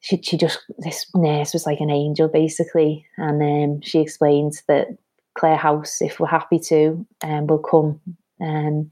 she 0.00 0.20
she 0.22 0.36
just 0.36 0.60
this 0.78 1.06
nurse 1.14 1.52
was 1.52 1.66
like 1.66 1.80
an 1.80 1.90
angel 1.90 2.28
basically, 2.28 3.06
and 3.16 3.42
um, 3.42 3.80
she 3.82 4.00
explained 4.00 4.60
that 4.66 4.88
Claire 5.34 5.56
House, 5.56 6.00
if 6.00 6.18
we're 6.18 6.26
happy 6.26 6.58
to, 6.58 7.06
um, 7.22 7.46
will 7.46 7.58
come 7.58 8.00
um, 8.40 8.90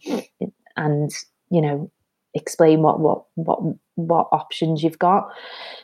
and 0.76 1.10
you 1.50 1.60
know 1.60 1.90
explain 2.34 2.82
what 2.82 3.00
what 3.00 3.24
what 3.34 3.60
what 3.94 4.28
options 4.32 4.82
you've 4.82 4.98
got. 4.98 5.28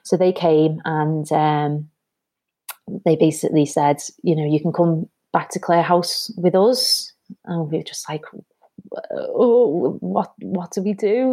So 0.03 0.17
they 0.17 0.33
came 0.33 0.81
and 0.85 1.31
um, 1.33 1.89
they 3.05 3.17
basically 3.17 3.67
said, 3.67 4.03
you 4.23 4.37
know, 4.37 4.45
you 4.45 4.61
can 4.61 4.73
come 4.73 5.09
back 5.33 5.51
to 5.51 5.59
Claire 5.59 5.83
House 5.83 6.31
with 6.37 6.55
us, 6.55 7.13
and 7.47 7.71
we 7.71 7.79
were 7.79 7.85
just 7.85 8.09
like, 8.09 8.25
oh, 9.11 9.97
what 10.01 10.33
what 10.41 10.73
do 10.73 10.83
we 10.83 10.93
do? 10.93 11.29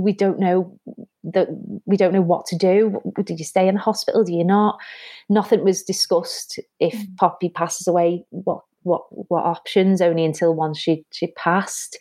We 0.00 0.12
don't 0.12 0.40
know 0.40 0.78
that 1.34 1.48
we 1.86 1.96
don't 1.96 2.12
know 2.12 2.22
what 2.22 2.46
to 2.46 2.56
do. 2.56 3.00
Did 3.24 3.38
you 3.38 3.44
stay 3.44 3.68
in 3.68 3.74
the 3.74 3.80
hospital? 3.80 4.24
Do 4.24 4.32
you 4.32 4.44
not? 4.44 4.78
Nothing 5.28 5.64
was 5.64 5.82
discussed. 5.82 6.58
If 6.80 6.94
mm. 6.94 7.16
Poppy 7.16 7.48
passes 7.48 7.86
away, 7.86 8.24
what 8.30 8.60
what 8.82 9.02
what 9.28 9.44
options? 9.44 10.00
Only 10.00 10.24
until 10.24 10.54
once 10.54 10.78
she 10.78 11.04
she 11.12 11.28
passed, 11.28 11.98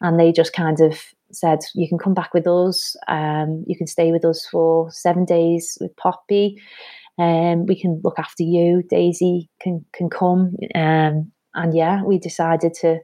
and 0.00 0.18
they 0.18 0.32
just 0.32 0.52
kind 0.52 0.80
of 0.80 0.98
said, 1.32 1.60
"You 1.74 1.88
can 1.88 1.98
come 1.98 2.14
back 2.14 2.34
with 2.34 2.46
us. 2.46 2.96
Um, 3.08 3.64
you 3.66 3.76
can 3.76 3.86
stay 3.86 4.12
with 4.12 4.24
us 4.24 4.46
for 4.46 4.90
seven 4.90 5.24
days 5.24 5.78
with 5.80 5.96
Poppy." 5.96 6.60
Um, 7.18 7.66
we 7.66 7.78
can 7.78 8.00
look 8.02 8.18
after 8.18 8.42
you. 8.42 8.82
Daisy 8.88 9.50
can 9.60 9.84
can 9.92 10.08
come, 10.08 10.56
um, 10.74 11.30
and 11.54 11.74
yeah, 11.74 12.02
we 12.02 12.18
decided 12.18 12.74
to 12.80 13.00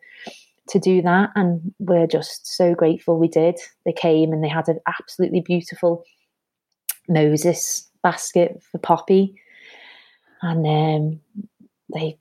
to 0.69 0.79
do 0.79 1.03
that. 1.03 1.31
And 1.35 1.75
we're 1.79 2.07
just 2.07 2.47
so 2.47 2.75
grateful 2.75 3.19
we 3.19 3.29
did. 3.29 3.59
They 3.85 3.93
came 3.93 4.33
and 4.33 4.43
they 4.43 4.49
had 4.49 4.69
an 4.69 4.81
absolutely 4.87 5.41
beautiful 5.41 6.05
Moses 7.09 7.89
basket 8.03 8.63
for 8.71 8.79
Poppy. 8.79 9.35
And 10.43 10.67
um, 10.67 11.21
they 11.93 12.19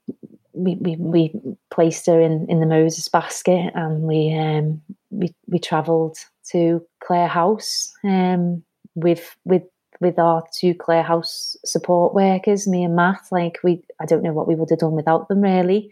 we, 0.52 0.74
we, 0.76 0.96
we 0.96 1.32
placed 1.70 2.06
her 2.06 2.20
in, 2.20 2.46
in 2.48 2.60
the 2.60 2.66
Moses 2.66 3.08
basket 3.08 3.70
and 3.74 4.02
we 4.02 4.34
um, 4.36 4.82
we 5.10 5.32
we 5.46 5.58
travelled 5.58 6.18
to 6.50 6.84
Claire 7.00 7.28
House 7.28 7.92
um, 8.04 8.62
with 8.94 9.36
with 9.44 9.62
with 10.00 10.18
our 10.18 10.44
two 10.52 10.74
Claire 10.74 11.02
House 11.02 11.56
support 11.64 12.14
workers, 12.14 12.66
me 12.66 12.82
and 12.82 12.96
Matt. 12.96 13.20
Like 13.30 13.58
we 13.62 13.82
I 14.00 14.06
don't 14.06 14.22
know 14.22 14.32
what 14.32 14.48
we 14.48 14.54
would 14.54 14.70
have 14.70 14.80
done 14.80 14.92
without 14.92 15.28
them 15.28 15.40
really. 15.40 15.90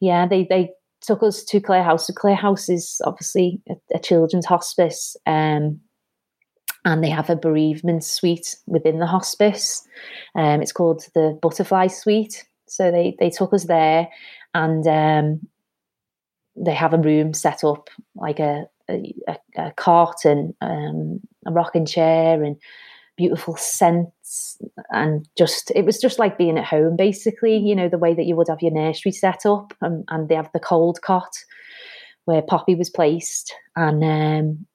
Yeah, 0.00 0.26
they 0.26 0.44
they 0.48 0.70
took 1.04 1.22
us 1.22 1.44
to 1.44 1.60
Claire 1.60 1.82
House. 1.82 2.06
So 2.06 2.12
Claire 2.12 2.34
House 2.34 2.68
is 2.68 3.00
obviously 3.04 3.60
a, 3.68 3.74
a 3.94 3.98
children's 3.98 4.46
hospice, 4.46 5.16
um, 5.26 5.80
and 6.84 7.02
they 7.02 7.10
have 7.10 7.30
a 7.30 7.36
bereavement 7.36 8.04
suite 8.04 8.56
within 8.66 8.98
the 8.98 9.06
hospice. 9.06 9.86
Um, 10.34 10.60
it's 10.60 10.72
called 10.72 11.04
the 11.14 11.38
Butterfly 11.40 11.88
Suite. 11.88 12.44
So 12.66 12.90
they 12.90 13.16
they 13.18 13.30
took 13.30 13.52
us 13.52 13.64
there, 13.64 14.08
and 14.54 14.86
um, 14.86 15.40
they 16.56 16.74
have 16.74 16.94
a 16.94 16.98
room 16.98 17.34
set 17.34 17.64
up 17.64 17.90
like 18.14 18.40
a 18.40 18.66
a, 18.88 19.14
a 19.56 19.72
cot 19.76 20.24
and 20.24 20.54
um, 20.60 21.20
a 21.46 21.52
rocking 21.52 21.86
chair 21.86 22.42
and 22.42 22.56
beautiful 23.16 23.56
scents 23.56 24.60
and 24.90 25.28
just 25.38 25.70
it 25.74 25.84
was 25.84 25.98
just 26.00 26.18
like 26.18 26.36
being 26.36 26.58
at 26.58 26.64
home 26.64 26.96
basically 26.96 27.56
you 27.56 27.74
know 27.74 27.88
the 27.88 27.98
way 27.98 28.12
that 28.12 28.24
you 28.24 28.34
would 28.34 28.48
have 28.48 28.60
your 28.60 28.72
nursery 28.72 29.12
set 29.12 29.46
up 29.46 29.72
and, 29.80 30.04
and 30.08 30.28
they 30.28 30.34
have 30.34 30.50
the 30.52 30.58
cold 30.60 31.00
cot 31.02 31.32
where 32.24 32.42
poppy 32.42 32.74
was 32.74 32.90
placed. 32.90 33.54
And 33.76 34.02
um, 34.02 34.66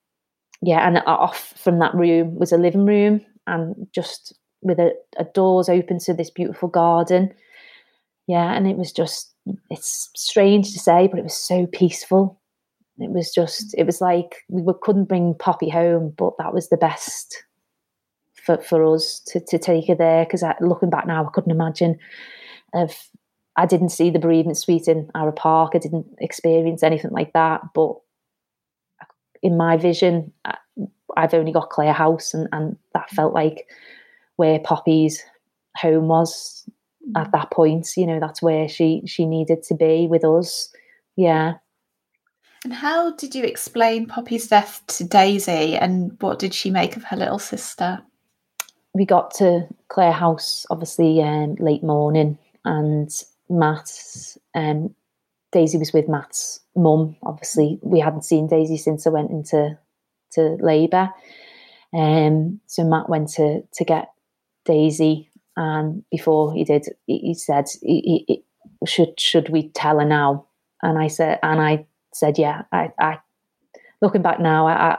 yeah 0.62 0.86
and 0.88 0.98
off 1.06 1.54
from 1.58 1.80
that 1.80 1.96
room 1.96 2.36
was 2.36 2.52
a 2.52 2.58
living 2.58 2.86
room 2.86 3.22
and 3.48 3.88
just 3.96 4.38
with 4.62 4.78
a, 4.78 4.92
a 5.18 5.24
doors 5.24 5.70
open 5.70 6.00
to 6.00 6.14
this 6.14 6.30
beautiful 6.30 6.68
garden. 6.68 7.34
Yeah 8.28 8.54
and 8.54 8.68
it 8.68 8.78
was 8.78 8.92
just 8.92 9.34
it's 9.70 10.10
strange 10.16 10.74
to 10.74 10.80
say 10.80 11.08
but 11.08 11.20
it 11.20 11.24
was 11.24 11.36
so 11.36 11.66
peaceful. 11.68 12.40
It 12.98 13.12
was 13.12 13.32
just 13.34 13.74
it 13.78 13.86
was 13.86 14.02
like 14.02 14.44
we 14.50 14.74
couldn't 14.82 15.06
bring 15.06 15.34
poppy 15.34 15.70
home 15.70 16.14
but 16.18 16.34
that 16.38 16.54
was 16.54 16.70
the 16.70 16.78
best 16.78 17.44
for, 18.46 18.58
for 18.62 18.94
us 18.94 19.20
to, 19.28 19.40
to 19.40 19.58
take 19.58 19.88
her 19.88 19.96
there 19.96 20.26
because 20.26 20.44
looking 20.62 20.90
back 20.90 21.08
now, 21.08 21.26
I 21.26 21.30
couldn't 21.32 21.52
imagine 21.52 21.98
if 22.74 23.10
I 23.56 23.66
didn't 23.66 23.90
see 23.90 24.10
the 24.10 24.20
bereavement 24.20 24.58
suite 24.58 24.88
in 24.88 25.10
Arrowe 25.14 25.34
Park. 25.34 25.72
I 25.76 25.80
didn't 25.80 26.08
experience 26.20 26.82
anything 26.82 27.12
like 27.12 27.34
that. 27.34 27.62
But 27.74 27.96
in 29.42 29.58
my 29.58 29.78
vision, 29.78 30.32
I've 31.18 31.34
only 31.34 31.52
got 31.52 31.70
Claire 31.70 31.94
House, 31.94 32.34
and, 32.34 32.48
and 32.52 32.78
that 32.94 33.10
mm. 33.10 33.16
felt 33.16 33.34
like 33.34 33.68
where 34.38 34.60
Poppy's 34.60 35.24
home 35.76 36.08
was 36.08 36.70
at 37.16 37.28
mm. 37.28 37.32
that 37.32 37.52
point. 37.52 37.90
You 37.98 38.08
know, 38.08 38.20
that's 38.20 38.42
where 38.42 38.70
she 38.70 39.02
she 39.06 39.26
needed 39.26 39.64
to 39.64 39.76
be 39.76 40.08
with 40.08 40.24
us. 40.24 40.74
Yeah. 41.16 41.56
And 42.64 42.74
how 42.74 43.12
did 43.16 43.36
you 43.36 43.44
explain 43.44 44.06
Poppy's 44.06 44.48
death 44.48 44.84
to 44.88 45.04
Daisy, 45.04 45.76
and 45.76 46.16
what 46.22 46.40
did 46.40 46.54
she 46.54 46.70
make 46.70 46.96
of 46.98 47.04
her 47.06 47.18
little 47.18 47.40
sister? 47.40 48.02
We 48.94 49.06
got 49.06 49.34
to 49.36 49.68
Claire 49.88 50.12
House 50.12 50.66
obviously 50.70 51.22
um, 51.22 51.56
late 51.56 51.84
morning, 51.84 52.38
and 52.66 53.10
Matt, 53.50 53.92
um, 54.56 54.96
Daisy 55.52 55.78
was 55.78 55.94
with 55.94 56.08
Matt's 56.10 56.60
mum. 56.76 57.16
Obviously, 57.24 57.80
we 57.82 58.00
hadn't 58.00 58.26
seen 58.26 58.48
Daisy 58.48 58.78
since 58.78 59.06
I 59.06 59.12
went 59.12 59.32
into 59.32 59.78
to 60.32 60.42
labour. 60.60 61.10
Um, 61.94 62.60
so 62.68 62.84
Matt 62.84 63.10
went 63.10 63.30
to 63.34 63.62
to 63.62 63.86
get 63.86 64.12
Daisy, 64.66 65.30
and 65.56 66.04
before 66.12 66.54
he 66.54 66.64
did, 66.64 66.86
he, 67.06 67.20
he 67.20 67.34
said, 67.34 67.66
he, 67.82 68.26
he, 68.28 68.44
"Should 68.86 69.20
should 69.20 69.50
we 69.50 69.70
tell 69.70 70.00
her 70.00 70.06
now?" 70.06 70.46
And 70.82 70.98
I 70.98 71.08
said, 71.08 71.40
and 71.44 71.62
I 71.62 71.86
said, 72.14 72.38
"Yeah." 72.38 72.64
I, 72.72 72.92
I 73.00 73.20
looking 74.02 74.22
back 74.22 74.40
now, 74.40 74.68
I, 74.68 74.92
I, 74.92 74.98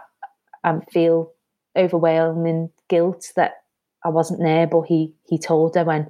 I 0.71 0.81
feel 0.93 1.33
overwhelming 1.77 2.71
guilt 2.89 3.33
that 3.37 3.60
I 4.05 4.09
wasn't 4.09 4.41
there, 4.41 4.67
but 4.67 4.83
he 4.83 5.15
he 5.29 5.39
told 5.39 5.75
her 5.75 5.85
when 5.85 6.09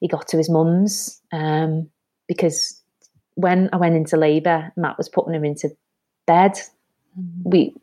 he 0.00 0.08
got 0.08 0.28
to 0.28 0.36
his 0.36 0.50
mum's 0.50 1.20
um, 1.32 1.88
because 2.26 2.80
when 3.34 3.70
I 3.72 3.76
went 3.76 3.94
into 3.94 4.16
labour, 4.16 4.72
Matt 4.76 4.98
was 4.98 5.08
putting 5.08 5.34
her 5.34 5.44
into 5.44 5.70
bed. 6.26 6.52
Mm-hmm. 7.18 7.50
We 7.50 7.74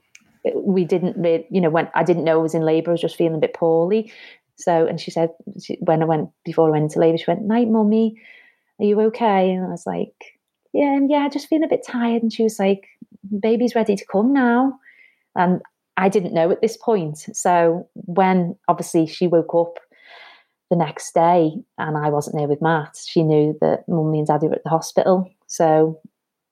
we 0.54 0.86
didn't 0.86 1.18
really, 1.18 1.48
you 1.50 1.62
know, 1.62 1.70
when 1.70 1.90
I 1.96 2.04
didn't 2.04 2.24
know 2.24 2.40
I 2.40 2.44
was 2.44 2.54
in 2.54 2.62
labour, 2.62 2.92
I 2.92 2.94
was 2.94 3.02
just 3.02 3.16
feeling 3.16 3.36
a 3.36 3.40
bit 3.40 3.54
poorly. 3.54 4.12
So, 4.58 4.86
and 4.86 5.00
she 5.00 5.12
said 5.12 5.32
she, 5.62 5.78
when 5.82 6.02
I 6.02 6.06
went 6.06 6.30
before 6.44 6.68
I 6.68 6.72
went 6.72 6.84
into 6.84 7.00
labour, 7.00 7.18
she 7.18 7.26
went, 7.28 7.44
"Night, 7.44 7.70
mummy, 7.70 8.22
are 8.80 8.86
you 8.86 9.00
okay?" 9.02 9.52
And 9.52 9.66
I 9.66 9.70
was 9.70 9.86
like, 9.86 10.14
"Yeah, 10.74 10.94
and 10.96 11.10
yeah, 11.10 11.28
just 11.30 11.48
feeling 11.48 11.66
a 11.66 11.70
bit 11.70 11.86
tired." 11.86 12.22
And 12.22 12.32
she 12.32 12.44
was 12.44 12.60
like, 12.60 12.86
"Baby's 13.40 13.76
ready 13.76 13.96
to 13.96 14.06
come 14.06 14.34
now." 14.34 14.80
And 15.36 15.62
I 15.98 16.10
didn't 16.10 16.34
know 16.34 16.52
at 16.52 16.62
this 16.62 16.78
point. 16.78 17.18
So 17.34 17.88
when 17.94 18.58
obviously 18.68 19.08
she 19.08 19.28
woke 19.28 19.56
up 19.56 19.80
the 20.70 20.76
next 20.76 21.14
day 21.14 21.54
and 21.78 21.98
I 21.98 22.10
wasn't 22.10 22.38
there 22.38 22.48
with 22.48 22.62
Matt, 22.62 22.98
she 23.08 23.24
knew 23.24 23.58
that 23.62 23.88
mummy 23.88 24.20
and 24.20 24.28
daddy 24.28 24.48
were 24.48 24.56
at 24.56 24.64
the 24.64 24.70
hospital. 24.70 25.30
So 25.48 26.02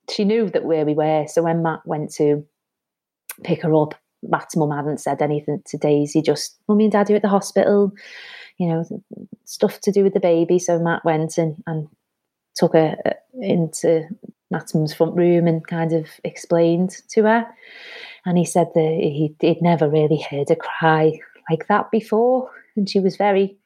she 0.09 0.23
knew 0.23 0.49
that 0.49 0.65
where 0.65 0.85
we 0.85 0.93
were. 0.93 1.25
So 1.27 1.43
when 1.43 1.63
Matt 1.63 1.81
went 1.85 2.13
to 2.15 2.45
pick 3.43 3.63
her 3.63 3.73
up, 3.75 3.95
Matt's 4.21 4.55
mum 4.55 4.71
hadn't 4.71 5.01
said 5.01 5.21
anything 5.21 5.61
to 5.65 5.77
Daisy, 5.77 6.21
just 6.21 6.57
mummy 6.67 6.85
and 6.85 6.93
daddy 6.93 7.13
are 7.13 7.17
at 7.17 7.21
the 7.21 7.27
hospital, 7.27 7.91
you 8.57 8.67
know, 8.67 8.85
stuff 9.43 9.81
to 9.81 9.91
do 9.91 10.03
with 10.03 10.13
the 10.13 10.19
baby. 10.19 10.59
So 10.59 10.79
Matt 10.79 11.03
went 11.03 11.37
and, 11.37 11.61
and 11.67 11.89
took 12.55 12.73
her 12.73 12.95
uh, 13.05 13.11
into 13.41 14.07
Matt's 14.53 14.73
mum's 14.73 14.93
front 14.93 15.15
room 15.15 15.47
and 15.47 15.65
kind 15.67 15.93
of 15.93 16.07
explained 16.23 16.97
to 17.09 17.23
her. 17.23 17.45
And 18.25 18.37
he 18.37 18.45
said 18.45 18.67
that 18.73 18.99
he, 19.01 19.35
he'd 19.41 19.61
never 19.61 19.89
really 19.89 20.25
heard 20.29 20.49
her 20.49 20.55
cry 20.55 21.19
like 21.49 21.67
that 21.67 21.91
before. 21.91 22.49
And 22.75 22.89
she 22.89 22.99
was 22.99 23.17
very, 23.17 23.57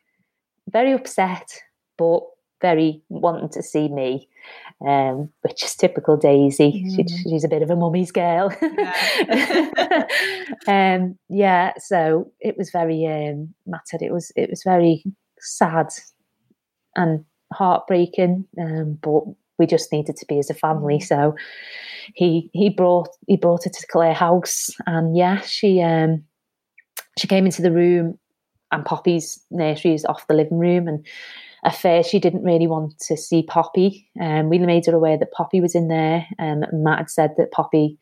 very 0.72 0.93
upset. 0.93 1.61
But 1.97 2.22
very 2.61 3.01
wanting 3.09 3.49
to 3.49 3.61
see 3.61 3.88
me, 3.88 4.27
um, 4.85 5.30
which 5.41 5.64
is 5.64 5.76
typical 5.76 6.18
Daisy. 6.18 6.84
Mm. 6.85 6.95
She, 6.95 7.30
she's 7.30 7.43
a 7.43 7.49
bit 7.49 7.61
of 7.61 7.69
a 7.69 7.76
mummy's 7.76 8.11
girl. 8.11 8.51
Yeah. 8.61 10.05
um, 10.68 11.18
yeah, 11.30 11.73
so 11.77 12.31
it 12.39 12.57
was 12.57 12.72
very 12.72 13.05
um, 13.05 13.53
Matt 13.65 13.88
said 13.88 14.01
it 14.01 14.11
was 14.11 14.31
it 14.35 14.49
was 14.49 14.64
very 14.64 15.03
sad 15.39 15.88
and 16.95 17.23
heartbreaking, 17.53 18.45
um, 18.59 18.97
but 19.01 19.23
we 19.57 19.65
just 19.65 19.91
needed 19.91 20.15
to 20.17 20.25
be 20.25 20.39
as 20.39 20.49
a 20.49 20.53
family. 20.53 20.99
Mm. 20.99 21.07
So 21.07 21.35
he 22.13 22.49
he 22.53 22.69
brought 22.69 23.09
he 23.27 23.38
brought 23.38 23.63
her 23.65 23.69
to 23.69 23.88
Claire 23.88 24.13
House, 24.13 24.69
and 24.85 25.15
yeah, 25.15 25.41
she 25.41 25.81
um 25.81 26.23
she 27.17 27.27
came 27.27 27.45
into 27.45 27.61
the 27.61 27.71
room, 27.71 28.17
and 28.71 28.85
Poppy's 28.85 29.39
nursery 29.51 29.93
is 29.93 30.05
off 30.05 30.27
the 30.27 30.34
living 30.34 30.59
room, 30.59 30.88
and 30.88 31.05
at 31.63 31.75
first 31.75 32.09
she 32.09 32.19
didn't 32.19 32.43
really 32.43 32.67
want 32.67 32.97
to 32.99 33.17
see 33.17 33.43
Poppy. 33.43 34.07
Um, 34.21 34.49
we 34.49 34.59
made 34.59 34.85
her 34.85 34.95
aware 34.95 35.17
that 35.17 35.31
Poppy 35.31 35.61
was 35.61 35.75
in 35.75 35.88
there. 35.88 36.25
Um, 36.39 36.63
Matt 36.71 36.99
had 36.99 37.09
said 37.09 37.31
that 37.38 37.51
Poppy 37.51 37.97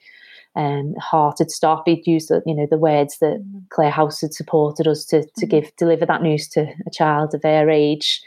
um, 0.55 0.93
heart 0.99 1.39
had 1.39 1.51
stopped. 1.51 1.87
He'd 1.87 2.07
used 2.07 2.29
the, 2.29 2.41
you 2.45 2.55
know 2.55 2.67
the 2.69 2.77
words 2.77 3.17
that 3.19 3.41
mm. 3.41 3.63
Claire 3.69 3.91
House 3.91 4.21
had 4.21 4.33
supported 4.33 4.87
us 4.87 5.05
to 5.05 5.23
to 5.37 5.45
mm. 5.45 5.49
give 5.49 5.75
deliver 5.77 6.05
that 6.05 6.21
news 6.21 6.47
to 6.49 6.61
a 6.85 6.91
child 6.91 7.33
of 7.33 7.43
her 7.43 7.69
age, 7.69 8.21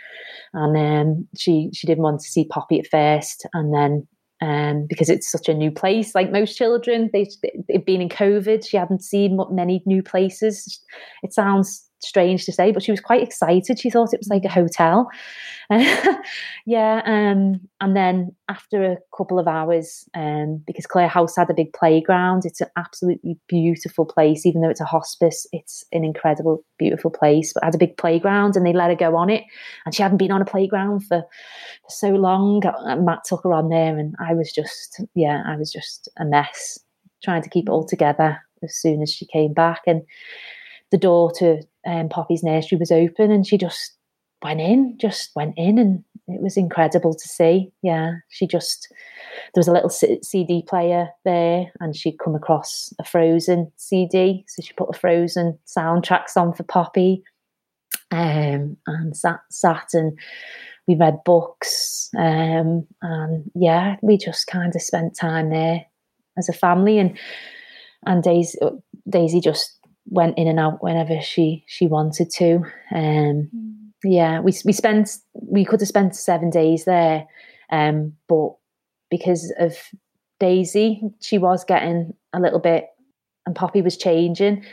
and 0.52 0.76
um, 0.76 1.28
she 1.36 1.70
she 1.72 1.86
didn't 1.86 2.05
want 2.05 2.20
to 2.20 2.28
see 2.28 2.46
Poppy 2.46 2.78
at 2.78 2.86
first, 2.86 3.46
and 3.55 3.74
then 3.74 4.06
um, 4.40 4.86
because 4.88 5.09
it's 5.09 5.30
such 5.30 5.48
a 5.48 5.55
new 5.55 5.70
place. 5.70 6.14
Like 6.14 6.30
most 6.30 6.56
children, 6.56 7.10
they, 7.12 7.28
they've 7.68 7.84
been 7.84 8.00
in 8.00 8.09
COVID. 8.09 8.66
She 8.66 8.76
hadn't 8.76 9.02
seen 9.02 9.38
many 9.50 9.82
new 9.84 10.02
places. 10.02 10.80
It 11.22 11.32
sounds 11.32 11.88
strange 12.01 12.45
to 12.45 12.53
say, 12.53 12.73
but 12.73 12.83
she 12.83 12.91
was 12.91 13.01
quite 13.01 13.23
excited. 13.23 13.79
She 13.79 13.91
thought 13.91 14.12
it 14.12 14.20
was 14.20 14.29
like 14.29 14.45
a 14.45 14.49
hotel. 14.49 15.09
yeah. 16.66 17.03
Um, 17.05 17.61
and 17.81 17.97
then 17.97 18.35
after 18.49 18.85
a 18.85 18.97
couple 19.16 19.39
of 19.39 19.49
hours, 19.49 20.09
um, 20.15 20.62
because 20.66 20.87
Claire 20.87 21.09
House 21.09 21.37
had 21.37 21.51
a 21.51 21.55
big 21.55 21.73
playground, 21.73 22.45
it's 22.45 22.61
an 22.61 22.69
absolutely 22.77 23.37
beautiful 23.49 24.07
place, 24.07 24.47
even 24.47 24.62
though 24.62 24.70
it's 24.70 24.81
a 24.81 24.87
hospice, 24.87 25.47
it's 25.53 25.85
an 25.93 26.05
incredible, 26.05 26.65
beautiful 26.79 27.11
place. 27.11 27.53
But 27.53 27.65
had 27.65 27.75
a 27.75 27.79
big 27.79 27.97
playground 27.97 28.57
and 28.57 28.65
they 28.65 28.73
let 28.73 28.91
her 28.91 28.97
go 28.97 29.16
on 29.16 29.31
it. 29.31 29.45
And 29.85 29.95
she 29.95 30.03
hadn't 30.03 30.19
been 30.19 30.33
on 30.33 30.43
a 30.43 30.47
playground 30.47 31.05
for, 31.07 31.23
for 31.23 31.91
so 31.91 32.11
long. 32.11 32.62
And 32.65 33.05
Matt 33.05 33.25
took 33.25 33.43
her 33.45 33.53
on 33.53 33.69
there 33.69 33.99
and 33.99 34.15
I 34.20 34.35
was 34.35 34.53
just, 34.53 35.03
yeah, 35.15 35.43
I 35.47 35.57
was 35.57 35.73
just 35.73 36.09
a 36.19 36.25
mess 36.25 36.79
trying 37.23 37.43
to 37.43 37.51
keep 37.51 37.69
it 37.69 37.73
all 37.73 37.85
together 37.85 38.39
as 38.62 38.77
soon 38.77 39.03
as 39.03 39.12
she 39.12 39.27
came 39.27 39.53
back. 39.53 39.83
And 39.87 40.03
the 40.91 40.99
door 40.99 41.31
to 41.39 41.62
um, 41.89 42.09
Poppy's 42.09 42.43
nursery 42.43 42.78
was 42.78 42.93
open 42.93 43.31
and 43.31 43.47
she 43.47 43.56
just 43.56 43.97
went 44.43 44.60
in, 44.60 44.97
just 45.01 45.31
went 45.35 45.55
in, 45.56 45.78
and 45.78 46.05
it 46.28 46.43
was 46.43 46.56
incredible 46.56 47.15
to 47.15 47.28
see. 47.28 47.70
Yeah, 47.82 48.12
she 48.28 48.47
just 48.47 48.89
there 49.55 49.60
was 49.60 49.69
a 49.69 49.73
little 49.73 49.90
CD 49.90 50.62
player 50.69 51.09
there, 51.24 51.73
and 51.81 51.97
she'd 51.97 52.19
come 52.19 52.35
across 52.35 52.93
a 52.98 53.05
Frozen 53.05 53.73
CD, 53.77 54.44
so 54.48 54.62
she 54.62 54.74
put 54.74 54.90
the 54.90 54.98
Frozen 54.98 55.59
soundtracks 55.66 56.36
on 56.36 56.52
for 56.52 56.62
Poppy, 56.62 57.23
um, 58.10 58.77
and 58.86 59.16
sat 59.16 59.40
sat 59.51 59.89
and 59.94 60.19
we 60.86 60.94
read 60.94 61.24
books, 61.24 62.10
um, 62.19 62.86
and 63.02 63.51
yeah, 63.55 63.97
we 64.02 64.19
just 64.19 64.47
kind 64.47 64.74
of 64.74 64.82
spent 64.82 65.16
time 65.19 65.51
there 65.51 65.85
as 66.36 66.48
a 66.48 66.55
family, 66.55 66.98
and 66.98 67.19
and 68.06 68.23
Daisy 68.23 68.59
Daisy 69.09 69.40
just 69.40 69.77
went 70.10 70.39
in 70.39 70.48
and 70.48 70.59
out 70.59 70.82
whenever 70.82 71.20
she 71.20 71.64
she 71.66 71.86
wanted 71.86 72.30
to. 72.30 72.56
Um, 72.94 73.48
mm. 73.55 73.74
Yeah, 74.05 74.40
we 74.40 74.52
we 74.64 74.72
spent 74.72 75.10
we 75.35 75.64
could 75.64 75.80
have 75.80 75.89
spent 75.89 76.14
seven 76.14 76.51
days 76.51 76.85
there, 76.85 77.26
um, 77.70 78.14
but 78.28 78.51
because 79.10 79.52
of 79.59 79.76
Daisy, 80.39 81.02
she 81.20 81.39
was 81.39 81.64
getting 81.64 82.14
a 82.32 82.40
little 82.40 82.60
bit, 82.60 82.86
and 83.47 83.56
Poppy 83.56 83.82
was 83.82 83.97
changing. 83.97 84.64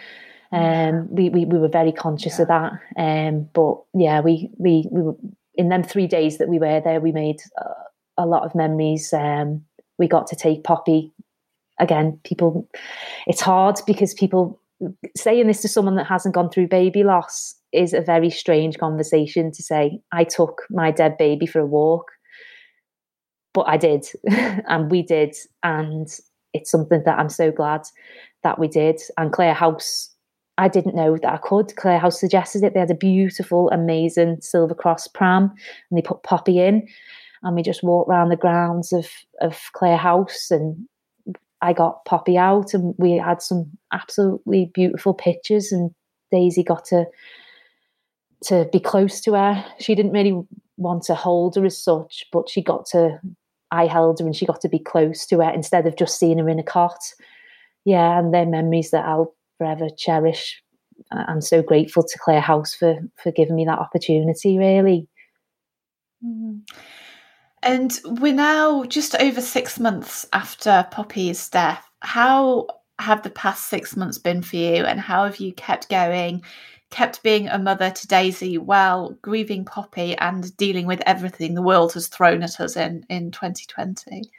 Um, 0.51 1.07
we, 1.13 1.29
we 1.29 1.45
we 1.45 1.57
were 1.57 1.67
very 1.67 1.91
conscious 1.91 2.37
yeah. 2.37 2.43
of 2.43 2.47
that. 2.47 2.71
Um, 2.97 3.49
but 3.53 3.81
yeah, 3.93 4.21
we 4.21 4.49
we 4.57 4.87
we 4.91 5.01
were 5.01 5.15
in 5.55 5.69
them 5.69 5.83
three 5.83 6.07
days 6.07 6.37
that 6.37 6.47
we 6.47 6.59
were 6.59 6.81
there. 6.81 6.99
We 6.99 7.11
made 7.11 7.41
a, 7.57 8.23
a 8.23 8.25
lot 8.25 8.43
of 8.43 8.55
memories. 8.55 9.11
Um, 9.11 9.65
we 9.97 10.07
got 10.07 10.27
to 10.27 10.35
take 10.35 10.63
Poppy 10.63 11.11
again. 11.79 12.19
People, 12.23 12.69
it's 13.27 13.41
hard 13.41 13.79
because 13.85 14.13
people 14.13 14.59
saying 15.15 15.47
this 15.47 15.61
to 15.61 15.67
someone 15.67 15.95
that 15.95 16.07
hasn't 16.07 16.35
gone 16.35 16.49
through 16.49 16.67
baby 16.67 17.03
loss 17.03 17.55
is 17.71 17.93
a 17.93 18.01
very 18.01 18.29
strange 18.29 18.77
conversation 18.77 19.51
to 19.51 19.63
say 19.63 19.99
i 20.11 20.23
took 20.23 20.63
my 20.69 20.91
dead 20.91 21.17
baby 21.17 21.45
for 21.45 21.59
a 21.59 21.65
walk. 21.65 22.11
But 23.53 23.67
i 23.67 23.77
did 23.77 24.05
and 24.27 24.91
we 24.91 25.01
did 25.01 25.35
and 25.63 26.07
it's 26.53 26.71
something 26.71 27.03
that 27.05 27.19
i'm 27.19 27.29
so 27.29 27.51
glad 27.51 27.81
that 28.43 28.59
we 28.59 28.67
did. 28.67 29.01
And 29.17 29.31
claire 29.31 29.53
house 29.53 30.09
i 30.57 30.67
didn't 30.67 30.95
know 30.95 31.17
that 31.17 31.33
i 31.33 31.37
could. 31.37 31.75
Claire 31.75 31.99
house 31.99 32.19
suggested 32.19 32.63
it. 32.63 32.73
They 32.73 32.79
had 32.79 32.91
a 32.91 32.95
beautiful 32.95 33.69
amazing 33.71 34.37
silver 34.41 34.75
cross 34.75 35.07
pram 35.07 35.53
and 35.89 35.97
they 35.97 36.01
put 36.01 36.23
poppy 36.23 36.59
in 36.59 36.87
and 37.43 37.55
we 37.55 37.61
just 37.61 37.83
walked 37.83 38.09
around 38.09 38.29
the 38.29 38.35
grounds 38.35 38.91
of 38.91 39.07
of 39.41 39.59
claire 39.73 39.97
house 39.97 40.51
and 40.51 40.87
I 41.61 41.73
got 41.73 42.05
Poppy 42.05 42.37
out 42.37 42.73
and 42.73 42.93
we 42.97 43.13
had 43.13 43.41
some 43.41 43.71
absolutely 43.93 44.71
beautiful 44.73 45.13
pictures 45.13 45.71
and 45.71 45.91
Daisy 46.31 46.63
got 46.63 46.85
to 46.85 47.05
to 48.45 48.67
be 48.71 48.79
close 48.79 49.21
to 49.21 49.33
her. 49.33 49.65
She 49.79 49.95
didn't 49.95 50.11
really 50.11 50.39
want 50.77 51.03
to 51.03 51.15
hold 51.15 51.55
her 51.55 51.65
as 51.65 51.81
such, 51.81 52.25
but 52.31 52.49
she 52.49 52.61
got 52.61 52.85
to 52.87 53.19
I 53.71 53.87
held 53.87 54.19
her 54.19 54.25
and 54.25 54.35
she 54.35 54.45
got 54.45 54.61
to 54.61 54.69
be 54.69 54.79
close 54.79 55.25
to 55.27 55.39
her 55.41 55.49
instead 55.49 55.87
of 55.87 55.95
just 55.95 56.19
seeing 56.19 56.37
her 56.37 56.49
in 56.49 56.59
a 56.59 56.63
cot. 56.63 56.99
Yeah, 57.83 58.19
and 58.19 58.33
they're 58.33 58.45
memories 58.45 58.91
that 58.91 59.05
I'll 59.05 59.33
forever 59.57 59.87
cherish. 59.89 60.61
I'm 61.11 61.41
so 61.41 61.61
grateful 61.61 62.03
to 62.03 62.19
Claire 62.19 62.41
House 62.41 62.73
for 62.73 62.99
for 63.21 63.31
giving 63.31 63.55
me 63.55 63.65
that 63.65 63.79
opportunity 63.79 64.57
really. 64.57 65.07
Mm-hmm. 66.23 66.59
And 67.65 67.99
we're 68.05 68.31
now 68.31 68.83
just 68.83 69.15
over 69.15 69.41
six 69.41 69.79
months 69.79 70.27
after 70.33 70.87
Poppy's 70.91 71.49
death. 71.49 71.83
How 72.01 72.67
have 72.99 73.23
the 73.23 73.31
past 73.31 73.69
six 73.69 73.97
months 73.97 74.19
been 74.19 74.43
for 74.43 74.55
you, 74.55 74.85
and 74.85 74.99
how 74.99 75.25
have 75.25 75.37
you 75.37 75.51
kept 75.51 75.89
going, 75.89 76.43
kept 76.91 77.23
being 77.23 77.47
a 77.47 77.57
mother 77.57 77.89
to 77.89 78.07
Daisy 78.07 78.59
while 78.59 79.17
grieving 79.23 79.65
Poppy 79.65 80.15
and 80.17 80.55
dealing 80.57 80.85
with 80.85 81.01
everything 81.07 81.55
the 81.55 81.63
world 81.63 81.93
has 81.93 82.07
thrown 82.07 82.43
at 82.43 82.59
us 82.59 82.77
in 82.77 83.03
in 83.09 83.31
2020? 83.31 84.29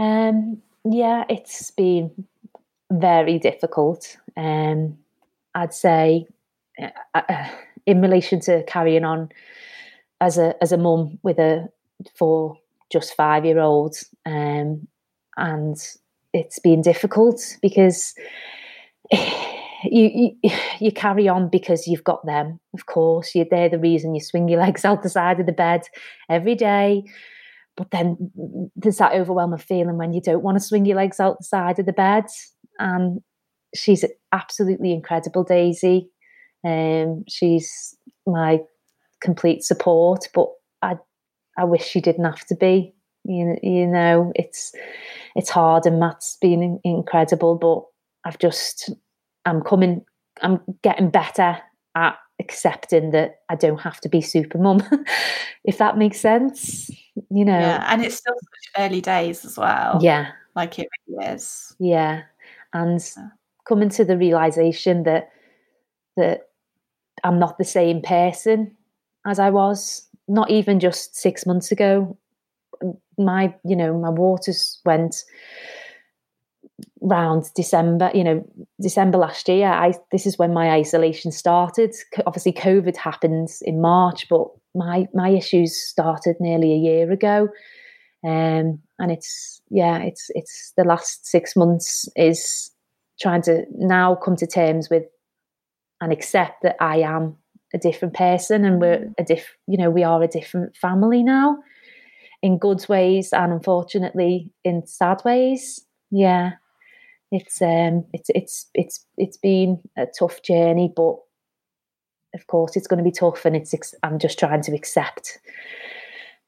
Um, 0.00 0.60
yeah, 0.84 1.24
it's 1.28 1.70
been 1.70 2.26
very 2.90 3.38
difficult. 3.38 4.16
Um, 4.36 4.98
I'd 5.54 5.72
say, 5.72 6.26
uh, 6.82 6.90
uh 7.14 7.48
in 7.86 8.02
relation 8.02 8.40
to 8.40 8.64
carrying 8.64 9.04
on 9.04 9.28
as 10.20 10.36
a 10.36 10.60
as 10.60 10.72
a 10.72 10.76
mum 10.76 11.20
with 11.22 11.38
a 11.38 11.68
for 12.16 12.56
just 12.90 13.14
five 13.14 13.44
year 13.44 13.60
olds. 13.60 14.08
Um, 14.26 14.86
and 15.36 15.76
it's 16.32 16.58
been 16.58 16.82
difficult 16.82 17.40
because 17.62 18.14
you, 19.12 20.32
you, 20.42 20.50
you 20.80 20.92
carry 20.92 21.28
on 21.28 21.48
because 21.48 21.86
you've 21.86 22.04
got 22.04 22.24
them. 22.26 22.60
Of 22.74 22.86
course, 22.86 23.34
you're 23.34 23.46
they're 23.50 23.68
the 23.68 23.78
reason 23.78 24.14
you 24.14 24.20
swing 24.20 24.48
your 24.48 24.60
legs 24.64 24.84
out 24.84 25.02
the 25.02 25.08
side 25.08 25.40
of 25.40 25.46
the 25.46 25.52
bed 25.52 25.82
every 26.28 26.54
day. 26.54 27.04
But 27.76 27.92
then 27.92 28.30
there's 28.76 28.98
that 28.98 29.14
overwhelming 29.14 29.58
feeling 29.58 29.96
when 29.96 30.12
you 30.12 30.20
don't 30.20 30.42
want 30.42 30.58
to 30.58 30.64
swing 30.64 30.84
your 30.84 30.96
legs 30.96 31.20
out 31.20 31.38
the 31.38 31.44
side 31.44 31.78
of 31.78 31.86
the 31.86 31.92
bed. 31.92 32.24
And 32.78 33.20
she's 33.74 34.04
absolutely 34.32 34.92
incredible, 34.92 35.44
Daisy. 35.44 36.10
Um, 36.66 37.24
she's 37.28 37.96
my 38.26 38.60
complete 39.22 39.62
support. 39.62 40.28
But 40.34 40.48
I 41.60 41.64
wish 41.64 41.86
she 41.86 42.00
didn't 42.00 42.24
have 42.24 42.46
to 42.46 42.56
be. 42.56 42.94
You, 43.24 43.58
you 43.62 43.86
know, 43.86 44.32
it's 44.34 44.74
it's 45.36 45.50
hard, 45.50 45.84
and 45.84 46.00
Matt's 46.00 46.38
been 46.40 46.80
incredible, 46.84 47.56
but 47.56 47.84
I've 48.26 48.38
just 48.38 48.90
I'm 49.44 49.60
coming, 49.62 50.02
I'm 50.40 50.60
getting 50.82 51.10
better 51.10 51.58
at 51.94 52.16
accepting 52.38 53.10
that 53.10 53.40
I 53.50 53.56
don't 53.56 53.80
have 53.80 54.00
to 54.00 54.08
be 54.08 54.22
super 54.22 54.56
mum, 54.56 54.82
if 55.64 55.76
that 55.76 55.98
makes 55.98 56.18
sense. 56.18 56.90
You 57.30 57.44
know, 57.44 57.58
yeah, 57.58 57.84
and 57.92 58.02
it's 58.02 58.16
still 58.16 58.34
such 58.34 58.82
early 58.82 59.02
days 59.02 59.44
as 59.44 59.58
well. 59.58 59.98
Yeah, 60.00 60.30
like 60.56 60.78
it 60.78 60.88
really 61.06 61.26
is. 61.26 61.76
Yeah, 61.78 62.22
and 62.72 63.06
yeah. 63.18 63.28
coming 63.68 63.90
to 63.90 64.04
the 64.06 64.16
realization 64.16 65.02
that 65.02 65.30
that 66.16 66.48
I'm 67.22 67.38
not 67.38 67.58
the 67.58 67.64
same 67.64 68.00
person 68.00 68.74
as 69.26 69.38
I 69.38 69.50
was 69.50 70.06
not 70.30 70.50
even 70.50 70.78
just 70.78 71.16
six 71.16 71.44
months 71.44 71.72
ago. 71.72 72.16
My, 73.18 73.54
you 73.64 73.76
know, 73.76 73.98
my 73.98 74.08
waters 74.08 74.80
went 74.84 75.24
round 77.02 77.50
December, 77.54 78.10
you 78.14 78.24
know, 78.24 78.48
December 78.80 79.18
last 79.18 79.48
year. 79.48 79.68
I 79.68 79.92
this 80.12 80.26
is 80.26 80.38
when 80.38 80.54
my 80.54 80.70
isolation 80.70 81.32
started. 81.32 81.94
Obviously, 82.26 82.52
COVID 82.52 82.96
happened 82.96 83.50
in 83.62 83.80
March, 83.80 84.28
but 84.28 84.46
my 84.74 85.06
my 85.12 85.28
issues 85.30 85.76
started 85.76 86.36
nearly 86.40 86.72
a 86.72 86.76
year 86.76 87.10
ago, 87.10 87.48
um, 88.24 88.80
and 88.98 89.10
it's 89.10 89.60
yeah, 89.68 89.98
it's 89.98 90.30
it's 90.30 90.72
the 90.76 90.84
last 90.84 91.26
six 91.26 91.56
months 91.56 92.08
is 92.16 92.70
trying 93.20 93.42
to 93.42 93.66
now 93.72 94.14
come 94.14 94.36
to 94.36 94.46
terms 94.46 94.88
with 94.88 95.04
and 96.00 96.12
accept 96.12 96.62
that 96.62 96.76
I 96.80 97.00
am 97.00 97.36
a 97.72 97.78
different 97.78 98.14
person 98.14 98.64
and 98.64 98.80
we're 98.80 99.12
a 99.18 99.24
diff 99.24 99.56
you 99.66 99.76
know 99.76 99.90
we 99.90 100.02
are 100.02 100.22
a 100.22 100.28
different 100.28 100.76
family 100.76 101.22
now. 101.22 101.58
In 102.42 102.58
good 102.58 102.86
ways 102.88 103.32
and 103.32 103.52
unfortunately 103.52 104.50
in 104.64 104.86
sad 104.86 105.20
ways. 105.24 105.84
Yeah. 106.10 106.52
It's 107.30 107.60
um 107.62 108.06
it's 108.12 108.30
it's 108.34 108.70
it's 108.74 109.06
it's 109.16 109.36
been 109.36 109.80
a 109.96 110.06
tough 110.18 110.42
journey 110.42 110.92
but 110.94 111.16
of 112.34 112.46
course 112.46 112.76
it's 112.76 112.86
going 112.86 112.98
to 112.98 113.04
be 113.04 113.12
tough 113.12 113.44
and 113.44 113.56
it's 113.56 113.74
i'm 114.02 114.18
just 114.18 114.38
trying 114.38 114.62
to 114.62 114.74
accept 114.74 115.38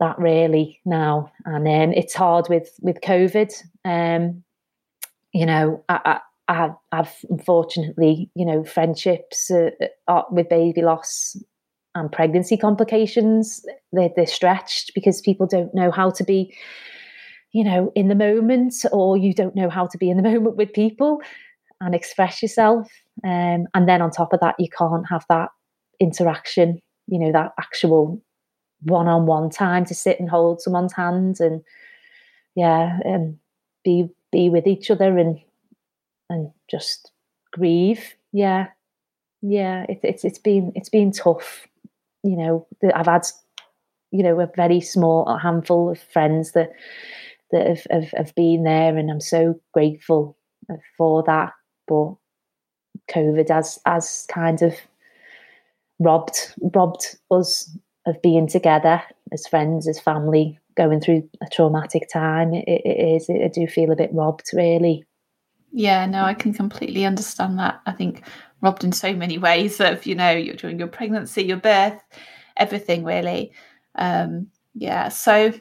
that 0.01 0.19
really 0.19 0.81
now. 0.85 1.31
And 1.45 1.69
um, 1.69 1.93
it's 1.93 2.15
hard 2.15 2.49
with 2.49 2.75
with 2.81 3.01
covid. 3.01 3.53
Um 3.85 4.43
you 5.33 5.47
know 5.47 5.83
i 5.89 6.21
i 6.49 6.71
i've 6.93 7.15
unfortunately 7.31 8.31
you 8.35 8.45
know 8.45 8.65
friendships 8.65 9.51
uh, 9.51 9.71
uh, 10.09 10.23
with 10.31 10.49
baby 10.49 10.83
loss 10.83 11.37
and 11.95 12.11
pregnancy 12.11 12.57
complications 12.57 13.65
they're, 13.93 14.11
they're 14.17 14.27
stretched 14.27 14.93
because 14.95 15.21
people 15.21 15.47
don't 15.47 15.75
know 15.75 15.91
how 15.91 16.11
to 16.11 16.25
be 16.25 16.55
you 17.53 17.65
know 17.65 17.93
in 17.95 18.09
the 18.09 18.15
moment 18.15 18.75
or 18.93 19.17
you 19.17 19.35
don't 19.35 19.55
know 19.55 19.71
how 19.71 19.87
to 19.87 19.99
be 19.99 20.11
in 20.11 20.17
the 20.17 20.23
moment 20.31 20.57
with 20.57 20.73
people 20.73 21.21
and 21.83 21.97
express 21.97 22.41
yourself. 22.41 22.87
Um, 23.25 23.67
and 23.75 23.89
then 23.89 24.01
on 24.01 24.13
top 24.13 24.33
of 24.33 24.41
that 24.41 24.55
you 24.59 24.69
can't 24.69 25.05
have 25.09 25.25
that 25.29 25.51
interaction 26.01 26.81
you 27.07 27.19
know 27.19 27.33
that 27.33 27.53
actual 27.59 28.21
one-on-one 28.85 29.51
time 29.51 29.85
to 29.85 29.95
sit 29.95 30.19
and 30.19 30.29
hold 30.29 30.61
someone's 30.61 30.93
hand 30.93 31.39
and 31.41 31.63
yeah 32.57 32.99
and 33.05 33.39
be 33.85 34.09
be 34.33 34.49
with 34.49 34.67
each 34.67 34.91
other 34.91 35.19
and 35.19 35.39
and 36.33 36.51
just 36.71 37.13
grieve. 37.53 38.15
Yeah. 38.33 38.69
Yeah. 39.43 39.85
It, 39.89 40.01
it's 40.03 40.25
it's 40.25 40.39
been 40.39 40.73
it's 40.75 40.89
been 40.89 41.13
tough. 41.13 41.67
You 42.25 42.37
know 42.37 42.67
i've 42.95 43.07
had 43.07 43.27
you 44.13 44.23
know 44.23 44.39
a 44.39 44.49
very 44.55 44.81
small 44.81 45.37
handful 45.39 45.91
of 45.91 45.99
friends 46.13 46.53
that 46.53 46.71
that 47.51 47.67
have, 47.67 47.87
have, 47.91 48.11
have 48.17 48.35
been 48.37 48.63
there 48.63 48.97
and 48.97 49.11
i'm 49.11 49.21
so 49.21 49.61
grateful 49.75 50.37
for 50.97 51.25
that. 51.25 51.53
But 51.89 52.15
covid 53.11 53.49
has 53.49 53.81
has 53.85 54.25
kind 54.31 54.63
of 54.63 54.75
robbed 55.99 56.55
robbed 56.75 57.19
us 57.31 57.77
of 58.07 58.21
being 58.23 58.47
together 58.47 59.03
as 59.33 59.47
friends 59.47 59.89
as 59.89 59.99
family 59.99 60.59
going 60.77 61.01
through 61.01 61.29
a 61.43 61.47
traumatic 61.49 62.09
time. 62.09 62.55
It, 62.55 62.83
it 62.85 63.17
is. 63.17 63.31
I 63.31 63.49
do 63.49 63.67
feel 63.67 63.91
a 63.91 63.97
bit 63.97 64.11
robbed 64.13 64.51
really 64.53 65.05
yeah 65.73 66.07
no 66.07 66.25
i 66.25 66.35
can 66.35 66.53
completely 66.53 67.05
understand 67.05 67.59
that 67.59 67.81
i 67.87 67.93
think 67.93 68.23
robbed 68.61 68.85
in 68.85 68.93
so 68.93 69.13
many 69.15 69.39
ways 69.39 69.81
of 69.81 70.07
you 70.07 70.15
know 70.15 70.31
you're 70.31 70.55
during 70.55 70.79
your 70.79 70.89
pregnancy 70.89 71.43
your 71.43 71.57
birth 71.57 72.03
everything 72.57 73.05
really 73.05 73.53
um 73.97 74.47
yeah 74.75 75.09
so 75.09 75.53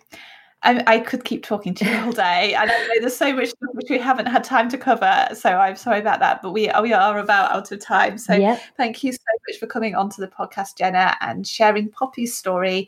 I, 0.63 0.83
I, 0.85 0.99
could 0.99 1.23
keep 1.23 1.43
talking 1.43 1.73
to 1.75 1.85
you 1.85 1.97
all 1.97 2.11
day. 2.29 2.55
I 2.55 2.65
know 2.65 2.87
there's 2.99 3.17
so 3.17 3.33
much 3.33 3.49
which 3.73 3.89
we 3.89 3.97
haven't 3.97 4.27
had 4.27 4.43
time 4.43 4.69
to 4.69 4.77
cover. 4.77 5.27
So 5.33 5.49
I'm 5.49 5.75
sorry 5.75 5.99
about 5.99 6.19
that. 6.19 6.41
But 6.41 6.51
we, 6.51 6.69
we 6.81 6.93
are 6.93 7.17
about 7.17 7.51
out 7.51 7.71
of 7.71 7.79
time. 7.79 8.17
So 8.17 8.35
yep. 8.35 8.61
thank 8.77 9.03
you 9.03 9.11
so 9.11 9.19
much 9.47 9.59
for 9.59 9.65
coming 9.65 9.95
onto 9.95 10.21
the 10.21 10.27
podcast, 10.27 10.77
Jenna, 10.77 11.17
and 11.21 11.47
sharing 11.47 11.89
Poppy's 11.89 12.37
story. 12.37 12.87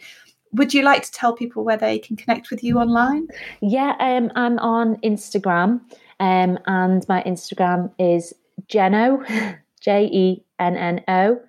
Would 0.51 0.71
you 0.71 0.83
like 0.83 1.01
to 1.03 1.11
tell 1.11 1.33
people 1.33 1.63
where 1.63 1.77
they 1.77 1.97
can 1.97 2.15
connect 2.15 2.51
with 2.51 2.63
you 2.63 2.77
online? 2.77 3.27
Yeah, 3.61 3.95
um, 3.99 4.31
I'm 4.35 4.59
on 4.59 4.97
Instagram. 4.97 5.81
Um, 6.23 6.57
and 6.67 7.05
my 7.09 7.21
Instagram 7.23 7.91
is 7.99 8.33
Jenno, 8.71 9.57
J 9.81 10.05
E 10.05 10.45
N 10.57 10.77
N 10.77 11.03
O, 11.09 11.41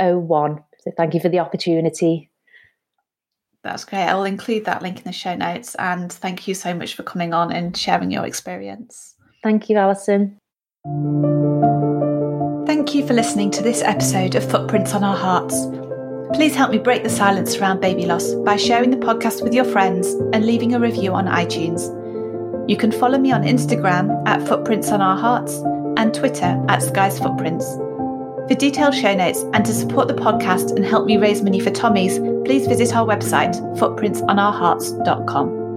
01. 0.00 0.64
So 0.80 0.92
thank 0.96 1.12
you 1.12 1.20
for 1.20 1.28
the 1.28 1.40
opportunity. 1.40 2.30
That's 3.62 3.84
great. 3.84 4.06
I'll 4.06 4.24
include 4.24 4.64
that 4.64 4.80
link 4.80 4.96
in 4.96 5.04
the 5.04 5.12
show 5.12 5.34
notes. 5.34 5.74
And 5.74 6.10
thank 6.10 6.48
you 6.48 6.54
so 6.54 6.72
much 6.72 6.94
for 6.94 7.02
coming 7.02 7.34
on 7.34 7.52
and 7.52 7.76
sharing 7.76 8.10
your 8.10 8.24
experience. 8.24 9.14
Thank 9.42 9.68
you, 9.68 9.76
Alison. 9.76 10.38
Thank 12.66 12.94
you 12.94 13.06
for 13.06 13.12
listening 13.12 13.50
to 13.50 13.62
this 13.62 13.82
episode 13.82 14.36
of 14.36 14.50
Footprints 14.50 14.94
on 14.94 15.04
Our 15.04 15.16
Hearts. 15.16 15.66
Please 16.34 16.54
help 16.54 16.70
me 16.70 16.78
break 16.78 17.02
the 17.02 17.10
silence 17.10 17.56
around 17.56 17.80
baby 17.80 18.06
loss 18.06 18.34
by 18.36 18.56
sharing 18.56 18.90
the 18.90 18.96
podcast 18.96 19.42
with 19.42 19.52
your 19.52 19.64
friends 19.64 20.08
and 20.32 20.46
leaving 20.46 20.74
a 20.74 20.80
review 20.80 21.12
on 21.12 21.26
iTunes. 21.26 21.97
You 22.68 22.76
can 22.76 22.92
follow 22.92 23.18
me 23.18 23.32
on 23.32 23.42
Instagram 23.44 24.22
at 24.28 24.46
Footprints 24.46 24.90
on 24.90 25.00
Our 25.00 25.16
Hearts 25.16 25.54
and 25.96 26.12
Twitter 26.12 26.62
at 26.68 26.82
Skies 26.82 27.18
Footprints. 27.18 27.64
For 28.46 28.54
detailed 28.54 28.94
show 28.94 29.14
notes 29.14 29.42
and 29.54 29.64
to 29.64 29.72
support 29.72 30.06
the 30.06 30.14
podcast 30.14 30.76
and 30.76 30.84
help 30.84 31.06
me 31.06 31.16
raise 31.16 31.42
money 31.42 31.60
for 31.60 31.70
Tommy's, 31.70 32.18
please 32.44 32.66
visit 32.66 32.94
our 32.94 33.06
website, 33.06 33.54
footprintsonourhearts.com. 33.78 35.67